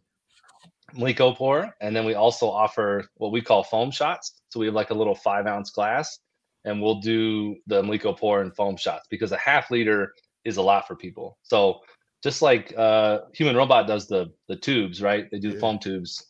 Mliko 0.94 1.36
pour, 1.36 1.74
and 1.81 1.94
then 1.94 2.05
we 2.05 2.15
also 2.15 2.48
offer 2.48 3.05
what 3.16 3.32
we 3.32 3.43
call 3.43 3.62
foam 3.62 3.90
shots. 3.90 4.40
So 4.48 4.60
we 4.60 4.66
have 4.66 4.74
like 4.74 4.90
a 4.90 4.94
little 4.94 5.15
five 5.15 5.47
ounce 5.47 5.70
glass, 5.70 6.19
and 6.65 6.81
we'll 6.81 7.01
do 7.01 7.56
the 7.66 7.82
Mliko 7.82 8.16
pour 8.16 8.40
and 8.40 8.55
foam 8.55 8.77
shots 8.77 9.06
because 9.10 9.32
a 9.32 9.36
half 9.36 9.70
liter 9.70 10.15
is 10.44 10.56
a 10.56 10.62
lot 10.62 10.86
for 10.86 10.97
people. 10.97 11.36
So 11.43 11.81
just 12.23 12.43
like 12.43 12.74
uh, 12.77 13.20
Human 13.35 13.57
Robot 13.57 13.86
does 13.86 14.07
the 14.09 14.32
the 14.49 14.57
tubes, 14.57 15.01
right? 15.03 15.31
They 15.31 15.39
do 15.39 15.49
the 15.51 15.55
Yeah. 15.55 15.61
foam 15.61 15.78
tubes. 15.78 16.27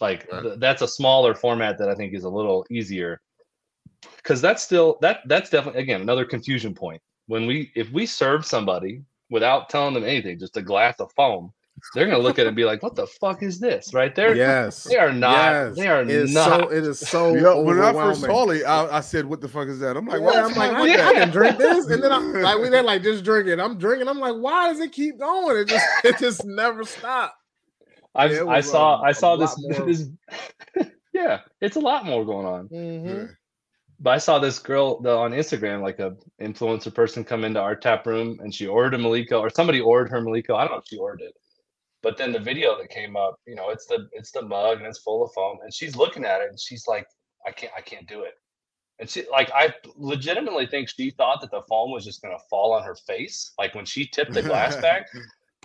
Like 0.00 0.26
Right. 0.32 0.42
th- 0.42 0.58
that's 0.58 0.82
a 0.82 0.88
smaller 0.88 1.34
format 1.34 1.78
that 1.78 1.88
I 1.88 1.94
think 1.94 2.14
is 2.14 2.24
a 2.24 2.28
little 2.28 2.66
easier 2.70 3.20
because 4.16 4.40
that's 4.40 4.62
still 4.62 4.98
that 5.02 5.20
that's 5.26 5.50
definitely 5.50 5.82
again 5.82 6.00
another 6.00 6.24
confusion 6.24 6.74
point 6.74 7.02
when 7.26 7.46
we 7.46 7.70
if 7.74 7.90
we 7.92 8.06
serve 8.06 8.46
somebody 8.46 9.02
without 9.30 9.68
telling 9.68 9.94
them 9.94 10.04
anything 10.04 10.38
just 10.38 10.56
a 10.56 10.62
glass 10.62 10.98
of 11.00 11.12
foam 11.12 11.52
they're 11.94 12.06
gonna 12.06 12.18
look 12.18 12.38
at 12.38 12.44
it 12.44 12.48
and 12.48 12.56
be 12.56 12.64
like 12.64 12.82
what 12.82 12.94
the 12.94 13.06
fuck 13.06 13.42
is 13.42 13.58
this 13.58 13.92
right 13.94 14.14
there 14.14 14.34
Yes. 14.36 14.84
they 14.84 14.96
are 14.96 15.12
not 15.12 15.32
Yes. 15.32 15.76
they 15.76 15.86
are 15.88 16.02
It 16.02 16.10
is 16.10 16.32
not 16.34 16.60
So, 16.60 16.68
it 16.68 16.84
is 16.84 16.98
so 16.98 17.34
Yeah, 17.34 17.54
when 17.54 17.80
I 17.80 17.92
first 17.92 18.20
saw 18.22 18.48
it, 18.50 18.62
I, 18.64 18.98
I 18.98 19.00
said, 19.00 19.26
"What 19.26 19.40
the 19.40 19.48
fuck 19.48 19.68
is 19.68 19.78
that?" 19.80 19.96
I'm 19.96 20.06
like, 20.06 20.20
Yeah, 20.20 20.44
I'm 20.46 20.54
like, 20.54 20.72
I, 20.72 20.86
Yeah. 20.86 21.08
I 21.08 21.14
can 21.14 21.30
drink 21.30 21.58
this, 21.58 21.86
and 21.88 22.02
then 22.02 22.12
I'm 22.12 22.32
like, 22.42 22.58
we 22.58 22.70
did 22.70 22.84
like 22.84 23.02
just 23.02 23.24
drink 23.24 23.48
it. 23.48 23.58
I'm 23.60 23.78
drinking. 23.78 24.08
I'm 24.08 24.18
like, 24.20 24.36
why 24.36 24.68
does 24.68 24.80
it 24.80 24.92
keep 24.92 25.18
going? 25.18 25.56
It 25.56 25.68
just, 25.68 25.86
it 26.04 26.18
just 26.18 26.44
never 26.44 26.84
stopped. 26.84 27.34
I've, 28.14 28.46
i 28.48 28.60
saw 28.60 28.96
um, 28.96 29.04
i 29.04 29.10
a 29.10 29.14
saw 29.14 29.36
this 29.36 29.54
this 29.86 30.08
yeah 31.12 31.40
it's 31.60 31.76
a 31.76 31.80
lot 31.80 32.04
more 32.04 32.24
going 32.24 32.44
on 32.44 32.68
Yeah. 32.72 33.26
but 34.00 34.10
I 34.10 34.18
saw 34.18 34.40
this 34.40 34.58
girl 34.58 35.00
the, 35.00 35.10
on 35.16 35.30
Instagram, 35.30 35.80
like 35.80 36.00
a 36.00 36.16
influencer 36.40 36.92
person, 36.92 37.22
come 37.22 37.44
into 37.44 37.60
our 37.60 37.76
tap 37.76 38.06
room 38.06 38.40
and 38.42 38.52
she 38.52 38.66
ordered 38.66 38.94
a 38.94 38.98
Mliko, 38.98 39.38
or 39.40 39.48
somebody 39.50 39.80
ordered 39.80 40.10
her 40.10 40.20
Mliko. 40.20 40.56
I 40.56 40.62
don't 40.64 40.72
know 40.72 40.78
if 40.78 40.86
she 40.88 40.96
ordered 40.98 41.20
it, 41.22 41.34
but 42.02 42.16
then 42.16 42.32
the 42.32 42.38
video 42.38 42.76
that 42.78 42.88
came 42.90 43.16
up, 43.16 43.36
you 43.46 43.54
know, 43.54 43.70
it's 43.70 43.86
the 43.86 44.08
it's 44.12 44.30
the 44.32 44.42
mug 44.42 44.78
and 44.78 44.86
it's 44.86 44.98
full 45.00 45.24
of 45.24 45.32
foam, 45.32 45.58
and 45.62 45.72
she's 45.72 45.96
looking 45.96 46.24
at 46.24 46.40
it 46.40 46.48
and 46.50 46.58
she's 46.60 46.86
like, 46.86 47.06
I 47.46 47.50
can't 47.52 47.72
I 47.76 47.80
can't 47.80 48.06
do 48.08 48.22
it. 48.22 48.34
And 48.98 49.08
she 49.08 49.24
like 49.30 49.50
I 49.54 49.74
legitimately 49.96 50.66
think 50.66 50.88
she 50.88 51.10
thought 51.10 51.40
that 51.40 51.50
the 51.50 51.62
foam 51.68 51.90
was 51.90 52.04
just 52.04 52.22
gonna 52.22 52.38
fall 52.48 52.72
on 52.72 52.82
her 52.84 52.94
face, 52.94 53.52
like 53.58 53.74
when 53.74 53.84
she 53.84 54.06
tipped 54.06 54.32
the 54.32 54.42
glass 54.42 54.76
back. 54.82 55.06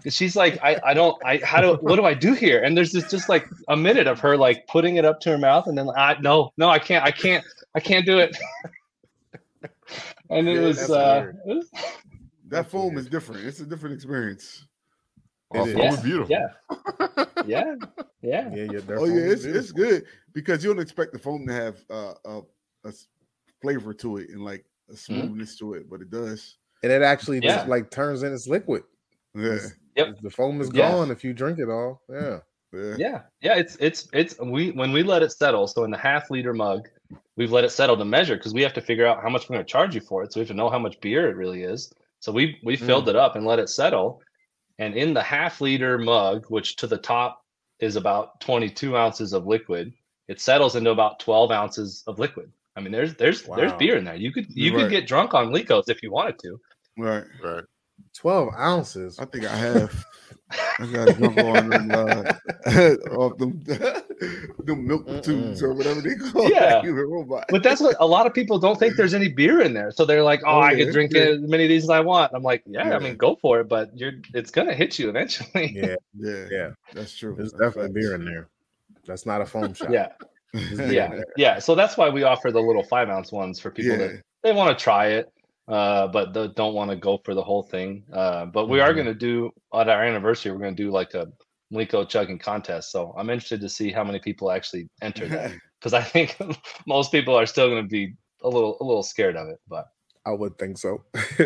And 0.03 0.13
She's 0.13 0.35
like, 0.35 0.59
I, 0.61 0.79
I 0.85 0.93
don't, 0.93 1.17
I, 1.25 1.37
how 1.43 1.61
do, 1.61 1.75
what 1.81 1.95
do 1.95 2.05
I 2.05 2.13
do 2.13 2.33
here? 2.33 2.61
And 2.61 2.77
there's 2.77 2.91
just, 2.91 3.09
just 3.09 3.27
like 3.27 3.47
a 3.69 3.75
minute 3.77 4.05
of 4.05 4.19
her 4.19 4.37
like 4.37 4.67
putting 4.67 4.97
it 4.97 5.05
up 5.05 5.19
to 5.21 5.31
her 5.31 5.37
mouth, 5.37 5.65
and 5.65 5.75
then 5.75 5.89
I, 5.97 6.15
no, 6.21 6.51
no, 6.57 6.69
I 6.69 6.77
can't, 6.77 7.03
I 7.03 7.09
can't, 7.09 7.43
I 7.73 7.79
can't 7.79 8.05
do 8.05 8.19
it. 8.19 8.37
and 10.29 10.47
it 10.47 10.55
Yeah, 10.55 10.61
was, 10.61 10.91
uh, 10.91 11.31
it 11.47 11.55
was- 11.55 11.69
That 12.49 12.69
foam 12.69 12.97
is 12.99 13.07
different. 13.07 13.45
It's 13.47 13.59
a 13.61 13.65
different 13.65 13.95
experience. 13.95 14.67
Oh, 15.59 15.65
It 15.67 15.73
foam 15.73 15.81
is. 15.87 15.95
is 15.95 16.01
beautiful. 16.03 16.29
yeah, 16.35 16.47
yeah, 17.45 17.75
yeah, 18.21 18.49
Yeah, 18.53 18.67
yeah. 18.71 18.79
Oh 18.91 19.05
yeah, 19.05 19.31
it's 19.31 19.45
it's 19.45 19.71
good 19.71 20.05
because 20.33 20.63
you 20.63 20.73
don't 20.73 20.81
expect 20.81 21.13
the 21.13 21.19
foam 21.19 21.45
to 21.47 21.53
have 21.53 21.77
uh, 21.89 22.13
a, 22.25 22.41
a 22.85 22.87
s- 22.89 23.07
flavor 23.61 23.93
to 23.93 24.17
it 24.17 24.29
and 24.29 24.43
like 24.43 24.65
a 24.89 24.93
mm-hmm. 24.93 24.97
smoothness 24.97 25.57
to 25.59 25.73
it, 25.73 25.89
but 25.89 26.01
it 26.01 26.09
does. 26.09 26.57
and 26.83 26.91
it 26.91 27.01
actually 27.01 27.39
Yeah. 27.41 27.55
just 27.57 27.67
like 27.67 27.89
turns 27.89 28.23
in 28.23 28.33
its 28.33 28.47
liquid. 28.47 28.83
Yeah, 29.33 29.53
It's- 29.53 29.73
Yep. 29.95 30.17
The 30.23 30.29
foam 30.29 30.59
is 30.61 30.69
Yeah. 30.73 30.91
gone 30.91 31.09
if 31.09 31.23
you 31.23 31.33
drink 31.33 31.57
it 31.57 31.69
all. 31.69 32.01
Yeah. 32.09 32.39
yeah. 32.73 32.95
yeah, 32.97 33.21
yeah. 33.41 33.55
It's, 33.55 33.77
it's, 33.79 34.09
it's, 34.11 34.37
we, 34.39 34.71
when 34.71 34.91
we 34.91 35.03
let 35.03 35.23
it 35.23 35.31
settle, 35.31 35.67
so 35.67 35.85
in 35.85 35.91
the 35.91 35.97
half 35.97 36.29
liter 36.29 36.53
mug, 36.53 36.89
we've 37.37 37.51
let 37.51 37.63
it 37.63 37.71
settle 37.71 37.95
to 37.95 38.03
measure 38.05 38.35
because 38.35 38.53
we 38.53 38.61
have 38.61 38.73
to 38.73 38.81
figure 38.81 39.05
out 39.05 39.21
how 39.23 39.29
much 39.29 39.47
we're 39.49 39.55
going 39.55 39.65
to 39.65 39.71
charge 39.71 39.95
you 39.95 40.01
for 40.01 40.21
it. 40.23 40.33
So 40.33 40.39
we 40.39 40.41
have 40.41 40.49
to 40.49 40.53
know 40.53 40.69
how 40.69 40.79
much 40.79 40.99
beer 40.99 41.29
it 41.29 41.37
really 41.37 41.63
is. 41.63 41.93
So 42.19 42.31
we, 42.33 42.59
we 42.61 42.75
filled 42.75 43.05
mm. 43.05 43.11
it 43.11 43.15
up 43.15 43.37
and 43.37 43.45
let 43.45 43.57
it 43.59 43.69
settle. 43.69 44.21
And 44.79 44.95
in 44.95 45.13
the 45.13 45.23
half 45.23 45.61
liter 45.61 45.97
mug, 45.97 46.45
which 46.49 46.75
to 46.77 46.87
the 46.87 46.97
top 46.97 47.41
is 47.79 47.95
about 47.95 48.41
22 48.41 48.95
ounces 48.97 49.33
of 49.33 49.45
liquid, 49.47 49.93
it 50.27 50.41
settles 50.41 50.75
into 50.75 50.91
about 50.91 51.19
12 51.19 51.51
ounces 51.51 52.03
of 52.07 52.19
liquid. 52.19 52.51
I 52.75 52.81
mean, 52.81 52.91
there's 52.91 53.15
there's 53.15 53.43
there's 53.43 53.71
beer 53.73 53.95
in 53.97 54.03
there. 54.03 54.15
You 54.15 54.33
could 54.33 54.47
you 54.49 54.73
Right. 54.73 54.81
could 54.83 54.89
get 54.91 55.07
drunk 55.07 55.33
on 55.33 55.47
Mlikos 55.47 55.89
if 55.89 56.03
you 56.03 56.11
wanted 56.11 56.39
to. 56.39 56.59
Right. 56.97 57.23
Right. 57.41 57.63
12 58.17 58.49
ounces. 58.57 59.19
I 59.19 59.25
think 59.25 59.45
I 59.45 59.55
have. 59.55 60.05
I 60.51 60.85
got 60.87 61.05
to 61.05 61.17
jump 61.17 61.37
on 61.37 61.69
them, 61.69 61.91
uh, 61.93 62.23
off 63.15 63.37
them, 63.37 63.63
them 64.65 64.87
milk 64.87 65.05
Mm-mm. 65.07 65.23
tubes 65.23 65.61
or 65.61 65.73
whatever 65.73 66.01
they 66.01 66.15
call 66.15 66.49
Yeah. 66.49 66.77
it. 66.79 66.85
Human 66.85 67.05
robot. 67.09 67.45
But 67.49 67.63
that's 67.63 67.81
what 67.81 67.95
a 67.99 68.05
lot 68.07 68.25
of 68.25 68.33
people 68.33 68.59
don't 68.59 68.79
think 68.79 68.95
there's 68.95 69.13
any 69.13 69.27
beer 69.29 69.61
in 69.61 69.73
there. 69.73 69.91
So 69.91 70.05
they're 70.05 70.23
like, 70.23 70.41
"Oh, 70.45 70.55
Oh, 70.55 70.59
I 70.59 70.71
yeah, 70.71 70.85
could 70.85 70.93
drink 70.93 71.11
yeah. 71.13 71.21
as 71.23 71.39
many 71.41 71.63
of 71.63 71.69
these 71.69 71.83
as 71.83 71.89
I 71.89 71.99
want." 71.99 72.31
I'm 72.33 72.43
like, 72.43 72.63
"Yeah, 72.65 72.87
Yeah. 72.89 72.95
I 72.95 72.99
mean, 72.99 73.15
go 73.17 73.35
for 73.35 73.59
it, 73.59 73.67
but 73.67 73.89
you're 73.97 74.13
it's 74.33 74.51
gonna 74.51 74.73
hit 74.73 74.97
you 74.99 75.09
eventually." 75.09 75.71
Yeah, 75.75 75.95
yeah, 76.17 76.45
yeah. 76.51 76.69
that's 76.93 77.15
true. 77.17 77.35
There's 77.35 77.51
That's 77.51 77.73
definitely 77.75 77.93
facts. 77.99 78.05
beer 78.07 78.15
in 78.15 78.25
there. 78.25 78.47
That's 79.05 79.25
not 79.25 79.41
a 79.41 79.45
foam 79.45 79.73
shot. 79.73 79.91
yeah, 79.91 80.09
There's 80.53 80.77
beer 80.77 80.87
in 80.87 80.93
yeah, 80.93 81.21
yeah. 81.37 81.59
So 81.59 81.75
that's 81.75 81.97
why 81.97 82.09
we 82.09 82.23
offer 82.23 82.51
the 82.51 82.61
little 82.61 82.83
five 82.83 83.09
ounce 83.09 83.31
ones 83.31 83.59
for 83.59 83.69
people 83.71 83.91
Yeah. 83.91 84.07
that 84.07 84.21
they 84.43 84.51
want 84.53 84.77
to 84.77 84.81
try 84.83 85.07
it, 85.07 85.31
uh, 85.67 86.07
but 86.07 86.33
they 86.33 86.47
don't 86.49 86.73
want 86.73 86.89
to 86.91 86.95
go 86.95 87.19
for 87.23 87.33
the 87.33 87.43
whole 87.43 87.63
thing. 87.63 88.03
Uh, 88.13 88.45
but 88.45 88.69
we 88.69 88.79
are 88.79 88.91
Mhm. 88.91 88.95
going 88.95 89.07
to 89.07 89.13
do 89.13 89.51
at 89.73 89.89
our 89.89 90.03
anniversary. 90.03 90.51
We're 90.51 90.59
going 90.59 90.75
to 90.75 90.83
do 90.83 90.91
like 90.91 91.13
a 91.15 91.27
Mliko 91.73 92.07
chugging 92.07 92.39
contest. 92.39 92.91
So 92.91 93.13
I'm 93.17 93.29
interested 93.29 93.61
to 93.61 93.69
see 93.69 93.91
how 93.91 94.03
many 94.03 94.19
people 94.19 94.51
actually 94.51 94.87
enter 95.01 95.27
that 95.27 95.51
because 95.79 95.93
I 95.93 96.01
think 96.01 96.37
most 96.87 97.11
people 97.11 97.35
are 97.35 97.45
still 97.45 97.69
going 97.69 97.83
to 97.83 97.89
be 97.89 98.13
a 98.43 98.49
little 98.49 98.77
a 98.81 98.83
little 98.83 99.03
scared 99.03 99.35
of 99.35 99.47
it. 99.49 99.59
But 99.67 99.87
I 100.25 100.31
would 100.31 100.57
think 100.57 100.77
so. 100.77 101.03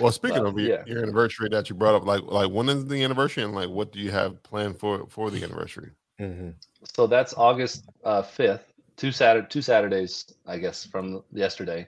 Well, 0.00 0.12
speaking 0.12 0.38
Well, 0.42 0.48
of 0.48 0.58
your, 0.58 0.70
yeah. 0.70 0.82
your 0.86 1.02
anniversary 1.02 1.48
that 1.50 1.68
you 1.68 1.76
brought 1.76 1.94
up, 1.94 2.04
like 2.04 2.22
like 2.22 2.50
when 2.50 2.68
is 2.68 2.86
the 2.86 3.02
anniversary 3.04 3.44
and 3.44 3.54
like 3.54 3.68
what 3.68 3.92
do 3.92 3.98
you 4.00 4.10
have 4.10 4.42
planned 4.42 4.78
for 4.78 5.06
for 5.08 5.30
the 5.30 5.42
anniversary? 5.42 5.90
Mhm. 6.20 6.54
so 6.96 7.06
that's 7.06 7.32
August 7.34 7.84
uh, 8.04 8.22
5th, 8.22 8.62
two 8.96 9.12
Saturday, 9.12 9.46
two 9.48 9.62
Saturdays, 9.62 10.34
I 10.46 10.58
guess, 10.58 10.84
from 10.84 11.22
yesterday. 11.32 11.86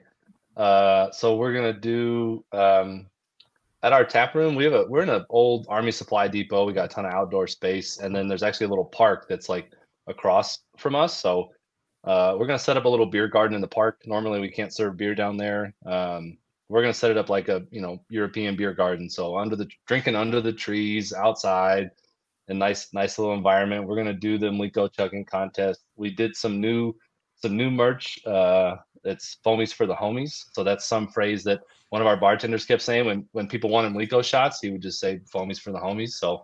Uh, 0.56 1.10
so 1.10 1.36
we're 1.36 1.52
gonna 1.52 1.72
do 1.72 2.44
um, 2.52 3.06
at 3.82 3.92
our 3.92 4.04
tap 4.04 4.34
room. 4.34 4.54
We 4.54 4.64
have 4.64 4.72
a 4.72 4.84
we're 4.88 5.02
in 5.02 5.08
an 5.08 5.24
old 5.30 5.66
Army 5.68 5.92
Supply 5.92 6.28
Depot. 6.28 6.66
We 6.66 6.72
got 6.72 6.86
a 6.86 6.88
ton 6.88 7.06
of 7.06 7.12
outdoor 7.12 7.46
space, 7.46 7.98
and 7.98 8.14
then 8.14 8.28
there's 8.28 8.42
actually 8.42 8.66
a 8.66 8.70
little 8.70 8.84
park 8.84 9.26
that's 9.28 9.48
like 9.48 9.72
across 10.06 10.60
from 10.76 10.94
us. 10.94 11.16
So 11.16 11.50
uh, 12.04 12.36
we're 12.38 12.46
gonna 12.46 12.58
set 12.58 12.76
up 12.76 12.84
a 12.84 12.88
little 12.88 13.06
beer 13.06 13.28
garden 13.28 13.54
in 13.54 13.60
the 13.60 13.68
park. 13.68 14.02
Normally 14.06 14.40
we 14.40 14.50
can't 14.50 14.74
serve 14.74 14.96
beer 14.96 15.14
down 15.14 15.36
there. 15.36 15.74
Um, 15.86 16.38
we're 16.68 16.82
gonna 16.82 16.94
set 16.94 17.10
it 17.10 17.16
up 17.16 17.28
like 17.28 17.48
a 17.48 17.64
you 17.70 17.80
know 17.80 18.00
European 18.10 18.56
beer 18.56 18.72
garden. 18.72 19.08
So 19.08 19.36
under 19.36 19.56
the 19.56 19.68
drinking 19.86 20.16
under 20.16 20.40
the 20.40 20.52
trees 20.52 21.12
outside 21.12 21.90
a 22.48 22.54
nice 22.54 22.92
nice 22.92 23.18
little 23.18 23.34
environment. 23.34 23.86
We're 23.86 23.96
gonna 23.96 24.12
do 24.12 24.38
the 24.38 24.48
Mliko 24.48 24.92
chugging 24.92 25.24
contest. 25.24 25.80
We 25.96 26.10
did 26.10 26.36
some 26.36 26.60
new 26.60 26.94
some 27.36 27.56
new 27.56 27.70
merch. 27.70 28.18
Uh, 28.26 28.76
it's 29.04 29.38
foamies 29.44 29.72
for 29.72 29.86
the 29.86 29.94
homies. 29.94 30.44
So 30.52 30.62
that's 30.62 30.84
some 30.84 31.08
phrase 31.08 31.42
that 31.44 31.60
one 31.90 32.00
of 32.00 32.08
our 32.08 32.16
bartenders 32.16 32.64
kept 32.64 32.82
saying 32.82 33.06
when 33.06 33.26
when 33.32 33.46
people 33.46 33.70
wanted 33.70 33.92
Mliko 33.92 34.24
shots, 34.24 34.60
he 34.60 34.70
would 34.70 34.82
just 34.82 34.98
say 34.98 35.20
foamies 35.32 35.60
for 35.60 35.72
the 35.72 35.78
homies. 35.78 36.10
So 36.10 36.42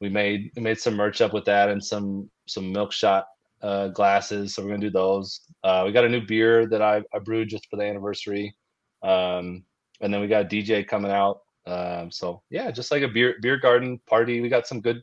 we 0.00 0.08
made 0.08 0.50
we 0.56 0.62
made 0.62 0.78
some 0.78 0.94
merch 0.94 1.20
up 1.20 1.32
with 1.32 1.44
that 1.44 1.68
and 1.68 1.84
some 1.84 2.30
some 2.46 2.72
milk 2.72 2.92
shot 2.92 3.26
uh, 3.62 3.88
glasses. 3.88 4.54
So 4.54 4.62
we're 4.62 4.70
gonna 4.70 4.80
do 4.80 4.90
those. 4.90 5.40
Uh, 5.64 5.82
we 5.86 5.92
got 5.92 6.04
a 6.04 6.08
new 6.08 6.24
beer 6.24 6.66
that 6.68 6.82
I, 6.82 7.02
I 7.12 7.18
brewed 7.18 7.48
just 7.48 7.68
for 7.68 7.76
the 7.76 7.84
anniversary, 7.84 8.54
um, 9.02 9.64
and 10.00 10.12
then 10.12 10.20
we 10.20 10.28
got 10.28 10.44
a 10.44 10.48
DJ 10.48 10.86
coming 10.86 11.10
out. 11.10 11.40
Um, 11.66 12.12
so 12.12 12.42
yeah, 12.50 12.70
just 12.70 12.92
like 12.92 13.02
a 13.02 13.08
beer 13.08 13.36
beer 13.42 13.58
garden 13.58 14.00
party. 14.06 14.40
We 14.40 14.48
got 14.48 14.68
some 14.68 14.80
good 14.80 15.02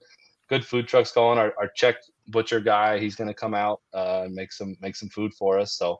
good 0.49 0.65
food 0.65 0.87
trucks 0.87 1.11
going. 1.11 1.37
Our, 1.37 1.53
our 1.59 1.69
Czech 1.75 1.95
butcher 2.27 2.61
guy, 2.61 2.99
he's 2.99 3.15
gonna 3.15 3.33
come 3.33 3.53
out 3.53 3.81
uh, 3.93 4.21
and 4.25 4.33
make 4.33 4.53
some 4.53 4.77
make 4.79 4.95
some 4.95 5.09
food 5.09 5.33
for 5.33 5.59
us. 5.59 5.73
So 5.73 5.99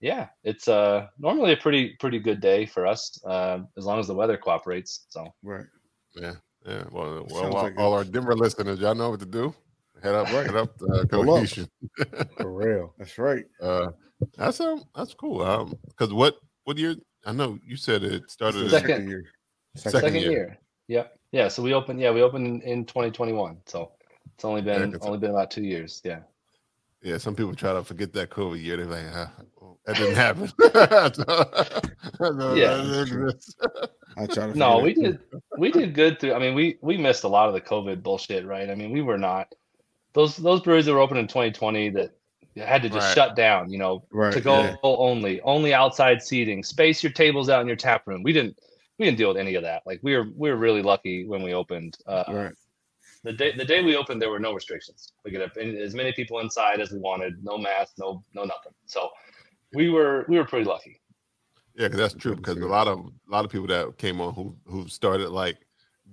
yeah, 0.00 0.28
it's 0.44 0.68
uh 0.68 1.06
normally 1.18 1.52
a 1.52 1.56
pretty 1.56 1.96
pretty 1.98 2.18
good 2.18 2.40
day 2.40 2.66
for 2.66 2.86
us 2.86 3.20
uh, 3.24 3.60
as 3.76 3.84
long 3.84 3.98
as 3.98 4.06
the 4.06 4.14
weather 4.14 4.36
cooperates. 4.36 5.06
So 5.08 5.26
Right. 5.42 5.66
Yeah, 6.14 6.34
yeah. 6.66 6.84
Well, 6.90 7.26
well, 7.30 7.44
all, 7.44 7.62
like 7.62 7.78
all 7.78 7.92
our 7.92 8.04
Denver 8.04 8.36
listeners, 8.36 8.80
y'all 8.80 8.94
know 8.94 9.10
what 9.10 9.20
to 9.20 9.26
do. 9.26 9.54
Head 10.02 10.14
up, 10.14 10.32
Right. 10.32 10.46
head 10.46 10.56
up, 10.56 10.76
uh, 10.92 11.04
cohesion. 11.04 11.68
For 12.40 12.52
real. 12.52 12.94
That's 12.98 13.18
right. 13.18 13.44
Uh, 13.60 13.88
that's 14.36 14.60
um, 14.60 14.84
that's 14.94 15.14
cool. 15.14 15.42
Um, 15.42 15.74
because 15.88 16.12
what 16.12 16.36
what 16.64 16.78
year? 16.78 16.94
I 17.26 17.32
know 17.32 17.58
you 17.66 17.76
said 17.76 18.04
it 18.04 18.30
started. 18.30 18.62
It's 18.64 18.70
Second. 18.72 19.08
year. 19.08 19.24
Second 19.76 20.00
second 20.00 20.14
year. 20.20 20.30
year. 20.30 20.58
Yep. 20.88 21.18
Yeah. 21.32 21.48
So 21.48 21.62
we 21.62 21.74
opened. 21.74 22.00
Yeah, 22.00 22.10
we 22.12 22.22
opened 22.22 22.46
in, 22.46 22.62
in 22.62 22.84
2021. 22.86 23.58
So 23.66 23.92
it's 24.34 24.44
only 24.44 24.62
Yeah, 24.62 24.86
only 25.02 25.18
been 25.18 25.30
about 25.30 25.50
two 25.50 25.64
years. 25.64 26.00
Yeah. 26.04 26.20
Yeah, 27.02 27.18
some 27.18 27.34
people 27.36 27.54
try 27.54 27.72
to 27.72 27.84
forget 27.84 28.12
that 28.14 28.30
COVID 28.30 28.62
year. 28.62 28.76
They're 28.76 28.86
like, 28.86 29.04
ah, 29.14 29.32
that 29.86 29.96
didn't 29.96 30.14
happen. 30.26 30.52
No, 32.20 32.54
Yeah. 32.54 32.76
that 32.76 33.06
didn't. 33.08 33.44
I 34.16 34.26
try 34.26 34.46
to. 34.48 34.58
No, 34.58 34.78
we 34.80 34.90
it, 34.90 34.94
too. 34.94 35.02
did 35.02 35.18
we 35.58 35.70
did 35.70 35.94
good 35.94 36.18
through. 36.18 36.34
I 36.34 36.38
mean, 36.38 36.54
we 36.54 36.78
we 36.80 36.96
missed 36.96 37.24
a 37.24 37.28
lot 37.28 37.48
of 37.48 37.54
the 37.54 37.60
COVID 37.60 38.02
bullshit, 38.02 38.44
right? 38.46 38.68
I 38.68 38.74
mean, 38.74 38.90
we 38.90 39.00
were 39.02 39.18
not 39.18 39.54
those 40.14 40.36
those 40.36 40.60
breweries 40.60 40.86
that 40.86 40.92
were 40.92 41.00
open 41.00 41.16
in 41.16 41.28
2020 41.28 41.90
that 41.90 42.10
had 42.56 42.82
to 42.82 42.88
just 42.88 43.06
Right. 43.08 43.14
shut 43.14 43.36
down. 43.36 43.70
You 43.70 43.78
know, 43.78 44.04
Right. 44.10 44.32
to 44.32 44.40
go 44.40 44.60
yeah. 44.60 44.74
only, 44.82 45.40
only 45.42 45.72
outside 45.72 46.20
seating, 46.22 46.64
space 46.64 47.02
your 47.02 47.12
tables 47.12 47.48
out 47.48 47.60
in 47.60 47.68
your 47.68 47.76
tap 47.76 48.06
room. 48.08 48.22
We 48.24 48.32
didn't 48.32 48.58
we 48.98 49.04
didn't 49.06 49.18
deal 49.18 49.28
with 49.28 49.36
any 49.36 49.54
of 49.54 49.62
that. 49.62 49.82
Like 49.86 50.00
we 50.02 50.16
were 50.16 50.26
we 50.34 50.50
were 50.50 50.56
really 50.56 50.82
lucky 50.82 51.24
when 51.26 51.42
we 51.42 51.54
opened. 51.54 51.96
Uh, 52.06 52.24
Right. 52.28 52.52
The 53.28 53.34
day 53.34 53.52
the 53.56 53.64
day 53.64 53.82
we 53.82 53.94
opened, 53.94 54.22
there 54.22 54.30
were 54.30 54.40
no 54.40 54.54
restrictions. 54.54 55.12
We 55.24 55.30
could 55.30 55.42
have 55.42 55.54
as 55.58 55.94
many 55.94 56.12
people 56.12 56.38
inside 56.38 56.80
as 56.80 56.90
we 56.90 56.98
wanted, 56.98 57.44
no 57.44 57.58
mask, 57.58 57.92
no 57.98 58.24
no 58.34 58.42
nothing. 58.44 58.72
So 58.86 59.10
we 59.74 59.90
were 59.90 60.24
we 60.28 60.38
were 60.38 60.46
pretty 60.46 60.64
lucky. 60.64 61.00
Yeah, 61.74 61.88
'cause 61.88 61.98
that's 61.98 62.14
true. 62.14 62.34
Because 62.36 62.56
a 62.56 62.66
lot 62.66 62.88
of 62.88 62.98
a 63.00 63.30
lot 63.30 63.44
of 63.44 63.50
people 63.50 63.66
that 63.68 63.98
came 63.98 64.20
on 64.22 64.32
who 64.34 64.56
who 64.66 64.88
started 64.88 65.28
like 65.28 65.58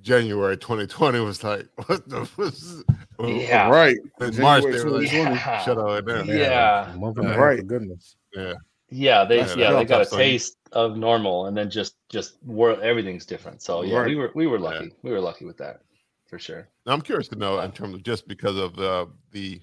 January 0.02 0.58
2020 0.58 1.20
was 1.22 1.42
like, 1.44 1.68
what 1.88 2.08
the 2.10 2.30
was 2.36 2.84
oh, 3.20 3.28
Yeah. 3.28 3.68
Oh, 3.68 3.72
right. 3.72 3.98
in 4.20 4.42
March 4.42 4.64
they 4.64 4.84
were 4.84 4.90
like, 5.00 5.12
Yeah. 5.12 5.64
shut 5.66 5.78
all 5.78 6.02
down. 6.02 6.28
Yeah. 6.28 6.94
Month 6.98 7.18
and 7.20 7.30
Yeah. 7.30 7.36
Right. 7.36 7.60
For 7.60 7.66
goodness. 7.66 8.18
Yeah, 8.36 8.54
Yeah, 8.90 9.24
they 9.24 9.38
Yeah, 9.38 9.56
yeah, 9.56 9.72
they 9.74 9.86
got 9.86 10.02
a 10.02 10.04
tough, 10.04 10.10
so 10.10 10.18
taste 10.18 10.58
of 10.74 10.98
normal 10.98 11.46
and 11.46 11.56
then 11.56 11.70
just 11.70 11.96
just 12.10 12.36
wor- 12.44 12.82
everything's 12.84 13.26
different. 13.26 13.62
So 13.62 13.84
yeah, 13.84 14.00
Right. 14.00 14.08
we 14.10 14.16
were 14.18 14.32
we 14.36 14.48
were 14.48 14.58
Yeah. 14.58 14.70
lucky. 14.70 14.94
We 15.02 15.12
were 15.12 15.22
lucky 15.22 15.46
with 15.46 15.58
that 15.58 15.80
for 16.28 16.40
sure. 16.40 16.68
Now, 16.86 16.94
I'm 16.94 17.02
curious 17.02 17.28
to 17.30 17.36
know 17.36 17.60
in 17.60 17.72
terms 17.72 17.96
of 17.96 18.04
just 18.04 18.28
because 18.28 18.58
of 18.58 18.78
uh, 18.80 19.06
the, 19.32 19.62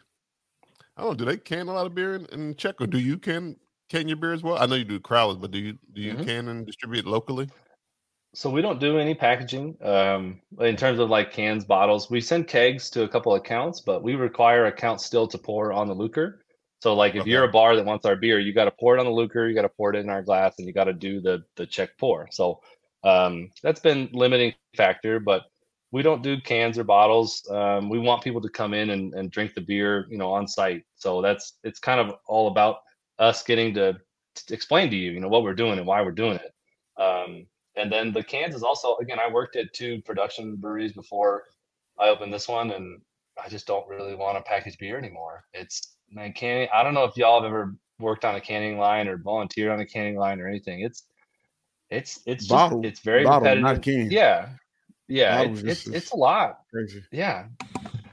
I 0.97 1.03
don't 1.03 1.11
know, 1.11 1.15
do 1.17 1.25
they 1.25 1.37
can 1.37 1.69
a 1.69 1.73
lot 1.73 1.87
of 1.87 1.95
beer 1.95 2.17
in, 2.17 2.27
in 2.27 2.55
Czech 2.57 2.81
or 2.81 2.87
do 2.87 2.99
you 2.99 3.19
can 3.19 3.57
can 3.89 4.09
your 4.09 4.17
beer 4.17 4.33
as 4.33 4.43
well? 4.43 4.57
I 4.59 4.67
know 4.67 4.77
you 4.77 4.85
do 4.85 4.99
crowlers, 4.99 5.41
but 5.41 5.51
do 5.51 5.59
you 5.59 5.79
do 5.93 6.01
you 6.01 6.15
Mhm. 6.15 6.25
can 6.25 6.49
and 6.49 6.67
distribute 6.67 7.07
locally? 7.07 7.49
So 8.35 8.49
we 8.49 8.63
don't 8.63 8.81
do 8.81 8.99
any 8.99 9.15
packaging 9.15 9.77
um, 9.83 10.41
in 10.61 10.75
terms 10.77 10.99
of 10.99 11.11
like 11.11 11.33
cans, 11.33 11.67
bottles. 11.67 12.11
We 12.11 12.23
send 12.23 12.49
kegs 12.49 12.89
to 12.91 13.03
a 13.03 13.09
couple 13.09 13.35
accounts, 13.35 13.81
but 13.81 14.03
we 14.03 14.15
require 14.15 14.65
accounts 14.65 15.05
still 15.05 15.27
to 15.27 15.37
pour 15.37 15.75
on 15.75 15.89
the 15.89 15.95
Lukr. 15.95 16.39
So 16.83 16.95
like 16.95 17.15
if 17.15 17.27
you're 17.27 17.45
a 17.45 17.53
bar 17.53 17.77
that 17.77 17.85
wants 17.85 18.07
our 18.07 18.17
beer, 18.17 18.41
you 18.41 18.55
got 18.55 18.65
to 18.65 18.71
pour 18.71 18.97
it 18.97 19.01
on 19.01 19.05
the 19.05 19.13
Lukr, 19.13 19.47
you 19.49 19.55
got 19.55 19.63
to 19.63 19.69
pour 19.69 19.95
it 19.95 19.99
in 19.99 20.09
our 20.09 20.23
glass, 20.23 20.55
and 20.59 20.67
you 20.67 20.73
got 20.73 20.85
to 20.85 20.95
do 20.95 21.21
the 21.21 21.45
the 21.57 21.67
Czech 21.67 21.91
pour. 21.99 22.29
So 22.33 22.61
um, 23.05 23.51
that's 23.63 23.81
been 23.81 24.09
limiting 24.13 24.55
factor, 24.77 25.21
but 25.21 25.43
we 25.93 26.03
don't 26.03 26.23
do 26.23 26.41
cans 26.41 26.79
or 26.79 26.85
bottles. 26.85 27.47
Um, 27.51 27.89
we 27.89 27.99
want 27.99 28.25
people 28.25 28.41
to 28.41 28.49
come 28.49 28.75
in 28.75 28.91
and, 28.91 29.15
and 29.15 29.31
drink 29.31 29.55
the 29.55 29.61
beer, 29.61 30.07
you 30.11 30.19
know, 30.19 30.33
on 30.33 30.49
site. 30.49 30.85
So 30.97 31.21
that's 31.23 31.59
it's 31.63 31.79
kind 31.79 32.01
of 32.01 32.17
all 32.27 32.49
about 32.49 32.79
us 33.19 33.43
getting 33.43 33.75
to, 33.75 33.99
to 34.35 34.55
explain 34.55 34.91
to 34.91 34.97
you, 34.97 35.13
you 35.13 35.21
know, 35.21 35.29
what 35.29 35.43
we're 35.43 35.55
doing 35.55 35.79
and 35.79 35.87
why 35.87 36.01
we're 36.03 36.11
doing 36.11 36.37
it. 36.39 36.53
Um, 37.01 37.47
and 37.77 37.93
then 37.93 38.13
the 38.13 38.25
cans 38.25 38.55
is 38.55 38.63
also 38.63 38.97
again, 38.97 39.19
I 39.21 39.31
worked 39.31 39.55
at 39.57 39.73
two 39.75 40.01
production 40.03 40.57
breweries 40.57 40.93
before 40.93 41.45
I 41.99 42.09
opened 42.09 42.33
this 42.33 42.49
one, 42.49 42.71
and 42.71 43.01
I 43.43 43.49
just 43.49 43.67
don't 43.67 43.87
really 43.87 44.15
want 44.15 44.39
to 44.39 44.43
package 44.43 44.79
beer 44.79 44.99
anymore. 44.99 45.45
It's 45.53 45.95
man, 46.11 46.33
canning. 46.33 46.69
I 46.73 46.83
don't 46.83 46.95
know 46.95 47.05
if 47.05 47.17
y'all 47.17 47.43
have 47.43 47.49
ever 47.49 47.77
worked 47.99 48.25
on 48.25 48.35
a 48.35 48.41
canning 48.41 48.79
line 48.79 49.09
or 49.09 49.19
volunteered 49.19 49.71
on 49.71 49.81
a 49.81 49.87
canning 49.87 50.17
line 50.17 50.41
or 50.41 50.49
anything. 50.49 50.81
It's 50.81 51.05
it's 51.91 52.21
it's 52.25 52.47
just 52.47 52.51
Bottle. 52.51 52.85
it's 52.85 53.01
very 53.01 53.25
Bottle, 53.25 53.41
competitive. 53.41 53.63
Yeah, 54.11 54.49
yeah, 55.13 55.43
it's 55.43 55.61
it's, 55.63 55.87
it's 55.89 56.11
a 56.13 56.17
lot. 56.17 56.61
Crazy. 56.73 57.03
Yeah, 57.13 57.47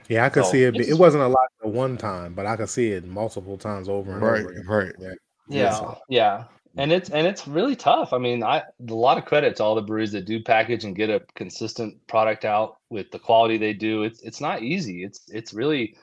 Yeah, 0.09 0.25
I 0.25 0.29
could 0.29 0.45
So, 0.45 0.51
see 0.51 0.63
it. 0.63 0.73
Be, 0.73 0.87
it 0.89 0.97
wasn't 0.97 1.23
a 1.23 1.27
lot 1.27 1.47
at 1.63 1.69
one 1.69 1.97
time, 1.97 2.33
but 2.33 2.45
I 2.45 2.55
could 2.55 2.69
see 2.69 2.91
it 2.91 3.05
multiple 3.05 3.57
times 3.57 3.87
over 3.87 4.11
and 4.13 4.21
Right. 4.21 4.41
over. 4.41 4.49
again. 4.51 4.65
Right. 4.67 4.93
Yeah. 4.99 5.13
yeah, 5.47 5.71
So- 5.71 5.97
yeah. 6.09 6.43
And 6.77 6.91
it's 6.91 7.09
and 7.09 7.25
it's 7.25 7.47
really 7.47 7.75
tough. 7.75 8.13
I 8.13 8.19
mean, 8.19 8.43
I 8.43 8.57
a 8.89 8.93
lot 8.93 9.17
of 9.17 9.25
credit 9.25 9.55
to 9.55 9.63
all 9.63 9.73
the 9.75 9.81
breweries 9.81 10.11
that 10.11 10.25
do 10.25 10.41
package 10.41 10.85
and 10.85 10.95
get 10.95 11.09
a 11.09 11.19
consistent 11.35 11.95
product 12.07 12.45
out 12.45 12.77
with 12.91 13.09
the 13.11 13.17
quality 13.19 13.57
they 13.57 13.73
do. 13.73 14.03
It's 14.03 14.21
it's 14.21 14.39
not 14.39 14.61
easy. 14.61 15.03
It's 15.03 15.21
it's 15.29 15.51
really 15.53 15.97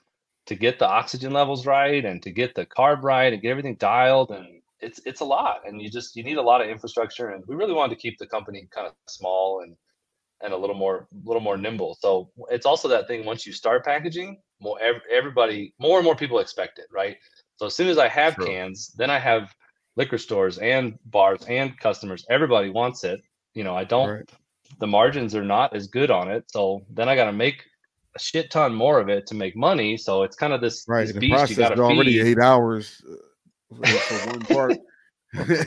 to 0.47 0.55
get 0.56 0.78
the 0.81 0.89
oxygen 0.89 1.32
levels 1.32 1.66
right 1.66 2.05
and 2.05 2.20
to 2.23 2.31
get 2.31 2.55
the 2.56 2.66
carb 2.66 3.02
right 3.02 3.32
and 3.32 3.40
get 3.43 3.51
everything 3.51 3.77
dialed 3.77 4.31
and 4.31 4.47
it's 4.81 5.01
it's 5.06 5.20
a 5.20 5.24
lot 5.24 5.60
and 5.66 5.81
you 5.82 5.89
just 5.90 6.14
you 6.16 6.23
need 6.23 6.36
a 6.36 6.43
lot 6.43 6.60
of 6.60 6.68
infrastructure 6.68 7.31
and 7.31 7.43
we 7.48 7.55
really 7.56 7.73
wanted 7.73 7.94
to 7.94 8.01
keep 8.01 8.16
the 8.18 8.27
company 8.27 8.68
kind 8.70 8.86
of 8.86 8.93
small 9.09 9.62
and 9.62 9.74
and 10.42 10.52
a 10.52 10.56
little 10.56 10.76
more 10.76 11.08
little 11.24 11.40
more 11.42 11.56
nimble 11.56 11.96
so 12.00 12.30
it's 12.50 12.66
also 12.66 12.88
that 12.88 13.06
thing 13.08 13.24
once 13.24 13.46
you 13.46 13.52
start 13.52 13.84
packaging 13.84 14.38
more 14.60 14.78
everybody 15.10 15.74
more 15.78 15.98
and 15.98 16.04
more 16.04 16.16
people 16.16 16.38
expect 16.40 16.78
it 16.78 16.86
right 16.92 17.16
so 17.56 17.66
as 17.66 17.74
soon 17.74 17.88
as 17.88 17.98
i 17.98 18.08
have 18.08 18.34
Sure. 18.34 18.46
cans 18.46 18.92
then 18.96 19.10
i 19.10 19.18
have 19.18 19.54
liquor 19.96 20.18
stores 20.18 20.58
and 20.58 20.98
bars 21.06 21.42
and 21.48 21.78
customers 21.78 22.24
everybody 22.30 22.68
wants 22.70 23.02
it 23.04 23.20
you 23.54 23.64
know 23.64 23.74
i 23.74 23.84
don't 23.84 24.10
Right. 24.10 24.30
the 24.78 24.86
margins 24.86 25.34
are 25.34 25.44
not 25.44 25.74
as 25.74 25.86
good 25.86 26.10
on 26.10 26.30
it 26.30 26.44
so 26.48 26.84
then 26.90 27.08
i 27.08 27.14
got 27.16 27.24
to 27.26 27.32
make 27.32 27.64
a 28.14 28.18
shit 28.18 28.50
ton 28.50 28.74
more 28.74 28.98
of 29.00 29.08
it 29.08 29.26
to 29.28 29.34
make 29.34 29.56
money 29.56 29.96
so 29.96 30.22
it's 30.22 30.36
kind 30.36 30.52
of 30.52 30.60
this, 30.60 30.84
Right. 30.88 31.04
this 31.06 31.12
The 31.14 31.20
beast 31.20 31.30
you 31.50 31.56
process 31.56 31.56
got 31.56 31.72
is 31.74 31.80
already 31.80 32.12
feed 32.18 32.26
eight 32.26 32.38
hours 32.38 33.02
uh, 33.10 33.76
for, 33.76 33.86
for 33.86 34.18
one 34.30 34.40
part. 34.40 34.78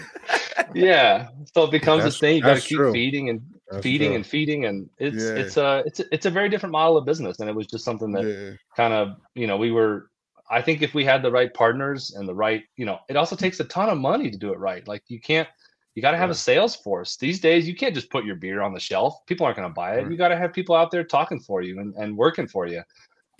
yeah 0.74 1.28
so 1.54 1.64
it 1.66 1.72
becomes 1.72 2.00
That's- 2.04 2.14
this 2.14 2.20
thing 2.20 2.36
you 2.38 2.42
got 2.42 2.56
to 2.56 2.62
keep 2.62 2.78
true. 2.78 2.92
feeding 2.92 3.30
and 3.30 3.42
That's 3.70 3.84
feeding 3.84 4.16
and 4.16 4.26
feeding 4.26 4.66
and 4.66 4.90
it's 4.98 5.24
Yeah. 5.24 5.36
it's 5.36 5.58
a 5.58 5.84
it's 5.86 6.00
a, 6.00 6.06
it's 6.14 6.26
a 6.26 6.32
very 6.32 6.50
different 6.50 6.72
model 6.72 6.98
of 6.98 7.06
business 7.06 7.40
and 7.40 7.50
it 7.50 7.56
was 7.56 7.68
just 7.68 7.86
something 7.86 8.12
that 8.14 8.26
yeah. 8.26 8.52
kind 8.76 8.94
of 8.94 9.18
you 9.36 9.46
know 9.46 9.58
we 9.58 9.72
were 9.72 10.10
i 10.50 10.62
think 10.62 10.82
if 10.82 10.94
we 10.96 11.06
had 11.06 11.22
the 11.22 11.32
right 11.32 11.54
partners 11.54 12.12
and 12.16 12.28
the 12.28 12.34
right 12.34 12.64
you 12.78 12.86
know 12.86 12.98
it 13.10 13.16
also 13.16 13.36
takes 13.36 13.60
a 13.60 13.66
ton 13.66 13.90
of 13.90 13.98
money 13.98 14.32
to 14.32 14.38
do 14.38 14.52
it 14.52 14.60
right. 14.60 14.88
Like 14.88 15.04
you 15.08 15.20
can't 15.20 15.48
you 15.96 16.02
got 16.02 16.12
to 16.12 16.18
have 16.18 16.30
a 16.30 16.36
sales 16.36 16.76
force. 16.76 17.18
These 17.18 17.40
days 17.40 17.68
you 17.68 17.76
can't 17.76 17.94
just 17.94 18.10
put 18.10 18.24
your 18.24 18.36
beer 18.36 18.62
on 18.62 18.74
the 18.74 18.80
shelf. 18.80 19.26
People 19.26 19.46
aren't 19.46 19.58
going 19.58 19.68
to 19.68 19.74
buy 19.74 19.96
it. 19.96 20.04
Right. 20.04 20.12
you 20.12 20.18
got 20.18 20.30
to 20.30 20.38
have 20.38 20.54
people 20.54 20.76
out 20.76 20.92
there 20.92 21.04
talking 21.04 21.40
for 21.40 21.62
you 21.62 21.80
and, 21.80 21.94
and 21.96 22.16
working 22.16 22.48
for 22.48 22.68
you. 22.68 22.84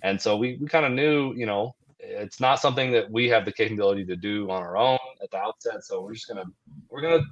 And 0.02 0.20
so 0.20 0.36
we, 0.36 0.58
we 0.60 0.66
kind 0.66 0.84
of 0.84 0.92
knew 0.92 1.32
you 1.34 1.46
know 1.46 1.74
it's 1.98 2.40
not 2.40 2.60
something 2.60 2.90
that 2.92 3.10
we 3.10 3.28
have 3.28 3.44
the 3.44 3.52
capability 3.52 4.04
to 4.06 4.16
do 4.16 4.50
on 4.50 4.62
our 4.62 4.76
own 4.76 4.98
at 5.22 5.30
the 5.30 5.38
outset. 5.38 5.84
So 5.84 6.02
we're 6.02 6.14
just 6.14 6.28
gonna 6.28 6.44
we're 6.88 7.02
gonna 7.02 7.24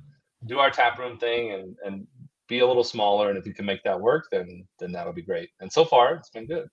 do 0.46 0.58
our 0.58 0.70
tap 0.70 0.98
room 0.98 1.18
thing 1.18 1.52
and 1.52 1.76
and 1.84 2.06
be 2.48 2.60
a 2.60 2.66
little 2.66 2.84
smaller 2.84 3.28
and 3.28 3.38
if 3.38 3.46
you 3.46 3.54
can 3.54 3.64
make 3.66 3.82
that 3.84 3.98
work 4.00 4.26
then 4.32 4.66
then 4.78 4.90
that'll 4.92 5.12
be 5.12 5.22
great 5.22 5.50
and 5.60 5.70
so 5.72 5.84
far 5.84 6.14
it's 6.14 6.30
been 6.30 6.46
good 6.46 6.68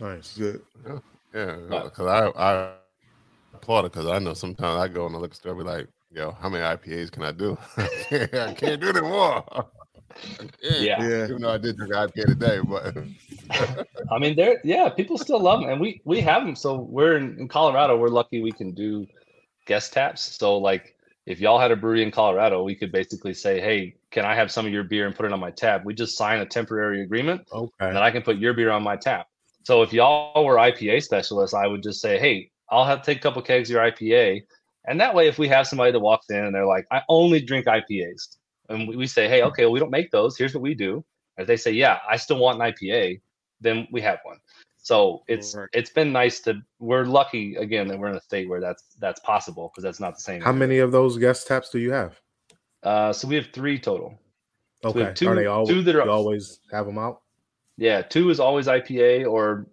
Nice. 0.00 0.36
Good. 0.36 0.62
Yeah, 1.34 1.56
But- 1.68 1.84
because 1.84 2.06
I 2.06 2.28
I 2.40 2.72
applaud 3.52 3.84
it 3.86 3.92
because 3.92 4.06
I 4.06 4.18
know 4.20 4.34
sometimes 4.34 4.78
I 4.80 4.86
go 4.86 5.06
in 5.06 5.12
the 5.12 5.18
liquor 5.18 5.34
store 5.34 5.52
and 5.52 5.60
be 5.60 5.64
like, 5.68 5.88
yo, 6.12 6.30
how 6.40 6.48
many 6.48 6.62
IPAs 6.62 7.10
can 7.10 7.24
I 7.24 7.32
do? 7.32 7.58
I 7.76 8.54
can't 8.56 8.80
do 8.80 8.92
them 8.92 9.04
more. 9.04 9.44
Yeah. 10.62 11.00
Yeah. 11.02 11.24
Even 11.24 11.42
though 11.42 11.50
I 11.52 11.58
did 11.58 11.76
drink 11.76 11.92
IPA 11.92 12.26
today, 12.26 12.58
but 12.64 12.96
I 14.10 14.18
mean, 14.18 14.34
there, 14.34 14.60
yeah, 14.64 14.88
people 14.88 15.16
still 15.18 15.38
love 15.38 15.60
them, 15.60 15.68
and 15.68 15.80
we 15.80 16.00
we 16.04 16.20
have 16.22 16.44
them. 16.44 16.56
So 16.56 16.74
we're 16.80 17.16
in, 17.18 17.38
in 17.38 17.46
Colorado. 17.46 17.96
We're 17.96 18.08
lucky 18.08 18.40
we 18.42 18.50
can 18.50 18.72
do 18.72 19.06
guest 19.66 19.92
taps. 19.92 20.22
So 20.22 20.56
like, 20.58 20.96
if 21.28 21.40
y'all 21.40 21.58
had 21.58 21.70
a 21.70 21.76
brewery 21.76 22.02
in 22.02 22.10
Colorado, 22.10 22.62
we 22.62 22.74
could 22.74 22.90
basically 22.90 23.34
say, 23.34 23.60
"Hey, 23.60 23.96
can 24.10 24.24
I 24.24 24.34
have 24.34 24.50
some 24.50 24.64
of 24.64 24.72
your 24.72 24.82
beer 24.82 25.06
and 25.06 25.14
put 25.14 25.26
it 25.26 25.32
on 25.32 25.38
my 25.38 25.50
tap?" 25.50 25.84
We 25.84 25.92
just 25.92 26.16
sign 26.16 26.40
a 26.40 26.46
temporary 26.46 27.02
agreement, 27.02 27.46
and 27.52 27.60
Okay. 27.64 27.92
then 27.92 27.98
I 27.98 28.10
can 28.10 28.22
put 28.22 28.38
your 28.38 28.54
beer 28.54 28.70
on 28.70 28.82
my 28.82 28.96
tap. 28.96 29.26
So 29.64 29.82
if 29.82 29.92
y'all 29.92 30.42
were 30.42 30.56
IPA 30.56 31.02
specialists, 31.02 31.52
I 31.52 31.66
would 31.66 31.82
just 31.82 32.00
say, 32.00 32.18
"Hey, 32.18 32.50
I'll 32.70 32.86
have 32.86 33.02
take 33.02 33.18
a 33.18 33.20
couple 33.20 33.42
kegs 33.42 33.68
of 33.68 33.74
your 33.74 33.82
IPA," 33.82 34.40
and 34.86 34.98
that 35.02 35.14
way, 35.14 35.28
if 35.28 35.38
we 35.38 35.48
have 35.48 35.66
somebody 35.66 35.92
that 35.92 36.00
walks 36.00 36.30
in 36.30 36.46
and 36.46 36.54
they're 36.54 36.64
like, 36.64 36.86
"I 36.90 37.02
only 37.10 37.40
drink 37.42 37.66
IPAs," 37.66 38.38
and 38.70 38.88
we, 38.88 38.96
we 38.96 39.06
say, 39.06 39.28
"Hey, 39.28 39.42
okay, 39.42 39.66
well, 39.66 39.72
we 39.72 39.80
don't 39.80 39.90
make 39.90 40.10
those. 40.10 40.38
Here's 40.38 40.54
what 40.54 40.62
we 40.62 40.74
do." 40.74 41.04
If 41.36 41.46
they 41.46 41.58
say, 41.58 41.72
"Yeah, 41.72 41.98
I 42.08 42.16
still 42.16 42.38
want 42.38 42.58
an 42.58 42.72
IPA," 42.72 43.20
then 43.60 43.86
we 43.92 44.00
have 44.00 44.20
one. 44.22 44.38
So 44.88 45.22
it's 45.28 45.54
Right. 45.54 45.68
it's 45.74 45.90
been 45.90 46.12
nice 46.12 46.40
to. 46.40 46.62
We're 46.78 47.04
lucky 47.04 47.56
again 47.56 47.88
that 47.88 47.98
we're 47.98 48.08
in 48.08 48.16
a 48.16 48.20
state 48.22 48.48
where 48.48 48.58
that's 48.58 48.84
that's 48.98 49.20
possible 49.20 49.70
because 49.70 49.84
that's 49.84 50.00
not 50.00 50.14
the 50.14 50.22
same. 50.22 50.40
How 50.40 50.52
many 50.52 50.78
of 50.78 50.92
those 50.92 51.18
guest 51.18 51.46
taps 51.46 51.68
do 51.68 51.78
you 51.78 51.92
have? 51.92 52.18
Uh, 52.82 53.12
so 53.12 53.28
we 53.28 53.34
have 53.34 53.48
three 53.52 53.78
total. 53.78 54.18
Okay, 54.82 55.00
have 55.02 55.14
two- 55.14 55.28
are 55.28 55.34
they 55.34 55.44
all? 55.44 55.66
two 55.66 55.82
that 55.82 55.94
are- 55.94 56.04
you 56.06 56.10
always 56.10 56.60
have 56.72 56.86
them 56.86 56.96
out? 56.96 57.20
Yeah, 57.76 58.00
two 58.00 58.30
is 58.30 58.40
always 58.40 58.66
IPA, 58.66 59.26
or 59.30 59.66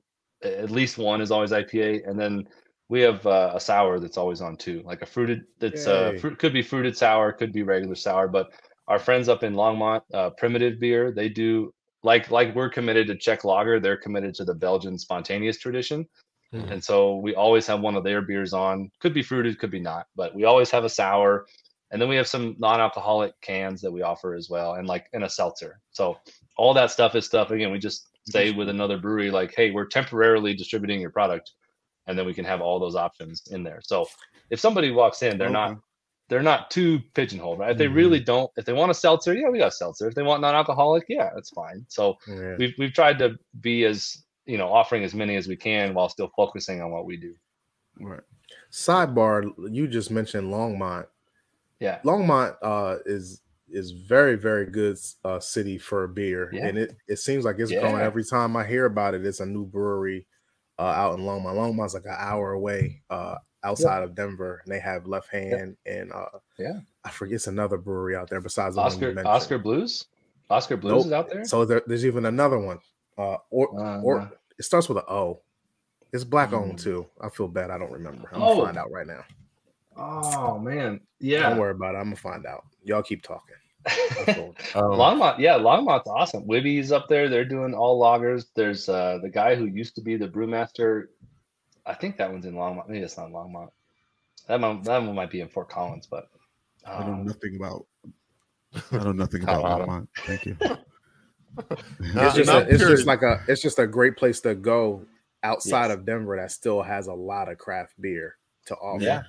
at 0.44 0.70
least 0.70 0.98
one 0.98 1.22
is 1.22 1.32
always 1.32 1.52
IPA, 1.54 2.04
and 2.06 2.20
then 2.20 2.46
we 2.90 3.00
have 3.00 3.26
uh, 3.26 3.52
a 3.56 3.60
sour 3.60 4.00
that's 4.00 4.18
always 4.18 4.42
on 4.42 4.58
two, 4.58 4.82
like 4.84 5.02
a 5.02 5.06
fruited. 5.06 5.46
That's 5.60 5.88
uh, 5.88 6.12
Yay. 6.14 6.20
fruit, 6.20 6.40
could 6.40 6.52
be 6.52 6.62
fruited 6.62 6.98
sour, 6.98 7.32
could 7.32 7.54
be 7.54 7.64
regular 7.64 7.96
sour. 7.96 8.28
But 8.28 8.52
our 8.90 9.00
friends 9.00 9.30
up 9.30 9.44
in 9.44 9.54
Longmont, 9.54 10.02
uh, 10.14 10.32
Primitive 10.32 10.78
Beer, 10.78 11.12
they 11.12 11.30
do 11.30 11.74
like 12.06 12.32
like 12.32 12.56
we're 12.56 12.70
committed 12.70 13.08
to 13.08 13.16
Czech 13.18 13.44
lager. 13.44 13.80
They're 13.80 13.98
committed 13.98 14.34
to 14.36 14.46
the 14.46 14.54
Belgian 14.54 14.98
spontaneous 14.98 15.58
tradition, 15.58 16.08
Mhm. 16.54 16.72
and 16.72 16.84
so 16.84 17.16
we 17.18 17.36
always 17.36 17.66
have 17.68 17.82
one 17.82 17.96
of 17.96 18.04
their 18.04 18.22
beers 18.22 18.54
on. 18.54 18.90
Could 19.02 19.14
be 19.14 19.24
fruited, 19.24 19.60
could 19.60 19.72
be 19.72 19.80
not, 19.80 20.06
but 20.16 20.34
we 20.36 20.46
always 20.46 20.70
have 20.72 20.86
a 20.86 20.90
sour. 20.90 21.46
And 21.92 22.02
then 22.02 22.10
we 22.10 22.16
have 22.16 22.28
some 22.28 22.56
non-alcoholic 22.60 23.40
cans 23.42 23.80
that 23.82 23.92
we 23.92 24.02
offer 24.02 24.34
as 24.36 24.50
well, 24.50 24.74
and 24.76 24.88
like 24.88 25.08
in 25.14 25.24
a 25.24 25.30
seltzer. 25.30 25.80
So 25.92 26.18
all 26.58 26.74
that 26.74 26.92
stuff 26.92 27.16
is 27.16 27.26
stuff 27.26 27.52
again 27.52 27.72
we 27.72 27.80
just 27.80 28.08
say 28.28 28.52
with 28.52 28.70
another 28.70 28.98
brewery 28.98 29.30
like 29.30 29.54
hey 29.56 29.72
we're 29.72 29.86
temporarily 29.86 30.54
distributing 30.56 31.02
your 31.02 31.12
product 31.12 31.52
and 32.08 32.18
then 32.18 32.26
we 32.26 32.34
can 32.34 32.46
have 32.46 32.62
all 32.62 32.80
those 32.80 32.96
options 32.96 33.44
in 33.52 33.62
there 33.62 33.82
so 33.84 34.08
if 34.50 34.60
somebody 34.60 34.90
walks 34.90 35.22
in 35.22 35.38
they're 35.38 35.50
not 35.50 35.72
Okay. 35.72 35.80
They're 36.28 36.42
not 36.44 36.72
too 36.72 37.00
pigeonholed 37.14 37.60
right 37.60 37.72
if 37.72 37.78
they 37.78 37.88
really 37.88 38.20
don't 38.20 38.50
if 38.58 38.66
they 38.66 38.74
want 38.74 38.90
a 38.92 38.94
seltzer 38.96 39.34
yeah 39.34 39.50
we 39.50 39.60
got 39.60 39.68
a 39.68 39.72
seltzer 39.72 40.08
if 40.08 40.16
they 40.16 40.24
want 40.24 40.42
non-alcoholic 40.42 41.06
yeah 41.10 41.30
that's 41.36 41.52
fine 41.52 41.86
so 41.88 42.18
Yeah. 42.28 42.56
we've, 42.58 42.74
we've 42.80 42.94
tried 42.94 43.20
to 43.20 43.38
be 43.62 43.86
as 43.86 44.24
you 44.46 44.58
know 44.58 44.72
offering 44.74 45.04
as 45.04 45.14
many 45.14 45.36
as 45.36 45.48
we 45.48 45.56
can 45.56 45.94
while 45.94 46.10
still 46.10 46.32
focusing 46.36 46.82
on 46.82 46.92
what 46.92 47.06
we 47.06 47.18
do 47.18 47.34
Right. 48.00 48.22
Sidebar: 48.72 49.50
You 49.72 49.88
just 49.88 50.12
mentioned 50.12 50.52
Longmont. 50.52 51.06
yeah 51.80 52.00
Longmont 52.04 52.56
uh, 52.62 52.98
is 53.06 53.42
is 53.70 53.92
very 53.92 54.36
very 54.36 54.66
good 54.70 54.98
uh, 55.24 55.40
city 55.40 55.78
for 55.78 56.08
beer, 56.08 56.50
Yeah. 56.54 56.68
and 56.68 56.78
it 56.78 56.96
it 57.08 57.18
seems 57.18 57.46
like 57.46 57.58
it's 57.60 57.72
growing 57.72 58.02
every 58.02 58.24
time 58.24 58.56
I 58.56 58.66
hear 58.66 58.86
about 58.86 59.14
it. 59.16 59.26
It's 59.26 59.40
a 59.40 59.46
new 59.46 59.66
brewery 59.66 60.28
uh, 60.78 60.84
out 60.84 61.18
in 61.18 61.26
Longmont. 61.26 61.56
Longmont's 61.56 61.94
like 61.94 62.06
an 62.06 62.16
hour 62.18 62.52
away 62.54 63.02
uh, 63.10 63.36
outside 63.66 64.04
of 64.04 64.16
Denver, 64.16 64.62
and 64.64 64.72
they 64.74 64.80
have 64.80 65.06
Left 65.08 65.28
Hand 65.30 65.76
and 65.86 66.12
uh, 66.14 66.26
Yeah. 66.58 66.80
I 67.04 67.10
forget 67.10 67.36
it's 67.36 67.48
another 67.48 67.78
brewery 67.78 68.16
out 68.16 68.30
there 68.30 68.40
besides 68.42 68.76
the 68.76 68.82
one 68.82 68.92
you 68.92 69.08
oscar 69.10 69.28
Oskar 69.28 69.58
Blues 69.60 70.06
Oskar 70.50 70.78
Blues 70.78 71.06
Nope. 71.06 71.06
is 71.08 71.12
out 71.12 71.30
there 71.30 71.46
So 71.46 71.66
there, 71.66 71.82
there's 71.88 72.06
even 72.06 72.26
another 72.28 72.60
one. 72.60 72.80
Uh, 73.18 73.38
or 73.50 73.80
Uh, 73.80 74.02
or 74.02 74.32
it 74.58 74.64
starts 74.64 74.88
with 74.88 74.98
an 75.00 75.04
O. 75.10 75.42
It's 76.14 76.24
black 76.24 76.54
owned 76.54 76.74
Mm. 76.80 76.84
too. 76.84 77.08
I 77.20 77.30
feel 77.30 77.48
bad. 77.48 77.72
I 77.72 77.78
don't 77.78 77.92
remember. 77.92 78.30
I'm 78.32 78.42
Oh. 78.42 78.54
gonna 78.56 78.66
find 78.66 78.78
out 78.78 78.92
right 78.92 79.08
now. 79.08 79.24
oh 79.98 80.58
man 80.60 81.00
yeah. 81.20 81.50
Don't 81.50 81.60
worry 81.60 81.72
about 81.72 81.96
it. 81.96 81.98
I'm 82.00 82.06
gonna 82.06 82.16
find 82.18 82.46
out. 82.46 82.64
Y'all 82.84 83.02
keep 83.04 83.22
talking. 83.24 83.56
I 83.88 83.90
feel- 84.34 84.56
Um, 84.76 84.98
Longmont, 85.00 85.38
yeah, 85.40 85.58
Longmont's 85.58 86.08
awesome. 86.08 86.44
Wibby's 86.46 86.92
up 86.92 87.08
there. 87.08 87.30
They're 87.30 87.46
doing 87.46 87.74
all 87.74 88.00
lagers. 88.02 88.48
There's 88.56 88.90
uh 88.90 89.20
the 89.22 89.30
guy 89.30 89.56
who 89.56 89.66
used 89.66 89.96
to 89.96 90.02
be 90.02 90.18
the 90.18 90.28
brewmaster. 90.28 91.08
I 91.86 91.94
think 91.94 92.18
that 92.18 92.32
one's 92.32 92.46
in 92.46 92.54
Longmont. 92.54 92.88
Maybe 92.90 93.04
it's 93.04 93.18
not 93.18 93.30
Longmont. 93.30 93.70
That 94.48 94.60
one, 94.60 94.82
that 94.84 95.02
one 95.04 95.16
might 95.16 95.30
be 95.32 95.42
in 95.42 95.48
Fort 95.48 95.70
Collins, 95.70 96.08
but 96.08 96.30
I 96.86 97.04
know 97.06 97.14
um, 97.14 97.26
nothing 97.26 97.56
about. 97.56 97.86
I 98.92 98.98
know 99.04 99.12
nothing 99.12 99.44
about 99.44 99.62
Colorado. 99.62 99.86
Longmont. 99.86 100.08
Thank 100.26 100.46
you. 100.46 100.58
It's 102.02 102.36
just 102.36 102.48
now 102.50 102.58
a, 102.58 102.62
I'm 102.64 102.70
it's 102.70 102.84
just 102.84 103.06
like 103.08 103.22
a 103.22 103.42
it's 103.48 103.62
just 103.62 103.80
a 103.80 103.88
great 103.88 104.18
place 104.18 104.42
to 104.42 104.56
go 104.56 105.06
outside 105.42 105.88
Yes. 105.88 105.94
of 106.00 106.06
Denver 106.06 106.36
that 106.36 106.52
still 106.52 106.82
has 106.82 107.08
a 107.08 107.14
lot 107.14 107.50
of 107.50 107.58
craft 107.58 107.94
beer 108.02 108.36
to 108.66 108.76
offer. 108.76 109.04
Yeah. 109.04 109.24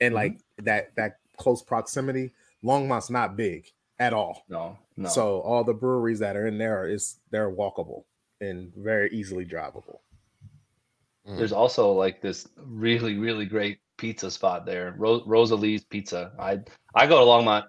And 0.00 0.12
like 0.14 0.38
that 0.64 0.94
that 0.96 1.18
close 1.36 1.62
proximity, 1.62 2.32
Longmont's 2.64 3.10
not 3.10 3.36
big 3.36 3.70
at 4.00 4.12
all. 4.12 4.42
no, 4.48 4.76
no. 4.96 5.08
So 5.08 5.38
all 5.40 5.62
the 5.62 5.74
breweries 5.74 6.18
that 6.18 6.36
are 6.36 6.48
in 6.48 6.58
there 6.58 6.88
is 6.88 7.20
they're 7.30 7.50
walkable 7.50 8.04
and 8.40 8.72
very 8.74 9.10
easily 9.12 9.44
drivable. 9.44 9.98
There's 11.36 11.52
also 11.52 11.92
like 11.92 12.20
this 12.20 12.48
really, 12.56 13.18
really 13.18 13.44
great 13.44 13.78
pizza 13.96 14.30
spot 14.30 14.64
there, 14.64 14.94
Ro- 14.96 15.22
Rosalie's 15.26 15.84
Pizza. 15.84 16.32
I 16.38 16.60
I 16.94 17.06
go 17.06 17.18
to 17.18 17.24
Longmont. 17.24 17.64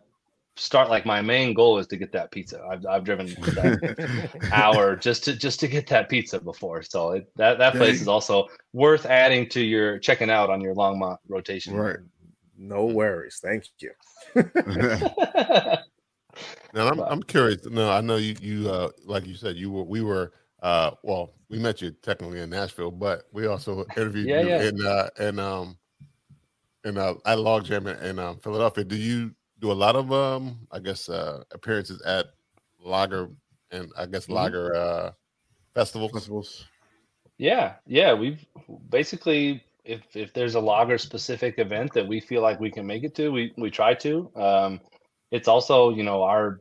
Start 0.55 0.89
like 0.89 1.05
my 1.05 1.21
main 1.21 1.53
goal 1.53 1.77
is 1.79 1.87
to 1.87 1.95
get 1.95 2.11
that 2.11 2.31
pizza. 2.31 2.61
I've 2.69 2.85
I've 2.85 3.03
driven 3.03 3.27
that 3.41 4.49
hour 4.51 4.95
just 4.95 5.23
to 5.25 5.35
just 5.35 5.59
to 5.61 5.67
get 5.67 5.87
that 5.87 6.09
pizza 6.09 6.39
before. 6.39 6.83
So 6.83 7.11
it, 7.11 7.31
that 7.35 7.57
that 7.59 7.73
place 7.73 7.95
Dang. 7.95 8.01
is 8.01 8.07
also 8.07 8.47
worth 8.73 9.05
adding 9.05 9.47
to 9.49 9.61
your 9.61 9.99
checking 9.99 10.29
out 10.29 10.49
on 10.49 10.61
your 10.61 10.75
Longmont 10.75 11.17
rotation. 11.27 11.75
Right. 11.75 11.97
No 12.57 12.85
worries. 12.85 13.39
Thank 13.41 13.65
you. 13.79 13.91
Now 16.73 16.87
I'm, 16.89 16.99
I'm 16.99 17.23
curious. 17.23 17.65
No, 17.65 17.89
I 17.89 18.01
know 18.01 18.17
you. 18.17 18.35
You 18.41 18.69
uh, 18.69 18.89
like 19.05 19.25
you 19.25 19.35
said, 19.35 19.55
you 19.55 19.71
were. 19.71 19.83
We 19.83 20.01
were. 20.01 20.31
Uh, 20.61 20.91
well, 21.03 21.33
we 21.49 21.59
met 21.59 21.81
you 21.81 21.91
technically 21.91 22.41
in 22.41 22.49
Nashville, 22.49 22.91
but 22.91 23.23
we 23.31 23.47
also 23.47 23.85
interviewed 23.95 24.29
Yeah, 24.29 24.41
you 24.41 24.47
yeah. 24.47 24.61
in 24.67 24.85
uh, 24.85 25.09
in 25.19 25.39
um 25.39 25.77
in 26.83 26.97
uh, 26.97 27.13
at 27.25 27.37
Logjam 27.37 27.87
in, 27.87 28.05
in 28.05 28.19
um, 28.19 28.39
Philadelphia. 28.39 28.83
Do 28.83 28.95
you 28.95 29.35
do 29.59 29.71
a 29.71 29.73
lot 29.73 29.95
of 29.95 30.11
um, 30.11 30.67
I 30.71 30.79
guess 30.79 31.09
uh, 31.09 31.43
appearances 31.51 32.01
at 32.03 32.27
Lager 32.79 33.29
and 33.71 33.91
I 33.97 34.05
guess 34.05 34.27
Mhm. 34.27 34.35
Lager 34.35 34.75
uh, 34.75 35.11
festivals? 35.73 36.11
Festivals. 36.11 36.65
Yeah, 37.37 37.75
yeah. 37.85 38.13
We've 38.13 38.45
basically, 38.89 39.63
if 39.83 40.15
if 40.15 40.33
there's 40.33 40.55
a 40.55 40.59
lager 40.59 40.97
specific 40.97 41.57
event 41.59 41.93
that 41.93 42.07
we 42.07 42.19
feel 42.19 42.41
like 42.41 42.59
we 42.59 42.71
can 42.71 42.85
make 42.85 43.03
it 43.03 43.15
to, 43.15 43.29
we 43.29 43.53
we 43.57 43.69
try 43.71 43.93
to. 43.95 44.31
Um, 44.35 44.81
it's 45.31 45.47
also, 45.47 45.89
you 45.91 46.03
know, 46.03 46.23
our 46.23 46.59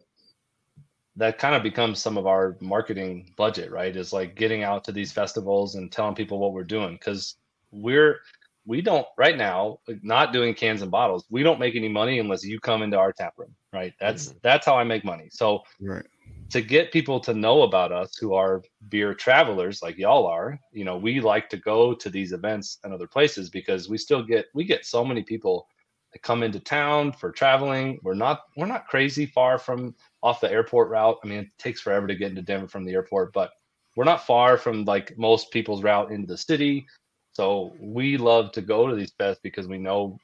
that 1.18 1.36
kind 1.36 1.56
of 1.56 1.64
becomes 1.64 2.00
some 2.00 2.16
of 2.16 2.26
our 2.26 2.56
marketing 2.60 3.34
budget, 3.36 3.72
right? 3.72 3.94
Is 3.94 4.12
like 4.12 4.36
getting 4.36 4.62
out 4.62 4.84
to 4.84 4.92
these 4.92 5.12
festivals 5.12 5.74
and 5.74 5.90
telling 5.90 6.14
people 6.14 6.38
what 6.38 6.52
we're 6.52 6.64
doing 6.64 6.94
because 6.94 7.34
we're 7.72 8.20
we 8.66 8.80
don't 8.80 9.06
right 9.16 9.36
now 9.36 9.80
not 10.02 10.32
doing 10.32 10.54
cans 10.54 10.80
and 10.80 10.90
bottles. 10.90 11.24
We 11.28 11.42
don't 11.42 11.58
make 11.58 11.74
any 11.74 11.88
money 11.88 12.20
unless 12.20 12.44
you 12.44 12.60
come 12.60 12.82
into 12.82 12.98
our 12.98 13.12
tap 13.12 13.34
room, 13.36 13.54
right? 13.72 13.92
That's 14.00 14.28
mm-hmm. 14.28 14.38
that's 14.42 14.64
how 14.64 14.76
I 14.78 14.84
make 14.84 15.04
money. 15.04 15.28
So 15.30 15.64
Right. 15.80 16.06
to 16.50 16.62
get 16.62 16.92
people 16.92 17.18
to 17.20 17.34
know 17.34 17.62
about 17.62 17.90
us 17.90 18.16
who 18.16 18.34
are 18.34 18.62
beer 18.88 19.12
travelers 19.12 19.82
like 19.82 19.98
y'all 19.98 20.26
are 20.26 20.58
you 20.72 20.84
know 20.84 20.96
we 20.96 21.20
like 21.20 21.50
to 21.50 21.56
go 21.56 21.94
to 21.94 22.08
these 22.08 22.32
events 22.32 22.78
and 22.84 22.94
other 22.94 23.06
places 23.06 23.50
because 23.50 23.88
we 23.88 23.98
still 23.98 24.22
get 24.22 24.46
we 24.54 24.64
get 24.64 24.86
so 24.86 25.04
many 25.04 25.22
people 25.22 25.66
that 26.12 26.22
come 26.22 26.42
into 26.42 26.60
town 26.60 27.12
for 27.12 27.30
traveling 27.30 27.98
we're 28.02 28.14
not 28.14 28.44
we're 28.56 28.66
not 28.66 28.86
crazy 28.86 29.26
far 29.26 29.58
from 29.58 29.94
off 30.22 30.40
the 30.40 30.50
airport 30.50 30.88
route 30.90 31.16
i 31.24 31.26
mean 31.26 31.40
it 31.40 31.48
takes 31.58 31.80
forever 31.80 32.06
to 32.06 32.16
get 32.16 32.30
into 32.30 32.42
denver 32.42 32.68
from 32.68 32.84
the 32.84 32.92
airport 32.92 33.32
but 33.32 33.50
we're 33.96 34.04
not 34.04 34.26
far 34.26 34.56
from 34.56 34.84
like 34.84 35.16
most 35.18 35.50
people's 35.50 35.82
route 35.82 36.10
into 36.10 36.26
the 36.26 36.36
city 36.36 36.86
so 37.32 37.72
we 37.80 38.16
love 38.16 38.50
to 38.52 38.60
go 38.60 38.88
to 38.88 38.96
these 38.96 39.12
fests 39.12 39.38
because 39.42 39.68
we 39.68 39.78
know 39.78 40.18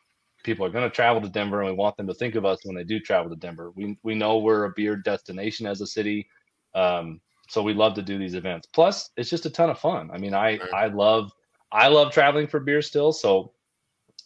people 0.45 0.65
are 0.67 0.71
going 0.71 0.89
to 0.89 0.95
travel 0.95 1.23
to 1.23 1.29
Denver 1.29 1.61
and 1.61 1.71
we 1.71 1.77
want 1.77 1.97
them 1.97 2.07
to 2.07 2.15
think 2.15 2.35
of 2.35 2.45
us 2.45 2.59
when 2.65 2.77
they 2.77 2.85
do 2.85 3.01
travel 3.01 3.31
to 3.31 3.37
Denver. 3.37 3.73
We 3.75 3.97
we 4.03 4.15
know 4.15 4.39
we're 4.39 4.65
a 4.65 4.73
beer 4.77 4.97
destination 4.97 5.67
as 5.67 5.81
a 5.81 5.87
city. 5.87 6.29
Um, 6.75 7.21
so 7.49 7.63
we 7.63 7.73
love 7.73 7.95
to 7.95 8.03
do 8.03 8.19
these 8.19 8.35
events. 8.35 8.69
Plus, 8.73 9.11
it's 9.17 9.31
just 9.31 9.47
a 9.47 9.51
ton 9.51 9.71
of 9.71 9.79
fun. 9.79 10.11
I 10.13 10.19
mean, 10.19 10.35
I. 10.35 10.59
I 10.73 10.87
love 10.87 11.33
I 11.73 11.89
love 11.89 12.13
traveling 12.13 12.47
for 12.47 12.61
beer 12.61 12.83
still, 12.83 13.13
so 13.13 13.53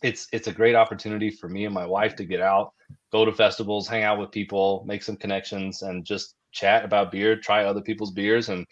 it's 0.03 0.29
it's 0.33 0.49
a 0.49 0.53
great 0.53 0.75
opportunity 0.75 1.31
for 1.31 1.49
me 1.49 1.65
and 1.65 1.75
my 1.75 1.87
wife 1.87 2.15
to 2.17 2.25
get 2.25 2.41
out, 2.41 2.73
go 3.13 3.25
to 3.25 3.33
festivals, 3.33 3.89
hang 3.89 4.05
out 4.05 4.19
with 4.19 4.31
people, 4.31 4.85
make 4.87 5.03
some 5.03 5.17
connections 5.17 5.83
and 5.83 6.05
just 6.05 6.35
chat 6.53 6.85
about 6.85 7.11
beer, 7.13 7.37
try 7.37 7.65
other 7.65 7.81
people's 7.83 8.13
beers 8.13 8.49
and 8.49 8.65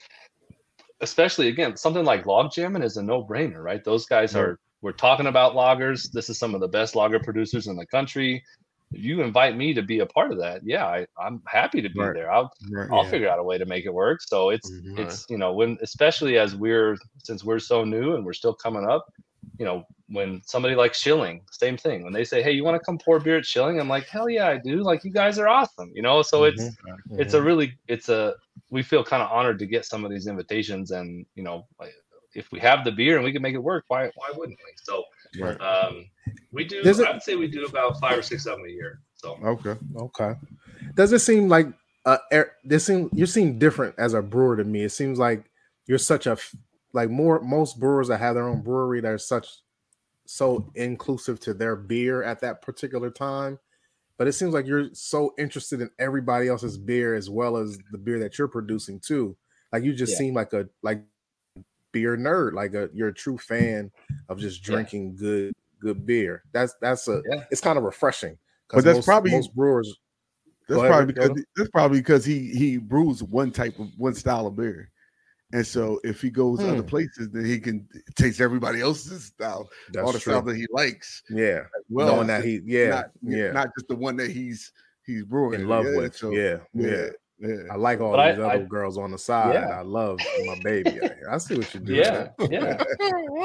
especially 1.01 1.49
again 1.49 1.77
something 1.77 2.05
like 2.05 2.27
log 2.27 2.51
jamming 2.53 2.83
is 2.83 2.97
a 2.97 3.03
no-brainer 3.03 3.63
right 3.63 3.85
those 3.85 4.07
guys 4.07 4.35
Yeah. 4.35 4.41
are 4.41 4.59
we're 4.83 4.93
talking 4.93 5.27
about 5.27 5.55
lagers 5.55 6.11
this 6.13 6.31
is 6.31 6.39
some 6.39 6.55
of 6.55 6.61
the 6.61 6.69
best 6.69 6.95
lager 6.97 7.21
producers 7.21 7.67
in 7.67 7.77
the 7.77 7.87
country 7.87 8.43
if 8.93 9.03
you 9.03 9.21
invite 9.21 9.57
me 9.57 9.75
to 9.75 9.83
be 9.83 9.99
a 9.99 10.07
part 10.07 10.33
of 10.33 10.39
that 10.39 10.63
yeah 10.65 10.87
I, 10.87 11.07
i'm 11.21 11.43
happy 11.47 11.83
to 11.83 11.89
be 11.91 12.01
Right. 12.01 12.15
there 12.15 12.33
i'll 12.33 12.51
Right. 12.71 12.89
i'll 12.91 13.05
Yeah. 13.05 13.11
figure 13.11 13.29
out 13.29 13.39
a 13.39 13.43
way 13.43 13.59
to 13.59 13.67
make 13.67 13.85
it 13.85 13.93
work 13.93 14.21
so 14.23 14.51
it's 14.51 14.71
Mhm. 14.71 14.99
it's 15.01 15.27
you 15.29 15.37
know 15.37 15.53
when 15.53 15.77
especially 15.83 16.39
as 16.39 16.57
we're 16.57 16.97
since 17.19 17.45
we're 17.45 17.59
so 17.59 17.85
new 17.85 18.15
and 18.15 18.25
we're 18.25 18.33
still 18.33 18.55
coming 18.55 18.89
up 18.89 19.05
you 19.59 19.65
know 19.65 19.85
when 20.09 20.41
somebody 20.45 20.75
like 20.75 20.95
Schilling 20.95 21.43
same 21.51 21.77
thing 21.77 22.05
when 22.05 22.13
they 22.13 22.25
say 22.25 22.43
hey 22.43 22.53
you 22.53 22.65
want 22.65 22.81
to 22.81 22.85
come 22.85 22.99
pour 22.99 23.19
beer 23.19 23.39
at 23.39 23.47
Schilling 23.47 23.81
i'm 23.81 23.89
like 23.89 24.07
hell 24.07 24.29
yeah 24.29 24.49
i 24.49 24.59
do 24.59 24.83
like 24.83 25.05
you 25.05 25.11
guys 25.13 25.39
are 25.39 25.49
awesome 25.49 25.91
you 25.95 26.03
know 26.03 26.23
so 26.23 26.45
it's 26.45 26.63
Mhm. 26.63 27.19
it's 27.19 27.35
a 27.35 27.43
really 27.43 27.73
it's 27.89 28.09
a 28.09 28.35
we 28.71 28.83
feel 28.83 29.03
kind 29.05 29.23
of 29.23 29.31
honored 29.31 29.59
to 29.59 29.67
get 29.67 29.85
some 29.85 30.05
of 30.05 30.11
these 30.11 30.27
invitations 30.27 30.91
and 30.91 31.27
you 31.35 31.43
know 31.43 31.67
if 32.35 32.53
we 32.53 32.61
have 32.61 32.85
the 32.85 32.93
beer 32.93 33.17
and 33.17 33.25
we 33.25 33.33
can 33.33 33.43
make 33.43 33.55
it 33.55 33.63
work 33.63 33.85
why 33.89 34.05
why 34.15 34.31
wouldn't 34.37 34.59
we 34.65 34.73
so 34.83 35.03
Right. 35.41 35.61
um 35.61 36.07
we 36.53 36.65
do 36.65 36.83
Does 36.83 37.01
it- 37.01 37.09
i 37.09 37.13
would 37.13 37.23
say 37.23 37.35
we 37.37 37.49
do 37.49 37.65
about 37.67 37.99
five 38.01 38.19
or 38.19 38.23
six 38.23 38.47
of 38.47 38.57
them 38.59 38.67
a 38.67 38.71
year 38.71 39.01
so 39.15 39.39
Okay. 39.43 39.75
Okay. 39.97 40.35
Does 40.95 41.13
it 41.13 41.21
seem 41.21 41.49
like 41.49 41.67
uh 42.05 42.19
air, 42.31 42.53
this 42.65 42.87
seem 42.87 43.11
you 43.13 43.27
seem 43.27 43.59
different 43.59 43.95
as 43.99 44.15
a 44.15 44.23
brewer 44.23 44.57
to 44.57 44.65
me? 44.65 44.85
It 44.85 44.91
seems 44.91 45.19
like 45.19 45.45
you're 45.87 45.99
such 45.99 46.27
a 46.27 46.33
f- 46.33 46.55
like 46.97 47.11
more 47.11 47.41
most 47.41 47.79
brewers 47.79 48.09
that 48.09 48.19
have 48.19 48.35
their 48.35 48.49
own 48.49 48.63
brewery 48.63 49.01
they're 49.01 49.19
such 49.19 49.49
so 50.25 50.69
inclusive 50.75 51.39
to 51.39 51.55
their 51.55 51.77
beer 51.77 52.23
at 52.25 52.41
that 52.41 52.61
particular 52.63 53.11
time 53.11 53.59
but 54.19 54.27
it 54.27 54.33
seems 54.33 54.55
like 54.55 54.67
you're 54.67 54.89
so 54.95 55.33
interested 55.39 55.81
in 55.81 55.91
everybody 55.99 56.49
else's 56.49 56.79
beer 56.79 57.15
as 57.15 57.29
well 57.31 57.57
as 57.57 57.79
the 57.93 57.99
beer 57.99 58.19
that 58.19 58.39
you're 58.39 58.49
producing 58.49 58.99
too 58.99 59.37
like 59.73 59.85
you 59.85 59.93
just 59.95 60.13
Yeah. 60.13 60.19
seem 60.19 60.35
like 60.35 60.53
a 60.53 60.69
like 60.83 61.03
beer 61.93 62.17
nerd 62.17 62.55
like 62.55 62.75
a 62.75 62.89
you're 62.93 63.09
a 63.09 63.15
true 63.15 63.39
fan 63.39 63.91
of 64.29 64.39
just 64.41 64.67
Yeah. 64.67 64.75
drinking 64.75 65.17
good 65.17 65.55
good 65.81 66.05
beer 66.07 66.43
that's 66.53 66.75
that's 66.81 67.07
a 67.09 67.23
Yeah. 67.31 67.45
it's 67.51 67.61
kind 67.61 67.79
of 67.79 67.85
refreshing 67.85 68.37
'cause 68.69 68.79
But 68.79 68.85
that's 68.85 68.97
most- 68.99 69.07
probably- 69.07 69.31
most 69.33 69.55
brewers 69.55 69.99
That's 70.69 70.79
Go 70.81 70.85
ahead, 70.85 70.91
probably 70.91 71.13
because 71.15 71.45
that's 71.57 71.71
probably 71.71 71.99
because 72.01 72.25
he 72.25 72.49
he 72.51 72.77
brews 72.79 73.23
one 73.23 73.53
type 73.53 73.79
of 73.79 73.87
one 73.99 74.15
style 74.15 74.49
of 74.49 74.57
beer, 74.57 74.91
and 75.53 75.67
so 75.67 76.01
if 76.05 76.21
he 76.21 76.31
goes 76.31 76.61
other 76.61 76.83
Hmm. 76.83 76.87
places, 76.89 77.31
then 77.31 77.45
he 77.45 77.59
can 77.61 77.87
taste 78.17 78.41
everybody 78.41 78.81
else's 78.81 79.25
style, 79.27 79.69
all 79.99 80.07
the 80.07 80.13
that's 80.13 80.23
style 80.23 80.43
that 80.43 80.57
he 80.57 80.67
likes. 80.73 81.23
yeah 81.31 81.63
Well, 81.89 82.09
knowing 82.17 82.27
that 82.29 82.45
he 82.45 82.61
yeah 82.65 82.91
not, 82.91 83.11
yeah 83.23 83.53
not 83.53 83.69
just 83.79 83.89
the 83.89 83.97
one 83.97 84.17
that 84.17 84.31
he's 84.31 84.73
he's 85.05 85.25
brewing 85.25 85.61
in 85.61 85.69
love 85.69 85.85
Yeah, 85.85 85.97
with 85.97 86.17
so, 86.17 86.31
yeah 86.31 86.59
yeah 86.75 87.07
yeah, 87.39 87.49
yeah. 87.49 87.57
I 87.71 87.77
like 87.77 88.01
all 88.01 88.13
But 88.13 88.21
I- 88.21 88.33
these 88.33 88.41
other 88.45 88.55
I- 88.65 88.67
girls 88.77 88.97
on 88.99 89.11
the 89.13 89.19
side. 89.19 89.55
Yeah. 89.55 89.79
I 89.79 89.83
love 89.83 90.19
my 90.47 90.59
baby. 90.65 90.99
I 91.31 91.37
see 91.39 91.55
what 91.59 91.73
you 91.75 91.81
do. 91.81 91.93
Yeah, 91.95 92.29
yeah. 92.51 92.83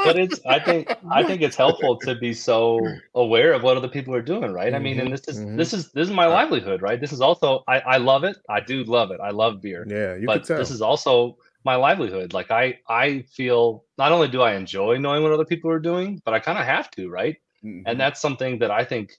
But 0.05 0.17
it's 0.17 0.39
I 0.45 0.59
think 0.59 0.89
I 1.11 1.23
think 1.23 1.41
it's 1.41 1.57
helpful 1.57 1.97
to 1.99 2.15
be 2.15 2.33
so 2.33 2.79
aware 3.15 3.51
of 3.53 3.63
what 3.63 3.75
other 3.77 3.89
people 3.89 4.15
are 4.15 4.21
doing, 4.21 4.53
right? 4.53 4.73
I 4.73 4.79
mean, 4.79 4.97
and 4.99 5.11
this 5.13 5.27
is 5.27 5.39
mhm. 5.39 5.57
this 5.57 5.73
is 5.73 5.91
this 5.91 6.07
is 6.07 6.13
my 6.13 6.25
livelihood, 6.25 6.81
right? 6.81 6.99
This 7.01 7.11
is 7.11 7.21
also 7.21 7.63
I 7.67 7.79
I 7.81 7.97
love 7.97 8.23
it. 8.23 8.37
I 8.49 8.59
do 8.61 8.83
love 8.85 9.11
it. 9.11 9.19
I 9.21 9.31
love 9.31 9.61
beer. 9.61 9.85
Yeah, 9.87 10.15
you 10.15 10.25
but 10.25 10.33
could 10.39 10.47
tell. 10.47 10.57
this 10.57 10.71
is 10.71 10.81
also 10.81 11.37
my 11.63 11.75
livelihood. 11.75 12.33
Like 12.33 12.51
I 12.51 12.79
I 12.89 13.23
feel 13.23 13.85
not 13.97 14.11
only 14.11 14.27
do 14.27 14.41
I 14.41 14.55
enjoy 14.55 14.97
knowing 14.97 15.23
what 15.23 15.31
other 15.31 15.45
people 15.45 15.71
are 15.71 15.79
doing, 15.79 16.21
but 16.25 16.33
I 16.33 16.39
kind 16.39 16.57
of 16.57 16.65
have 16.65 16.89
to, 16.91 17.09
right? 17.09 17.37
Mhm. 17.63 17.83
and 17.85 17.99
that's 17.99 18.19
something 18.19 18.57
that 18.59 18.71
I 18.71 18.83
think, 18.83 19.11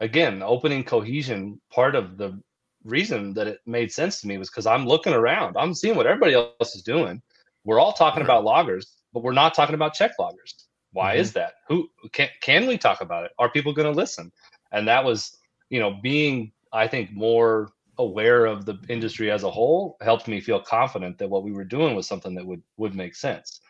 again, 0.00 0.42
opening 0.42 0.82
cohesion. 0.84 1.60
Part 1.70 1.94
of 1.94 2.16
the 2.18 2.40
reason 2.84 3.34
that 3.34 3.46
it 3.46 3.60
made 3.66 3.92
sense 3.92 4.20
to 4.20 4.26
me 4.28 4.38
was 4.38 4.50
because 4.50 4.66
I'm 4.66 4.86
looking 4.86 5.12
around, 5.12 5.56
I'm 5.56 5.72
seeing 5.74 5.96
what 5.96 6.06
everybody 6.06 6.34
else 6.34 6.74
is 6.74 6.82
doing. 6.82 7.22
We're 7.64 7.78
all 7.80 7.92
talking 7.92 8.22
about 8.22 8.44
lagers, 8.44 8.86
but 9.12 9.22
we're 9.22 9.32
not 9.32 9.54
talking 9.54 9.74
about 9.74 9.94
Czech 9.94 10.12
lagers. 10.18 10.66
Why 10.92 11.14
Mhm. 11.14 11.18
is 11.20 11.32
that? 11.34 11.54
Who 11.68 11.88
can 12.12 12.28
can 12.40 12.66
we 12.66 12.76
talk 12.78 13.00
about 13.00 13.24
it? 13.24 13.32
Are 13.38 13.50
people 13.50 13.72
going 13.72 13.92
to 13.92 13.96
listen? 13.96 14.32
And 14.72 14.88
that 14.88 15.04
was, 15.04 15.36
you 15.70 15.78
know, 15.80 15.92
being 16.02 16.52
I 16.72 16.88
think 16.88 17.12
more 17.12 17.70
aware 17.98 18.46
of 18.46 18.66
the 18.66 18.78
industry 18.88 19.30
as 19.30 19.42
a 19.44 19.50
whole 19.50 19.96
helped 20.00 20.28
me 20.28 20.40
feel 20.40 20.60
confident 20.60 21.18
that 21.18 21.30
what 21.30 21.44
we 21.44 21.52
were 21.52 21.64
doing 21.64 21.94
was 21.96 22.06
something 22.06 22.34
that 22.34 22.46
would 22.46 22.62
would 22.76 22.94
make 22.94 23.14
sense. 23.14 23.60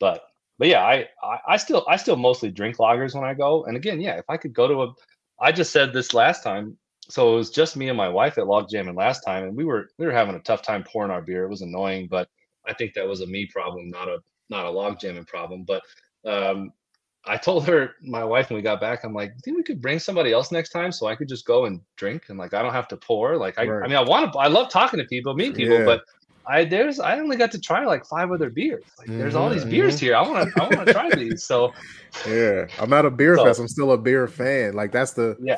But 0.00 0.22
but 0.58 0.68
yeah, 0.68 0.82
I, 0.84 1.08
I 1.22 1.38
I 1.48 1.56
still 1.56 1.84
I 1.88 1.96
still 1.96 2.16
mostly 2.16 2.50
drink 2.50 2.76
lagers 2.78 3.14
when 3.14 3.24
I 3.24 3.34
go. 3.34 3.64
And 3.64 3.76
again, 3.76 4.00
yeah, 4.00 4.16
if 4.18 4.24
I 4.28 4.36
could 4.36 4.54
go 4.54 4.68
to 4.68 4.82
a 4.84 4.94
I 5.40 5.52
just 5.52 5.72
said 5.72 5.92
this 5.92 6.14
last 6.14 6.42
time. 6.42 6.76
So 7.08 7.34
it 7.34 7.36
was 7.36 7.50
just 7.50 7.76
me 7.76 7.88
and 7.88 7.96
my 7.96 8.08
wife 8.08 8.36
at 8.38 8.48
log 8.48 8.68
jamming 8.68 8.96
last 8.96 9.20
time, 9.20 9.44
and 9.44 9.56
we 9.56 9.64
were 9.64 9.90
we 9.98 10.06
were 10.06 10.12
having 10.12 10.34
a 10.34 10.40
tough 10.40 10.62
time 10.62 10.82
pouring 10.84 11.10
our 11.12 11.22
beer. 11.22 11.44
It 11.44 11.50
was 11.50 11.62
annoying, 11.62 12.08
but 12.10 12.28
I 12.66 12.74
think 12.74 12.94
that 12.94 13.06
was 13.06 13.20
a 13.20 13.26
me 13.26 13.46
problem, 13.52 13.88
not 13.90 14.08
a 14.08 14.18
not 14.50 14.66
a 14.66 14.70
log 14.70 14.98
jamming 14.98 15.24
problem. 15.26 15.64
But 15.64 15.82
um 16.24 16.72
I 17.28 17.36
told 17.36 17.66
her, 17.66 17.90
my 18.02 18.22
wife, 18.24 18.50
when 18.50 18.56
we 18.56 18.62
got 18.62 18.80
back, 18.80 19.04
I'm 19.04 19.12
like, 19.12 19.30
"Do 19.30 19.34
you 19.36 19.40
think 19.44 19.56
we 19.56 19.62
could 19.62 19.80
bring 19.80 19.98
somebody 19.98 20.32
else 20.32 20.52
next 20.52 20.70
time 20.70 20.92
so 20.92 21.06
I 21.06 21.16
could 21.16 21.28
just 21.28 21.44
go 21.46 21.64
and 21.66 21.80
drink 21.96 22.24
and 22.28 22.38
like 22.38 22.54
I 22.54 22.62
don't 22.62 22.72
have 22.72 22.88
to 22.88 22.96
pour? 22.96 23.36
Like 23.36 23.58
I, 23.58 23.62
I 23.62 23.86
mean, 23.86 23.96
I 23.96 24.02
want 24.02 24.32
to, 24.32 24.38
I 24.38 24.46
love 24.46 24.70
talking 24.70 24.98
to 24.98 25.04
people, 25.06 25.34
meeting 25.34 25.54
people, 25.54 25.78
Yeah. 25.78 25.84
but 25.84 26.02
I 26.48 26.64
there's 26.64 27.00
I 27.00 27.18
only 27.18 27.36
got 27.36 27.50
to 27.52 27.60
try 27.60 27.84
like 27.84 28.06
five 28.06 28.30
other 28.30 28.50
beers. 28.50 28.84
Like 28.98 29.08
there's 29.08 29.34
all 29.34 29.50
these 29.50 29.64
Mhm, 29.64 29.70
beers 29.70 29.98
here. 29.98 30.14
I 30.14 30.22
want 30.22 30.48
to 30.54 30.62
I 30.62 30.68
want 30.74 30.86
to 30.86 30.92
try 30.92 31.10
these. 31.10 31.44
So 31.44 31.72
yeah, 32.28 32.66
I'm 32.78 32.88
not 32.90 33.04
a 33.04 33.10
beer 33.10 33.36
So- 33.36 33.44
fest. 33.44 33.58
I'm 33.60 33.68
still 33.68 33.90
a 33.92 33.98
beer 33.98 34.28
fan. 34.28 34.74
Like 34.74 34.92
that's 34.92 35.12
the 35.12 35.36
yeah, 35.40 35.56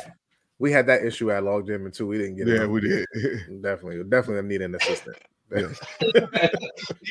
we 0.59 0.73
had 0.73 0.87
that 0.87 1.05
issue 1.05 1.31
at 1.31 1.45
Log 1.45 1.67
Gym 1.67 1.91
too. 1.93 2.07
We 2.07 2.17
didn't 2.17 2.37
get 2.37 2.47
yeah, 2.49 2.55
it. 2.55 2.61
Yeah, 2.61 2.67
we 2.67 2.81
did. 2.81 3.07
definitely 3.63 4.03
definitely 4.05 4.49
need 4.49 4.63
an 4.63 4.75
assistant. 4.75 5.17
Yeah. 5.55 5.69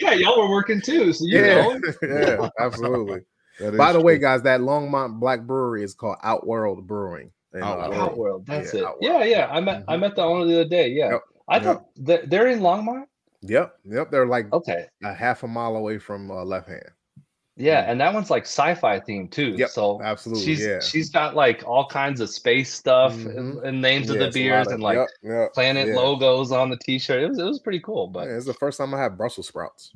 yeah, 0.01 0.13
y'all 0.13 0.39
were 0.39 0.49
working 0.49 0.81
too. 0.81 1.13
So 1.13 1.25
you 1.25 1.37
yeah, 1.39 1.55
know, 1.61 1.79
yeah, 2.01 2.49
absolutely. 2.59 3.21
That 3.59 3.73
is 3.73 3.77
By 3.77 3.91
the 3.93 4.01
way, 4.01 4.17
guys, 4.17 4.41
that 4.43 4.61
Longmont 4.61 5.19
Black 5.19 5.41
Brewery 5.41 5.83
is 5.83 5.93
called 5.95 6.17
Outworld 6.23 6.85
Brewing. 6.87 7.31
And, 7.53 7.63
uh, 7.63 7.67
Outworld. 7.67 7.93
Outworld. 7.95 8.45
That's 8.45 8.73
Yeah, 8.73 8.79
it. 8.81 8.85
Outworld. 8.85 9.03
Yeah, 9.03 9.23
yeah. 9.23 9.47
I 9.49 9.59
met 9.59 9.83
I 9.87 9.95
Mhm. 9.95 9.99
met 10.01 10.15
the 10.15 10.21
owner 10.23 10.45
the 10.45 10.61
other 10.61 10.69
day. 10.69 10.89
Yeah, 10.89 11.11
Yep, 11.11 11.21
I 11.47 11.59
thought 11.59 11.85
they're, 11.95 12.25
they're 12.25 12.47
in 12.47 12.59
Longmont. 12.59 13.05
Yep, 13.41 13.75
yep. 13.85 14.11
They're 14.11 14.27
like 14.27 14.51
Okay. 14.53 14.85
a 15.03 15.13
half 15.13 15.43
a 15.43 15.47
mile 15.47 15.75
away 15.75 15.97
from 15.97 16.29
uh, 16.29 16.43
Left 16.43 16.67
Hand. 16.67 16.83
Yeah, 17.59 17.89
and 17.89 17.99
that 18.01 18.13
one's 18.13 18.29
like 18.29 18.43
sci-fi 18.43 18.99
themed 18.99 19.31
too. 19.31 19.55
Yep, 19.57 19.69
so 19.69 19.99
absolutely, 20.03 20.45
She's 20.45 20.63
yeah. 20.63 20.79
she's 20.79 21.09
got 21.09 21.35
like 21.35 21.63
all 21.65 21.87
kinds 21.87 22.21
of 22.21 22.29
space 22.29 22.71
stuff 22.71 23.13
and, 23.15 23.55
Mhm. 23.55 23.63
and 23.63 23.81
names 23.81 24.11
of 24.11 24.19
the 24.19 24.27
it's 24.27 24.35
a 24.35 24.39
lot 24.39 24.43
beers 24.43 24.67
of- 24.67 24.73
and 24.73 24.83
like 24.83 24.97
yep, 24.97 25.07
yep, 25.23 25.53
planet 25.53 25.87
yeah. 25.87 25.95
logos 25.95 26.51
on 26.51 26.69
the 26.69 26.77
t-shirt. 26.77 27.23
It 27.23 27.29
was 27.29 27.39
it 27.39 27.43
was 27.45 27.59
pretty 27.59 27.79
cool. 27.79 28.07
But 28.07 28.27
Yeah, 28.27 28.35
it's 28.35 28.45
the 28.45 28.53
first 28.53 28.77
time 28.77 28.93
I 28.93 29.01
had 29.01 29.17
Brussels 29.17 29.47
sprouts. 29.47 29.91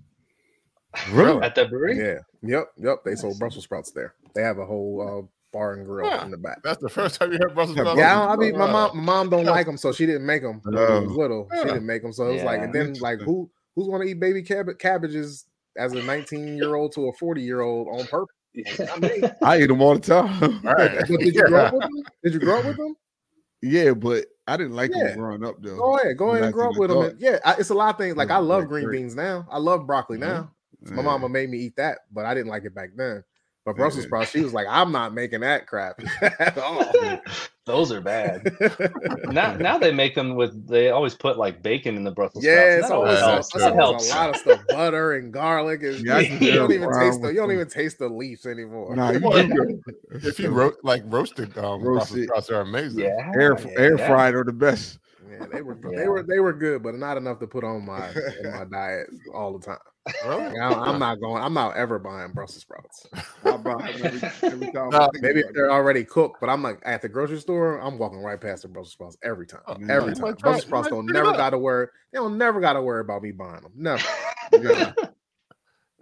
Really? 1.12 1.42
at 1.42 1.56
the 1.56 1.66
brewery, 1.66 1.98
Yeah, 1.98 2.20
yep, 2.42 2.68
yep. 2.78 3.04
They 3.06 3.16
sold 3.16 3.40
Brussels 3.40 3.64
sprouts 3.64 3.92
there. 3.92 4.14
They 4.36 4.42
have 4.42 4.58
a 4.58 4.66
whole 4.66 5.24
uh, 5.24 5.28
bar 5.58 5.74
and 5.74 5.86
grill 5.86 6.08
Yeah. 6.08 6.26
in 6.26 6.32
the 6.32 6.38
back. 6.38 6.62
That's 6.64 6.82
the 6.82 6.90
first 6.90 7.20
time 7.20 7.32
you 7.32 7.38
heard 7.42 7.54
Brussels 7.56 7.78
sprouts. 7.78 7.98
Yeah, 7.98 8.22
I, 8.22 8.34
I 8.34 8.36
mean, 8.36 8.58
my 8.58 8.70
mom, 8.70 8.98
my 8.98 9.04
mom 9.04 9.30
don't 9.30 9.46
like 9.46 9.66
them, 9.66 9.78
so 9.78 9.92
she 9.92 10.06
didn't 10.06 10.26
make 10.26 10.42
them. 10.42 10.60
When 10.64 10.78
I 10.78 11.00
was 11.00 11.12
little, 11.12 11.48
she 11.56 11.64
didn't 11.64 11.86
make 11.86 12.02
them, 12.02 12.12
so 12.14 12.28
it 12.30 12.34
was 12.34 12.44
like, 12.44 12.62
and 12.62 12.74
then 12.74 12.94
like, 12.96 13.20
who 13.22 13.50
who's 13.76 13.88
gonna 13.88 14.04
eat 14.06 14.20
baby 14.20 14.42
cab- 14.44 14.78
cabbages 14.80 15.46
as 15.78 15.94
a 15.94 16.04
19 16.04 16.58
year 16.58 16.76
old 16.76 16.92
to 16.94 17.08
a 17.08 17.14
40 17.14 17.42
year 17.42 17.62
old 17.62 17.88
on 17.88 18.06
purpose? 18.08 18.36
I 18.94 19.00
mean, 19.00 19.32
I 19.42 19.62
eat 19.62 19.68
them 19.68 19.82
all 19.82 19.94
the 19.94 20.02
time. 20.02 20.44
All 20.66 20.74
right. 20.74 21.00
but 21.00 21.20
did 21.20 21.34
you 21.36 21.46
grow 21.46 21.66
up 21.66 21.74
with 21.74 21.82
them? 21.84 21.92
Did 22.24 22.34
you 22.34 22.40
grow 22.42 22.60
up 22.60 22.66
with 22.66 22.76
them? 22.78 22.96
yeah, 23.62 23.92
but 23.94 24.26
I 24.48 24.58
didn't 24.58 24.74
like 24.74 24.92
Yeah. 24.94 25.06
them 25.10 25.20
growing 25.20 25.46
up 25.46 25.56
though. 25.62 25.78
Go 25.78 25.98
ahead, 25.98 26.18
go 26.18 26.32
ahead 26.32 26.44
and 26.44 26.54
grow 26.54 26.72
up 26.72 26.78
with 26.78 26.90
them. 26.90 27.02
And, 27.04 27.22
yeah, 27.22 27.40
I, 27.46 27.56
it's 27.60 27.70
a 27.70 27.74
lot 27.74 27.94
of 27.96 27.98
things. 27.98 28.18
Like 28.18 28.30
I 28.32 28.40
love 28.40 28.68
green 28.68 28.92
beans 28.92 29.16
now. 29.16 29.48
I 29.50 29.58
love 29.60 29.88
broccoli 29.88 30.18
Mhm. 30.18 30.22
now. 30.22 30.52
My 30.84 30.98
Yeah. 30.98 31.04
mama 31.04 31.30
made 31.30 31.50
me 31.50 31.58
eat 31.60 31.76
that, 31.78 32.00
but 32.12 32.26
I 32.26 32.34
didn't 32.34 32.50
like 32.50 32.66
it 32.66 32.74
back 32.76 32.90
then. 32.96 33.24
But 33.66 33.76
Brussels 33.76 34.04
Yeah. 34.04 34.08
sprouts, 34.08 34.32
she 34.32 34.42
was 34.42 34.54
like, 34.54 34.66
I'm 34.68 34.92
not 34.92 35.14
making 35.14 35.42
that 35.42 35.68
crap 35.68 36.00
at 36.22 36.58
all. 36.58 36.96
those 37.66 37.92
are 37.92 38.02
bad. 38.02 38.42
now 39.28 39.54
now 39.56 39.78
they 39.78 39.94
make 39.94 40.16
them 40.16 40.36
with 40.36 40.68
they 40.68 40.90
always 40.90 41.14
put 41.14 41.38
like 41.38 41.62
bacon 41.62 41.96
in 41.96 42.04
the 42.04 42.10
Brussels 42.12 42.44
Yeah, 42.44 42.54
sprouts. 42.54 42.76
it's 42.78 42.88
That 42.90 42.96
always, 42.96 43.22
always 43.22 43.52
helps. 43.52 43.54
That 43.54 43.76
helps. 43.76 44.10
a 44.10 44.16
lot 44.16 44.30
of 44.32 44.38
stuff, 44.38 44.62
butter 44.70 45.14
and 45.14 45.32
garlic. 45.32 45.84
And 45.84 46.04
Yeah, 46.06 46.18
I 46.18 46.22
you 46.22 46.52
don't 46.54 46.72
even 46.74 46.92
taste 47.00 47.22
the 47.22 47.28
you 47.30 47.36
don't 47.36 47.52
even 47.52 47.70
taste 47.70 48.00
the 48.00 48.10
leaves 48.10 48.48
anymore. 48.48 48.96
Nah, 48.96 49.12
you 49.12 49.20
Well, 49.22 49.48
If 50.24 50.40
you 50.40 50.50
ro- 50.50 50.74
like 50.84 51.04
roasted 51.06 51.56
um, 51.60 51.84
Brussels 51.84 52.24
sprouts 52.24 52.50
are 52.50 52.62
amazing. 52.62 53.00
Yeah, 53.02 53.32
air 53.36 53.56
yeah, 53.60 53.80
air 53.80 53.98
yeah. 53.98 54.08
fried 54.08 54.34
are 54.34 54.44
the 54.44 54.54
best. 54.54 54.98
Yeah, 55.32 55.46
they 55.52 55.62
were 55.62 55.76
they 55.76 56.08
were 56.08 56.24
they 56.24 56.40
were 56.40 56.54
good, 56.54 56.84
but 56.84 56.96
not 56.96 57.16
enough 57.16 57.40
to 57.40 57.48
put 57.48 57.64
on 57.64 57.86
my 57.86 58.14
my 58.44 58.66
diet 58.72 59.08
all 59.34 59.58
the 59.58 59.66
time. 59.66 59.78
Really? 60.26 60.44
Like, 60.46 60.58
I, 60.58 60.74
I'm 60.74 61.00
not 61.00 61.22
going. 61.22 61.42
I'm 61.42 61.54
not 61.54 61.78
ever 61.78 62.00
buying 62.00 62.32
Brussels 62.34 62.64
sprouts. 62.64 63.08
I 63.46 63.58
buy 63.58 63.92
them 63.92 64.02
every, 64.04 64.30
every 64.50 64.72
time. 64.74 64.94
I 64.94 65.08
Maybe 65.22 65.44
they're 65.54 65.72
already 65.72 66.04
cooked, 66.04 66.42
but 66.42 66.50
I'm 66.50 66.64
like 66.64 66.82
at 66.84 67.02
the 67.02 67.08
grocery 67.08 67.40
store. 67.40 67.80
I'm 67.80 67.98
walking 67.98 68.20
right 68.20 68.42
past 68.42 68.64
the 68.64 68.68
Brussels 68.68 68.94
sprouts 68.94 69.18
every 69.24 69.48
time. 69.48 69.62
Oh, 69.68 69.78
every 69.90 70.14
time. 70.16 70.34
Brussels 70.36 70.64
sprouts 70.64 70.90
don't 70.90 71.06
never 71.06 71.32
got 71.32 71.52
to 71.52 71.58
worry. 71.58 71.88
They 72.12 72.18
don't 72.18 72.38
never 72.38 72.60
got 72.60 72.74
to 72.74 72.82
worry 72.82 73.02
about 73.02 73.22
me 73.22 73.32
buying 73.32 73.62
them. 73.62 73.72
Never. 73.76 74.04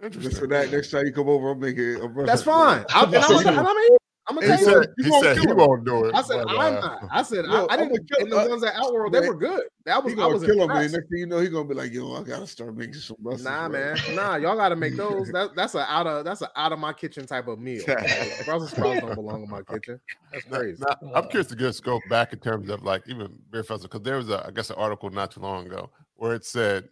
Just 0.08 0.38
for 0.38 0.46
that, 0.48 0.72
next 0.72 0.90
time 0.90 1.06
you 1.06 1.12
come 1.12 1.28
over, 1.28 1.50
I'll 1.50 1.54
make 1.54 1.76
it. 1.76 2.02
A 2.02 2.24
That's 2.24 2.42
fine. 2.42 2.84
I, 2.88 3.04
and 3.04 3.16
I'm, 3.16 3.46
and 3.46 3.58
I'm, 3.68 3.98
I'm 4.30 4.36
gonna 4.36 4.56
He 4.56 4.64
tell 4.64 4.74
you. 4.76 4.82
said, 4.84 4.94
he, 5.04 5.10
won't 5.10 5.24
said 5.24 5.34
do 5.34 5.40
he 5.42 5.48
it. 5.48 5.56
won't 5.56 5.84
do 5.84 6.04
it. 6.06 6.14
I 6.14 6.22
said 6.22 6.44
but, 6.44 6.50
I'm 6.50 6.58
uh, 6.76 6.80
not. 6.80 7.04
I 7.10 7.22
said 7.22 7.44
Yo, 7.46 7.66
I, 7.66 7.74
I 7.74 7.76
didn't. 7.76 7.88
gonna 7.88 8.20
And 8.20 8.32
the 8.32 8.36
kill- 8.36 8.38
uh, 8.38 8.48
ones 8.48 8.64
at 8.64 8.74
Outworld, 8.76 9.12
they 9.12 9.20
man, 9.20 9.28
were 9.28 9.34
good. 9.34 9.62
That 9.86 10.04
was 10.04 10.12
He 10.12 10.18
I 10.18 10.22
gonna 10.22 10.34
was 10.34 10.44
kill 10.44 10.62
him, 10.62 10.70
and 10.70 10.92
next 10.92 11.08
thing 11.08 11.18
you 11.18 11.26
know, 11.26 11.38
he's 11.40 11.48
gonna 11.48 11.68
be 11.68 11.74
like, 11.74 11.92
"Yo, 11.92 12.14
I 12.14 12.22
gotta 12.22 12.46
start 12.46 12.76
making 12.76 12.94
some 12.94 13.16
Brussels 13.18 13.44
Nah, 13.44 13.66
sprouts." 13.68 14.06
man. 14.06 14.14
Nah, 14.16 14.36
y'all 14.36 14.56
gotta 14.56 14.76
make 14.76 14.96
those. 14.96 15.28
That, 15.32 15.54
that's 15.56 15.74
a 15.74 15.80
out 15.90 16.06
of 16.06 16.24
that's 16.24 16.42
a 16.42 16.50
out 16.54 16.72
of 16.72 16.78
my 16.78 16.92
kitchen 16.92 17.26
type 17.26 17.48
of 17.48 17.58
meal. 17.58 17.82
Brussels 18.44 18.70
sprouts 18.70 19.00
don't 19.00 19.14
belong 19.14 19.42
in 19.42 19.50
my 19.50 19.62
kitchen. 19.62 20.00
That's 20.32 20.48
Now- 20.48 20.58
crazy. 20.58 20.82
now, 21.02 21.12
I'm 21.14 21.28
curious 21.28 21.48
to 21.48 21.56
get 21.56 21.68
a 21.68 21.72
scope 21.72 22.02
back 22.08 22.32
in 22.32 22.38
terms 22.38 22.68
of 22.70 22.82
like 22.84 23.02
even 23.08 23.32
beer 23.50 23.64
festival 23.64 23.88
because 23.88 24.02
there 24.04 24.16
was 24.16 24.28
a 24.30 24.46
I 24.46 24.50
guess 24.52 24.70
an 24.70 24.76
article 24.76 25.10
not 25.10 25.30
too 25.32 25.40
long 25.40 25.66
ago 25.66 25.90
where 26.14 26.34
it 26.34 26.44
said 26.44 26.88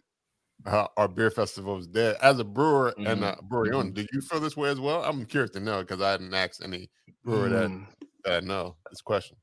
uh, 0.65 0.87
our 0.97 1.07
beer 1.07 1.31
festival 1.31 1.77
is 1.77 1.87
dead. 1.87 2.17
As 2.21 2.39
a 2.39 2.43
brewer 2.43 2.93
and 2.97 3.23
a 3.23 3.37
brewery 3.43 3.71
owner, 3.71 3.91
do 3.91 4.05
you 4.13 4.21
feel 4.21 4.39
this 4.39 4.57
way 4.57 4.69
as 4.69 4.79
well? 4.79 5.03
I'm 5.03 5.25
curious 5.25 5.51
to 5.51 5.59
know 5.59 5.81
because 5.81 6.01
I 6.01 6.17
didn't 6.17 6.33
ask 6.33 6.63
any 6.63 6.89
brewer 7.23 7.49
that, 7.49 7.69
Mm. 7.69 7.87
that 8.25 8.43
I 8.43 8.45
know 8.45 8.75
this 8.89 9.01
question. 9.01 9.37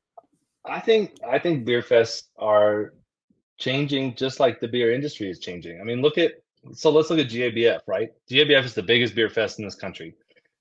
I 0.65 0.79
think 0.79 1.11
I 1.25 1.39
think 1.39 1.65
beer 1.65 1.81
fests 1.81 2.23
are 2.37 2.93
changing 3.57 4.15
just 4.15 4.39
like 4.39 4.59
the 4.59 4.67
beer 4.67 4.91
industry 4.93 5.29
is 5.29 5.39
changing. 5.39 5.79
I 5.79 5.83
mean, 5.83 6.01
look 6.01 6.17
at 6.17 6.33
so 6.73 6.89
let's 6.91 7.09
look 7.09 7.19
at 7.19 7.27
GABF, 7.27 7.79
right? 7.87 8.09
GABF 8.29 8.65
is 8.65 8.73
the 8.73 8.83
biggest 8.83 9.15
beer 9.15 9.29
fest 9.29 9.59
in 9.59 9.65
this 9.65 9.75
country. 9.75 10.13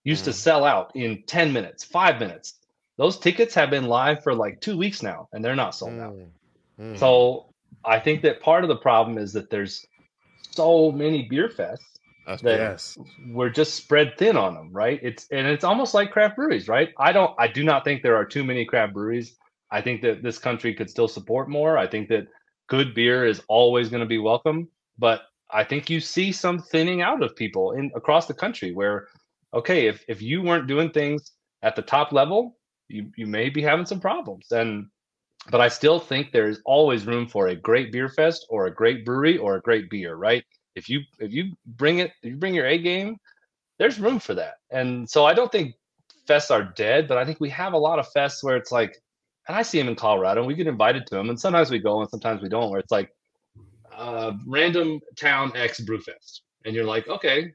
Used 0.04 0.24
to 0.26 0.30
Mhm. 0.30 0.34
sell 0.34 0.64
out 0.64 0.94
in 0.94 1.22
10 1.26 1.52
minutes, 1.52 1.82
5 1.84 2.20
minutes. 2.20 2.60
Those 2.96 3.18
tickets 3.18 3.54
have 3.54 3.70
been 3.70 3.86
live 3.86 4.22
for 4.22 4.34
like 4.34 4.60
2 4.60 4.78
weeks 4.78 5.02
now 5.02 5.28
and 5.32 5.44
they're 5.44 5.56
not 5.56 5.74
sold 5.74 5.98
out. 5.98 6.14
Mm, 6.14 6.30
mm. 6.78 6.98
So 6.98 7.52
I 7.84 7.98
think 7.98 8.22
that 8.22 8.40
part 8.40 8.62
of 8.62 8.68
the 8.68 8.76
problem 8.76 9.18
is 9.18 9.32
that 9.32 9.50
there's 9.50 9.84
so 10.56 10.90
many 10.92 11.22
beer 11.28 11.48
fests 11.48 11.98
That's 12.26 12.42
that- 12.42 12.58
Yes. 12.58 12.98
we're 13.28 13.50
just 13.50 13.74
spread 13.74 14.18
thin 14.18 14.36
on 14.36 14.54
them, 14.54 14.72
right? 14.72 14.98
It's 15.02 15.28
and 15.30 15.46
it's 15.46 15.64
almost 15.64 15.94
like 15.94 16.10
craft 16.10 16.36
breweries, 16.36 16.66
right? 16.68 16.90
I 16.98 17.12
don't 17.12 17.34
I 17.38 17.46
do 17.48 17.62
not 17.64 17.84
think 17.84 18.02
there 18.02 18.16
are 18.16 18.24
too 18.24 18.42
many 18.44 18.64
craft 18.64 18.94
breweries. 18.94 19.36
I 19.70 19.80
think 19.80 20.02
that 20.02 20.22
this 20.22 20.38
country 20.38 20.74
could 20.74 20.90
still 20.90 21.08
support 21.08 21.48
more. 21.48 21.76
I 21.78 21.86
think 21.86 22.08
that 22.08 22.26
good 22.68 22.94
beer 22.94 23.24
is 23.24 23.42
always 23.48 23.88
going 23.88 24.00
to 24.00 24.06
be 24.06 24.18
welcome, 24.18 24.68
but 24.98 25.22
I 25.50 25.62
think 25.64 25.88
you 25.88 26.00
see 26.00 26.32
some 26.32 26.58
thinning 26.58 27.00
out 27.02 27.22
of 27.22 27.36
people 27.36 27.72
in 27.72 27.92
across 27.94 28.26
the 28.26 28.34
country 28.34 28.72
where 28.72 29.06
okay, 29.54 29.86
if 29.86 30.04
if 30.08 30.20
you 30.20 30.42
weren't 30.42 30.66
doing 30.66 30.90
things 30.90 31.32
at 31.62 31.76
the 31.76 31.82
top 31.82 32.12
level, 32.12 32.58
you 32.88 33.10
you 33.16 33.26
may 33.26 33.50
be 33.50 33.62
having 33.62 33.86
some 33.86 34.00
problems. 34.00 34.50
And 34.50 34.86
but 35.50 35.60
I 35.60 35.68
still 35.68 35.98
think 35.98 36.32
there's 36.32 36.60
always 36.64 37.06
room 37.06 37.26
for 37.26 37.48
a 37.48 37.56
great 37.56 37.92
beer 37.92 38.08
fest 38.08 38.46
or 38.50 38.66
a 38.66 38.74
great 38.74 39.04
brewery 39.04 39.38
or 39.38 39.56
a 39.56 39.60
great 39.60 39.88
beer, 39.90 40.16
right? 40.16 40.44
If 40.74 40.88
you 40.88 41.00
if 41.18 41.32
you 41.32 41.52
bring 41.66 42.00
it, 42.00 42.12
if 42.22 42.30
you 42.30 42.36
bring 42.36 42.54
your 42.54 42.66
A 42.66 42.78
game, 42.78 43.16
there's 43.78 43.98
room 43.98 44.18
for 44.18 44.34
that. 44.34 44.54
And 44.70 45.08
so 45.08 45.24
I 45.24 45.34
don't 45.34 45.50
think 45.50 45.74
fests 46.28 46.50
are 46.50 46.72
dead, 46.76 47.08
but 47.08 47.18
I 47.18 47.24
think 47.24 47.40
we 47.40 47.50
have 47.50 47.72
a 47.72 47.78
lot 47.78 47.98
of 47.98 48.06
fests 48.14 48.42
where 48.42 48.56
it's 48.56 48.72
like, 48.72 48.96
and 49.48 49.56
I 49.56 49.62
see 49.62 49.78
them 49.78 49.88
in 49.88 49.94
Colorado, 49.94 50.40
and 50.40 50.48
we 50.48 50.54
get 50.54 50.66
invited 50.66 51.06
to 51.06 51.14
them, 51.14 51.30
and 51.30 51.38
sometimes 51.38 51.70
we 51.70 51.78
go 51.78 52.00
and 52.00 52.10
sometimes 52.10 52.42
we 52.42 52.48
don't, 52.48 52.70
where 52.70 52.80
it's 52.80 52.90
like 52.90 53.10
uh, 53.94 54.32
random 54.46 55.00
town 55.16 55.52
X 55.54 55.80
brew 55.80 56.00
fest, 56.00 56.42
and 56.64 56.74
you're 56.74 56.84
like, 56.84 57.08
okay, 57.08 57.52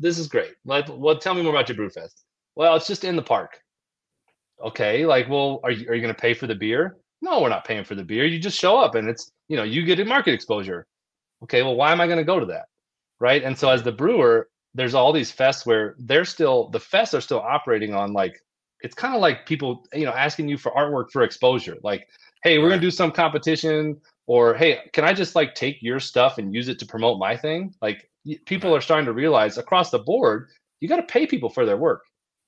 this 0.00 0.18
is 0.18 0.26
great. 0.26 0.54
Like, 0.64 0.86
well, 0.90 1.18
tell 1.18 1.34
me 1.34 1.42
more 1.42 1.52
about 1.52 1.68
your 1.68 1.76
brew 1.76 1.90
fest. 1.90 2.24
Well, 2.56 2.76
it's 2.76 2.86
just 2.86 3.04
in 3.04 3.16
the 3.16 3.22
park. 3.22 3.58
Okay, 4.62 5.06
like, 5.06 5.28
well, 5.28 5.60
are 5.64 5.70
you 5.70 5.88
are 5.88 5.94
you 5.94 6.02
going 6.02 6.14
to 6.14 6.20
pay 6.20 6.34
for 6.34 6.46
the 6.46 6.54
beer? 6.54 6.96
No, 7.24 7.40
we're 7.40 7.48
not 7.48 7.64
paying 7.64 7.84
for 7.84 7.94
the 7.94 8.04
beer. 8.04 8.26
You 8.26 8.38
just 8.38 8.60
show 8.60 8.78
up, 8.78 8.94
and 8.94 9.08
it's 9.08 9.30
you 9.48 9.56
know 9.56 9.62
you 9.62 9.82
get 9.82 9.98
a 9.98 10.04
market 10.04 10.34
exposure. 10.34 10.86
Okay, 11.42 11.62
well, 11.62 11.74
why 11.74 11.90
am 11.90 12.00
I 12.00 12.06
going 12.06 12.18
to 12.18 12.24
go 12.24 12.38
to 12.38 12.46
that? 12.46 12.66
Right, 13.18 13.42
and 13.42 13.58
so 13.58 13.70
as 13.70 13.82
the 13.82 13.92
brewer, 13.92 14.48
there's 14.74 14.94
all 14.94 15.10
these 15.10 15.32
fests 15.32 15.64
where 15.64 15.94
they're 15.98 16.26
still 16.26 16.68
the 16.68 16.78
fests 16.78 17.16
are 17.16 17.22
still 17.22 17.40
operating 17.40 17.94
on 17.94 18.12
like 18.12 18.38
it's 18.82 18.94
kind 18.94 19.14
of 19.14 19.22
like 19.22 19.46
people 19.46 19.86
you 19.94 20.04
know 20.04 20.12
asking 20.12 20.48
you 20.48 20.58
for 20.58 20.70
artwork 20.72 21.10
for 21.10 21.22
exposure. 21.22 21.78
Like 21.82 22.06
hey 22.42 22.58
we're 22.58 22.68
gonna 22.68 22.82
do 22.82 22.90
some 22.90 23.10
competition 23.10 23.98
or 24.26 24.54
hey 24.54 24.80
can 24.92 25.04
i 25.04 25.14
just 25.14 25.34
like 25.34 25.54
take 25.54 25.78
your 25.80 26.00
stuff 26.00 26.36
and 26.36 26.54
use 26.54 26.68
it 26.68 26.78
to 26.80 26.86
promote 26.86 27.18
my 27.18 27.36
thing? 27.38 27.74
Like 27.80 28.10
people 28.44 28.76
are 28.76 28.82
starting 28.82 29.06
to 29.06 29.12
realize 29.14 29.56
across 29.56 29.90
the 29.90 29.98
board 29.98 30.50
you 30.80 30.88
got 30.88 30.96
to 30.96 31.02
pay 31.04 31.26
people 31.26 31.48
for 31.48 31.64
their 31.64 31.78
work. 31.78 32.02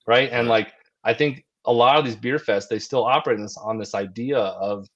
Right? 0.06 0.28
And 0.30 0.48
like 0.48 0.72
i 1.04 1.14
think 1.14 1.45
a 1.66 1.72
lot 1.72 1.96
of 1.96 2.04
these 2.04 2.16
beer 2.16 2.38
fests 2.38 2.68
they 2.68 2.78
still 2.78 3.04
operate 3.04 3.38
on 3.38 3.42
this, 3.42 3.56
on 3.56 3.78
this 3.78 3.94
idea 3.94 4.38
of 4.38 4.86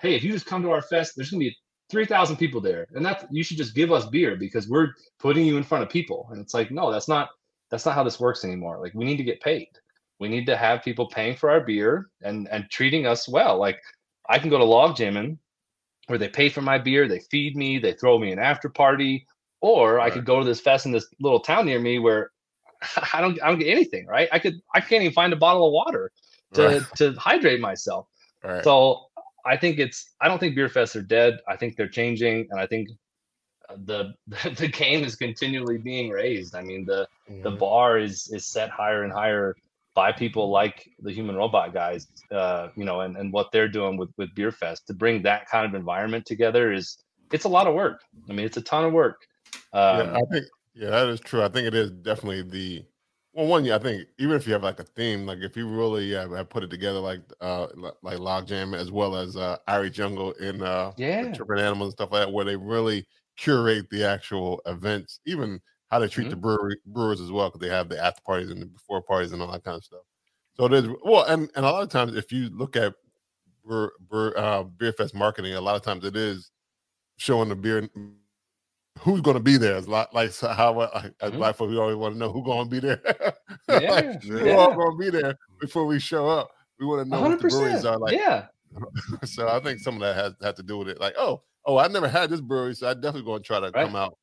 hey 0.00 0.14
if 0.14 0.22
you 0.22 0.32
just 0.32 0.46
come 0.46 0.62
to 0.62 0.70
our 0.70 0.82
fest 0.82 1.12
there's 1.16 1.30
gonna 1.30 1.40
be 1.40 1.56
3000 1.90 2.36
people 2.36 2.60
there. 2.60 2.86
And 2.94 3.04
that's 3.04 3.24
you 3.30 3.42
should 3.42 3.56
just 3.56 3.74
give 3.74 3.92
us 3.92 4.06
beer 4.06 4.36
because 4.36 4.68
we're 4.68 4.88
putting 5.18 5.46
you 5.46 5.56
in 5.56 5.62
front 5.62 5.84
of 5.84 5.90
people. 5.90 6.28
And 6.30 6.40
it's 6.40 6.54
like 6.54 6.70
no 6.70 6.92
that's 6.92 7.08
not 7.08 7.30
that's 7.70 7.86
not 7.86 7.94
how 7.94 8.04
this 8.04 8.20
works 8.20 8.44
anymore. 8.44 8.78
Like 8.80 8.94
we 8.94 9.04
need 9.04 9.16
to 9.16 9.24
get 9.24 9.40
paid. 9.40 9.68
We 10.20 10.28
need 10.28 10.46
to 10.46 10.56
have 10.56 10.82
people 10.82 11.08
paying 11.08 11.36
for 11.36 11.50
our 11.50 11.60
beer 11.60 12.10
and 12.22 12.48
and 12.48 12.70
treating 12.70 13.06
us 13.06 13.28
well. 13.28 13.58
Like 13.58 13.80
i 14.28 14.38
can 14.38 14.50
go 14.50 14.58
to 14.58 14.64
log 14.64 14.96
jamming 14.96 15.38
where 16.06 16.18
they 16.18 16.28
pay 16.28 16.48
for 16.48 16.60
my 16.60 16.78
beer 16.78 17.08
they 17.08 17.20
feed 17.30 17.56
me 17.56 17.78
they 17.78 17.92
throw 17.92 18.18
me 18.18 18.32
an 18.32 18.38
after 18.38 18.68
party 18.68 19.26
or 19.60 20.00
i 20.00 20.10
could 20.10 20.24
go 20.24 20.38
to 20.38 20.44
this 20.44 20.60
fest 20.60 20.86
in 20.86 20.92
this 20.92 21.08
little 21.20 21.40
town 21.40 21.66
near 21.66 21.80
me 21.80 21.98
where 21.98 22.30
i 23.12 23.20
don't 23.20 23.40
i 23.42 23.48
don't 23.48 23.58
get 23.58 23.68
anything 23.68 24.06
right 24.06 24.28
i 24.32 24.38
could 24.38 24.60
i 24.74 24.80
can't 24.80 25.02
even 25.02 25.12
find 25.12 25.32
a 25.32 25.36
bottle 25.36 25.66
of 25.66 25.72
water 25.72 26.10
to 26.54 26.62
Right. 26.62 26.82
to 26.96 27.12
hydrate 27.14 27.60
myself 27.60 28.06
Right. 28.44 28.62
so 28.64 29.04
I 29.44 29.56
think 29.56 29.78
it's 29.78 30.10
I 30.20 30.28
don't 30.28 30.38
think 30.38 30.54
beer 30.54 30.68
fests 30.68 30.94
are 30.94 31.02
dead. 31.02 31.38
I 31.48 31.56
think 31.56 31.76
they're 31.76 31.88
changing, 31.88 32.46
and 32.50 32.60
I 32.60 32.66
think 32.66 32.90
uh, 33.70 33.76
the 33.86 34.12
the 34.60 34.68
game 34.68 35.04
is 35.04 35.16
continually 35.16 35.78
being 35.78 36.10
raised. 36.10 36.54
I 36.54 36.62
mean 36.62 36.84
the 36.84 37.08
the 37.42 37.50
Mhm. 37.52 37.58
bar 37.58 37.98
is 37.98 38.28
is 38.32 38.46
set 38.46 38.68
higher 38.68 39.04
and 39.04 39.12
higher 39.12 39.54
by 39.94 40.12
people 40.12 40.50
like 40.50 40.88
the 41.00 41.10
human 41.12 41.34
robot 41.36 41.72
guys, 41.72 42.06
uh, 42.30 42.68
you 42.76 42.84
know, 42.84 43.00
and, 43.00 43.16
and 43.16 43.32
what 43.32 43.50
they're 43.52 43.68
doing 43.68 43.96
with 43.96 44.10
with 44.18 44.34
beer 44.34 44.52
fest 44.52 44.86
to 44.88 44.92
bring 44.94 45.22
that 45.22 45.48
kind 45.48 45.64
of 45.66 45.74
environment 45.74 46.26
together 46.26 46.72
is 46.72 46.98
it's 47.32 47.44
a 47.44 47.48
lot 47.48 47.66
of 47.66 47.74
work. 47.74 48.02
I 48.28 48.32
mean, 48.34 48.44
it's 48.44 48.56
a 48.58 48.62
ton 48.62 48.84
of 48.84 48.92
work. 48.92 49.18
Um, 49.72 49.98
yeah, 49.98 50.16
I 50.16 50.20
think 50.30 50.44
yeah, 50.78 50.90
that 50.90 51.08
is 51.08 51.20
true. 51.20 51.42
I 51.42 51.48
think 51.48 51.66
it 51.66 51.74
is 51.74 51.90
definitely 51.90 52.42
the 52.42 52.86
well 53.32 53.46
one. 53.46 53.64
Yeah, 53.64 53.76
I 53.76 53.78
think 53.78 54.08
even 54.18 54.36
if 54.36 54.46
you 54.46 54.52
have 54.52 54.62
like 54.62 54.80
a 54.80 54.84
theme, 54.84 55.26
like 55.26 55.38
if 55.38 55.56
you 55.56 55.68
really 55.68 56.14
uh, 56.16 56.28
have 56.30 56.50
put 56.50 56.62
it 56.64 56.70
together, 56.70 57.00
like 57.00 57.20
uh 57.40 57.68
like 58.02 58.18
Logjam 58.18 58.76
as 58.76 58.90
well 58.92 59.16
as 59.16 59.36
uh 59.36 59.58
Irie 59.68 59.92
Jungle 59.92 60.32
in 60.34 60.62
uh 60.62 60.92
Yeah. 60.96 61.34
Tripping 61.34 61.58
Animals 61.58 61.88
and 61.88 61.92
stuff 61.94 62.12
like 62.12 62.26
that, 62.26 62.32
where 62.32 62.44
they 62.44 62.56
really 62.56 63.06
curate 63.36 63.90
the 63.90 64.04
actual 64.04 64.60
events, 64.66 65.20
even 65.26 65.60
how 65.90 65.98
they 65.98 66.08
treat 66.08 66.28
Mm-hmm. 66.28 66.30
the 66.30 66.36
brewery 66.36 66.76
brewers 66.86 67.20
as 67.20 67.32
well, 67.32 67.48
because 67.50 67.60
they 67.60 67.68
have 67.74 67.88
the 67.88 67.98
after 68.02 68.22
parties 68.24 68.50
and 68.50 68.62
the 68.62 68.66
before 68.66 69.02
parties 69.02 69.32
and 69.32 69.42
all 69.42 69.50
that 69.52 69.64
kind 69.64 69.76
of 69.76 69.84
stuff. 69.84 70.02
So 70.54 70.66
it 70.66 70.72
is 70.72 70.88
well, 71.04 71.24
and 71.24 71.50
and 71.56 71.64
a 71.66 71.70
lot 71.72 71.82
of 71.82 71.88
times 71.90 72.14
if 72.16 72.32
you 72.32 72.48
look 72.50 72.76
at 72.76 72.94
brewer, 73.64 73.94
brewer, 74.00 74.38
uh, 74.38 74.64
beer 74.64 74.92
fest 74.92 75.14
marketing, 75.14 75.54
a 75.54 75.60
lot 75.60 75.76
of 75.76 75.82
times 75.82 76.04
it 76.04 76.16
is 76.16 76.50
showing 77.18 77.48
the 77.48 77.56
beer 77.56 77.88
who's 79.00 79.20
going 79.20 79.36
to 79.36 79.42
be 79.42 79.56
there. 79.56 79.76
It's 79.76 79.88
like, 79.88 80.12
like 80.12 80.34
how 80.40 80.80
as 81.20 81.32
Mhm. 81.32 81.54
folks, 81.54 81.70
we 81.70 81.78
always 81.78 81.96
want 81.96 82.14
to 82.14 82.18
know 82.18 82.32
who's 82.32 82.44
going 82.44 82.68
to 82.68 82.70
be 82.70 82.80
there. 82.80 83.00
Yeah, 83.68 83.90
like, 83.90 84.22
who 84.22 84.44
yeah. 84.46 84.54
all 84.56 84.74
going 84.74 84.92
to 84.92 84.98
be 84.98 85.10
there 85.10 85.34
before 85.60 85.84
we 85.86 85.98
show 86.00 86.26
up. 86.28 86.50
We 86.80 86.86
want 86.86 87.04
to 87.04 87.08
know 87.08 87.20
what 87.20 87.30
the 87.40 87.48
breweries 87.48 87.84
are 87.84 87.98
like. 87.98 88.14
Yeah. 88.14 88.46
So 89.24 89.48
I 89.48 89.60
think 89.60 89.80
some 89.80 89.94
of 89.96 90.00
that 90.00 90.14
has 90.16 90.34
had 90.42 90.56
to 90.56 90.62
do 90.62 90.78
with 90.78 90.88
it. 90.88 91.00
Like, 91.00 91.14
oh, 91.18 91.42
oh, 91.64 91.78
I 91.78 91.88
never 91.88 92.08
had 92.08 92.30
this 92.30 92.40
brewery, 92.40 92.74
so 92.74 92.88
I 92.88 92.94
definitely 92.94 93.22
going 93.24 93.42
to 93.42 93.46
try 93.46 93.60
to 93.60 93.70
Right. 93.70 93.86
come 93.86 93.96
out 93.96 94.16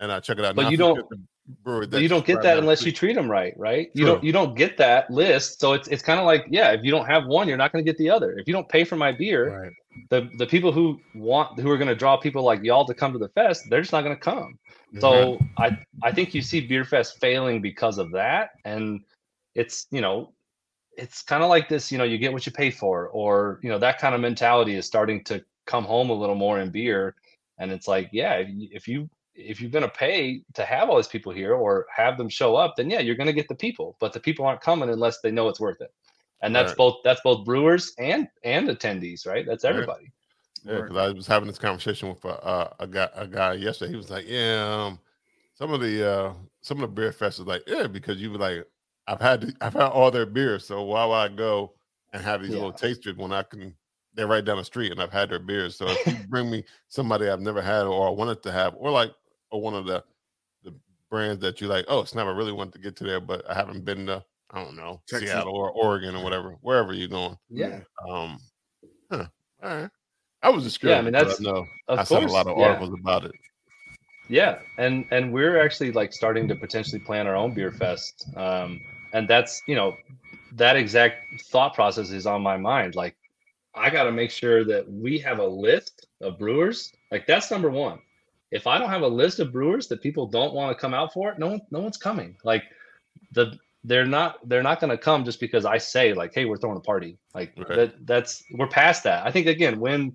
and 0.00 0.10
uh, 0.12 0.20
check 0.20 0.38
it 0.38 0.44
out. 0.44 0.54
But 0.54 0.62
Not 0.62 0.72
you 0.72 0.76
don't- 0.78 1.08
the 1.08 1.18
brewery 1.62 1.86
you 2.02 2.08
don't 2.08 2.26
get 2.26 2.42
that 2.42 2.58
unless 2.58 2.84
you 2.84 2.92
treat 2.92 3.14
them 3.14 3.30
right, 3.30 3.54
right? 3.56 3.90
You 3.94 4.04
True. 4.04 4.14
don't 4.14 4.24
you 4.24 4.32
don't 4.32 4.56
get 4.56 4.76
that 4.78 5.10
list. 5.10 5.60
So 5.60 5.72
it's 5.72 5.88
it's 5.88 6.02
kind 6.02 6.18
of 6.18 6.26
like, 6.26 6.46
yeah, 6.48 6.72
if 6.72 6.84
you 6.84 6.90
don't 6.90 7.06
have 7.06 7.26
one, 7.26 7.48
you're 7.48 7.56
not 7.56 7.72
going 7.72 7.84
to 7.84 7.90
get 7.90 7.98
the 7.98 8.10
other. 8.10 8.38
If 8.38 8.46
you 8.46 8.52
don't 8.52 8.68
pay 8.68 8.84
for 8.84 8.96
my 8.96 9.12
beer, 9.12 9.60
Right. 9.60 9.72
the 10.10 10.30
the 10.38 10.46
people 10.46 10.72
who 10.72 11.00
want 11.14 11.58
who 11.60 11.70
are 11.70 11.78
going 11.78 11.88
to 11.88 11.94
draw 11.94 12.16
people 12.16 12.42
like 12.42 12.62
y'all 12.62 12.84
to 12.86 12.94
come 12.94 13.12
to 13.12 13.18
the 13.18 13.28
fest, 13.28 13.64
they're 13.70 13.80
just 13.80 13.92
not 13.92 14.02
going 14.02 14.16
to 14.16 14.20
come. 14.20 14.58
Mhm. 14.94 15.00
So 15.00 15.40
I 15.56 15.76
I 16.02 16.12
think 16.12 16.34
you 16.34 16.42
see 16.42 16.60
Beer 16.60 16.84
Fest 16.84 17.18
failing 17.20 17.60
because 17.62 17.98
of 17.98 18.10
that, 18.12 18.50
and 18.64 19.00
it's 19.54 19.86
you 19.90 20.00
know 20.00 20.32
it's 20.96 21.22
kind 21.22 21.42
of 21.42 21.50
like 21.50 21.68
this 21.68 21.92
you 21.92 21.98
know 21.98 22.04
you 22.04 22.18
get 22.18 22.32
what 22.32 22.46
you 22.46 22.52
pay 22.52 22.70
for, 22.70 23.08
or 23.08 23.60
you 23.62 23.68
know 23.68 23.78
that 23.78 23.98
kind 23.98 24.14
of 24.14 24.20
mentality 24.20 24.74
is 24.74 24.86
starting 24.86 25.22
to 25.24 25.44
come 25.66 25.84
home 25.84 26.10
a 26.10 26.14
little 26.14 26.34
more 26.34 26.60
in 26.60 26.70
beer, 26.70 27.14
and 27.58 27.70
it's 27.70 27.86
like 27.86 28.08
yeah 28.12 28.42
if 28.46 28.88
you 28.88 29.08
if 29.36 29.60
you 29.60 29.66
if 29.68 29.72
you're 29.74 29.80
going 29.80 29.82
to 29.90 29.98
pay 29.98 30.42
to 30.54 30.64
have 30.64 30.88
all 30.90 30.96
these 30.96 31.08
people 31.08 31.32
here 31.32 31.54
or 31.54 31.86
have 31.94 32.18
them 32.18 32.28
show 32.28 32.56
up, 32.56 32.74
then 32.76 32.90
yeah 32.90 33.00
you're 33.00 33.16
going 33.16 33.26
to 33.28 33.32
get 33.32 33.48
the 33.48 33.54
people, 33.54 33.96
but 34.00 34.12
the 34.12 34.20
people 34.20 34.46
aren't 34.46 34.60
coming 34.60 34.90
unless 34.90 35.20
they 35.20 35.30
know 35.30 35.48
it's 35.48 35.60
worth 35.60 35.80
it, 35.80 35.92
and 36.42 36.54
that's 36.54 36.72
Right. 36.72 36.76
both 36.76 36.96
that's 37.04 37.20
both 37.22 37.44
brewers 37.44 37.92
and 37.98 38.28
and 38.44 38.68
attendees, 38.68 39.26
right? 39.26 39.46
That's 39.46 39.64
Right. 39.66 39.90
everybody. 39.90 40.12
Yeah, 40.64 40.78
because 40.82 40.96
I 40.98 41.12
was 41.12 41.26
having 41.28 41.48
this 41.48 41.58
conversation 41.58 42.08
with 42.10 42.24
a, 42.24 42.44
uh, 42.44 42.74
a 42.80 42.86
guy 42.88 43.10
a 43.14 43.28
guy 43.28 43.54
yesterday. 43.54 43.92
He 43.92 43.96
was 43.96 44.10
like, 44.10 44.26
"Yeah, 44.28 44.86
um, 44.86 45.00
some 45.54 45.72
of 45.72 45.80
the 45.80 46.08
uh, 46.08 46.34
some 46.62 46.78
of 46.78 46.82
the 46.82 46.88
beer 46.94 47.12
fests 47.12 47.40
is 47.40 47.46
like, 47.46 47.62
yeah, 47.68 47.86
because 47.88 48.20
you 48.22 48.32
were 48.32 48.38
like, 48.38 48.66
I've 49.08 49.20
had 49.22 49.42
the- 49.42 49.56
I've 49.62 49.74
had 49.74 49.84
all 49.90 50.10
their 50.10 50.26
beers, 50.26 50.66
so 50.66 50.82
why 50.84 51.06
would 51.06 51.14
I 51.14 51.28
go 51.36 51.76
and 52.12 52.22
have 52.22 52.42
these 52.42 52.54
Yeah. 52.54 52.56
little 52.56 52.72
tasters 52.74 53.16
when 53.16 53.32
I 53.32 53.44
can? 53.44 53.76
They're 54.14 54.28
right 54.28 54.44
down 54.44 54.58
the 54.58 54.64
street, 54.64 54.92
and 54.92 55.02
I've 55.02 55.12
had 55.12 55.30
their 55.30 55.40
beers. 55.40 55.76
So 55.76 55.92
if 55.92 56.06
you 56.06 56.16
bring 56.18 56.50
me 56.50 56.64
somebody 56.88 57.28
I've 57.28 57.40
never 57.40 57.62
had 57.62 57.86
or 57.86 58.08
I 58.08 58.10
wanted 58.10 58.42
to 58.44 58.52
have, 58.52 58.74
or 58.76 58.90
like 58.90 59.12
or 59.50 59.60
one 59.60 59.74
of 59.74 59.86
the 59.86 60.02
the 60.64 60.74
brands 61.10 61.40
that 61.42 61.60
you 61.60 61.66
like, 61.68 61.84
oh, 61.88 62.04
snap, 62.04 62.26
I 62.26 62.30
really 62.30 62.52
want 62.52 62.72
to 62.72 62.78
get 62.78 62.96
to 62.96 63.04
there, 63.04 63.20
but 63.20 63.48
I 63.48 63.54
haven't 63.54 63.84
been 63.84 64.06
to, 64.06 64.24
I 64.50 64.62
don't 64.62 64.76
know, 64.76 65.00
Texas. 65.08 65.30
Seattle 65.30 65.54
or 65.54 65.70
Oregon 65.70 66.14
or 66.16 66.22
whatever, 66.24 66.56
wherever 66.62 66.92
you're 66.92 67.08
going. 67.08 67.36
Yeah, 67.48 67.80
Um, 68.08 68.38
huh, 69.10 69.26
all 69.62 69.76
right. 69.82 69.90
I 70.42 70.50
was 70.50 70.64
just 70.64 70.82
Yeah, 70.82 70.98
I 70.98 71.02
mean, 71.02 71.12
because 71.12 71.38
that's- 71.38 71.40
I 71.40 71.50
know 71.50 71.66
I 71.88 72.04
saw 72.04 72.18
a 72.20 72.26
lot 72.26 72.46
of 72.46 72.58
yeah. 72.58 72.64
articles 72.66 72.94
about 73.00 73.24
it. 73.24 73.32
Yeah, 74.28 74.58
and 74.78 75.06
and 75.12 75.32
we're 75.32 75.58
actually 75.64 75.92
like 75.92 76.12
starting 76.12 76.48
to 76.48 76.56
potentially 76.56 77.00
plan 77.00 77.26
our 77.28 77.36
own 77.36 77.54
beer 77.54 77.70
fest, 77.70 78.28
um, 78.36 78.80
and 79.12 79.28
that's 79.28 79.62
you 79.68 79.76
know 79.76 79.96
that 80.54 80.74
exact 80.76 81.22
thought 81.44 81.74
process 81.74 82.10
is 82.10 82.26
on 82.26 82.42
my 82.42 82.56
mind. 82.56 82.96
Like, 82.96 83.16
I 83.74 83.88
got 83.88 84.04
to 84.04 84.10
make 84.12 84.30
sure 84.32 84.64
that 84.64 84.90
we 84.90 85.18
have 85.20 85.38
a 85.38 85.46
list 85.46 86.06
of 86.20 86.38
brewers. 86.40 86.90
Like 87.12 87.26
that's 87.26 87.50
number 87.52 87.70
one. 87.70 88.00
If 88.50 88.66
I 88.66 88.78
don't 88.78 88.90
have 88.90 89.02
a 89.02 89.08
list 89.08 89.40
of 89.40 89.52
brewers 89.52 89.88
that 89.88 90.02
people 90.02 90.26
don't 90.26 90.54
want 90.54 90.76
to 90.76 90.80
come 90.80 90.94
out 90.94 91.12
for, 91.12 91.34
no 91.38 91.48
one 91.48 91.60
no 91.70 91.80
one's 91.80 91.96
coming. 91.98 92.36
Like 92.44 92.64
the 93.32 93.58
they're 93.84 94.06
not 94.06 94.48
they're 94.48 94.62
not 94.62 94.80
going 94.80 94.90
to 94.90 94.98
come 94.98 95.24
just 95.24 95.40
because 95.40 95.64
I 95.64 95.78
say 95.78 96.12
like, 96.14 96.32
hey, 96.34 96.44
we're 96.44 96.56
throwing 96.56 96.76
a 96.76 96.80
party. 96.80 97.18
Like 97.34 97.54
Right. 97.56 97.68
that 97.74 98.06
that's 98.06 98.44
we're 98.52 98.68
past 98.68 99.04
that. 99.04 99.26
I 99.26 99.30
think 99.30 99.46
again 99.46 99.80
when 99.80 100.12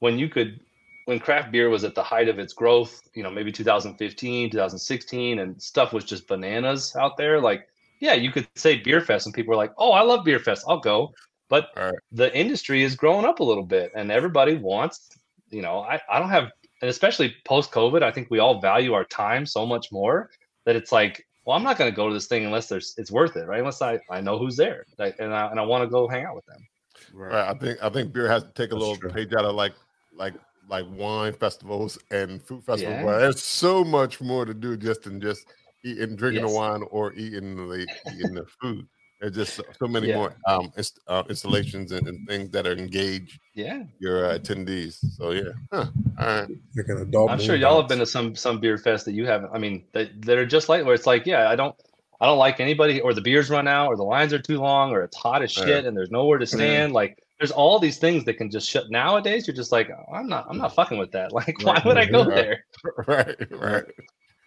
when 0.00 0.18
you 0.18 0.28
could 0.28 0.60
when 1.06 1.20
craft 1.20 1.52
beer 1.52 1.70
was 1.70 1.84
at 1.84 1.94
the 1.94 2.02
height 2.02 2.28
of 2.28 2.38
its 2.38 2.52
growth, 2.52 3.00
you 3.14 3.22
know, 3.22 3.30
maybe 3.30 3.52
2015, 3.52 4.50
2016, 4.50 5.38
and 5.38 5.60
stuff 5.62 5.92
was 5.92 6.04
just 6.04 6.26
bananas 6.28 6.96
out 7.00 7.16
there. 7.16 7.40
Like, 7.40 7.68
yeah, 8.00 8.14
you 8.14 8.32
could 8.32 8.48
say 8.56 8.78
beer 8.78 9.00
fest, 9.00 9.26
and 9.26 9.34
people 9.34 9.50
were 9.50 9.56
like, 9.56 9.72
"Oh, 9.78 9.92
I 9.92 10.02
love 10.02 10.24
beer 10.24 10.40
fest, 10.40 10.64
I'll 10.68 10.80
go." 10.80 11.12
But 11.48 11.68
Right. 11.76 11.98
the 12.12 12.34
industry 12.36 12.82
is 12.82 12.96
growing 12.96 13.24
up 13.24 13.40
a 13.40 13.44
little 13.44 13.64
bit, 13.64 13.92
and 13.94 14.10
everybody 14.10 14.56
wants, 14.56 15.08
you 15.50 15.62
know, 15.62 15.80
I, 15.80 16.00
I 16.10 16.18
don't 16.18 16.30
have 16.30 16.50
and 16.82 16.90
especially 16.90 17.34
post 17.44 17.72
COVID, 17.72 18.02
I 18.02 18.10
think 18.10 18.28
we 18.30 18.38
all 18.38 18.60
value 18.60 18.92
our 18.92 19.04
time 19.04 19.46
so 19.46 19.64
much 19.66 19.90
more 19.90 20.30
that 20.64 20.76
it's 20.76 20.92
like, 20.92 21.26
well, 21.44 21.56
I'm 21.56 21.62
not 21.62 21.78
going 21.78 21.90
to 21.90 21.96
go 21.96 22.08
to 22.08 22.14
this 22.14 22.26
thing 22.26 22.44
unless 22.44 22.68
there's 22.68 22.94
it's 22.98 23.10
worth 23.10 23.36
it, 23.36 23.46
right? 23.46 23.60
Unless 23.60 23.80
I, 23.82 24.00
I 24.10 24.20
know 24.20 24.38
who's 24.38 24.56
there, 24.56 24.84
like, 24.98 25.16
and 25.18 25.32
I 25.32 25.50
and 25.50 25.60
I 25.60 25.64
want 25.64 25.84
to 25.84 25.88
go 25.88 26.08
hang 26.08 26.24
out 26.24 26.34
with 26.34 26.46
them. 26.46 26.66
Right. 27.12 27.48
I 27.48 27.54
think 27.54 27.82
I 27.82 27.88
think 27.88 28.12
beer 28.12 28.28
has 28.28 28.42
to 28.42 28.50
take 28.50 28.70
a 28.70 28.74
That's 28.74 28.80
little 28.80 28.96
true. 28.96 29.10
page 29.10 29.32
out 29.38 29.44
of 29.44 29.54
like 29.54 29.74
like 30.14 30.34
like 30.68 30.84
wine 30.90 31.32
festivals 31.32 31.98
and 32.10 32.42
food 32.42 32.64
festivals. 32.64 33.04
Yeah. 33.04 33.18
There's 33.18 33.42
so 33.42 33.84
much 33.84 34.20
more 34.20 34.44
to 34.44 34.54
do 34.54 34.76
just 34.76 35.02
than 35.02 35.20
just 35.20 35.46
eating, 35.84 36.16
drinking 36.16 36.44
the 36.44 36.50
wine 36.50 36.82
or 36.90 37.12
eating 37.14 37.56
the 37.56 37.86
eating 38.12 38.34
the 38.34 38.46
food. 38.60 38.86
There's 39.20 39.34
just 39.34 39.54
so, 39.54 39.62
so 39.78 39.86
many 39.86 40.08
Yeah. 40.08 40.16
more 40.16 40.36
um, 40.46 40.70
inst- 40.76 41.00
uh, 41.06 41.22
installations 41.28 41.92
and, 41.92 42.06
and 42.06 42.26
things 42.28 42.50
that 42.50 42.66
are 42.66 42.72
engage 42.72 43.40
Yeah, 43.54 43.84
your 43.98 44.26
uh, 44.26 44.38
attendees. 44.38 44.98
So 45.16 45.30
yeah, 45.30 45.52
huh. 45.72 45.86
all 46.18 46.26
right. 46.26 46.48
Like 46.76 46.88
an 46.88 46.98
adult. 46.98 47.30
I'm 47.30 47.40
sure 47.40 47.56
y'all 47.56 47.80
have 47.80 47.88
been 47.88 47.98
to 48.00 48.06
some 48.06 48.34
some 48.36 48.60
beer 48.60 48.76
fest 48.76 49.06
that 49.06 49.12
you 49.12 49.26
haven't. 49.26 49.50
I 49.54 49.58
mean, 49.58 49.84
that 49.92 50.20
that 50.22 50.36
are 50.36 50.46
just 50.46 50.68
like 50.68 50.84
where 50.84 50.94
it's 50.94 51.06
like, 51.06 51.24
yeah, 51.26 51.48
I 51.48 51.56
don't. 51.56 51.74
I 52.18 52.24
don't 52.24 52.38
like 52.38 52.60
anybody, 52.60 53.02
or 53.02 53.12
the 53.12 53.20
beers 53.20 53.50
run 53.50 53.68
out, 53.68 53.88
or 53.88 53.96
the 53.96 54.02
lines 54.02 54.32
are 54.32 54.38
too 54.38 54.58
long, 54.58 54.90
or 54.90 55.02
it's 55.02 55.16
hot 55.18 55.42
as 55.42 55.54
Yeah. 55.54 55.64
shit, 55.64 55.84
and 55.84 55.94
there's 55.94 56.10
nowhere 56.10 56.38
to 56.38 56.46
stand. 56.46 56.94
Like, 56.94 57.18
there's 57.38 57.50
all 57.50 57.78
these 57.78 57.98
things 57.98 58.24
that 58.24 58.38
can 58.38 58.50
just 58.50 58.70
shut. 58.70 58.90
Nowadays, 58.90 59.46
you're 59.46 59.54
just 59.54 59.70
like, 59.70 59.90
oh, 59.90 60.14
I'm 60.14 60.26
not, 60.26 60.46
I'm 60.48 60.56
not 60.56 60.74
fucking 60.74 60.96
with 60.96 61.12
that. 61.12 61.30
Like, 61.34 61.62
why 61.62 61.74
Right, 61.74 61.84
would 61.84 61.98
I 61.98 62.06
go 62.06 62.24
right. 62.24 62.34
there? 62.34 62.64
right, 63.06 63.36
right. 63.50 63.84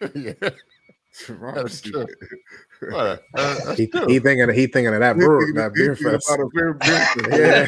yeah, 0.16 0.32
Right. 0.42 0.52
That's 1.54 1.80
true. 1.80 2.06
Right. 2.82 3.18
Uh, 3.34 3.54
that's 3.66 3.76
He, 3.78 3.86
true. 3.88 4.06
he 4.06 4.18
thinking 4.20 4.48
he 4.54 4.66
thinking 4.66 4.94
of 4.94 5.00
that 5.00 5.14
We're 5.14 5.26
brewer, 5.26 5.40
thinking- 5.40 5.54
that 5.56 5.74
beer 5.74 5.94
fest. 5.94 6.30
about 6.30 6.40
a 6.40 6.48
beer- 6.54 6.72
beer 6.72 6.98
fest. 7.04 7.18
Yeah, 7.30 7.66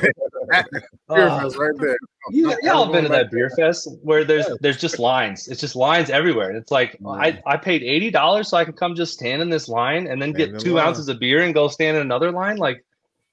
beer 1.14 1.28
Uh, 1.28 1.42
fest 1.42 1.58
right 1.58 1.76
there. 1.78 1.96
You, 2.30 2.56
y'all 2.62 2.90
been 2.90 3.02
to 3.04 3.10
that 3.10 3.30
beer 3.30 3.50
fest 3.50 3.88
where 4.02 4.24
there's 4.24 4.48
Yeah. 4.48 4.54
there's 4.62 4.78
just 4.78 4.98
lines. 4.98 5.48
It's 5.48 5.60
just 5.60 5.76
lines 5.76 6.08
everywhere. 6.08 6.48
And 6.48 6.56
it's 6.56 6.70
like 6.70 6.96
I, 7.06 7.42
I 7.44 7.58
paid 7.58 7.82
eighty 7.82 8.10
dollars 8.10 8.48
so 8.48 8.56
I 8.56 8.64
can 8.64 8.72
come 8.72 8.94
just 8.94 9.12
stand 9.12 9.42
in 9.42 9.50
this 9.50 9.68
line 9.68 10.06
and 10.06 10.22
then 10.22 10.32
Stand 10.34 10.52
get 10.52 10.60
two 10.60 10.74
line. 10.76 10.86
ounces 10.86 11.08
of 11.10 11.18
beer 11.18 11.42
and 11.42 11.52
go 11.52 11.68
stand 11.68 11.96
in 11.98 12.02
another 12.02 12.32
line. 12.32 12.56
Like 12.56 12.82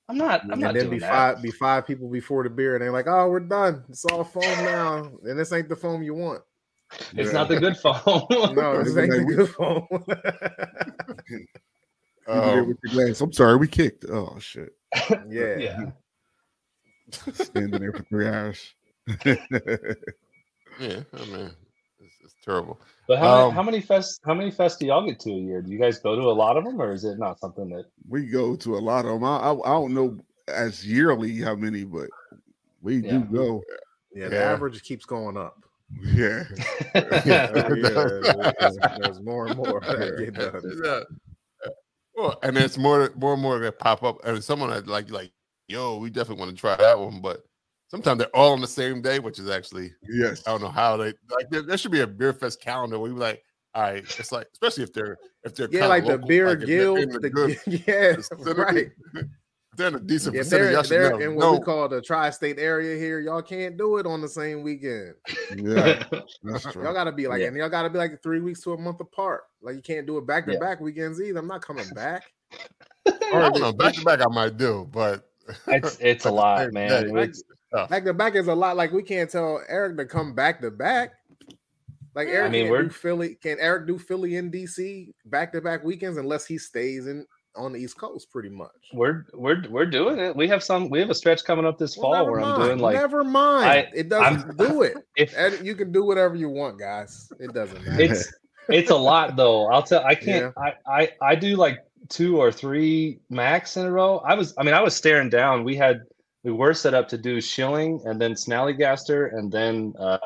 I'm 0.10 0.18
not 0.18 0.44
I'm 0.44 0.52
and 0.52 0.62
not 0.62 0.74
then 0.74 0.86
doing 0.88 0.96
be 0.98 1.00
that. 1.00 1.10
five 1.36 1.42
be 1.42 1.52
five 1.52 1.88
people 1.88 2.10
before 2.10 2.44
the 2.44 2.50
beer, 2.50 2.76
and 2.76 2.82
they're 2.82 2.92
like, 2.92 3.08
"Oh, 3.08 3.30
we're 3.30 3.40
done. 3.40 3.86
It's 3.88 4.04
all 4.04 4.26
foam 4.26 4.42
now, 4.66 5.10
and 5.24 5.40
this 5.40 5.54
ain't 5.54 5.70
the 5.70 5.76
foam 5.78 6.04
you 6.04 6.14
want." 6.16 6.42
It's 7.14 7.28
Yeah. 7.28 7.32
not 7.32 7.48
the 7.50 7.60
good 7.60 7.78
phone. 7.78 7.96
No, 8.56 8.84
this 8.84 8.96
Like, 8.96 9.10
the 9.10 9.24
we- 9.26 9.36
good 9.36 9.50
foam. 9.50 9.88
You 12.28 12.36
there 12.36 12.60
Um, 12.62 12.68
with 12.68 12.78
your 12.84 12.94
glass. 13.08 13.22
I'm 13.22 13.34
sorry, 13.34 13.58
we 13.58 13.68
kicked. 13.68 14.06
Oh 14.08 14.38
shit. 14.40 14.76
yeah, 15.28 15.58
yeah. 15.58 15.86
Standing 17.34 17.82
there 17.82 17.92
for 17.92 18.04
three 18.04 18.28
hours. 18.28 18.76
yeah, 19.26 19.36
I 20.80 21.26
mean, 21.26 21.52
it's, 22.00 22.16
it's 22.24 22.36
terrible. 22.46 22.80
But 23.08 23.18
how 23.18 23.26
many, 23.36 23.48
Um, 23.48 23.54
how 23.56 23.64
many 23.64 23.82
fest 23.82 24.22
how 24.24 24.36
many 24.36 24.52
fests 24.52 24.78
do 24.78 24.86
y'all 24.86 25.06
get 25.08 25.20
to 25.22 25.32
a 25.32 25.36
year? 25.36 25.62
Do 25.64 25.72
you 25.72 25.80
guys 25.80 25.98
go 26.00 26.16
to 26.16 26.22
a 26.22 26.32
lot 26.32 26.56
of 26.58 26.64
them, 26.66 26.80
or 26.80 26.92
is 26.94 27.04
it 27.04 27.18
not 27.18 27.40
something 27.40 27.68
that? 27.70 27.86
we 28.08 28.28
go 28.28 28.56
to 28.58 28.76
a 28.76 28.80
lot 28.80 29.06
of 29.06 29.14
them. 29.14 29.24
I, 29.24 29.38
I, 29.38 29.52
I 29.54 29.72
don't 29.74 29.94
know 29.96 30.20
as 30.48 30.86
yearly 30.86 31.40
how 31.42 31.56
many, 31.56 31.84
but 31.84 32.10
we 32.82 32.98
Yeah. 32.98 33.12
do 33.12 33.20
go. 33.22 33.64
yeah. 34.14 34.28
The 34.30 34.36
Yeah. 34.36 34.52
average 34.52 34.84
keeps 34.84 35.06
going 35.06 35.36
up. 35.38 35.64
Yeah. 36.02 36.44
Uh, 36.96 37.22
yeah, 37.26 37.48
there's, 37.52 38.28
there's 38.98 39.22
more 39.22 39.48
and 39.48 39.58
more. 39.58 39.82
Yeah. 39.84 41.02
Well, 42.16 42.40
and 42.44 42.56
there's 42.56 42.78
more, 42.78 43.12
more 43.16 43.34
and 43.34 43.42
more 43.42 43.60
that 43.60 43.80
pop 43.80 44.04
up, 44.04 44.26
and 44.26 44.44
someone 44.44 44.70
that 44.70 44.88
like, 44.88 45.10
like, 45.10 45.32
yo, 45.68 45.98
we 45.98 46.10
definitely 46.10 46.42
want 46.42 46.52
to 46.56 46.60
try 46.60 46.76
that 46.76 47.00
one, 47.00 47.22
but 47.22 47.44
sometimes 47.90 48.20
they're 48.20 48.36
all 48.36 48.54
on 48.54 48.62
the 48.62 48.68
same 48.68 49.02
day, 49.02 49.20
which 49.20 49.40
is 49.40 49.50
actually, 49.50 49.94
Yes. 50.04 50.44
I 50.46 50.52
don't 50.52 50.62
know 50.62 50.70
how 50.70 50.98
they 50.98 51.14
like. 51.30 51.50
There, 51.50 51.62
there 51.62 51.78
should 51.78 51.92
be 51.92 52.02
a 52.02 52.08
beer 52.08 52.34
fest 52.34 52.62
calendar 52.62 53.00
where 53.00 53.12
we 53.12 53.18
like, 53.18 53.42
all 53.74 53.84
right, 53.84 54.04
it's 54.04 54.32
like, 54.32 54.48
especially 54.54 54.84
if 54.84 54.94
they're 54.94 55.18
if 55.44 55.56
they're 55.56 55.70
Yeah, 55.72 55.88
like 55.88 56.06
the 56.06 56.18
beer 56.18 56.48
like 56.48 56.62
if 56.62 56.68
they're 56.68 56.98
in 56.98 57.10
guild. 57.10 57.22
the 57.22 57.30
good 57.30 57.58
yeah, 57.68 58.16
right. 58.54 58.92
If 59.80 59.84
they're 59.84 59.88
in 59.88 59.96
a 59.96 60.00
decent 60.06 60.36
If 60.36 60.44
vicinity, 60.44 60.90
they're, 60.90 61.10
they're 61.18 61.22
in 61.30 61.36
what 61.36 61.54
we 61.54 61.60
call 61.60 61.88
the 61.88 62.02
tri-state 62.02 62.60
area 62.60 62.98
here, 62.98 63.22
y'all 63.22 63.42
can't 63.42 63.78
do 63.78 63.98
it 63.98 64.06
on 64.06 64.20
the 64.20 64.28
same 64.28 64.62
weekend. 64.62 65.14
Yeah. 65.56 66.04
That's 66.44 66.66
Y'all 66.76 66.94
gotta 66.94 67.14
be 67.14 67.28
like, 67.28 67.40
Yeah. 67.42 67.48
and 67.48 67.56
y'all 67.58 67.70
gotta 67.70 67.90
be 67.90 67.98
like 67.98 68.22
three 68.22 68.42
weeks 68.42 68.62
to 68.64 68.74
a 68.74 68.78
month 68.78 69.00
apart. 69.00 69.44
Like 69.62 69.76
you 69.76 69.82
can't 69.82 70.06
do 70.06 70.18
it 70.18 70.28
back 70.28 70.46
to 70.48 70.58
back 70.60 70.82
weekends 70.82 71.22
either. 71.22 71.40
I'm 71.40 71.48
not 71.48 71.62
coming 71.62 71.88
back. 71.96 72.24
I 73.08 73.12
don't 73.32 73.58
know. 73.60 73.72
Back 73.72 73.94
to 73.94 74.04
back, 74.04 74.20
I 74.22 74.28
might 74.34 74.58
do, 74.58 74.86
but 74.92 75.30
it's 75.68 75.98
it's 76.02 76.26
a 76.26 76.32
lot, 76.32 76.60
same 76.60 76.74
man. 76.74 76.90
day, 77.14 77.22
It's- 77.22 77.44
Back 77.88 78.04
to 78.06 78.14
back 78.16 78.34
is 78.36 78.48
a 78.48 78.56
lot. 78.56 78.76
Like 78.76 78.92
we 78.92 79.04
can't 79.04 79.30
tell 79.30 79.62
Eric 79.70 79.96
to 79.98 80.06
come 80.06 80.34
back 80.34 80.60
to 80.62 80.72
back. 80.72 81.12
Like 82.16 82.28
Yeah, 82.28 82.34
I 82.34 82.38
Eric 82.38 82.52
mean, 82.52 82.62
can't 82.64 82.72
we're- 82.72 82.84
do 82.86 82.90
Philly. 82.90 83.36
Can 83.36 83.58
Eric 83.60 83.86
do 83.88 83.98
Philly 84.00 84.36
in 84.38 84.52
DC 84.52 85.14
back 85.26 85.54
to 85.54 85.62
back 85.62 85.84
weekends 85.86 86.18
unless 86.18 86.46
he 86.46 86.58
stays 86.58 87.06
in 87.08 87.26
on 87.56 87.74
the 87.74 87.80
East 87.80 87.98
Coast 87.98 88.32
pretty 88.32 88.50
much? 88.50 88.70
we're 88.94 89.26
we're 89.34 89.64
we're 89.70 89.86
doing 89.86 90.20
it. 90.20 90.36
We 90.36 90.48
have 90.48 90.64
some. 90.64 90.90
We 90.90 91.00
have 91.00 91.10
a 91.10 91.16
stretch 91.16 91.44
coming 91.44 91.66
up 91.66 91.78
this 91.78 91.98
Well, 91.98 92.12
fall 92.14 92.30
where 92.32 92.42
I'm 92.42 92.60
doing 92.62 92.80
like 92.80 92.96
never 92.96 93.24
mind. 93.24 93.70
I- 93.70 93.90
it 93.94 94.10
doesn't 94.10 94.58
do 94.58 94.84
it. 94.84 94.98
if 95.16 95.34
You 95.64 95.76
can 95.76 95.92
do 95.92 96.04
whatever 96.06 96.36
you 96.36 96.50
want, 96.50 96.80
guys. 96.80 97.32
It 97.40 97.54
doesn't 97.54 97.84
matter. 97.86 98.02
it's 98.02 98.32
it's 98.70 98.92
a 98.92 98.96
lot 98.96 99.36
though. 99.36 99.68
I'll 99.68 99.84
tell. 99.84 100.04
I 100.04 100.16
can't. 100.16 100.54
I 100.58 100.74
I 100.88 101.10
I 101.22 101.36
do 101.36 101.56
like 101.56 101.80
two 102.08 102.38
or 102.40 102.52
three 102.52 103.20
max 103.30 103.78
in 103.78 103.86
a 103.86 103.92
row. 103.92 104.20
I 104.20 104.36
was. 104.36 104.54
I 104.58 104.64
mean, 104.64 104.74
I 104.74 104.82
was 104.82 104.96
staring 104.96 105.30
down. 105.30 105.64
We 105.64 105.76
had 105.76 106.02
we 106.44 106.52
were 106.52 106.74
set 106.74 106.94
up 106.94 107.08
to 107.10 107.18
do 107.18 107.42
Schilling 107.42 108.02
and 108.06 108.22
then 108.22 108.34
Snallygaster 108.34 109.34
and 109.34 109.52
then 109.52 109.94
uh, 110.00 110.18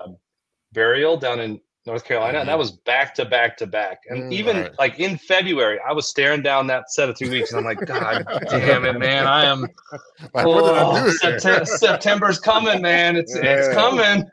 Burial 0.74 1.18
down 1.18 1.40
in 1.40 1.60
North 1.86 2.06
Carolina, 2.06 2.40
and 2.40 2.48
that 2.48 2.58
was 2.58 2.72
back 2.72 3.14
to 3.16 3.26
back 3.26 3.58
to 3.58 3.68
back. 3.68 4.04
And 4.08 4.24
Mm, 4.24 4.34
even 4.34 4.58
right. 4.58 4.72
like 4.80 5.00
in 5.00 5.18
February, 5.18 5.80
I 5.86 5.92
was 5.92 6.08
staring 6.08 6.42
down 6.42 6.66
that 6.68 6.90
set 6.90 7.10
of 7.10 7.18
three 7.18 7.30
weeks, 7.30 7.52
and 7.52 7.60
I'm 7.60 7.66
like, 7.66 7.86
God 7.86 8.26
damn 8.50 8.86
it, 8.86 8.98
man! 8.98 9.28
I 9.28 9.46
am. 9.46 9.68
like, 10.34 10.46
what 10.46 10.64
did 10.64 10.76
I 10.76 10.82
Oh? 10.82 11.10
September, 11.10 11.66
September's 11.66 12.40
coming, 12.40 12.82
man. 12.82 13.18
It's 13.18 13.36
it's 13.36 13.74
coming. 13.74 14.24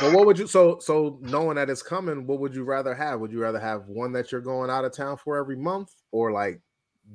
But 0.00 0.12
what 0.12 0.26
would 0.26 0.38
you 0.38 0.46
so 0.46 0.78
so 0.78 1.18
knowing 1.22 1.56
that 1.56 1.68
it's 1.68 1.82
coming, 1.82 2.24
what 2.26 2.38
would 2.38 2.54
you 2.54 2.62
rather 2.62 2.94
have? 2.94 3.18
Would 3.18 3.32
you 3.32 3.40
rather 3.40 3.60
have 3.60 3.88
one 3.88 4.12
that 4.12 4.30
you're 4.30 4.40
going 4.40 4.70
out 4.70 4.84
of 4.84 4.92
town 4.92 5.16
for 5.16 5.36
every 5.36 5.56
month 5.56 5.92
or 6.12 6.30
like 6.30 6.60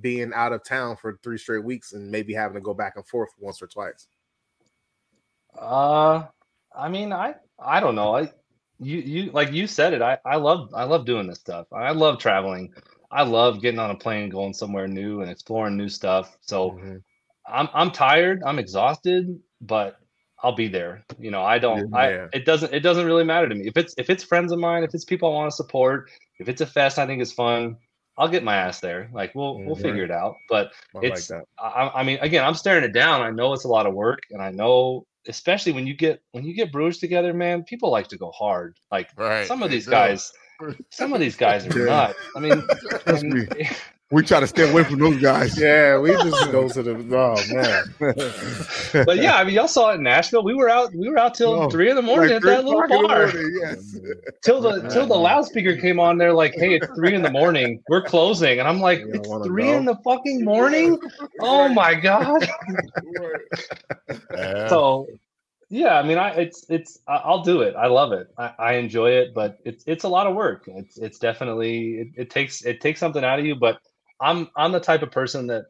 being 0.01 0.34
out 0.34 0.51
of 0.51 0.65
town 0.65 0.97
for 0.97 1.18
three 1.23 1.38
straight 1.38 1.64
weeks 1.64 1.93
and 1.93 2.11
maybe 2.11 2.34
having 2.34 2.55
to 2.55 2.61
go 2.61 2.73
back 2.73 2.97
and 2.97 3.07
forth 3.07 3.30
once 3.39 3.61
or 3.61 3.68
twice? 3.68 4.07
Uh, 5.57 6.26
I 6.76 6.89
mean, 6.89 7.14
I 7.14 7.35
I 7.57 7.80
don't 7.80 7.95
know. 7.95 8.15
I 8.18 8.31
you 8.80 8.98
you 8.99 9.32
like 9.32 9.52
you 9.52 9.68
said 9.68 9.94
it. 9.94 10.02
I 10.02 10.18
I 10.26 10.36
love 10.38 10.70
I 10.74 10.84
love 10.84 11.06
doing 11.06 11.28
this 11.28 11.40
stuff. 11.40 11.68
I 11.72 11.91
love 11.91 12.20
traveling. 12.20 12.74
I 13.12 13.24
love 13.24 13.62
getting 13.62 13.80
on 13.80 13.91
a 13.91 13.95
plane, 13.95 14.30
going 14.30 14.54
somewhere 14.54 14.88
new, 14.88 15.22
and 15.22 15.32
exploring 15.32 15.78
new 15.78 15.90
stuff. 15.90 16.38
So 16.41 16.72
Mhm. 16.72 17.02
I'm 17.48 17.70
I'm 17.74 17.91
tired. 17.91 18.44
I'm 18.45 18.60
exhausted, 18.60 19.40
but 19.62 19.98
I'll 20.44 20.56
be 20.56 20.68
there. 20.68 21.04
You 21.18 21.32
know, 21.32 21.41
I 21.41 21.58
don't. 21.58 21.90
Yeah. 21.91 21.98
I 21.98 22.08
it 22.34 22.45
doesn't 22.45 22.74
it 22.74 22.82
doesn't 22.82 23.06
really 23.06 23.24
matter 23.24 23.49
to 23.49 23.56
me 23.56 23.66
if 23.68 23.78
it's 23.78 23.95
if 23.98 24.10
it's 24.10 24.24
friends 24.24 24.52
of 24.52 24.60
mine, 24.60 24.84
if 24.84 24.94
it's 24.94 25.06
people 25.06 25.30
I 25.30 25.34
want 25.34 25.49
to 25.49 25.56
support, 25.56 26.10
if 26.40 26.48
it's 26.49 26.62
a 26.62 26.66
fest 26.68 26.99
I 26.99 27.06
think 27.08 27.22
is 27.22 27.34
fun. 27.34 27.78
I'll 28.20 28.28
get 28.28 28.44
my 28.44 28.56
ass 28.56 28.80
there. 28.80 29.10
Like 29.14 29.34
we'll 29.36 29.60
we'll 29.64 29.76
Mhm. 29.76 29.82
figure 29.82 30.04
it 30.04 30.12
out. 30.12 30.36
But 30.49 30.72
I 30.95 30.99
It's- 31.06 31.30
like 31.30 31.40
that. 31.40 31.45
I, 31.64 31.91
I 31.99 32.04
mean, 32.04 32.18
again, 32.22 32.44
I'm 32.44 32.56
staring 32.56 32.84
it 32.84 32.91
down. 32.91 33.22
I 33.22 33.30
know 33.32 33.54
it's 33.54 33.64
a 33.66 33.68
lot 33.68 33.86
of 33.86 33.94
work, 33.94 34.22
and 34.32 34.41
I 34.41 34.49
know, 34.52 35.06
especially 35.27 35.72
when 35.72 35.88
you 35.88 35.94
get 35.95 36.22
when 36.31 36.44
you 36.45 36.53
get 36.53 36.72
brewers 36.72 36.98
together, 36.99 37.34
man, 37.34 37.64
people 37.64 37.89
like 37.91 38.07
to 38.10 38.18
go 38.18 38.31
hard. 38.31 38.77
Like 38.91 39.10
Right. 39.18 39.48
some 39.48 39.64
of 39.64 39.72
these 39.72 39.85
do. 39.85 39.91
guys, 39.91 40.31
some 40.89 41.14
of 41.14 41.19
these 41.19 41.35
guys 41.35 41.65
are 41.68 41.77
Yeah. 41.85 41.85
nuts. 41.85 42.19
I 42.35 42.39
mean, 42.39 42.64
Trust 43.03 43.23
and- 43.23 43.34
me. 43.34 43.69
We 44.10 44.24
try 44.24 44.40
to 44.40 44.48
stay 44.48 44.70
away 44.70 44.86
from 44.86 45.00
those 45.00 45.18
guys. 45.22 45.60
Yeah, 45.68 46.00
we 46.00 46.12
just 46.12 46.50
go 46.52 46.70
to 46.70 46.82
the 46.82 46.94
oh 47.18 47.36
man. 47.54 49.04
but 49.06 49.18
yeah, 49.18 49.36
I 49.36 49.44
mean, 49.44 49.54
y'all 49.56 49.68
saw 49.68 49.92
it 49.92 49.96
in 49.96 50.04
Nashville. 50.04 50.44
We 50.44 50.54
were 50.54 50.70
out, 50.70 50.94
we 50.94 51.10
were 51.10 51.18
out 51.18 51.34
till 51.34 51.52
oh, 51.64 51.70
three 51.70 51.90
in 51.90 51.98
the 51.98 52.02
morning 52.02 52.30
Like 52.30 52.38
at 52.38 52.44
that 52.44 52.64
little 52.66 52.82
o'clock 52.84 53.02
the 53.02 53.08
bar. 53.08 53.28
morning, 53.28 53.60
Yes. 53.62 54.00
Till 54.44 54.62
the 54.62 54.88
till 54.90 55.06
the 55.08 55.16
loudspeaker 55.16 55.76
came 55.76 56.00
on, 56.00 56.18
they're 56.18 56.34
like, 56.34 56.54
"Hey, 56.54 56.76
it's 56.76 56.88
three 56.96 57.14
in 57.16 57.22
the 57.22 57.32
morning. 57.32 57.82
We're 57.90 58.04
closing," 58.04 58.60
and 58.60 58.68
I'm 58.68 58.80
like, 58.80 59.02
"It's 59.06 59.28
three 59.46 59.66
go? 59.66 59.74
in 59.78 59.84
the 59.84 59.96
fucking 60.06 60.46
morning." 60.46 60.98
Oh 61.42 61.68
my 61.68 61.94
god! 61.94 62.48
Yeah. 64.32 64.68
so 64.70 65.08
yeah 65.70 66.00
i 66.00 66.04
mean 66.04 66.18
i 66.18 66.30
it's 66.32 66.66
it's 66.70 67.00
I- 67.10 67.22
i'll 67.26 67.44
do 67.44 67.62
it 67.62 67.76
i 67.76 67.88
love 67.88 68.14
it 68.14 68.28
i, 68.38 68.54
I 68.58 68.74
enjoy 68.76 69.10
it 69.12 69.34
but 69.34 69.58
it's 69.66 69.84
it's 69.86 70.06
a 70.06 70.08
lot 70.08 70.26
of 70.26 70.34
work 70.34 70.64
it's 70.68 70.98
it's 70.98 71.20
definitely 71.20 71.96
it, 71.96 72.08
it 72.16 72.30
takes 72.30 72.64
it 72.64 72.80
takes 72.80 73.02
something 73.02 73.22
out 73.24 73.38
of 73.38 73.46
you 73.46 73.54
but 73.54 73.80
i'm 74.22 74.49
i'm 74.56 74.72
the 74.72 74.80
type 74.80 75.02
of 75.02 75.11
person 75.11 75.48
that 75.48 75.65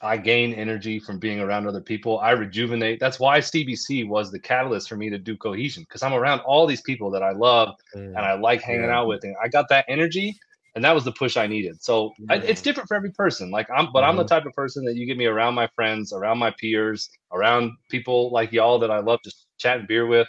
i 0.00 0.16
gain 0.16 0.54
energy 0.54 0.98
from 0.98 1.18
being 1.18 1.40
around 1.40 1.66
other 1.66 1.80
people. 1.80 2.18
I 2.18 2.30
rejuvenate. 2.30 3.00
That's 3.00 3.20
why 3.20 3.38
cbc 3.40 4.08
was 4.08 4.30
the 4.30 4.38
catalyst 4.38 4.88
for 4.88 4.96
me 4.96 5.10
to 5.10 5.18
do 5.18 5.36
cohesion 5.36 5.84
because 5.84 6.02
i'm 6.02 6.14
around 6.14 6.40
all 6.40 6.66
these 6.66 6.82
people 6.82 7.10
that 7.10 7.22
i 7.22 7.32
love 7.32 7.74
mm. 7.94 8.06
and 8.06 8.18
i 8.18 8.34
like 8.34 8.62
hanging 8.62 8.84
Yeah. 8.84 8.98
out 8.98 9.08
with 9.08 9.24
and 9.24 9.36
i 9.42 9.48
got 9.48 9.68
that 9.68 9.84
energy 9.88 10.36
and 10.74 10.82
that 10.84 10.94
was 10.94 11.04
the 11.04 11.12
push 11.12 11.36
i 11.36 11.46
needed. 11.46 11.82
So 11.82 12.14
I, 12.30 12.36
it's 12.36 12.62
mm. 12.62 12.64
different 12.64 12.88
for 12.88 12.96
every 12.96 13.12
person. 13.12 13.50
Like 13.50 13.68
i'm 13.70 13.92
but 13.92 14.04
i'm 14.04 14.16
the 14.16 14.22
mm-hmm. 14.22 14.28
type 14.28 14.46
of 14.46 14.54
person 14.54 14.84
that 14.84 14.96
you 14.96 15.06
get 15.06 15.16
me 15.16 15.26
around 15.26 15.54
my 15.54 15.68
friends 15.74 16.12
around 16.12 16.38
my 16.38 16.50
peers 16.58 17.10
around 17.32 17.72
people 17.90 18.30
like 18.30 18.52
y'all 18.52 18.78
that 18.78 18.90
i 18.90 18.98
love 18.98 19.20
just 19.22 19.46
chatting 19.58 19.86
beer 19.86 20.06
with 20.06 20.28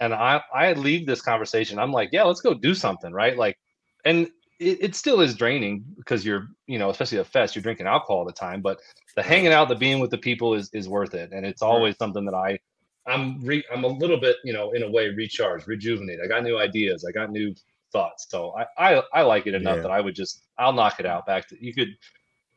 and 0.00 0.14
I 0.14 0.42
I 0.52 0.72
leave 0.72 1.06
this 1.06 1.22
conversation. 1.22 1.78
I'm 1.78 1.92
like, 1.92 2.08
yeah, 2.12 2.24
let's 2.24 2.40
go 2.40 2.54
do 2.54 2.74
something, 2.74 3.12
right? 3.12 3.36
Like, 3.36 3.58
and 4.04 4.28
it, 4.60 4.78
it 4.80 4.94
still 4.94 5.20
is 5.20 5.34
draining 5.34 5.84
because 5.96 6.24
you're, 6.24 6.46
you 6.66 6.78
know, 6.78 6.90
especially 6.90 7.18
at 7.18 7.26
fest, 7.26 7.56
you're 7.56 7.62
drinking 7.62 7.86
alcohol 7.86 8.18
all 8.18 8.24
the 8.24 8.32
time. 8.32 8.60
But 8.60 8.78
the 9.16 9.22
hanging 9.22 9.52
out, 9.52 9.68
the 9.68 9.74
being 9.74 9.98
with 9.98 10.10
the 10.10 10.18
people 10.18 10.54
is 10.54 10.70
is 10.72 10.88
worth 10.88 11.14
it, 11.14 11.32
and 11.32 11.44
it's 11.44 11.62
always 11.62 11.96
something 11.96 12.24
that 12.26 12.34
I. 12.34 12.58
I'm 13.06 13.40
re, 13.40 13.64
I'm 13.72 13.84
a 13.84 13.88
little 13.88 14.20
bit, 14.20 14.36
you 14.44 14.52
know, 14.52 14.72
in 14.72 14.82
a 14.82 14.90
way 14.90 15.08
recharged, 15.08 15.66
rejuvenated. 15.66 16.20
I 16.22 16.28
got 16.28 16.44
new 16.44 16.58
ideas. 16.58 17.04
I 17.08 17.12
got 17.12 17.30
new 17.30 17.54
thoughts. 17.92 18.26
So 18.28 18.54
I 18.56 18.92
I, 18.94 19.02
I 19.14 19.22
like 19.22 19.46
it 19.46 19.54
enough 19.54 19.76
Yeah. 19.76 19.82
that 19.82 19.90
I 19.90 20.00
would 20.00 20.14
just 20.14 20.44
I'll 20.58 20.74
knock 20.74 21.00
it 21.00 21.06
out. 21.06 21.26
Back 21.26 21.48
to 21.48 21.56
you 21.64 21.74
could. 21.74 21.88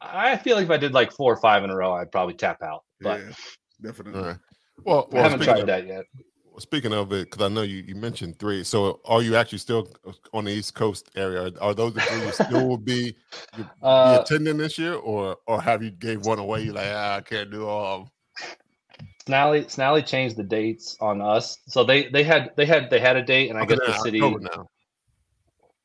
I 0.02 0.36
feel 0.38 0.58
like 0.58 0.66
if 0.66 0.72
I 0.72 0.78
did 0.78 0.94
like 0.94 1.14
four 1.14 1.32
or 1.32 1.38
five 1.38 1.64
in 1.64 1.70
a 1.70 1.76
row, 1.76 1.94
I'd 1.94 2.12
probably 2.12 2.36
tap 2.36 2.62
out. 2.62 2.84
But 3.00 3.22
yeah, 3.22 3.32
definitely. 3.82 4.20
All 4.20 4.28
right. 4.28 4.38
Well, 4.84 5.10
I 5.14 5.22
haven't 5.22 5.44
tried 5.44 5.62
of, 5.62 5.68
that 5.68 5.88
yet. 5.88 6.04
Speaking 6.60 6.94
of 6.94 7.12
it, 7.14 7.30
because 7.30 7.46
I 7.46 7.50
know 7.54 7.62
you, 7.62 7.78
you 7.88 7.96
mentioned 7.96 8.40
three. 8.40 8.64
So 8.64 9.02
are 9.06 9.22
you 9.22 9.36
actually 9.36 9.60
still 9.60 9.90
on 10.34 10.46
the 10.46 10.52
East 10.52 10.76
Coast 10.76 11.10
area? 11.16 11.52
Are, 11.60 11.74
those 11.74 11.94
the 11.94 12.02
three 12.02 12.24
you 12.24 12.32
still 12.32 12.68
will 12.68 12.78
be, 12.78 13.16
you, 13.58 13.66
Uh, 13.82 14.18
be 14.18 14.22
attending 14.22 14.58
this 14.58 14.78
year, 14.78 14.96
or 14.96 15.38
or 15.48 15.62
have 15.62 15.84
you 15.84 15.92
gave 15.92 16.26
one 16.26 16.40
away? 16.40 16.64
You're 16.64 16.74
like 16.74 16.92
ah, 16.92 17.16
I 17.18 17.22
can't 17.22 17.52
do 17.52 17.68
all. 17.68 18.12
Snally 19.28 19.66
Snally 19.66 20.06
changed 20.06 20.36
the 20.36 20.44
dates 20.44 20.98
on 21.00 21.22
us. 21.22 21.58
So 21.68 21.84
they 21.84 22.10
they 22.10 22.24
had 22.24 22.52
they 22.56 22.66
had 22.66 22.90
they 22.90 23.00
had 23.00 23.16
a 23.16 23.24
date, 23.24 23.50
and 23.50 23.58
I 23.58 23.64
Okay, 23.64 23.76
guess 23.76 23.80
the 23.86 23.94
city. 23.94 24.20
Now. 24.20 24.68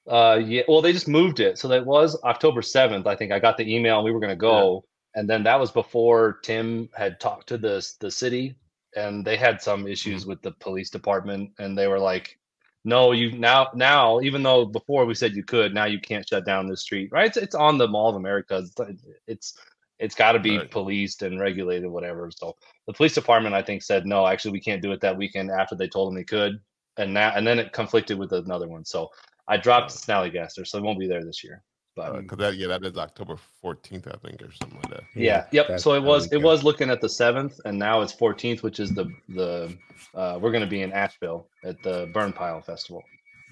Uh, 0.08 0.36
yeah. 0.38 0.62
Well, 0.66 0.80
they 0.80 0.92
just 0.92 1.08
moved 1.08 1.38
it, 1.40 1.58
so 1.58 1.68
that 1.68 1.84
was 1.84 2.20
October 2.24 2.62
seventh. 2.62 3.06
I 3.06 3.14
think 3.14 3.30
I 3.30 3.38
got 3.38 3.56
the 3.56 3.74
email, 3.74 3.96
and 3.96 4.04
we 4.04 4.12
were 4.12 4.20
going 4.20 4.30
to 4.30 4.36
go, 4.36 4.84
and 5.14 5.28
then 5.28 5.42
that 5.44 5.60
was 5.60 5.70
before 5.70 6.38
Tim 6.42 6.88
had 6.94 7.20
talked 7.20 7.48
to 7.48 7.58
the 7.58 7.86
the 8.00 8.10
city, 8.10 8.56
and 8.96 9.24
they 9.24 9.36
had 9.36 9.60
some 9.60 9.86
issues 9.86 10.22
mm-hmm. 10.22 10.30
with 10.30 10.42
the 10.42 10.52
police 10.52 10.90
department, 10.90 11.50
and 11.58 11.76
they 11.76 11.88
were 11.88 11.98
like, 11.98 12.38
"No, 12.84 13.12
you 13.12 13.32
now 13.32 13.68
now 13.74 14.20
even 14.20 14.42
though 14.42 14.64
before 14.66 15.06
we 15.06 15.14
said 15.14 15.34
you 15.36 15.44
could, 15.44 15.74
now 15.74 15.86
you 15.86 16.00
can't 16.00 16.28
shut 16.28 16.44
down 16.46 16.68
this 16.68 16.82
street, 16.82 17.10
right? 17.12 17.26
It's, 17.26 17.36
it's 17.36 17.54
on 17.54 17.78
the 17.78 17.88
Mall 17.88 18.10
of 18.10 18.16
America. 18.16 18.58
It's 18.58 19.02
it's, 19.26 19.54
it's 19.98 20.14
got 20.14 20.32
to 20.32 20.38
be 20.38 20.58
Right. 20.58 20.70
policed 20.70 21.22
and 21.22 21.40
regulated, 21.40 21.90
whatever. 21.90 22.30
So 22.30 22.56
the 22.86 22.92
police 22.92 23.14
department, 23.14 23.54
I 23.54 23.62
think, 23.62 23.82
said 23.82 24.06
no. 24.06 24.26
Actually, 24.26 24.52
we 24.52 24.60
can't 24.60 24.82
do 24.82 24.92
it 24.92 25.00
that 25.00 25.16
weekend 25.16 25.50
after 25.50 25.74
they 25.74 25.88
told 25.88 26.08
them 26.08 26.16
they 26.16 26.24
could, 26.24 26.60
and 26.96 27.12
now 27.14 27.32
and 27.34 27.46
then 27.46 27.58
it 27.58 27.72
conflicted 27.72 28.18
with 28.18 28.32
another 28.32 28.68
one. 28.68 28.84
So 28.84 29.08
I 29.48 29.56
dropped 29.56 29.90
Snallygaster, 29.92 30.66
so 30.66 30.78
it 30.78 30.84
won't 30.84 30.98
be 30.98 31.08
there 31.08 31.24
this 31.24 31.42
year. 31.42 31.62
But 31.98 32.22
Because 32.22 32.38
that 32.38 32.56
yeah, 32.56 32.68
that 32.68 32.84
is 32.84 32.96
October 32.96 33.36
fourteenth, 33.60 34.06
I 34.06 34.16
think, 34.24 34.40
or 34.42 34.52
something 34.52 34.78
like 34.82 34.90
that. 34.90 35.02
yeah, 35.14 35.46
yep. 35.50 35.68
that- 35.68 35.80
so 35.80 35.94
it 35.94 36.02
was 36.02 36.24
it 36.26 36.30
weekend. 36.30 36.44
was 36.44 36.64
looking 36.64 36.90
at 36.90 37.00
the 37.00 37.08
seventh, 37.08 37.60
and 37.64 37.78
now 37.78 38.00
it's 38.02 38.12
fourteenth, 38.12 38.62
which 38.62 38.78
is 38.80 38.92
the 38.94 39.06
the 39.28 39.76
uh, 40.14 40.38
we're 40.40 40.52
going 40.52 40.64
to 40.64 40.70
be 40.70 40.82
in 40.82 40.92
Asheville 40.92 41.48
at 41.64 41.82
the 41.82 42.08
Burn 42.14 42.32
Pile 42.32 42.60
Festival. 42.60 43.02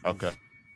Okay. 0.05 0.31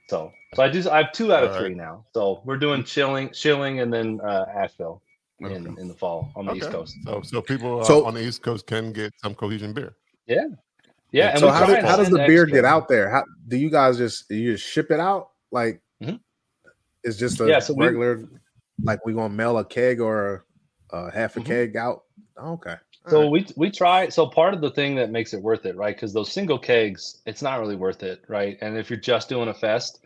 So 0.09 0.33
so 0.55 0.63
I 0.65 0.69
do 0.69 0.91
I 0.91 0.97
have 1.03 1.13
two 1.13 1.33
out 1.33 1.45
of 1.45 1.51
All 1.51 1.57
right. 1.57 1.67
three 1.67 1.75
now. 1.75 2.05
So 2.13 2.43
we're 2.45 2.57
doing 2.59 2.83
Schilling 2.85 3.33
Schilling 3.33 3.79
and 3.81 3.93
then 3.93 4.21
uh, 4.25 4.47
Asheville 4.53 5.01
in, 5.39 5.47
Okay. 5.69 5.81
in 5.81 5.87
the 5.89 5.95
fall 5.95 6.33
on 6.35 6.47
the 6.47 6.55
East 6.55 6.71
Coast. 6.73 6.97
So 7.05 7.23
so 7.23 7.41
people 7.41 7.81
uh, 7.81 7.85
So- 7.85 8.05
on 8.05 8.15
the 8.15 8.21
East 8.27 8.43
Coast 8.43 8.67
can 8.67 8.93
get 8.93 9.13
some 9.23 9.35
cohesion 9.35 9.73
beer. 9.73 9.95
Yeah, 10.27 10.47
yeah. 11.13 11.31
and 11.31 11.39
so 11.41 11.49
how, 11.51 11.65
try 11.67 11.81
do, 11.81 11.87
how 11.87 11.97
does 11.97 12.11
the 12.11 12.19
beer 12.27 12.43
extra. 12.43 12.59
get 12.59 12.65
out 12.65 12.89
there? 12.89 13.09
How 13.11 13.25
do 13.49 13.57
you 13.57 13.71
guys 13.71 13.97
just 13.99 14.29
you 14.31 14.53
just 14.55 14.67
ship 14.67 14.91
it 14.91 14.99
out 15.01 15.31
like? 15.53 15.81
It's 17.05 17.17
just 17.17 17.41
a 17.41 17.47
Yeah, 17.49 17.59
so 17.61 17.75
we- 17.75 17.87
regular, 17.87 18.29
like 18.83 19.05
we 19.05 19.13
gonna 19.13 19.29
mail 19.35 19.59
a 19.59 19.65
keg 19.65 20.01
or 20.01 20.45
a, 20.91 20.97
a 20.97 21.11
half 21.11 21.37
a 21.37 21.41
Mhm. 21.41 21.47
keg 21.47 21.77
out. 21.77 22.05
Okay, 22.39 22.77
So 23.09 23.29
we 23.29 23.47
we 23.57 23.71
try. 23.71 24.09
So 24.09 24.27
part 24.27 24.55
of 24.55 24.61
the 24.61 24.71
thing 24.71 24.95
that 24.97 25.11
makes 25.11 25.33
it 25.33 25.43
worth 25.43 25.65
it, 25.67 25.75
right? 25.77 25.95
Because 25.97 26.13
those 26.13 26.31
single 26.33 26.59
kegs, 26.59 27.23
it's 27.27 27.43
not 27.43 27.59
really 27.61 27.77
worth 27.77 28.03
it, 28.03 28.23
right? 28.29 28.59
And 28.61 28.77
if 28.77 28.91
you're 28.91 28.99
just 29.01 29.29
doing 29.29 29.49
a 29.49 29.55
fest, 29.55 30.01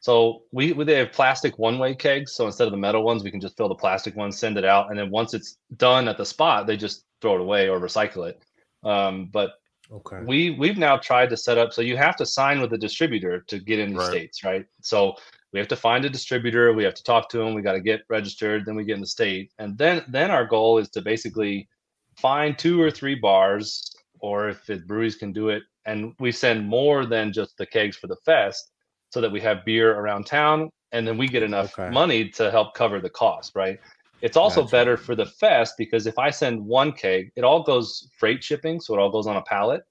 so 0.00 0.42
we, 0.52 0.72
we 0.72 0.84
they 0.84 0.96
have 0.96 1.12
plastic 1.12 1.58
one 1.58 1.78
way 1.78 1.94
kegs. 1.94 2.32
So 2.34 2.46
instead 2.46 2.66
of 2.66 2.70
the 2.72 2.76
metal 2.78 3.02
ones, 3.02 3.22
we 3.24 3.30
can 3.30 3.40
just 3.40 3.56
fill 3.56 3.68
the 3.68 3.74
plastic 3.74 4.14
ones, 4.16 4.38
send 4.38 4.58
it 4.58 4.64
out, 4.64 4.90
and 4.90 4.98
then 4.98 5.10
once 5.10 5.32
it's 5.32 5.56
done 5.76 6.06
at 6.08 6.18
the 6.18 6.26
spot, 6.26 6.66
they 6.66 6.76
just 6.76 7.04
throw 7.22 7.34
it 7.36 7.40
away 7.40 7.68
or 7.68 7.80
recycle 7.80 8.28
it. 8.28 8.42
Um, 8.82 9.30
but 9.32 9.52
okay, 9.90 10.20
we 10.26 10.50
we've 10.50 10.76
now 10.78 10.96
tried 10.98 11.30
to 11.30 11.36
set 11.38 11.56
up 11.56 11.72
so 11.72 11.80
you 11.80 11.96
have 11.96 12.16
to 12.16 12.26
sign 12.26 12.60
with 12.60 12.70
the 12.70 12.78
distributor 12.78 13.40
to 13.48 13.58
get 13.58 13.78
in 13.78 13.92
the 13.94 13.98
Right. 13.98 14.08
states 14.08 14.44
right 14.44 14.66
so 14.82 15.14
we 15.54 15.60
have 15.60 15.68
to 15.68 15.76
find 15.76 16.04
a 16.04 16.10
distributor 16.10 16.72
we 16.74 16.84
have 16.84 16.94
to 16.94 17.02
talk 17.04 17.30
to 17.30 17.38
them 17.38 17.54
we 17.54 17.62
got 17.62 17.72
to 17.72 17.80
get 17.80 18.02
registered 18.10 18.66
then 18.66 18.74
we 18.74 18.84
get 18.84 18.96
in 18.96 19.00
the 19.00 19.06
state 19.06 19.50
and 19.58 19.78
then 19.78 20.04
then 20.08 20.30
our 20.30 20.44
goal 20.44 20.78
is 20.78 20.90
to 20.90 21.00
basically 21.00 21.66
find 22.20 22.58
two 22.58 22.82
or 22.82 22.90
three 22.90 23.14
bars 23.14 23.94
or 24.20 24.48
if 24.48 24.68
it 24.68 24.86
breweries 24.86 25.16
can 25.16 25.32
do 25.32 25.48
it 25.48 25.62
and 25.86 26.12
we 26.18 26.30
send 26.30 26.66
more 26.66 27.06
than 27.06 27.32
just 27.32 27.56
the 27.56 27.66
kegs 27.66 27.96
for 27.96 28.08
the 28.08 28.16
fest 28.26 28.72
so 29.10 29.20
that 29.20 29.32
we 29.32 29.40
have 29.40 29.64
beer 29.64 29.98
around 29.98 30.26
town 30.26 30.68
and 30.92 31.06
then 31.06 31.16
we 31.16 31.28
get 31.28 31.42
enough 31.42 31.78
Okay. 31.78 31.90
money 31.90 32.28
to 32.28 32.50
help 32.50 32.74
cover 32.74 33.00
the 33.00 33.10
cost 33.10 33.52
right 33.54 33.78
it's 34.24 34.38
also 34.38 34.62
Gotcha. 34.62 34.72
better 34.72 34.96
for 34.96 35.14
the 35.14 35.26
fest 35.26 35.74
because 35.76 36.06
if 36.06 36.18
I 36.18 36.30
send 36.30 36.64
one 36.64 36.92
keg, 36.92 37.30
it 37.36 37.44
all 37.44 37.62
goes 37.62 38.08
freight 38.18 38.42
shipping, 38.42 38.80
so 38.80 38.94
it 38.94 38.98
all 38.98 39.10
goes 39.10 39.26
on 39.26 39.36
a 39.36 39.42
pallet. 39.42 39.82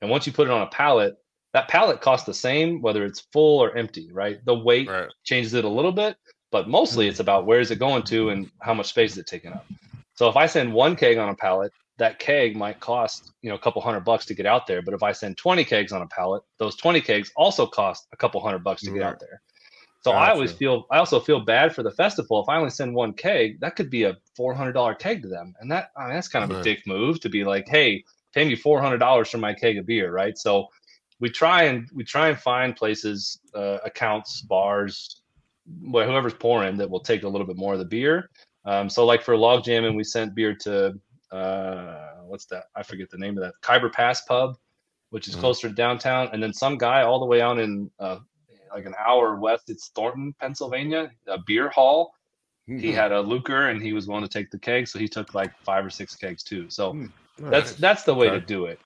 And 0.00 0.10
once 0.10 0.26
you 0.26 0.32
put 0.32 0.48
it 0.48 0.50
on 0.50 0.62
a 0.62 0.68
pallet, 0.68 1.16
that 1.54 1.68
pallet 1.68 2.00
costs 2.00 2.26
the 2.26 2.34
same 2.34 2.82
whether 2.82 3.04
it's 3.04 3.20
full 3.32 3.60
or 3.62 3.74
empty, 3.76 4.10
right? 4.12 4.44
The 4.44 4.54
weight 4.54 4.88
Right. 4.88 5.08
changes 5.22 5.54
it 5.54 5.64
a 5.64 5.68
little 5.68 5.92
bit, 5.92 6.16
but 6.50 6.68
mostly 6.68 7.08
it's 7.08 7.18
mm. 7.18 7.20
about 7.22 7.46
where 7.46 7.60
is 7.60 7.70
it 7.70 7.78
going 7.78 8.02
to 8.04 8.28
and 8.30 8.50
how 8.60 8.74
much 8.74 8.88
space 8.88 9.12
is 9.12 9.18
it 9.18 9.26
taking 9.26 9.52
up. 9.52 9.64
So 10.16 10.28
if 10.28 10.36
I 10.36 10.46
send 10.46 10.72
one 10.74 10.96
keg 10.96 11.16
on 11.16 11.28
a 11.28 11.34
pallet, 11.34 11.72
that 11.96 12.18
keg 12.18 12.56
might 12.56 12.80
cost 12.80 13.32
you 13.40 13.48
know 13.48 13.54
a 13.54 13.58
couple 13.58 13.80
hundred 13.80 14.00
bucks 14.00 14.26
to 14.26 14.34
get 14.34 14.46
out 14.46 14.66
there. 14.66 14.82
But 14.82 14.94
if 14.94 15.02
I 15.02 15.12
send 15.12 15.38
20 15.38 15.64
kegs 15.64 15.92
on 15.92 16.02
a 16.02 16.08
pallet, 16.08 16.42
those 16.58 16.76
20 16.76 17.00
kegs 17.00 17.30
also 17.36 17.66
cost 17.66 18.08
a 18.12 18.16
couple 18.16 18.42
hundred 18.42 18.64
bucks 18.64 18.82
to 18.82 18.90
get 18.90 19.02
out 19.02 19.20
there. 19.20 19.40
So 20.02 20.10
I 20.10 20.30
always 20.30 20.52
feel 20.52 20.86
I 20.90 20.98
also 20.98 21.18
feel 21.18 21.40
bad 21.40 21.74
for 21.74 21.82
the 21.82 21.92
festival. 21.92 22.42
If 22.42 22.48
I 22.48 22.58
only 22.58 22.70
send 22.70 22.94
one 22.94 23.14
keg, 23.14 23.60
that 23.60 23.74
could 23.74 23.88
be 23.88 24.02
a 24.02 24.16
four 24.36 24.54
hundred 24.54 24.72
dollar 24.72 24.94
keg 24.94 25.22
to 25.22 25.28
them, 25.28 25.54
and 25.60 25.70
that 25.70 25.92
I 25.96 26.06
mean, 26.06 26.14
that's 26.14 26.28
kind 26.28 26.44
of 26.44 26.58
a 26.58 26.62
dick 26.62 26.86
move 26.86 27.20
to 27.20 27.30
be 27.30 27.44
like, 27.44 27.68
hey, 27.68 28.04
pay 28.34 28.44
me 28.44 28.54
four 28.54 28.82
hundred 28.82 28.98
dollars 28.98 29.30
for 29.30 29.38
my 29.38 29.54
keg 29.54 29.78
of 29.78 29.86
beer, 29.86 30.12
right? 30.12 30.36
So 30.36 30.68
we 31.20 31.30
try 31.30 31.64
and 31.64 31.88
we 31.94 32.04
try 32.04 32.28
and 32.28 32.38
find 32.38 32.74
places, 32.76 33.38
uh, 33.54 33.78
accounts, 33.84 34.42
bars, 34.42 35.22
wh- 35.66 36.04
whoever's 36.04 36.34
pouring 36.34 36.76
that 36.78 36.90
will 36.90 37.00
take 37.00 37.22
a 37.22 37.28
little 37.28 37.46
bit 37.46 37.56
more 37.56 37.72
of 37.74 37.78
the 37.78 37.84
beer. 37.84 38.28
Um, 38.64 38.88
so 38.88 39.04
like 39.04 39.22
for 39.22 39.36
log 39.36 39.64
jamming, 39.64 39.94
we 39.96 40.04
sent 40.04 40.34
beer 40.34 40.54
to 40.62 40.98
uh, 41.30 42.16
what's 42.26 42.46
that? 42.46 42.64
I 42.76 42.82
forget 42.82 43.10
the 43.10 43.18
name 43.18 43.36
of 43.36 43.42
that. 43.44 43.54
Khyber 43.62 43.90
Pass 43.90 44.22
Pub, 44.22 44.56
which 45.10 45.26
is 45.28 45.34
Mhm. 45.34 45.40
closer 45.40 45.68
to 45.68 45.74
downtown, 45.74 46.28
and 46.32 46.42
then 46.42 46.52
some 46.52 46.78
guy 46.78 47.02
all 47.02 47.18
the 47.18 47.26
way 47.26 47.40
out 47.40 47.58
in 47.58 47.90
uh, 47.98 48.18
like 48.72 48.86
an 48.86 48.94
hour 48.98 49.36
west. 49.36 49.70
It's 49.70 49.88
Thornton, 49.88 50.34
Pennsylvania, 50.40 51.10
a 51.26 51.38
beer 51.46 51.70
hall. 51.70 52.12
He 52.66 52.72
Mhm. 52.90 52.94
had 52.94 53.12
a 53.12 53.22
Lukr 53.22 53.70
and 53.70 53.82
he 53.82 53.92
was 53.92 54.08
willing 54.08 54.24
to 54.24 54.28
take 54.28 54.50
the 54.50 54.58
keg, 54.58 54.88
so 54.88 54.98
he 54.98 55.06
took 55.08 55.34
like 55.34 55.52
five 55.64 55.84
or 55.84 55.90
six 55.90 56.16
kegs 56.16 56.42
too. 56.42 56.68
So 56.70 56.92
Hmm. 56.92 57.06
that's 57.38 57.72
Nice. 57.72 57.80
that's 57.80 58.02
the 58.04 58.14
way 58.14 58.28
Okay. 58.28 58.40
to 58.40 58.46
do 58.46 58.66
it. 58.66 58.80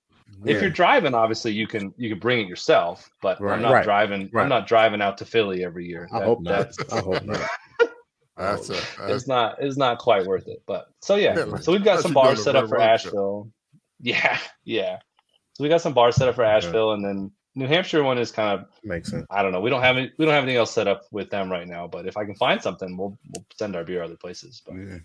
Yeah. 0.44 0.54
If 0.56 0.62
you're 0.62 0.70
driving, 0.70 1.14
obviously 1.14 1.52
you 1.52 1.66
can 1.66 1.92
you 1.96 2.08
can 2.08 2.18
bring 2.18 2.40
it 2.40 2.48
yourself, 2.48 3.10
but 3.22 3.40
Right. 3.40 3.54
I'm 3.54 3.62
not 3.62 3.72
Right. 3.72 3.84
driving. 3.84 4.30
Right. 4.32 4.42
I'm 4.42 4.48
not 4.48 4.66
driving 4.68 5.00
out 5.02 5.18
to 5.18 5.24
Philly 5.24 5.64
every 5.64 5.86
year. 5.86 6.08
I 6.12 6.20
That- 6.20 6.24
hope 6.26 6.40
not. 6.42 6.50
that's- 6.76 6.92
I 6.92 7.00
hope 7.00 7.24
not. 7.24 7.40
That's 8.36 8.70
a, 8.70 8.78
it's 9.08 9.26
not 9.26 9.56
it's 9.60 9.76
not 9.76 9.98
quite 9.98 10.24
worth 10.24 10.46
it. 10.46 10.62
But 10.64 10.86
so 11.00 11.16
yeah, 11.16 11.36
Yeah, 11.36 11.56
so 11.56 11.72
we've 11.72 11.82
got 11.82 12.00
some 12.00 12.12
bars 12.12 12.42
set 12.44 12.54
up 12.54 12.68
for 12.68 12.76
road 12.76 12.78
trip. 12.82 12.90
Asheville. 12.90 13.50
Yeah, 14.00 14.38
yeah. 14.62 14.98
So 15.54 15.64
we 15.64 15.68
got 15.68 15.80
some 15.80 15.92
bars 15.92 16.14
set 16.14 16.28
up 16.28 16.36
for 16.36 16.44
Okay. 16.44 16.52
Asheville, 16.52 16.92
and 16.92 17.04
then 17.04 17.32
New 17.56 17.66
Hampshire 17.66 18.04
one 18.04 18.16
is 18.16 18.30
kind 18.30 18.60
of 18.60 18.68
Makes 18.84 19.10
sense. 19.10 19.26
I 19.28 19.42
don't 19.42 19.50
know. 19.50 19.60
We 19.60 19.70
don't 19.70 19.82
have 19.82 19.96
any, 19.96 20.12
we 20.18 20.24
don't 20.24 20.32
have 20.34 20.44
anything 20.44 20.56
else 20.58 20.70
set 20.72 20.86
up 20.86 21.02
with 21.10 21.30
them 21.30 21.50
right 21.50 21.66
now. 21.66 21.88
But 21.88 22.06
if 22.06 22.16
I 22.16 22.24
can 22.24 22.36
find 22.36 22.62
something, 22.62 22.96
we'll 22.96 23.18
we'll 23.34 23.44
send 23.58 23.74
our 23.74 23.82
beer 23.82 24.04
other 24.04 24.14
places. 24.14 24.62
But 24.64 24.76
Yeah. 24.76 24.98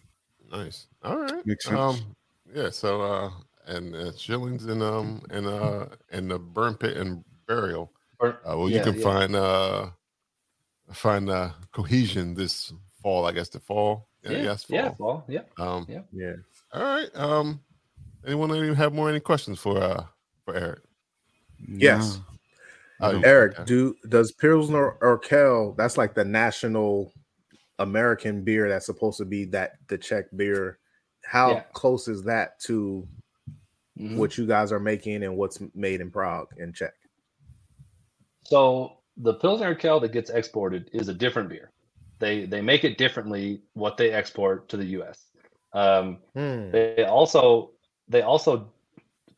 nice. 0.51 0.85
All 1.03 1.17
right. 1.17 1.43
Makes 1.43 1.65
sense. 1.65 1.79
Um, 1.79 2.15
yeah. 2.53 2.69
So 2.69 3.01
uh, 3.01 3.31
and 3.67 3.95
uh, 3.95 4.11
Schillings 4.11 4.65
and 4.65 4.81
um 4.81 5.21
and 5.29 5.47
uh 5.47 5.85
and 6.11 6.29
the 6.29 6.39
burn 6.39 6.75
pit 6.75 6.97
and 6.97 7.23
burial. 7.47 7.91
Uh, 8.21 8.33
well, 8.45 8.69
yeah, 8.69 8.77
you 8.77 8.83
can 8.83 8.95
yeah. 8.95 9.03
find 9.03 9.35
uh 9.35 9.89
find 10.91 11.29
uh 11.29 11.51
cohesion 11.71 12.33
this 12.33 12.71
fall. 13.01 13.25
I 13.25 13.31
guess 13.31 13.49
the 13.49 13.59
fall. 13.59 14.07
Yeah. 14.23 14.31
yeah, 14.31 14.43
yes. 14.43 14.63
Fall. 14.63 14.77
yeah, 14.77 14.91
well, 14.97 15.25
yeah. 15.27 15.41
Um. 15.57 15.85
Yeah. 15.89 16.01
Yeah. 16.11 16.35
All 16.73 16.83
right. 16.83 17.09
Um. 17.15 17.59
Anyone 18.25 18.55
even 18.55 18.75
have 18.75 18.93
more 18.93 19.09
any 19.09 19.19
questions 19.19 19.59
for 19.59 19.81
uh 19.81 20.05
for 20.45 20.55
Eric? 20.55 20.79
Yes. 21.67 22.19
Oh, 23.01 23.11
you- 23.11 23.25
Eric, 23.25 23.53
okay. 23.53 23.65
do 23.65 23.95
does 24.07 24.31
Pilsner 24.31 24.97
Urquell? 25.01 25.75
That's 25.75 25.97
like 25.97 26.13
the 26.13 26.23
national 26.23 27.11
American 27.79 28.43
beer 28.43 28.69
that's 28.69 28.85
supposed 28.85 29.17
to 29.17 29.25
be 29.25 29.45
that 29.45 29.73
the 29.87 29.97
Czech 29.97 30.25
beer. 30.35 30.79
How 31.25 31.51
Yeah. 31.51 31.63
close 31.73 32.07
is 32.07 32.23
that 32.23 32.59
to 32.61 33.07
Mhm. 33.99 34.15
what 34.17 34.37
you 34.37 34.45
guys 34.47 34.71
are 34.71 34.79
making 34.79 35.23
and 35.23 35.37
what's 35.37 35.59
made 35.75 36.01
in 36.01 36.09
Prague 36.09 36.47
in 36.57 36.73
Czech? 36.73 36.93
So 38.45 38.97
the 39.17 39.35
Pilsner 39.35 39.75
Urquell 39.75 40.01
that 40.01 40.11
gets 40.11 40.29
exported 40.29 40.89
is 40.93 41.07
a 41.07 41.13
different 41.13 41.49
beer. 41.49 41.71
They 42.19 42.45
they 42.45 42.61
make 42.61 42.83
it 42.83 42.97
differently 42.97 43.61
what 43.73 43.97
they 43.97 44.11
export 44.11 44.69
to 44.69 44.77
the 44.77 44.85
U.S. 44.97 45.27
Um, 45.73 46.17
Hmm. 46.33 46.71
they 46.71 47.05
also 47.05 47.71
they 48.07 48.21
also 48.21 48.71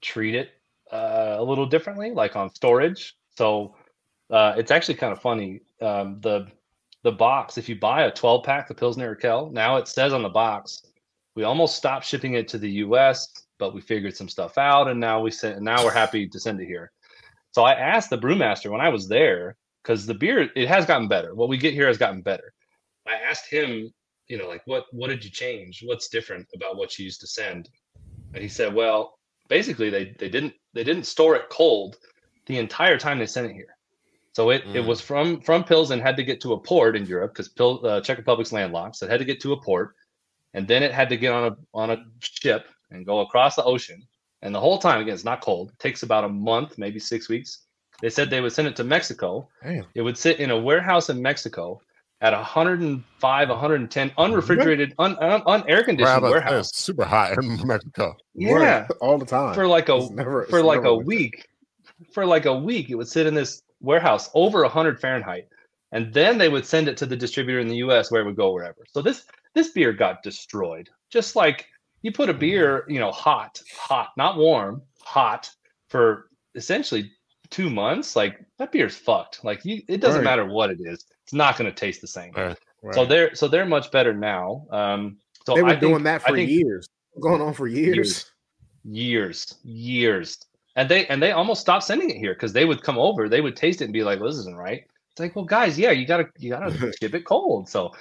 treat 0.01 0.35
it 0.35 0.49
uh, 0.91 1.35
a 1.39 1.43
little 1.43 1.65
differently, 1.65 2.11
like 2.11 2.35
on 2.35 2.49
storage. 2.53 3.15
So 3.37 3.75
uh, 4.29 4.53
it's 4.57 4.71
actually 4.71 4.95
kind 4.95 5.11
of 5.11 5.21
funny. 5.21 5.61
Um, 5.81 6.19
the 6.21 6.47
the 7.03 7.11
box, 7.11 7.57
if 7.57 7.69
you 7.69 7.75
buy 7.79 8.03
a 8.05 8.11
12 8.11 8.43
pack 8.43 8.69
of 8.69 8.77
Pilsner 8.77 9.15
Urquell, 9.15 9.51
now 9.51 9.77
it 9.77 9.87
says 9.87 10.11
on 10.13 10.23
the 10.23 10.29
box, 10.29 10.81
we 11.35 11.43
almost 11.43 11.75
stopped 11.75 12.05
shipping 12.05 12.33
it 12.33 12.47
to 12.47 12.57
the 12.57 12.69
U.S., 12.85 13.44
but 13.57 13.73
we 13.73 13.81
figured 13.81 14.15
some 14.15 14.29
stuff 14.29 14.57
out, 14.57 14.87
and 14.87 14.99
now 14.99 15.21
we 15.21 15.31
sent. 15.31 15.61
Now 15.61 15.83
we're 15.83 15.91
happy 15.91 16.27
to 16.27 16.39
send 16.39 16.59
it 16.61 16.65
here. 16.65 16.91
So 17.51 17.63
I 17.63 17.73
asked 17.73 18.09
the 18.09 18.17
brewmaster 18.17 18.69
when 18.69 18.81
I 18.81 18.89
was 18.89 19.07
there 19.07 19.55
because 19.83 20.05
the 20.05 20.13
beer 20.13 20.49
it 20.55 20.67
has 20.67 20.85
gotten 20.85 21.07
better. 21.07 21.35
What 21.35 21.49
we 21.49 21.57
get 21.57 21.73
here 21.73 21.87
has 21.87 21.97
gotten 21.97 22.21
better. 22.21 22.53
I 23.07 23.15
asked 23.15 23.49
him, 23.49 23.93
you 24.27 24.37
know, 24.37 24.47
like 24.47 24.63
what 24.65 24.85
what 24.91 25.07
did 25.07 25.23
you 25.23 25.31
change? 25.31 25.81
What's 25.85 26.09
different 26.09 26.47
about 26.55 26.77
what 26.77 26.97
you 26.97 27.05
used 27.05 27.21
to 27.21 27.27
send? 27.27 27.69
And 28.33 28.43
he 28.43 28.49
said, 28.49 28.73
well, 28.73 29.17
basically 29.47 29.89
they 29.89 30.15
they 30.19 30.29
didn't 30.29 30.53
they 30.73 30.83
didn't 30.83 31.05
store 31.05 31.35
it 31.35 31.49
cold 31.49 31.97
the 32.47 32.57
entire 32.57 32.97
time 32.97 33.19
they 33.19 33.25
sent 33.25 33.49
it 33.49 33.53
here. 33.53 33.77
So 34.33 34.49
it, 34.49 34.63
it 34.73 34.83
Mm. 34.83 34.87
was 34.87 34.99
from 34.99 35.39
from 35.41 35.63
Pilsen 35.63 35.99
had 36.01 36.17
to 36.17 36.23
get 36.23 36.41
to 36.41 36.53
a 36.53 36.59
port 36.59 36.97
in 36.97 37.05
Europe 37.05 37.31
because 37.33 37.47
Pil, 37.47 37.85
uh, 37.85 38.01
Czech 38.01 38.17
Republic's 38.17 38.51
landlocked, 38.51 38.97
so 38.97 39.05
it 39.05 39.11
had 39.11 39.19
to 39.19 39.25
get 39.25 39.39
to 39.41 39.53
a 39.53 39.61
port, 39.61 39.95
and 40.53 40.67
then 40.67 40.83
it 40.83 40.91
had 40.91 41.07
to 41.09 41.17
get 41.17 41.31
on 41.31 41.53
a 41.53 41.55
on 41.73 41.91
a 41.91 42.03
ship 42.19 42.67
and 42.91 43.05
go 43.05 43.19
across 43.19 43.55
the 43.55 43.63
ocean. 43.63 44.01
And 44.41 44.53
the 44.53 44.59
whole 44.59 44.77
time, 44.77 45.01
again, 45.01 45.13
it's 45.13 45.23
not 45.23 45.41
cold. 45.41 45.71
It 45.71 45.79
takes 45.79 46.03
about 46.03 46.23
a 46.23 46.29
month, 46.29 46.77
maybe 46.77 46.99
six 46.99 47.29
weeks. 47.29 47.59
They 48.01 48.09
said 48.09 48.29
they 48.29 48.41
would 48.41 48.51
send 48.53 48.67
it 48.67 48.75
to 48.77 48.83
Mexico. 48.83 49.47
Damn. 49.63 49.85
It 49.95 50.01
would 50.01 50.17
sit 50.17 50.39
in 50.39 50.51
a 50.51 50.57
warehouse 50.57 51.09
in 51.09 51.21
Mexico 51.21 51.81
at 52.21 52.33
105, 52.33 53.49
110, 53.49 54.11
unrefrigerated, 54.17 54.93
un, 54.99 55.17
un, 55.19 55.41
un 55.45 55.63
air 55.67 55.83
conditioned 55.83 56.21
warehouse. 56.23 56.71
Super 56.75 57.05
hot 57.05 57.37
in 57.41 57.59
Mexico. 57.67 58.15
Yeah, 58.33 58.87
all 59.01 59.17
the 59.17 59.25
time. 59.25 59.53
for 59.55 59.67
like 59.67 59.89
a 59.89 59.95
It's 59.97 60.09
never- 60.11 60.41
it's 60.43 60.49
for 60.51 60.61
like 60.61 60.83
a 60.83 60.95
week 60.95 61.47
for 62.11 62.25
like 62.25 62.45
a 62.45 62.53
week 62.53 62.89
it 62.89 62.95
would 62.95 63.07
sit 63.07 63.25
in 63.25 63.33
this 63.33 63.61
warehouse 63.79 64.29
over 64.33 64.61
100 64.63 64.99
fahrenheit 64.99 65.47
and 65.93 66.13
then 66.13 66.37
they 66.37 66.49
would 66.49 66.65
send 66.65 66.89
it 66.89 66.97
to 66.97 67.05
the 67.05 67.15
distributor 67.15 67.59
in 67.61 67.69
the 67.69 67.77
us 67.77 68.11
where 68.11 68.21
it 68.21 68.25
would 68.25 68.35
go 68.35 68.51
wherever 68.51 68.83
so 68.91 69.01
this 69.01 69.25
this 69.53 69.69
beer 69.69 69.93
got 69.93 70.21
destroyed 70.21 70.89
just 71.09 71.37
like 71.37 71.67
you 72.05 72.11
put 72.11 72.29
a 72.29 72.33
beer 72.33 72.85
you 72.87 72.99
know 72.99 73.11
hot 73.11 73.59
hot 73.75 74.09
not 74.15 74.37
warm 74.37 74.81
hot 75.01 75.49
for 75.89 76.29
essentially 76.53 77.11
two 77.49 77.69
months 77.69 78.15
like 78.15 78.33
that 78.59 78.71
beer's 78.71 78.95
fucked 78.95 79.43
like 79.43 79.63
you, 79.65 79.81
it 79.87 79.99
doesn't 80.01 80.21
Right. 80.21 80.29
matter 80.31 80.45
what 80.45 80.69
it 80.69 80.79
is 80.81 81.03
it's 81.23 81.33
not 81.33 81.57
going 81.57 81.69
to 81.69 81.75
taste 81.75 82.01
the 82.01 82.07
same 82.07 82.31
Right. 82.33 82.57
so 82.93 83.05
they're 83.05 83.33
so 83.33 83.47
they're 83.47 83.65
much 83.65 83.91
better 83.91 84.13
now 84.13 84.67
um 84.71 85.17
so 85.45 85.55
they 85.55 85.61
were 85.63 85.69
I 85.69 85.71
think- 85.71 85.81
doing 85.81 86.03
that 86.03 86.21
for 86.21 86.35
think- 86.35 86.49
years. 86.49 86.87
Going 87.21 87.41
on 87.41 87.53
for 87.53 87.67
years. 87.67 87.95
Years. 87.95 88.31
years 88.83 89.55
years 89.63 90.37
and 90.75 90.87
they 90.89 91.07
and 91.07 91.21
they 91.23 91.31
almost 91.31 91.61
stopped 91.61 91.83
sending 91.85 92.09
it 92.11 92.17
here 92.17 92.33
because 92.33 92.53
they 92.53 92.65
would 92.65 92.81
come 92.83 92.97
over 92.99 93.27
they 93.29 93.41
would 93.41 93.55
taste 93.55 93.81
it 93.81 93.85
and 93.85 93.93
be 93.93 94.03
like 94.03 94.19
well, 94.19 94.29
this 94.29 94.37
isn't 94.39 94.57
right 94.57 94.83
it's 95.15 95.21
like 95.21 95.35
well 95.35 95.45
guys 95.45 95.79
yeah 95.79 95.91
you 95.91 96.05
gotta 96.05 96.27
you 96.37 96.49
gotta 96.49 96.71
ship 97.01 97.15
it 97.15 97.23
cold. 97.25 97.69
So 97.69 97.91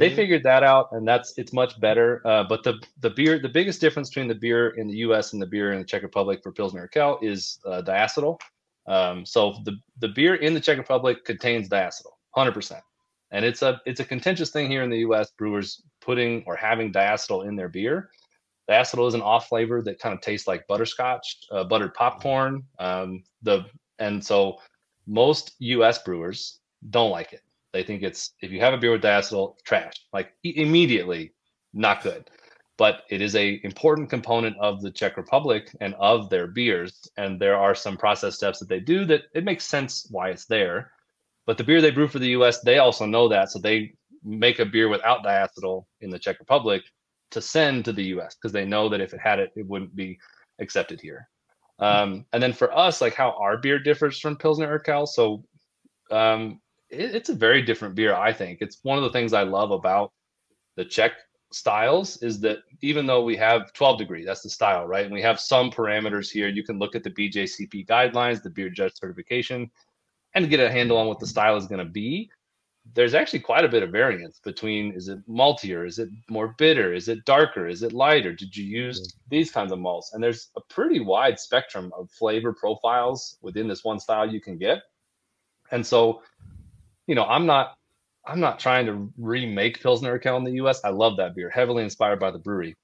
they 0.00 0.10
Mhm. 0.10 0.16
figured 0.16 0.42
that 0.42 0.64
out 0.64 0.88
and 0.90 1.06
that's 1.06 1.38
it's 1.38 1.52
much 1.52 1.78
better. 1.80 2.20
Uh, 2.26 2.42
but 2.44 2.64
the 2.64 2.82
the 3.00 3.10
beer 3.10 3.38
the 3.38 3.48
biggest 3.48 3.80
difference 3.80 4.08
between 4.10 4.26
the 4.26 4.34
beer 4.34 4.70
in 4.70 4.88
the 4.88 4.96
us 4.96 5.32
and 5.32 5.40
the 5.40 5.46
beer 5.46 5.72
in 5.72 5.78
the 5.78 5.84
czech 5.84 6.02
republic 6.02 6.40
for 6.42 6.50
pilsner 6.50 6.88
urquell 6.88 7.22
is 7.22 7.60
uh, 7.64 7.80
diacetyl. 7.82 8.40
Um, 8.88 9.24
so 9.24 9.54
the 9.64 9.76
the 10.00 10.08
beer 10.08 10.34
in 10.34 10.52
the 10.52 10.60
czech 10.60 10.78
republic 10.78 11.24
contains 11.24 11.68
diacetyl 11.68 12.10
100% 12.36 12.80
and 13.30 13.44
it's 13.44 13.62
a 13.62 13.80
it's 13.86 14.00
a 14.00 14.04
contentious 14.04 14.50
thing 14.50 14.68
here 14.68 14.82
in 14.82 14.90
the 14.90 14.98
us 14.98 15.30
brewers 15.38 15.80
putting 16.00 16.42
or 16.44 16.56
having 16.56 16.92
diacetyl 16.92 17.46
in 17.46 17.54
their 17.54 17.68
beer. 17.68 18.10
Diacetyl 18.68 19.06
is 19.06 19.14
an 19.14 19.22
off 19.22 19.48
flavor 19.48 19.80
that 19.82 20.00
kind 20.00 20.12
of 20.14 20.20
tastes 20.22 20.48
like 20.48 20.66
butterscotch 20.66 21.38
uh, 21.52 21.62
buttered 21.64 21.94
popcorn 21.94 22.64
um, 22.80 23.22
the 23.42 23.64
and 24.00 24.24
so 24.24 24.56
most 25.06 25.54
us 25.60 25.98
brewers 26.02 26.60
don't 26.90 27.10
like 27.10 27.32
it 27.32 27.42
they 27.74 27.82
think 27.82 28.02
it's 28.02 28.30
if 28.40 28.52
you 28.52 28.60
have 28.60 28.72
a 28.72 28.78
beer 28.78 28.92
with 28.92 29.02
diacetyl, 29.02 29.56
trash. 29.64 29.94
Like 30.12 30.32
immediately, 30.44 31.32
not 31.74 32.02
good. 32.02 32.30
But 32.78 33.02
it 33.10 33.20
is 33.20 33.34
a 33.34 33.60
important 33.64 34.08
component 34.08 34.56
of 34.58 34.80
the 34.80 34.92
Czech 34.92 35.16
Republic 35.16 35.70
and 35.80 35.94
of 35.94 36.30
their 36.30 36.46
beers. 36.46 37.08
And 37.16 37.40
there 37.40 37.56
are 37.56 37.74
some 37.74 37.96
process 37.96 38.36
steps 38.36 38.60
that 38.60 38.68
they 38.68 38.80
do 38.80 39.04
that 39.06 39.22
it 39.34 39.44
makes 39.44 39.64
sense 39.64 40.06
why 40.10 40.30
it's 40.30 40.46
there. 40.46 40.92
But 41.46 41.58
the 41.58 41.64
beer 41.64 41.80
they 41.80 41.90
brew 41.90 42.08
for 42.08 42.20
the 42.20 42.28
U.S., 42.38 42.60
they 42.60 42.78
also 42.78 43.06
know 43.06 43.28
that, 43.28 43.50
so 43.50 43.58
they 43.58 43.94
make 44.22 44.60
a 44.60 44.64
beer 44.64 44.88
without 44.88 45.24
diacetyl 45.24 45.84
in 46.00 46.10
the 46.10 46.18
Czech 46.18 46.38
Republic 46.38 46.82
to 47.32 47.42
send 47.42 47.84
to 47.84 47.92
the 47.92 48.04
U.S. 48.04 48.36
because 48.36 48.52
they 48.52 48.64
know 48.64 48.88
that 48.88 49.00
if 49.00 49.12
it 49.12 49.20
had 49.20 49.40
it, 49.40 49.50
it 49.56 49.66
wouldn't 49.66 49.94
be 49.94 50.18
accepted 50.60 51.00
here. 51.00 51.28
Um, 51.80 52.24
and 52.32 52.40
then 52.40 52.52
for 52.52 52.72
us, 52.76 53.00
like 53.00 53.14
how 53.14 53.32
our 53.32 53.58
beer 53.58 53.80
differs 53.80 54.20
from 54.20 54.36
Pilsner 54.36 54.78
Urquell, 54.78 55.08
so 55.08 55.44
um, 56.10 56.60
it, 56.90 57.14
it's 57.14 57.28
a 57.28 57.34
very 57.34 57.62
different 57.62 57.94
beer. 57.94 58.14
I 58.14 58.32
think 58.32 58.58
it's 58.60 58.78
one 58.82 58.98
of 58.98 59.04
the 59.04 59.10
things 59.10 59.32
I 59.32 59.42
love 59.42 59.70
about 59.70 60.12
the 60.76 60.84
Czech 60.84 61.12
styles 61.52 62.16
is 62.22 62.40
that 62.40 62.58
even 62.82 63.06
though 63.06 63.22
we 63.22 63.36
have 63.36 63.72
12 63.72 63.98
degree, 63.98 64.24
that's 64.24 64.42
the 64.42 64.50
style, 64.50 64.86
right? 64.86 65.04
And 65.04 65.14
we 65.14 65.22
have 65.22 65.38
some 65.38 65.70
parameters 65.70 66.30
here. 66.30 66.48
You 66.48 66.64
can 66.64 66.78
look 66.78 66.96
at 66.96 67.04
the 67.04 67.10
BJCP 67.10 67.86
guidelines, 67.86 68.42
the 68.42 68.50
beer 68.50 68.68
judge 68.68 68.94
certification, 68.94 69.70
and 70.34 70.50
get 70.50 70.60
a 70.60 70.70
handle 70.70 70.96
on 70.96 71.06
what 71.06 71.20
the 71.20 71.26
style 71.26 71.56
is 71.56 71.66
going 71.66 71.84
to 71.84 71.90
be. 71.90 72.30
There's 72.92 73.14
actually 73.14 73.40
quite 73.40 73.64
a 73.64 73.68
bit 73.68 73.82
of 73.82 73.90
variance 73.90 74.40
between 74.44 74.92
is 74.92 75.08
it 75.08 75.26
maltier, 75.26 75.86
is 75.86 75.98
it 75.98 76.10
more 76.28 76.54
bitter, 76.58 76.92
is 76.92 77.08
it 77.08 77.24
darker, 77.24 77.66
is 77.66 77.82
it 77.82 77.94
lighter? 77.94 78.32
Did 78.32 78.54
you 78.54 78.64
use 78.64 79.16
these 79.30 79.50
kinds 79.50 79.72
of 79.72 79.78
malts? 79.78 80.12
And 80.12 80.22
there's 80.22 80.50
a 80.56 80.60
pretty 80.60 81.00
wide 81.00 81.38
spectrum 81.38 81.92
of 81.96 82.10
flavor 82.10 82.52
profiles 82.52 83.38
within 83.40 83.68
this 83.68 83.84
one 83.84 84.00
style 84.00 84.30
you 84.30 84.40
can 84.40 84.58
get. 84.58 84.82
And 85.70 85.86
so 85.86 86.20
you 87.06 87.14
know, 87.14 87.24
I'm 87.24 87.46
not 87.46 87.76
I'm 88.26 88.40
not 88.40 88.58
trying 88.58 88.86
to 88.86 89.12
remake 89.18 89.82
Pilsner 89.82 90.18
Urquell 90.18 90.38
in 90.38 90.44
the 90.44 90.64
US. 90.64 90.82
I 90.84 90.90
love 90.90 91.16
that 91.18 91.34
beer, 91.34 91.50
heavily 91.50 91.82
inspired 91.82 92.20
by 92.20 92.30
the 92.30 92.38
brewery. 92.38 92.74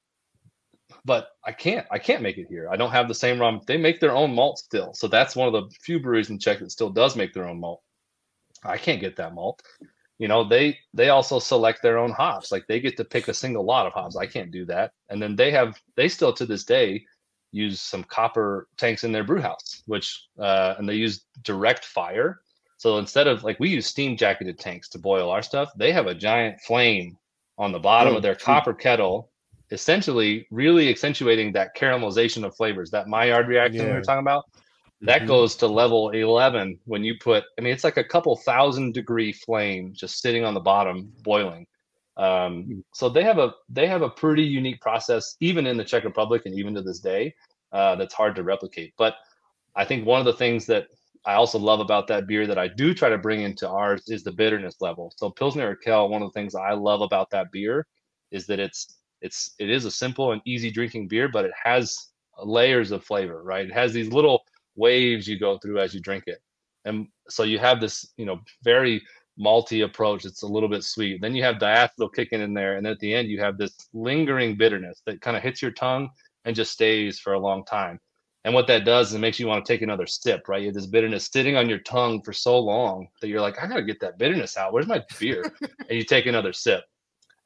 But 1.04 1.28
I 1.44 1.52
can't 1.52 1.86
I 1.90 1.98
can't 1.98 2.22
make 2.22 2.36
it 2.36 2.48
here. 2.48 2.68
I 2.70 2.76
don't 2.76 2.90
have 2.90 3.08
the 3.08 3.14
same 3.14 3.40
raw 3.40 3.58
they 3.66 3.76
make 3.76 4.00
their 4.00 4.14
own 4.14 4.34
malt 4.34 4.58
still. 4.58 4.92
So 4.94 5.08
that's 5.08 5.36
one 5.36 5.48
of 5.48 5.52
the 5.52 5.74
few 5.80 6.00
breweries 6.00 6.30
in 6.30 6.38
Czech 6.38 6.58
that 6.58 6.72
still 6.72 6.90
does 6.90 7.16
make 7.16 7.32
their 7.32 7.48
own 7.48 7.60
malt. 7.60 7.82
I 8.64 8.76
can't 8.76 9.00
get 9.00 9.16
that 9.16 9.34
malt. 9.34 9.62
You 10.18 10.28
know, 10.28 10.46
they 10.46 10.78
they 10.92 11.08
also 11.08 11.38
select 11.38 11.80
their 11.80 11.96
own 11.96 12.10
hops. 12.10 12.52
Like 12.52 12.66
they 12.66 12.80
get 12.80 12.96
to 12.98 13.04
pick 13.04 13.28
a 13.28 13.34
single 13.34 13.64
lot 13.64 13.86
of 13.86 13.94
hops. 13.94 14.16
I 14.16 14.26
can't 14.26 14.50
do 14.50 14.66
that. 14.66 14.92
And 15.08 15.22
then 15.22 15.36
they 15.36 15.50
have 15.52 15.80
they 15.96 16.08
still 16.08 16.32
to 16.34 16.44
this 16.44 16.64
day 16.64 17.06
use 17.52 17.80
some 17.80 18.04
copper 18.04 18.68
tanks 18.76 19.02
in 19.04 19.12
their 19.12 19.24
brew 19.24 19.40
house, 19.40 19.82
which 19.86 20.26
uh, 20.38 20.74
and 20.76 20.86
they 20.88 20.94
use 20.94 21.24
direct 21.42 21.84
fire 21.86 22.42
so 22.80 22.96
instead 22.96 23.26
of 23.26 23.44
like 23.44 23.60
we 23.60 23.68
use 23.68 23.86
steam 23.86 24.16
jacketed 24.16 24.58
tanks 24.58 24.88
to 24.88 24.98
boil 24.98 25.28
our 25.28 25.42
stuff, 25.42 25.70
they 25.76 25.92
have 25.92 26.06
a 26.06 26.14
giant 26.14 26.58
flame 26.62 27.18
on 27.58 27.72
the 27.72 27.78
bottom 27.78 28.14
Oh, 28.14 28.16
of 28.16 28.22
their 28.22 28.34
copper 28.34 28.72
kettle, 28.72 29.30
essentially 29.70 30.46
really 30.50 30.88
accentuating 30.88 31.52
that 31.52 31.76
caramelization 31.76 32.42
of 32.42 32.56
flavors. 32.56 32.90
That 32.90 33.06
Maillard 33.06 33.48
reaction 33.48 33.84
we 33.84 33.90
Yeah. 33.90 33.96
were 33.96 34.00
talking 34.00 34.20
about, 34.22 34.44
that 35.02 35.24
Mhm. 35.24 35.26
goes 35.26 35.56
to 35.56 35.66
level 35.66 36.08
11 36.08 36.80
when 36.86 37.04
you 37.04 37.16
put, 37.20 37.44
I 37.58 37.60
mean, 37.60 37.74
it's 37.74 37.84
like 37.84 37.98
a 37.98 38.04
couple 38.04 38.34
thousand 38.38 38.94
degree 38.94 39.34
flame 39.34 39.92
just 39.92 40.20
sitting 40.22 40.46
on 40.46 40.54
the 40.54 40.60
bottom 40.60 41.12
boiling. 41.22 41.66
Um, 42.16 42.72
so 42.94 43.10
they 43.10 43.24
have 43.24 43.38
a 43.38 43.52
they 43.68 43.88
have 43.88 44.00
a 44.00 44.08
pretty 44.08 44.44
unique 44.44 44.80
process, 44.80 45.36
even 45.40 45.66
in 45.66 45.76
the 45.76 45.84
Czech 45.84 46.04
Republic 46.04 46.44
and 46.46 46.54
even 46.54 46.74
to 46.76 46.82
this 46.82 47.00
day, 47.00 47.34
uh, 47.72 47.96
that's 47.96 48.14
hard 48.14 48.36
to 48.36 48.42
replicate. 48.42 48.94
But 48.96 49.16
I 49.76 49.84
think 49.84 50.06
one 50.06 50.20
of 50.20 50.24
the 50.26 50.32
things 50.32 50.64
that 50.66 50.88
I 51.26 51.34
also 51.34 51.58
love 51.58 51.80
about 51.80 52.06
that 52.08 52.26
beer 52.26 52.46
that 52.46 52.58
I 52.58 52.68
do 52.68 52.94
try 52.94 53.10
to 53.10 53.18
bring 53.18 53.42
into 53.42 53.68
ours 53.68 54.04
is 54.08 54.22
the 54.22 54.32
bitterness 54.32 54.76
level. 54.80 55.12
So 55.16 55.30
Pilsner 55.30 55.76
Urquell, 55.76 56.08
one 56.08 56.22
of 56.22 56.28
the 56.28 56.38
things 56.38 56.54
I 56.54 56.72
love 56.72 57.02
about 57.02 57.30
that 57.30 57.52
beer 57.52 57.86
is 58.30 58.46
that 58.46 58.58
it's 58.58 58.96
it's 59.20 59.54
it 59.58 59.68
is 59.68 59.84
a 59.84 59.90
simple 59.90 60.32
and 60.32 60.40
easy 60.46 60.70
drinking 60.70 61.08
beer, 61.08 61.28
but 61.28 61.44
it 61.44 61.52
has 61.62 62.08
layers 62.42 62.90
of 62.90 63.04
flavor, 63.04 63.42
right? 63.42 63.66
It 63.66 63.72
has 63.72 63.92
these 63.92 64.12
little 64.12 64.44
waves 64.76 65.28
you 65.28 65.38
go 65.38 65.58
through 65.58 65.80
as 65.80 65.94
you 65.94 66.00
drink 66.00 66.24
it. 66.26 66.38
And 66.86 67.08
so 67.28 67.42
you 67.42 67.58
have 67.58 67.80
this, 67.80 68.12
you 68.16 68.24
know, 68.24 68.40
very 68.62 69.02
malty 69.38 69.84
approach. 69.84 70.24
It's 70.24 70.42
a 70.42 70.46
little 70.46 70.68
bit 70.68 70.84
sweet. 70.84 71.20
Then 71.20 71.34
you 71.34 71.42
have 71.42 71.56
diacetyl 71.56 72.14
kicking 72.14 72.40
in 72.40 72.54
there, 72.54 72.76
and 72.76 72.86
then 72.86 72.92
at 72.92 72.98
the 73.00 73.14
end 73.14 73.28
you 73.28 73.40
have 73.40 73.58
this 73.58 73.76
lingering 73.92 74.56
bitterness 74.56 75.02
that 75.06 75.20
kind 75.20 75.36
of 75.36 75.42
hits 75.42 75.60
your 75.60 75.72
tongue 75.72 76.08
and 76.46 76.56
just 76.56 76.72
stays 76.72 77.18
for 77.18 77.34
a 77.34 77.38
long 77.38 77.64
time. 77.64 78.00
And 78.44 78.54
what 78.54 78.66
that 78.68 78.84
does 78.84 79.08
is 79.08 79.14
it 79.14 79.18
makes 79.18 79.38
you 79.38 79.46
want 79.46 79.64
to 79.64 79.72
take 79.72 79.82
another 79.82 80.06
sip, 80.06 80.48
right? 80.48 80.60
You 80.60 80.68
have 80.68 80.74
this 80.74 80.86
bitterness 80.86 81.28
sitting 81.30 81.56
on 81.56 81.68
your 81.68 81.80
tongue 81.80 82.22
for 82.22 82.32
so 82.32 82.58
long 82.58 83.08
that 83.20 83.28
you're 83.28 83.40
like, 83.40 83.62
I 83.62 83.66
gotta 83.66 83.82
get 83.82 84.00
that 84.00 84.18
bitterness 84.18 84.56
out. 84.56 84.72
Where's 84.72 84.86
my 84.86 85.04
beer? 85.18 85.44
and 85.60 85.90
you 85.90 86.04
take 86.04 86.26
another 86.26 86.52
sip. 86.52 86.84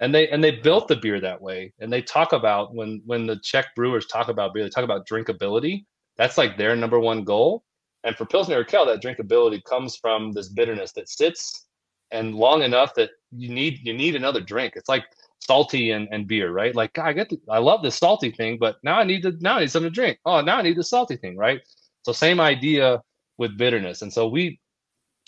And 0.00 0.14
they 0.14 0.28
and 0.28 0.42
they 0.42 0.52
built 0.52 0.88
the 0.88 0.96
beer 0.96 1.20
that 1.20 1.40
way. 1.40 1.72
And 1.80 1.92
they 1.92 2.02
talk 2.02 2.32
about 2.32 2.74
when 2.74 3.02
when 3.06 3.26
the 3.26 3.40
Czech 3.42 3.74
brewers 3.74 4.06
talk 4.06 4.28
about 4.28 4.54
beer, 4.54 4.62
they 4.62 4.70
talk 4.70 4.84
about 4.84 5.06
drinkability. 5.08 5.84
That's 6.16 6.38
like 6.38 6.56
their 6.56 6.76
number 6.76 7.00
one 7.00 7.24
goal. 7.24 7.64
And 8.04 8.14
for 8.16 8.26
Pilsner 8.26 8.62
Urquell, 8.62 8.86
that 8.86 9.02
drinkability 9.02 9.64
comes 9.64 9.96
from 9.96 10.30
this 10.32 10.48
bitterness 10.48 10.92
that 10.92 11.08
sits 11.08 11.66
and 12.10 12.34
long 12.34 12.62
enough 12.62 12.94
that 12.94 13.10
you 13.32 13.48
need 13.48 13.80
you 13.82 13.94
need 13.94 14.14
another 14.14 14.40
drink. 14.40 14.74
It's 14.76 14.88
like 14.88 15.04
salty 15.46 15.90
and, 15.90 16.08
and 16.10 16.26
beer, 16.26 16.50
right? 16.50 16.74
Like 16.74 16.98
I 16.98 17.12
get 17.12 17.28
the, 17.28 17.38
I 17.50 17.58
love 17.58 17.82
this 17.82 17.96
salty 17.96 18.30
thing, 18.30 18.58
but 18.58 18.76
now 18.82 18.98
I 18.98 19.04
need 19.04 19.22
to 19.22 19.32
now 19.40 19.56
I 19.56 19.60
need 19.60 19.70
something 19.70 19.90
to 19.90 19.94
drink. 19.94 20.18
Oh, 20.24 20.40
now 20.40 20.56
I 20.56 20.62
need 20.62 20.76
the 20.76 20.84
salty 20.84 21.16
thing, 21.16 21.36
right? 21.36 21.60
So 22.02 22.12
same 22.12 22.40
idea 22.40 23.02
with 23.38 23.58
bitterness. 23.58 24.02
And 24.02 24.12
so 24.12 24.28
we 24.28 24.60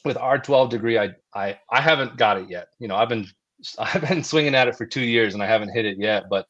with 0.05 0.16
our 0.16 0.38
12 0.38 0.70
degree, 0.70 0.98
I 0.98 1.10
I 1.34 1.59
I 1.70 1.80
haven't 1.80 2.16
got 2.16 2.38
it 2.38 2.48
yet. 2.48 2.68
You 2.78 2.88
know, 2.88 2.97
I've 2.97 3.09
been 3.09 3.26
I've 3.78 4.09
been 4.09 4.24
swinging 4.24 4.55
at 4.55 4.68
it 4.68 4.76
for 4.76 4.86
two 4.86 5.05
years 5.05 5.34
and 5.34 5.43
I 5.43 5.47
haven't 5.47 5.74
hit 5.74 5.84
it 5.84 5.98
yet. 5.98 6.24
But 6.30 6.47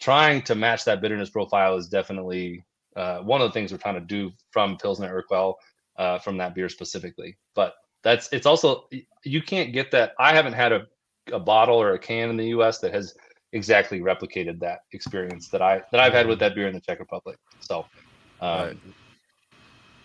trying 0.00 0.42
to 0.42 0.54
match 0.54 0.84
that 0.84 1.00
bitterness 1.00 1.30
profile 1.30 1.76
is 1.76 1.88
definitely 1.88 2.64
uh, 2.96 3.18
one 3.20 3.40
of 3.40 3.48
the 3.48 3.52
things 3.52 3.72
we're 3.72 3.78
trying 3.78 3.94
to 3.94 4.00
do 4.00 4.30
from 4.50 4.76
Pilsner 4.76 5.22
Urquell, 5.22 5.54
uh, 5.98 6.18
from 6.18 6.36
that 6.38 6.54
beer 6.54 6.68
specifically. 6.68 7.36
But 7.54 7.74
that's 8.02 8.28
it's 8.32 8.46
also 8.46 8.88
you 9.24 9.42
can't 9.42 9.72
get 9.72 9.90
that. 9.90 10.12
I 10.18 10.34
haven't 10.34 10.52
had 10.52 10.72
a, 10.72 10.86
a 11.32 11.38
bottle 11.38 11.76
or 11.76 11.94
a 11.94 11.98
can 11.98 12.30
in 12.30 12.36
the 12.36 12.48
U.S. 12.48 12.78
that 12.78 12.92
has 12.92 13.14
exactly 13.52 14.00
replicated 14.00 14.58
that 14.60 14.80
experience 14.92 15.48
that 15.48 15.62
I 15.62 15.82
that 15.90 16.00
I've 16.00 16.12
had 16.12 16.26
with 16.26 16.38
that 16.40 16.54
beer 16.54 16.68
in 16.68 16.74
the 16.74 16.80
Czech 16.80 16.98
Republic. 16.98 17.38
So. 17.60 17.86
Um, 18.40 18.60
Right. 18.60 18.76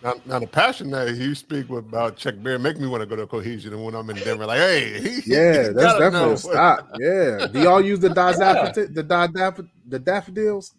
Now, 0.02 0.12
now 0.26 0.38
the 0.38 0.46
passion 0.46 0.90
that 0.90 1.16
you 1.16 1.34
speak 1.34 1.70
with 1.70 1.86
about 1.86 2.16
Czech 2.16 2.42
beer 2.42 2.58
make 2.58 2.78
me 2.78 2.86
want 2.86 3.00
to 3.00 3.06
go 3.06 3.16
to 3.16 3.26
Cohesion, 3.26 3.72
and 3.72 3.82
when 3.82 3.94
I'm 3.94 4.10
in 4.10 4.16
Denver, 4.16 4.44
like, 4.44 4.58
hey, 4.58 5.00
he, 5.20 5.22
Yeah, 5.24 5.70
that's 5.70 5.98
definitely 5.98 6.10
know 6.10 6.32
a 6.32 6.36
stop. 6.36 6.90
Yeah. 6.98 7.46
Do 7.46 7.62
y'all 7.62 7.80
use 7.80 8.00
the 8.00 8.10
daffodil, 8.10 8.86
the 8.92 9.02
daffodil, 9.02 9.70
the 9.88 9.98
daffodils? 9.98 10.74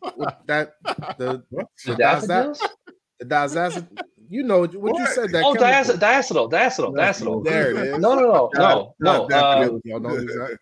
That 0.46 0.76
the 1.18 1.44
the 1.50 1.66
the 1.88 1.96
daffodils? 1.96 2.62
the 3.20 3.26
dazaz, 3.26 3.88
you 4.30 4.44
know 4.44 4.60
what 4.68 4.98
you 4.98 5.08
said 5.08 5.32
that 5.32 5.44
Oh, 5.44 5.54
diacetyl, 5.54 6.00
diacetyl, 6.00 6.52
diacetyl, 6.52 6.94
diacetyl. 6.94 7.44
There 7.44 7.72
it 7.72 7.78
is. 7.88 8.00
No, 8.00 8.16
no, 8.16 8.22
no, 8.22 8.50
no, 8.54 8.60
no. 8.60 8.96
Not 9.00 9.16
Uh, 9.22 9.28
daffodils, 9.30 9.82
y'all 9.86 10.00
don't 10.00 10.22
use 10.22 10.34
that. 10.34 10.58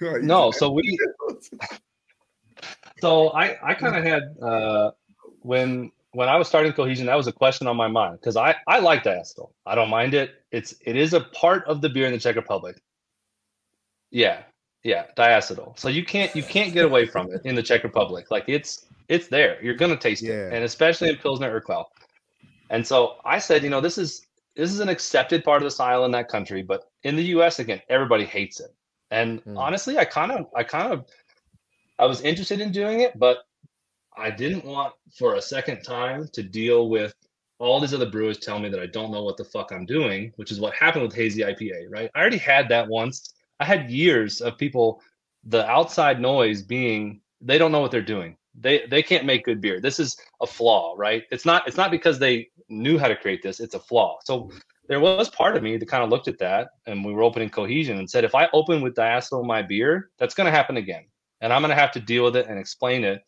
Right, 0.00 0.22
no. 0.22 0.50
So 0.50 0.70
we, 0.70 0.98
so 3.00 3.28
I, 3.30 3.56
I 3.62 3.74
kind 3.74 3.96
of 3.96 4.04
had 4.04 4.22
uh, 4.42 4.90
when 5.40 5.90
when 6.12 6.28
I 6.28 6.36
was 6.36 6.46
starting 6.48 6.72
cohesion, 6.72 7.06
that 7.06 7.16
was 7.16 7.26
a 7.26 7.32
question 7.32 7.66
on 7.66 7.76
my 7.76 7.88
mind 7.88 8.18
because 8.20 8.36
I 8.36 8.54
I 8.66 8.80
like 8.80 9.02
diacetyl. 9.04 9.50
I 9.66 9.74
don't 9.74 9.90
mind 9.90 10.14
it. 10.14 10.42
It's 10.50 10.74
it 10.84 10.96
is 10.96 11.14
a 11.14 11.20
part 11.20 11.64
of 11.66 11.80
the 11.80 11.88
beer 11.88 12.06
in 12.06 12.12
the 12.12 12.18
Czech 12.18 12.36
Republic. 12.36 12.80
Yeah, 14.10 14.42
yeah, 14.82 15.06
diacetyl. 15.16 15.78
So 15.78 15.88
you 15.88 16.04
can't 16.04 16.34
you 16.36 16.42
can't 16.42 16.72
get 16.72 16.84
away 16.84 17.06
from 17.06 17.32
it 17.32 17.40
in 17.44 17.54
the 17.54 17.62
Czech 17.62 17.82
Republic. 17.84 18.30
Like 18.30 18.44
it's 18.48 18.86
it's 19.08 19.28
there. 19.28 19.62
You're 19.62 19.74
gonna 19.74 19.96
taste 19.96 20.22
Yeah. 20.22 20.48
it, 20.48 20.54
and 20.54 20.64
especially 20.64 21.08
in 21.10 21.16
Pilsner 21.16 21.60
Urquell. 21.60 21.86
And 22.72 22.86
so 22.86 23.16
I 23.24 23.38
said, 23.38 23.62
you 23.62 23.70
know, 23.70 23.80
this 23.80 23.98
is 23.98 24.26
this 24.56 24.72
is 24.72 24.80
an 24.80 24.88
accepted 24.88 25.44
part 25.44 25.62
of 25.62 25.66
the 25.66 25.70
style 25.70 26.04
in 26.04 26.12
that 26.12 26.28
country, 26.28 26.62
but 26.62 26.90
in 27.04 27.16
the 27.16 27.24
U.S. 27.36 27.60
again, 27.60 27.82
everybody 27.88 28.24
hates 28.24 28.60
it. 28.60 28.74
And 29.12 29.42
Hmm. 29.44 29.56
honestly, 29.58 29.98
I 29.98 30.06
kind 30.06 30.32
of 30.32 30.46
I 30.56 30.64
kind 30.64 30.92
of 30.92 31.06
I 31.98 32.06
was 32.06 32.22
interested 32.22 32.60
in 32.60 32.72
doing 32.72 33.00
it, 33.00 33.18
but 33.18 33.38
I 34.16 34.30
didn't 34.30 34.64
want 34.64 34.94
for 35.18 35.36
a 35.36 35.42
second 35.42 35.82
time 35.82 36.28
to 36.32 36.42
deal 36.42 36.88
with 36.90 37.14
all 37.58 37.80
these 37.80 37.94
other 37.94 38.10
brewers 38.10 38.38
telling 38.38 38.62
me 38.64 38.70
that 38.70 38.80
I 38.80 38.86
don't 38.86 39.12
know 39.12 39.22
what 39.24 39.36
the 39.36 39.44
fuck 39.44 39.72
I'm 39.72 39.86
doing, 39.86 40.32
which 40.36 40.50
is 40.50 40.60
what 40.60 40.74
happened 40.74 41.04
with 41.04 41.14
hazy 41.14 41.42
IPA, 41.42 41.86
right? 41.90 42.10
I 42.14 42.20
already 42.20 42.38
had 42.38 42.68
that 42.70 42.88
once. 42.88 43.34
I 43.60 43.64
had 43.64 43.90
years 43.90 44.40
of 44.40 44.58
people, 44.58 45.02
the 45.44 45.66
outside 45.70 46.20
noise 46.20 46.62
being 46.62 47.20
they 47.40 47.58
don't 47.58 47.72
know 47.72 47.80
what 47.80 47.90
they're 47.90 48.02
doing. 48.02 48.36
They 48.54 48.86
they 48.86 49.02
can't 49.02 49.24
make 49.24 49.44
good 49.44 49.60
beer. 49.60 49.80
This 49.80 49.98
is 49.98 50.16
a 50.40 50.46
flaw, 50.46 50.94
right? 50.96 51.24
It's 51.30 51.44
not 51.44 51.66
it's 51.66 51.76
not 51.76 51.90
because 51.90 52.18
they 52.18 52.48
knew 52.68 52.98
how 52.98 53.08
to 53.08 53.16
create 53.16 53.42
this. 53.42 53.60
It's 53.60 53.74
a 53.74 53.80
flaw. 53.80 54.18
So 54.24 54.50
there 54.88 55.00
was 55.00 55.30
part 55.30 55.56
of 55.56 55.62
me 55.62 55.76
that 55.76 55.88
kind 55.88 56.02
of 56.02 56.10
looked 56.10 56.28
at 56.28 56.38
that, 56.38 56.70
and 56.86 57.04
we 57.04 57.12
were 57.12 57.22
opening 57.22 57.48
cohesion 57.48 57.98
and 57.98 58.10
said, 58.10 58.24
if 58.24 58.34
I 58.34 58.48
open 58.52 58.82
with 58.82 58.94
diacetyl 58.94 59.46
my 59.46 59.62
beer, 59.62 60.10
that's 60.18 60.34
going 60.34 60.46
to 60.46 60.50
happen 60.50 60.76
again, 60.76 61.04
and 61.40 61.52
I'm 61.52 61.62
going 61.62 61.70
to 61.70 61.80
have 61.80 61.92
to 61.92 62.00
deal 62.00 62.24
with 62.24 62.36
it 62.36 62.46
and 62.48 62.58
explain 62.58 63.04
it. 63.04 63.22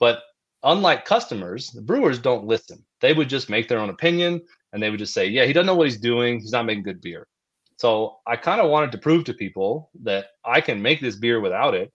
But 0.00 0.22
unlike 0.62 1.04
customers, 1.04 1.70
the 1.70 1.82
brewers 1.82 2.18
don't 2.18 2.46
listen. 2.46 2.84
They 3.00 3.12
would 3.12 3.28
just 3.28 3.50
make 3.50 3.68
their 3.68 3.78
own 3.78 3.90
opinion 3.90 4.42
and 4.72 4.82
they 4.82 4.90
would 4.90 4.98
just 4.98 5.14
say, 5.14 5.26
yeah, 5.26 5.44
he 5.44 5.52
doesn't 5.52 5.66
know 5.66 5.74
what 5.74 5.86
he's 5.86 6.00
doing. 6.00 6.40
He's 6.40 6.52
not 6.52 6.66
making 6.66 6.82
good 6.82 7.00
beer. 7.00 7.26
So 7.76 8.16
I 8.26 8.36
kind 8.36 8.60
of 8.60 8.70
wanted 8.70 8.92
to 8.92 8.98
prove 8.98 9.24
to 9.24 9.34
people 9.34 9.90
that 10.02 10.26
I 10.44 10.60
can 10.60 10.82
make 10.82 11.00
this 11.00 11.16
beer 11.16 11.40
without 11.40 11.74
it 11.74 11.92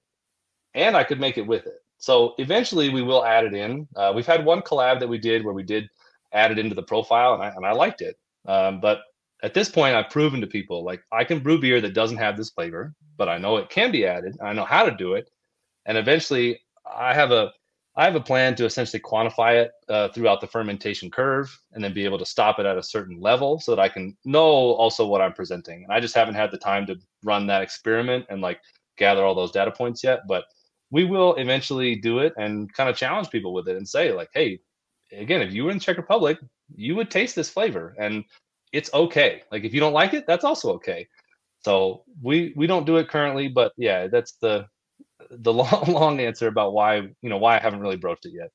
and 0.74 0.96
I 0.96 1.04
could 1.04 1.20
make 1.20 1.38
it 1.38 1.46
with 1.46 1.68
it. 1.68 1.83
So 2.04 2.34
eventually 2.38 2.90
we 2.90 3.02
will 3.02 3.24
add 3.24 3.46
it 3.46 3.54
in. 3.54 3.88
Uh, 3.96 4.12
we've 4.14 4.28
had 4.28 4.44
one 4.44 4.62
collab 4.62 5.00
that 5.00 5.08
we 5.08 5.18
did 5.18 5.46
where 5.46 5.54
we 5.54 5.64
did 5.64 5.88
add 6.34 6.52
it 6.52 6.60
into 6.60 6.76
the 6.76 6.84
profile 6.84 7.34
and 7.34 7.42
I, 7.42 7.48
and 7.56 7.66
I 7.66 7.72
liked 7.72 8.02
it. 8.02 8.18
Um, 8.46 8.82
but 8.82 9.04
at 9.42 9.54
this 9.54 9.70
point, 9.70 9.96
I've 9.96 10.10
proven 10.10 10.42
to 10.42 10.48
people 10.48 10.84
like 10.84 11.02
I 11.14 11.24
can 11.24 11.40
brew 11.40 11.62
beer 11.62 11.80
that 11.80 11.94
doesn't 11.94 12.18
have 12.18 12.36
this 12.36 12.50
flavor, 12.50 12.94
but 13.16 13.30
I 13.30 13.38
know 13.38 13.56
it 13.56 13.70
can 13.70 13.90
be 13.90 14.06
added. 14.06 14.36
I 14.44 14.52
know 14.52 14.66
how 14.66 14.84
to 14.84 14.94
do 14.94 15.14
it. 15.14 15.30
And 15.86 15.98
eventually 15.98 16.60
I 16.86 17.14
have 17.14 17.32
a 17.32 17.54
I 17.96 18.04
have 18.04 18.16
a 18.16 18.20
plan 18.20 18.56
to 18.56 18.66
essentially 18.66 19.00
quantify 19.00 19.64
it 19.64 19.72
uh, 19.88 20.10
throughout 20.10 20.42
the 20.42 20.48
fermentation 20.48 21.10
curve 21.10 21.58
and 21.72 21.82
then 21.82 21.94
be 21.94 22.04
able 22.04 22.20
to 22.20 22.26
stop 22.26 22.60
it 22.60 22.66
at 22.66 22.78
a 22.78 22.84
certain 22.84 23.22
level 23.22 23.62
so 23.62 23.74
that 23.74 23.82
I 23.82 23.88
can 23.88 24.18
know 24.26 24.42
also 24.42 25.08
what 25.08 25.22
I'm 25.22 25.32
presenting. 25.32 25.86
And 25.86 25.94
I 25.94 26.02
just 26.02 26.16
haven't 26.16 26.36
had 26.36 26.52
the 26.52 26.58
time 26.58 26.86
to 26.88 26.98
run 27.24 27.48
that 27.48 27.62
experiment 27.62 28.26
and 28.28 28.42
like 28.42 28.60
gather 28.98 29.24
all 29.24 29.36
those 29.36 29.52
data 29.52 29.72
points 29.72 30.04
yet. 30.04 30.28
But 30.28 30.44
we 30.94 31.04
will 31.06 31.34
eventually 31.36 31.96
do 31.96 32.20
it 32.20 32.34
and 32.38 32.72
kind 32.74 32.90
of 32.90 32.96
challenge 32.96 33.30
people 33.32 33.52
with 33.54 33.68
it 33.68 33.76
and 33.78 33.88
say, 33.90 34.14
like, 34.14 34.30
hey, 34.36 34.60
again, 35.12 35.42
if 35.42 35.52
you 35.52 35.64
were 35.66 35.72
in 35.72 35.80
Czech 35.80 35.98
Republic, 35.98 36.38
you 36.76 36.96
would 36.96 37.10
taste 37.10 37.36
this 37.36 37.50
flavor 37.50 37.96
and 38.00 38.24
it's 38.72 38.94
okay. 38.94 39.42
Like 39.52 39.64
if 39.64 39.74
you 39.74 39.80
don't 39.80 39.94
like 40.02 40.14
it, 40.14 40.26
that's 40.28 40.46
also 40.46 40.74
okay. 40.74 41.08
So 41.66 42.04
we 42.22 42.54
we 42.56 42.68
don't 42.68 42.86
do 42.86 42.98
it 42.98 43.10
currently, 43.10 43.48
but 43.48 43.74
yeah, 43.78 44.08
that's 44.08 44.34
the 44.34 44.68
the 45.32 45.54
long 45.62 45.86
long 45.88 46.20
answer 46.20 46.48
about 46.48 46.74
why 46.74 46.98
you 47.24 47.30
know 47.30 47.40
why 47.40 47.58
I 47.58 47.60
haven't 47.62 47.82
really 47.82 47.98
broached 47.98 48.26
it 48.28 48.34
yet. 48.42 48.52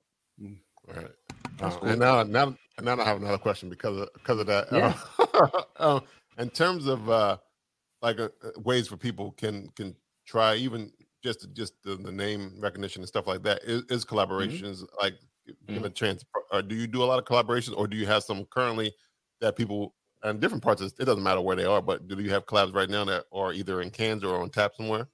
Right. 0.87 1.11
That's 1.59 1.77
Uh, 1.77 1.81
cool. 1.81 1.89
and 1.91 2.01
now, 2.01 2.23
now, 2.23 2.57
now 2.83 2.99
I 3.01 3.05
have 3.05 3.19
another 3.21 3.39
question 3.39 3.69
because 3.69 3.97
of 4.03 4.09
because 4.15 4.41
of 4.41 4.47
that. 4.47 4.69
Yeah. 4.73 4.95
Uh, 5.19 5.63
um, 5.79 6.03
in 6.39 6.51
terms 6.51 6.87
of 6.87 7.09
uh, 7.11 7.39
like 8.03 8.21
uh, 8.21 8.29
uh, 8.45 8.51
ways 8.65 8.89
for 8.89 8.97
people 8.97 9.33
can 9.33 9.69
can 9.77 9.97
try 10.27 10.57
even 10.57 10.93
just 11.23 11.53
just 11.53 11.75
the, 11.85 11.97
the 11.97 12.13
name 12.13 12.53
recognition 12.59 13.03
and 13.03 13.09
stuff 13.09 13.27
like 13.27 13.43
that 13.43 13.63
is, 13.65 13.83
is 13.91 14.05
collaborations 14.05 14.85
like 15.01 15.15
give 15.67 15.85
a 15.85 15.91
chance. 15.91 16.25
Or 16.53 16.63
do 16.63 16.75
you 16.75 16.87
do 16.87 17.03
a 17.03 17.05
lot 17.05 17.19
of 17.19 17.25
collaborations, 17.25 17.77
or 17.77 17.87
do 17.87 17.97
you 17.97 18.07
have 18.07 18.23
some 18.23 18.45
currently 18.47 18.93
that 19.41 19.57
people 19.57 19.95
and 20.23 20.41
different 20.41 20.63
parts 20.63 20.83
of 20.83 20.93
it 20.99 21.05
doesn't 21.05 21.23
matter 21.23 21.41
where 21.41 21.57
they 21.57 21.65
are, 21.65 21.81
but 21.81 22.09
do 22.09 22.21
you 22.21 22.31
have 22.31 22.47
collabs 22.47 22.75
right 22.75 22.91
now 22.91 23.05
that 23.05 23.25
are 23.33 23.53
either 23.53 23.81
in 23.81 23.91
cans 23.91 24.25
or 24.25 24.41
on 24.41 24.51
tap 24.51 24.75
somewhere? 24.77 25.09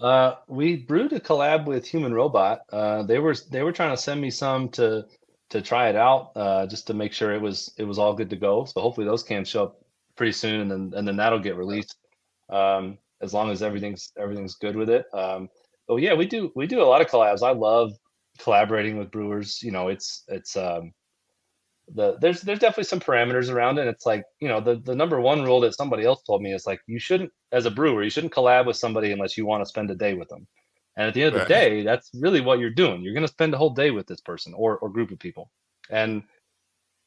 Uh, 0.00 0.36
we 0.48 0.76
brewed 0.76 1.12
a 1.12 1.20
collab 1.20 1.66
with 1.66 1.86
Human 1.86 2.14
Robot. 2.14 2.62
Uh, 2.72 3.02
they 3.02 3.18
were 3.18 3.34
they 3.50 3.62
were 3.62 3.72
trying 3.72 3.94
to 3.94 4.00
send 4.00 4.20
me 4.20 4.30
some 4.30 4.68
to 4.70 5.06
to 5.50 5.60
try 5.60 5.88
it 5.88 5.96
out, 5.96 6.30
uh, 6.36 6.66
just 6.66 6.86
to 6.86 6.94
make 6.94 7.12
sure 7.12 7.34
it 7.34 7.40
was 7.40 7.72
it 7.76 7.84
was 7.84 7.98
all 7.98 8.14
good 8.14 8.30
to 8.30 8.36
go. 8.36 8.64
So 8.64 8.80
hopefully 8.80 9.06
those 9.06 9.22
cans 9.22 9.48
show 9.48 9.64
up 9.64 9.84
pretty 10.16 10.32
soon, 10.32 10.62
and 10.62 10.70
then 10.70 10.92
and 10.96 11.06
then 11.06 11.16
that'll 11.16 11.38
get 11.38 11.56
released. 11.56 11.96
Um, 12.48 12.98
as 13.22 13.34
long 13.34 13.50
as 13.50 13.62
everything's 13.62 14.12
everything's 14.18 14.56
good 14.56 14.76
with 14.76 14.90
it. 14.90 15.06
Um, 15.14 15.48
but 15.88 15.96
yeah, 15.96 16.14
we 16.14 16.26
do 16.26 16.52
we 16.56 16.66
do 16.66 16.82
a 16.82 16.84
lot 16.84 17.00
of 17.00 17.08
collabs. 17.08 17.42
I 17.42 17.52
love 17.52 17.92
collaborating 18.38 18.98
with 18.98 19.10
brewers. 19.10 19.62
You 19.62 19.72
know, 19.72 19.88
it's 19.88 20.24
it's 20.28 20.56
um, 20.56 20.92
the 21.94 22.16
there's 22.20 22.42
there's 22.42 22.58
definitely 22.60 22.84
some 22.84 23.00
parameters 23.00 23.50
around 23.52 23.78
it. 23.78 23.88
It's 23.88 24.06
like 24.06 24.24
you 24.40 24.48
know 24.48 24.60
the 24.60 24.76
the 24.84 24.94
number 24.94 25.20
one 25.20 25.42
rule 25.42 25.60
that 25.60 25.74
somebody 25.76 26.04
else 26.04 26.22
told 26.22 26.42
me 26.42 26.52
is 26.54 26.66
like 26.66 26.80
you 26.86 27.00
shouldn't 27.00 27.32
as 27.52 27.66
a 27.66 27.70
brewer 27.70 28.04
you 28.04 28.10
shouldn't 28.10 28.32
collab 28.32 28.66
with 28.66 28.76
somebody 28.76 29.12
unless 29.12 29.36
you 29.36 29.46
want 29.46 29.62
to 29.62 29.68
spend 29.68 29.90
a 29.90 29.96
day 29.96 30.14
with 30.14 30.28
them. 30.28 30.46
And 30.96 31.08
at 31.08 31.14
the 31.14 31.22
end 31.22 31.36
of 31.36 31.42
Right. 31.42 31.42
the 31.42 31.54
day, 31.54 31.82
that's 31.84 32.10
really 32.14 32.40
what 32.40 32.58
you're 32.58 32.70
doing. 32.70 33.02
You're 33.02 33.14
going 33.14 33.26
to 33.26 33.32
spend 33.32 33.54
a 33.54 33.58
whole 33.58 33.70
day 33.74 33.90
with 33.90 34.06
this 34.06 34.20
person 34.20 34.54
or 34.56 34.78
or 34.78 34.90
group 34.90 35.10
of 35.10 35.18
people. 35.18 35.50
And 35.90 36.22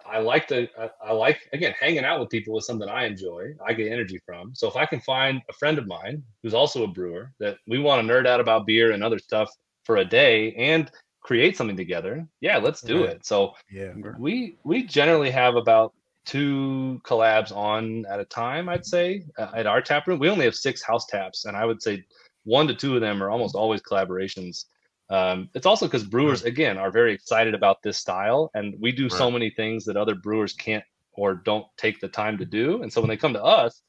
I 0.05 0.19
like 0.19 0.47
to 0.47 0.67
I, 0.79 0.89
I 1.07 1.11
like 1.13 1.39
again 1.53 1.73
hanging 1.79 2.03
out 2.05 2.19
with 2.19 2.29
people 2.29 2.57
is 2.57 2.65
something 2.65 2.89
I 2.89 3.05
enjoy. 3.05 3.53
I 3.65 3.73
get 3.73 3.91
energy 3.91 4.19
from. 4.25 4.53
So 4.55 4.67
if 4.67 4.75
I 4.75 4.85
can 4.85 4.99
find 5.01 5.41
a 5.49 5.53
friend 5.53 5.77
of 5.77 5.87
mine 5.87 6.23
who's 6.41 6.53
also 6.53 6.83
a 6.83 6.87
brewer 6.87 7.31
that 7.39 7.57
we 7.67 7.79
want 7.79 8.05
to 8.05 8.13
nerd 8.13 8.27
out 8.27 8.39
about 8.39 8.65
beer 8.65 8.91
and 8.91 9.03
other 9.03 9.19
stuff 9.19 9.49
for 9.83 9.97
a 9.97 10.05
day 10.05 10.53
and 10.53 10.89
create 11.21 11.57
something 11.57 11.77
together, 11.77 12.27
yeah, 12.41 12.57
let's 12.57 12.81
do 12.81 13.05
Right. 13.05 13.15
it. 13.15 13.25
So 13.25 13.53
Yeah. 13.71 13.93
we 14.17 14.57
we 14.63 14.83
generally 14.83 15.31
have 15.31 15.55
about 15.55 15.93
two 16.25 17.01
collabs 17.03 17.51
on 17.51 18.05
at 18.05 18.19
a 18.19 18.25
time 18.25 18.69
i'd 18.69 18.85
say 18.85 19.25
uh, 19.37 19.51
at 19.55 19.67
our 19.67 19.81
tap 19.81 20.07
room 20.07 20.19
we 20.19 20.29
only 20.29 20.45
have 20.45 20.55
six 20.55 20.81
house 20.81 21.05
taps 21.07 21.43
and 21.45 21.57
i 21.57 21.65
would 21.65 21.81
say 21.81 22.01
one 22.45 22.65
to 22.65 22.73
two 22.73 22.95
of 22.95 23.01
them 23.01 23.21
are 23.21 23.29
almost 23.29 23.55
always 23.55 23.81
collaborations 23.81 24.65
um, 25.13 25.49
it's 25.53 25.65
also 25.65 25.85
because 25.85 26.03
brewers 26.03 26.43
again 26.43 26.77
are 26.77 26.91
very 26.91 27.13
excited 27.13 27.53
about 27.53 27.81
this 27.83 27.97
style 27.97 28.49
and 28.53 28.75
we 28.79 28.91
do 28.91 29.09
so 29.09 29.29
many 29.29 29.49
things 29.49 29.85
that 29.85 29.95
other 29.97 30.15
brewers 30.15 30.53
can't 30.53 30.83
or 31.13 31.35
don't 31.35 31.65
take 31.77 31.99
the 31.99 32.07
time 32.07 32.37
to 32.37 32.45
do 32.45 32.81
and 32.81 32.91
so 32.91 33.01
when 33.01 33.09
they 33.09 33.17
come 33.17 33.33
to 33.33 33.43
us 33.43 33.81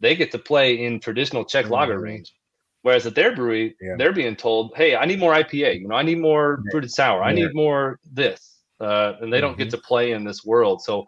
they 0.00 0.14
get 0.14 0.30
to 0.30 0.38
play 0.38 0.84
in 0.84 1.00
traditional 1.00 1.44
czech 1.44 1.70
lager 1.70 1.98
range. 1.98 2.34
whereas 2.82 3.06
at 3.06 3.14
their 3.14 3.34
brewery 3.34 3.74
Yeah. 3.80 3.96
they're 3.98 4.12
being 4.12 4.36
told 4.36 4.72
hey 4.76 4.94
i 4.96 5.04
need 5.06 5.18
more 5.18 5.32
ipa 5.34 5.80
you 5.80 5.88
know 5.88 5.96
i 5.96 6.02
need 6.02 6.18
more 6.18 6.62
fruited 6.70 6.90
sour 6.90 7.22
i 7.22 7.32
need 7.32 7.54
more 7.54 7.98
this 8.12 8.56
uh, 8.80 9.14
and 9.20 9.32
they 9.32 9.40
don't 9.40 9.56
get 9.58 9.70
to 9.70 9.78
play 9.78 10.12
in 10.12 10.24
this 10.24 10.44
world. 10.44 10.82
So 10.82 11.06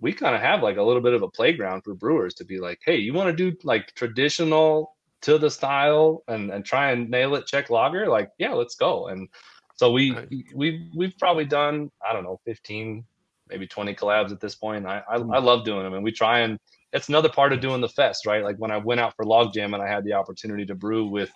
we 0.00 0.12
kind 0.12 0.34
of 0.34 0.40
have 0.40 0.62
like 0.62 0.76
a 0.76 0.82
little 0.82 1.02
bit 1.02 1.14
of 1.14 1.22
a 1.22 1.28
playground 1.28 1.82
for 1.82 1.94
brewers 1.94 2.34
to 2.34 2.44
be 2.44 2.58
like, 2.58 2.78
hey, 2.84 2.96
you 2.96 3.12
want 3.12 3.34
to 3.36 3.50
do 3.50 3.56
like 3.64 3.94
traditional 3.94 4.96
to 5.22 5.38
the 5.38 5.50
style 5.50 6.22
and 6.28 6.50
and 6.50 6.64
try 6.64 6.92
and 6.92 7.10
nail 7.10 7.34
it 7.34 7.46
Czech 7.46 7.70
lager? 7.70 8.08
Like, 8.08 8.30
yeah, 8.38 8.52
let's 8.52 8.76
go. 8.76 9.08
And 9.08 9.28
so 9.76 9.92
we 9.92 10.12
Right. 10.12 10.28
we 10.54 10.90
we've 10.96 11.16
probably 11.18 11.44
done 11.44 11.90
I 12.06 12.12
don't 12.12 12.24
know 12.24 12.40
15 12.44 13.04
maybe 13.48 13.66
20 13.66 13.94
collabs 13.94 14.30
at 14.30 14.40
this 14.40 14.54
point. 14.54 14.86
I, 14.86 15.02
I, 15.10 15.18
hmm. 15.18 15.32
I 15.32 15.38
love 15.38 15.64
doing 15.64 15.82
them, 15.82 15.94
and 15.94 16.04
we 16.04 16.12
try 16.12 16.40
and 16.40 16.58
it's 16.92 17.08
another 17.08 17.28
part 17.28 17.52
of 17.52 17.60
doing 17.60 17.80
the 17.80 17.88
fest, 17.88 18.26
right? 18.26 18.42
Like 18.42 18.56
when 18.56 18.70
I 18.70 18.78
went 18.78 19.00
out 19.00 19.14
for 19.14 19.24
Log 19.24 19.52
Jam 19.52 19.74
and 19.74 19.82
I 19.82 19.88
had 19.88 20.04
the 20.04 20.14
opportunity 20.14 20.64
to 20.66 20.74
brew 20.74 21.06
with 21.06 21.30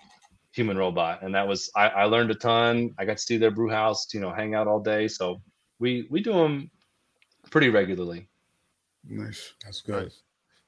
Human 0.53 0.77
Robot, 0.77 1.23
and 1.23 1.33
that 1.35 1.47
was 1.47 1.69
I, 1.75 1.89
I 1.89 2.03
learned 2.05 2.31
a 2.31 2.35
ton. 2.35 2.91
I 2.97 3.05
got 3.05 3.17
to 3.17 3.23
see 3.23 3.37
their 3.37 3.51
brew 3.51 3.69
house, 3.69 4.07
you 4.13 4.19
know, 4.19 4.31
hang 4.33 4.55
out 4.55 4.67
all 4.67 4.79
day. 4.79 5.07
So 5.07 5.41
we 5.79 6.07
we 6.09 6.21
do 6.21 6.33
them 6.33 6.71
pretty 7.51 7.69
regularly. 7.69 8.27
Nice. 9.07 9.53
That's 9.63 9.81
good. 9.81 10.03
Nice. 10.03 10.21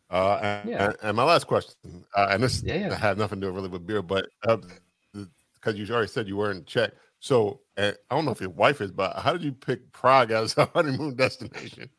Uh, 0.10 0.40
and, 0.42 0.70
Yeah. 0.70 0.94
and, 1.02 1.18
my 1.18 1.24
last 1.24 1.48
question, 1.48 2.06
uh, 2.16 2.28
and 2.30 2.44
this 2.44 2.62
Yeah, 2.64 2.76
yeah. 2.76 2.96
had 2.96 3.18
nothing 3.18 3.42
to 3.42 3.48
do 3.48 3.52
really 3.52 3.70
with 3.70 3.86
beer, 3.86 4.02
but 4.02 4.28
because 4.44 5.76
you 5.76 5.88
already 5.94 6.08
said 6.08 6.28
you 6.28 6.38
were 6.38 6.52
in 6.52 6.64
Czech, 6.66 6.92
so 7.20 7.62
uh, 7.78 7.92
I 8.10 8.16
don't 8.16 8.26
know 8.26 8.32
if 8.32 8.42
your 8.42 8.52
wife 8.52 8.82
is, 8.82 8.92
but 8.92 9.16
how 9.18 9.34
did 9.34 9.44
you 9.44 9.52
pick 9.52 9.92
Prague 9.92 10.32
as 10.32 10.58
a 10.58 10.66
honeymoon 10.74 11.16
destination? 11.16 11.90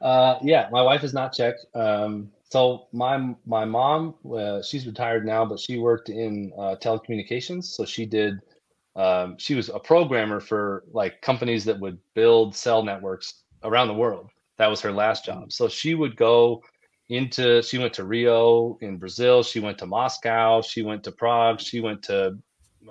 Uh, 0.00 0.38
yeah, 0.42 0.68
my 0.72 0.82
wife 0.82 1.04
is 1.04 1.12
not 1.12 1.34
Czech. 1.34 1.56
Um, 1.74 2.30
so 2.48 2.86
my 2.92 3.34
my 3.44 3.64
mom, 3.64 4.14
uh, 4.34 4.62
she's 4.62 4.86
retired 4.86 5.26
now, 5.26 5.44
but 5.44 5.60
she 5.60 5.78
worked 5.78 6.08
in 6.08 6.52
uh, 6.56 6.76
telecommunications. 6.80 7.64
So 7.64 7.84
she 7.84 8.06
did. 8.06 8.40
Um, 8.96 9.36
she 9.38 9.54
was 9.54 9.68
a 9.68 9.78
programmer 9.78 10.40
for 10.40 10.84
like 10.92 11.20
companies 11.22 11.64
that 11.66 11.78
would 11.78 11.98
build 12.14 12.56
cell 12.56 12.82
networks 12.82 13.42
around 13.62 13.88
the 13.88 13.94
world. 13.94 14.30
That 14.60 14.68
was 14.68 14.82
her 14.82 14.92
last 14.92 15.24
job. 15.24 15.52
So 15.52 15.68
she 15.68 15.94
would 15.94 16.16
go 16.16 16.62
into. 17.08 17.62
She 17.62 17.78
went 17.78 17.94
to 17.94 18.04
Rio 18.04 18.76
in 18.82 18.98
Brazil. 18.98 19.42
She 19.42 19.58
went 19.58 19.78
to 19.78 19.86
Moscow. 19.86 20.60
She 20.60 20.82
went 20.82 21.02
to 21.04 21.12
Prague. 21.12 21.62
She 21.62 21.80
went 21.80 22.02
to 22.02 22.36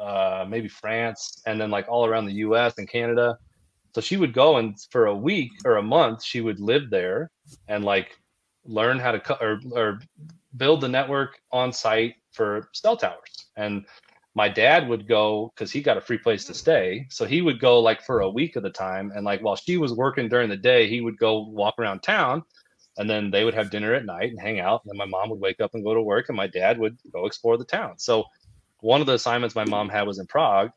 uh, 0.01 0.45
maybe 0.49 0.67
France, 0.67 1.43
and 1.45 1.61
then 1.61 1.69
like 1.69 1.87
all 1.87 2.07
around 2.07 2.25
the 2.25 2.41
U.S. 2.47 2.73
and 2.79 2.89
Canada. 2.89 3.37
So 3.93 4.01
she 4.01 4.17
would 4.17 4.33
go 4.33 4.57
and 4.57 4.75
for 4.89 5.05
a 5.05 5.15
week 5.15 5.51
or 5.63 5.77
a 5.77 5.83
month, 5.83 6.23
she 6.23 6.41
would 6.41 6.59
live 6.59 6.89
there 6.89 7.29
and 7.67 7.85
like 7.85 8.17
learn 8.65 8.97
how 8.97 9.11
to 9.11 9.19
cut 9.19 9.39
or, 9.39 9.59
or 9.71 9.99
build 10.57 10.81
the 10.81 10.89
network 10.89 11.39
on 11.51 11.71
site 11.71 12.15
for 12.31 12.67
cell 12.73 12.97
towers. 12.97 13.51
And 13.57 13.85
my 14.35 14.47
dad 14.49 14.87
would 14.87 15.07
go 15.07 15.51
because 15.55 15.71
he 15.71 15.81
got 15.81 15.97
a 15.97 16.01
free 16.01 16.17
place 16.17 16.45
to 16.45 16.53
stay. 16.53 17.07
So 17.09 17.25
he 17.25 17.41
would 17.41 17.59
go 17.59 17.79
like 17.79 18.01
for 18.01 18.21
a 18.21 18.29
week 18.29 18.55
of 18.55 18.63
the 18.63 18.69
time. 18.69 19.11
And 19.15 19.25
like 19.25 19.41
while 19.41 19.55
she 19.55 19.77
was 19.77 19.93
working 19.93 20.29
during 20.29 20.49
the 20.49 20.57
day, 20.57 20.87
he 20.87 21.01
would 21.01 21.17
go 21.17 21.47
walk 21.47 21.75
around 21.79 22.01
town 22.01 22.43
and 22.97 23.09
then 23.09 23.31
they 23.31 23.43
would 23.43 23.55
have 23.55 23.71
dinner 23.71 23.93
at 23.93 24.05
night 24.05 24.29
and 24.29 24.39
hang 24.39 24.59
out. 24.59 24.81
And 24.83 24.91
then 24.91 24.97
my 24.97 25.05
mom 25.05 25.29
would 25.31 25.39
wake 25.39 25.59
up 25.61 25.73
and 25.73 25.83
go 25.83 25.93
to 25.93 26.01
work 26.01 26.29
and 26.29 26.37
my 26.37 26.47
dad 26.47 26.77
would 26.79 26.97
go 27.11 27.25
explore 27.25 27.57
the 27.57 27.65
town. 27.65 27.97
So 27.97 28.25
one 28.81 29.01
of 29.01 29.07
the 29.07 29.13
assignments 29.13 29.55
my 29.55 29.65
mom 29.65 29.89
had 29.89 30.07
was 30.07 30.19
in 30.19 30.27
Prague 30.27 30.71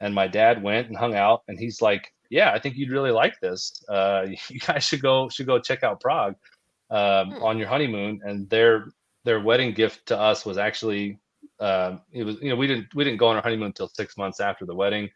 and 0.00 0.14
my 0.14 0.26
dad 0.28 0.62
went 0.62 0.88
and 0.88 0.96
hung 0.96 1.14
out 1.14 1.42
and 1.48 1.58
he's 1.58 1.80
like 1.80 2.12
yeah 2.28 2.50
i 2.52 2.58
think 2.58 2.76
you'd 2.76 2.90
really 2.90 3.10
like 3.10 3.38
this 3.40 3.82
uh, 3.88 4.26
you 4.48 4.58
guys 4.60 4.84
should 4.84 5.00
go 5.00 5.28
should 5.28 5.46
go 5.46 5.58
check 5.58 5.82
out 5.82 6.00
prague 6.00 6.34
um, 6.90 7.30
Hmm. 7.30 7.42
on 7.42 7.58
your 7.58 7.68
honeymoon 7.68 8.20
and 8.24 8.50
their 8.50 8.86
their 9.24 9.40
wedding 9.40 9.72
gift 9.72 10.06
to 10.06 10.18
us 10.18 10.44
was 10.44 10.58
actually 10.58 11.18
it 12.12 12.24
was 12.24 12.36
you 12.42 12.48
know 12.50 12.56
we 12.56 12.66
didn't 12.66 12.86
we 12.94 13.04
didn't 13.04 13.18
go 13.18 13.28
on 13.28 13.36
our 13.36 13.42
honeymoon 13.42 13.66
until 13.66 13.88
six 13.88 14.16
months 14.16 14.40
after 14.40 14.64
the 14.66 14.74
wedding 14.74 15.08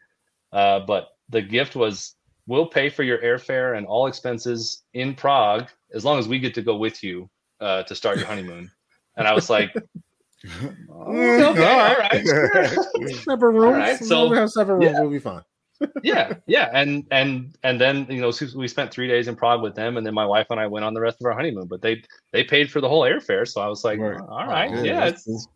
uh, 0.53 0.79
but 0.91 1.09
the 1.29 1.41
gift 1.41 1.75
was 1.75 2.15
we'll 2.47 2.65
pay 2.67 2.89
for 2.89 3.03
your 3.03 3.17
airfare 3.19 3.77
and 3.77 3.85
all 3.85 4.07
expenses 4.07 4.83
in 4.93 5.13
prague 5.13 5.67
as 5.93 6.03
long 6.05 6.17
as 6.19 6.27
we 6.27 6.39
get 6.39 6.53
to 6.53 6.61
go 6.61 6.75
with 6.77 7.03
you 7.03 7.29
uh, 7.59 7.83
to 7.83 7.93
start 7.95 8.17
your 8.17 8.27
honeymoon 8.27 8.69
and 9.17 9.27
i 9.27 9.33
was 9.33 9.49
like 9.49 9.71
okay, 10.45 11.65
all 11.65 11.95
right. 11.97 12.25
Separate 13.29 13.51
rooms. 13.51 13.75
right, 13.77 13.97
so- 13.97 14.23
long 14.23 14.25
as 14.25 14.31
we 14.31 14.37
have 14.37 14.49
separate 14.51 14.75
rooms, 14.75 14.85
yeah. 14.93 15.01
we'll 15.01 15.09
be 15.09 15.19
fine. 15.19 15.41
yeah 16.03 16.33
yeah 16.47 16.71
and 16.73 17.05
and 17.11 17.55
and 17.61 17.79
then 17.79 18.07
you 18.09 18.19
know 18.19 18.31
we 18.55 18.67
spent 18.67 18.89
three 18.89 19.07
days 19.07 19.27
in 19.27 19.35
prague 19.35 19.61
with 19.61 19.75
them 19.75 19.97
and 19.97 20.03
then 20.05 20.13
my 20.13 20.25
wife 20.25 20.47
and 20.49 20.59
i 20.59 20.65
went 20.65 20.83
on 20.83 20.91
the 20.95 20.99
rest 20.99 21.17
of 21.21 21.25
our 21.27 21.33
honeymoon 21.33 21.67
but 21.67 21.83
they 21.83 22.01
they 22.33 22.43
paid 22.43 22.71
for 22.71 22.81
the 22.81 22.89
whole 22.89 23.03
airfare 23.03 23.47
so 23.47 23.61
i 23.61 23.67
was 23.67 23.83
like 23.83 23.99
Right. 23.99 24.19
all 24.27 24.47
right 24.47 24.71
Yeah, 24.71 24.83
yeah, 24.83 25.05
it's 25.05 25.47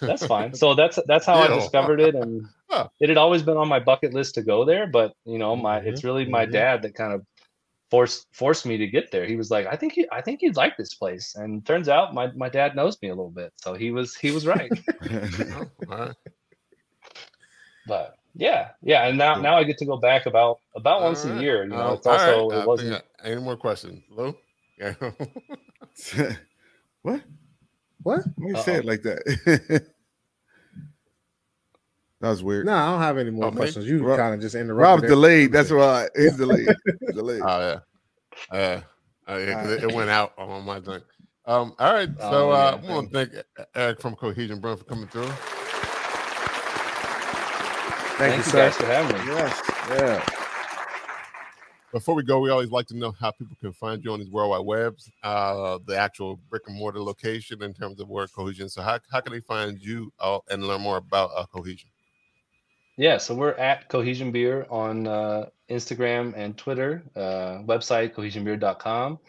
that's 0.00 0.26
fine. 0.34 0.54
So 0.54 0.74
that's 0.74 0.98
that's 1.06 1.26
how 1.26 1.34
i 1.36 1.46
Deal. 1.48 1.60
discovered 1.60 2.00
it 2.00 2.14
and 2.14 2.46
Huh. 2.70 2.88
it 2.98 3.08
had 3.08 3.18
always 3.18 3.42
been 3.42 3.56
on 3.56 3.68
my 3.68 3.78
bucket 3.78 4.14
list 4.14 4.34
to 4.34 4.42
go 4.42 4.64
there 4.64 4.86
but 4.88 5.12
you 5.24 5.38
know 5.38 5.54
my 5.54 5.78
it's 5.78 6.02
really 6.02 6.24
my 6.24 6.44
mhm. 6.46 6.52
dad 6.52 6.82
that 6.82 6.94
kind 6.94 7.12
of 7.12 7.24
forced 7.90 8.26
forced 8.32 8.66
me 8.66 8.76
to 8.78 8.86
get 8.88 9.12
there. 9.12 9.26
He 9.26 9.36
was 9.36 9.50
like 9.50 9.66
i 9.66 9.76
think 9.76 9.96
you 9.96 10.08
i 10.10 10.20
think 10.20 10.40
you'd 10.42 10.56
like 10.56 10.76
this 10.76 10.94
place. 10.94 11.34
And 11.36 11.64
turns 11.64 11.88
out 11.88 12.14
my 12.14 12.32
my 12.32 12.48
dad 12.48 12.74
knows 12.74 13.00
me 13.02 13.08
a 13.10 13.14
little 13.14 13.30
bit 13.30 13.52
so 13.56 13.74
he 13.74 13.90
was 13.92 14.16
he 14.16 14.30
was 14.32 14.46
right. 14.46 14.72
Oh, 15.12 15.66
all 15.90 15.98
right. 15.98 16.14
but 17.86 18.16
yeah 18.34 18.70
yeah 18.82 19.06
and 19.06 19.16
now 19.18 19.36
now 19.36 19.56
i 19.56 19.62
get 19.62 19.78
to 19.78 19.84
go 19.86 19.96
back 19.96 20.26
about 20.26 20.58
about 20.74 21.02
once 21.02 21.24
All 21.24 21.32
a 21.38 21.40
year 21.40 21.62
you 21.64 21.70
know 21.70 21.88
Um, 21.90 21.94
it's 21.94 22.06
also 22.06 22.50
I 22.50 22.54
it 22.54 22.56
think 22.56 22.66
wasn't 22.66 22.94
I- 23.22 23.28
any 23.28 23.40
more 23.40 23.56
questions? 23.56 24.02
Lou? 24.10 24.34
Yeah. 24.78 24.94
What? 27.02 27.20
What? 28.04 28.22
Why 28.36 28.48
you 28.50 28.56
say 28.62 28.74
Uh-oh. 28.74 28.78
it 28.78 28.84
like 28.84 29.02
that? 29.02 29.24
that 32.20 32.28
was 32.30 32.42
weird. 32.42 32.66
No, 32.66 32.72
I 32.74 32.90
don't 32.92 33.00
have 33.00 33.18
any 33.18 33.30
more 33.30 33.46
Oh, 33.46 33.50
me? 33.50 33.56
questions. 33.56 33.86
You 33.86 34.02
Rob- 34.04 34.18
kind 34.18 34.34
of 34.34 34.40
just 34.40 34.54
interrupted. 34.54 34.82
Rob's 34.82 35.02
everything. 35.04 35.16
delayed. 35.16 35.52
That's 35.52 35.70
why 35.70 36.08
he's 36.16 36.36
delayed. 36.36 36.68
He's 37.00 37.14
delayed. 37.14 37.42
Oh 37.46 37.80
yeah, 38.52 38.56
uh, 38.56 38.80
uh, 39.28 39.36
yeah, 39.38 39.54
'cause 39.62 39.70
it, 39.72 39.84
it 39.84 39.92
went 39.92 40.10
out 40.10 40.32
on 40.38 40.64
my 40.64 40.80
thing. 40.80 41.00
Um, 41.46 41.74
all 41.78 41.92
right, 41.94 42.08
so 42.18 42.50
Oh, 42.50 42.50
uh, 42.50 42.78
yeah, 42.82 42.88
I 42.88 42.92
want 42.94 43.12
to 43.12 43.26
thank 43.26 43.44
Eric 43.74 44.00
from 44.00 44.16
Cohesion 44.16 44.60
Brewing 44.60 44.78
for 44.78 44.84
coming 44.84 45.06
through. 45.08 45.28
Thank, 48.16 48.32
you, 48.32 48.36
you 48.38 48.42
sir. 48.44 48.58
guys 48.58 48.76
for 48.76 48.86
having 48.86 49.18
me 49.26 49.32
yes. 49.32 49.62
Yeah. 49.90 50.43
Before 51.94 52.16
we 52.16 52.24
go, 52.24 52.40
we 52.40 52.50
always 52.50 52.72
like 52.72 52.88
to 52.88 52.96
know 52.96 53.14
how 53.20 53.30
people 53.30 53.56
can 53.60 53.72
find 53.72 54.04
you 54.04 54.12
on 54.12 54.18
these 54.18 54.28
worldwide 54.28 54.66
webs, 54.66 55.08
uh, 55.22 55.78
the 55.86 55.96
actual 55.96 56.40
brick 56.50 56.64
and 56.66 56.76
mortar 56.76 57.00
location 57.00 57.62
in 57.62 57.72
terms 57.72 58.00
of 58.00 58.08
where 58.08 58.26
Cohesion. 58.26 58.68
So 58.68 58.82
how, 58.82 58.98
how 59.12 59.20
can 59.20 59.32
they 59.32 59.38
find 59.38 59.80
you 59.80 60.12
uh, 60.18 60.40
and 60.50 60.66
learn 60.66 60.80
more 60.80 60.96
about 60.96 61.30
uh, 61.36 61.46
Cohesion? 61.46 61.88
Yeah, 62.96 63.16
so 63.18 63.32
we're 63.32 63.52
at 63.52 63.88
Cohesion 63.88 64.32
Beer 64.32 64.66
on 64.70 65.06
uh, 65.06 65.46
Instagram 65.70 66.36
and 66.36 66.58
Twitter, 66.58 67.04
uh, 67.14 67.62
website 67.62 68.12
cohesionbeer.com. 68.12 69.20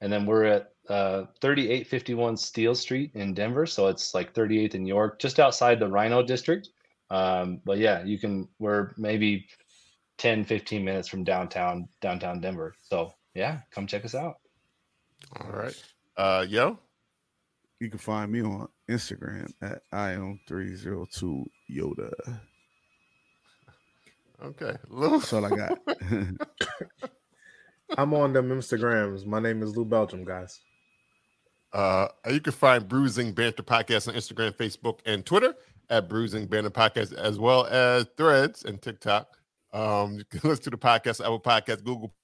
And 0.00 0.10
then 0.10 0.24
we're 0.24 0.44
at 0.44 0.72
uh, 0.88 1.24
3851 1.42 2.38
Steele 2.38 2.74
Street 2.74 3.10
in 3.12 3.34
Denver. 3.34 3.66
So 3.66 3.88
it's 3.88 4.14
like 4.14 4.32
38th 4.32 4.74
in 4.74 4.86
York, 4.86 5.18
just 5.18 5.38
outside 5.40 5.78
the 5.78 5.90
RiNo 5.90 6.26
district. 6.26 6.70
Um, 7.10 7.60
but 7.66 7.76
yeah, 7.76 8.02
you 8.02 8.18
can, 8.18 8.48
we're 8.58 8.94
maybe 8.96 9.46
10, 10.18 10.44
15 10.44 10.84
minutes 10.84 11.08
from 11.08 11.24
downtown, 11.24 11.88
downtown 12.00 12.40
Denver. 12.40 12.74
So 12.80 13.12
yeah, 13.34 13.60
come 13.70 13.86
check 13.86 14.04
us 14.04 14.14
out. 14.14 14.36
All 15.40 15.50
right, 15.50 15.82
uh, 16.16 16.44
yo, 16.48 16.78
You 17.80 17.88
can 17.90 17.98
find 17.98 18.30
me 18.30 18.42
on 18.42 18.68
Instagram 18.90 19.50
at 19.62 19.82
iam302 19.92 21.44
Yoda. 21.70 22.12
okay, 24.42 24.76
Lou. 24.88 25.10
That's 25.18 25.32
all 25.32 25.46
I 25.46 25.50
got. 25.50 25.78
I'm 27.98 28.14
on 28.14 28.32
them 28.32 28.48
Instagrams. 28.50 29.26
My 29.26 29.40
name 29.40 29.62
is 29.62 29.76
Lou 29.76 29.84
Belgium, 29.84 30.24
guys. 30.24 30.60
Uh, 31.72 32.08
you 32.30 32.40
can 32.40 32.52
find 32.52 32.86
Brews 32.86 33.18
and 33.18 33.34
Banter 33.34 33.62
Podcast 33.62 34.08
on 34.08 34.14
Instagram, 34.14 34.52
Facebook, 34.52 35.00
and 35.06 35.24
Twitter 35.26 35.54
at 35.90 36.08
Brews 36.08 36.34
and 36.34 36.48
Banter 36.48 36.70
Podcast, 36.70 37.12
as 37.14 37.38
well 37.38 37.66
as 37.66 38.06
Threads 38.16 38.64
and 38.64 38.80
TikTok. 38.80 39.28
Um, 39.74 40.14
you 40.18 40.24
can 40.30 40.48
listen 40.48 40.64
to 40.64 40.70
the 40.70 40.78
podcast, 40.78 41.20
Apple 41.20 41.40
Podcast, 41.40 41.84
Google 41.84 42.14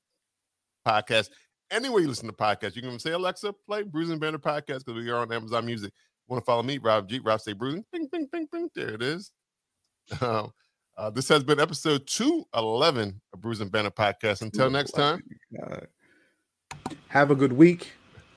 Podcast, 0.86 1.30
anywhere 1.70 2.00
you 2.00 2.08
listen 2.08 2.28
to 2.28 2.32
podcasts. 2.32 2.76
You 2.76 2.82
can 2.82 2.98
say, 3.00 3.10
Alexa, 3.10 3.52
play 3.66 3.82
Brews 3.82 4.10
and 4.10 4.20
Banter 4.20 4.38
Podcast 4.38 4.84
because 4.84 4.94
we 4.94 5.10
are 5.10 5.18
on 5.18 5.32
Amazon 5.32 5.66
Music. 5.66 5.92
Want 6.28 6.40
to 6.40 6.46
follow 6.46 6.62
me, 6.62 6.78
Rob 6.78 7.08
G, 7.08 7.18
Rob 7.18 7.40
Say 7.40 7.52
Bruising? 7.52 7.84
Bing, 7.92 8.08
bing, 8.12 8.28
bing, 8.30 8.46
bing. 8.52 8.70
There 8.74 8.90
it 8.94 9.02
is. 9.02 9.32
Um, 10.20 10.52
uh, 10.98 11.08
this 11.08 11.28
has 11.28 11.42
been 11.44 11.60
episode 11.60 12.06
211 12.06 13.20
of 13.32 13.40
Brews 13.40 13.60
and 13.60 13.70
Banter 13.70 13.90
Podcast. 13.90 14.42
Until 14.42 14.68
next 14.68 14.90
time. 14.90 15.22
Have 17.08 17.30
a 17.30 17.34
good 17.34 17.52
week, 17.52 17.92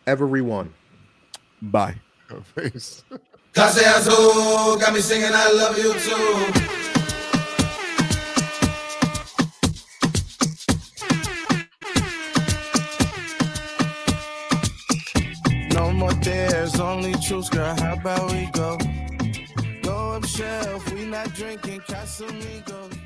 everyone. 0.07 0.73
bye. 1.61 1.95
Peace. 2.55 3.03
Casa 3.53 3.81
Azul 3.97 4.77
got 4.77 4.93
me 4.93 5.01
singing 5.01 5.29
I 5.33 5.51
love 5.51 5.77
you 5.77 5.93
too. 5.99 6.82
Dares, 17.23 17.27
truth, 17.27 17.51
girl. 17.51 17.75
How 17.75 17.93
about 17.93 18.31
we 18.31 18.45
go? 18.51 18.77
Go 19.81 20.11
up 20.13 20.25
shelf, 20.25 20.93
we 20.93 21.05
not 21.05 21.33
drinking 21.33 21.81
Casamigos. 21.81 23.02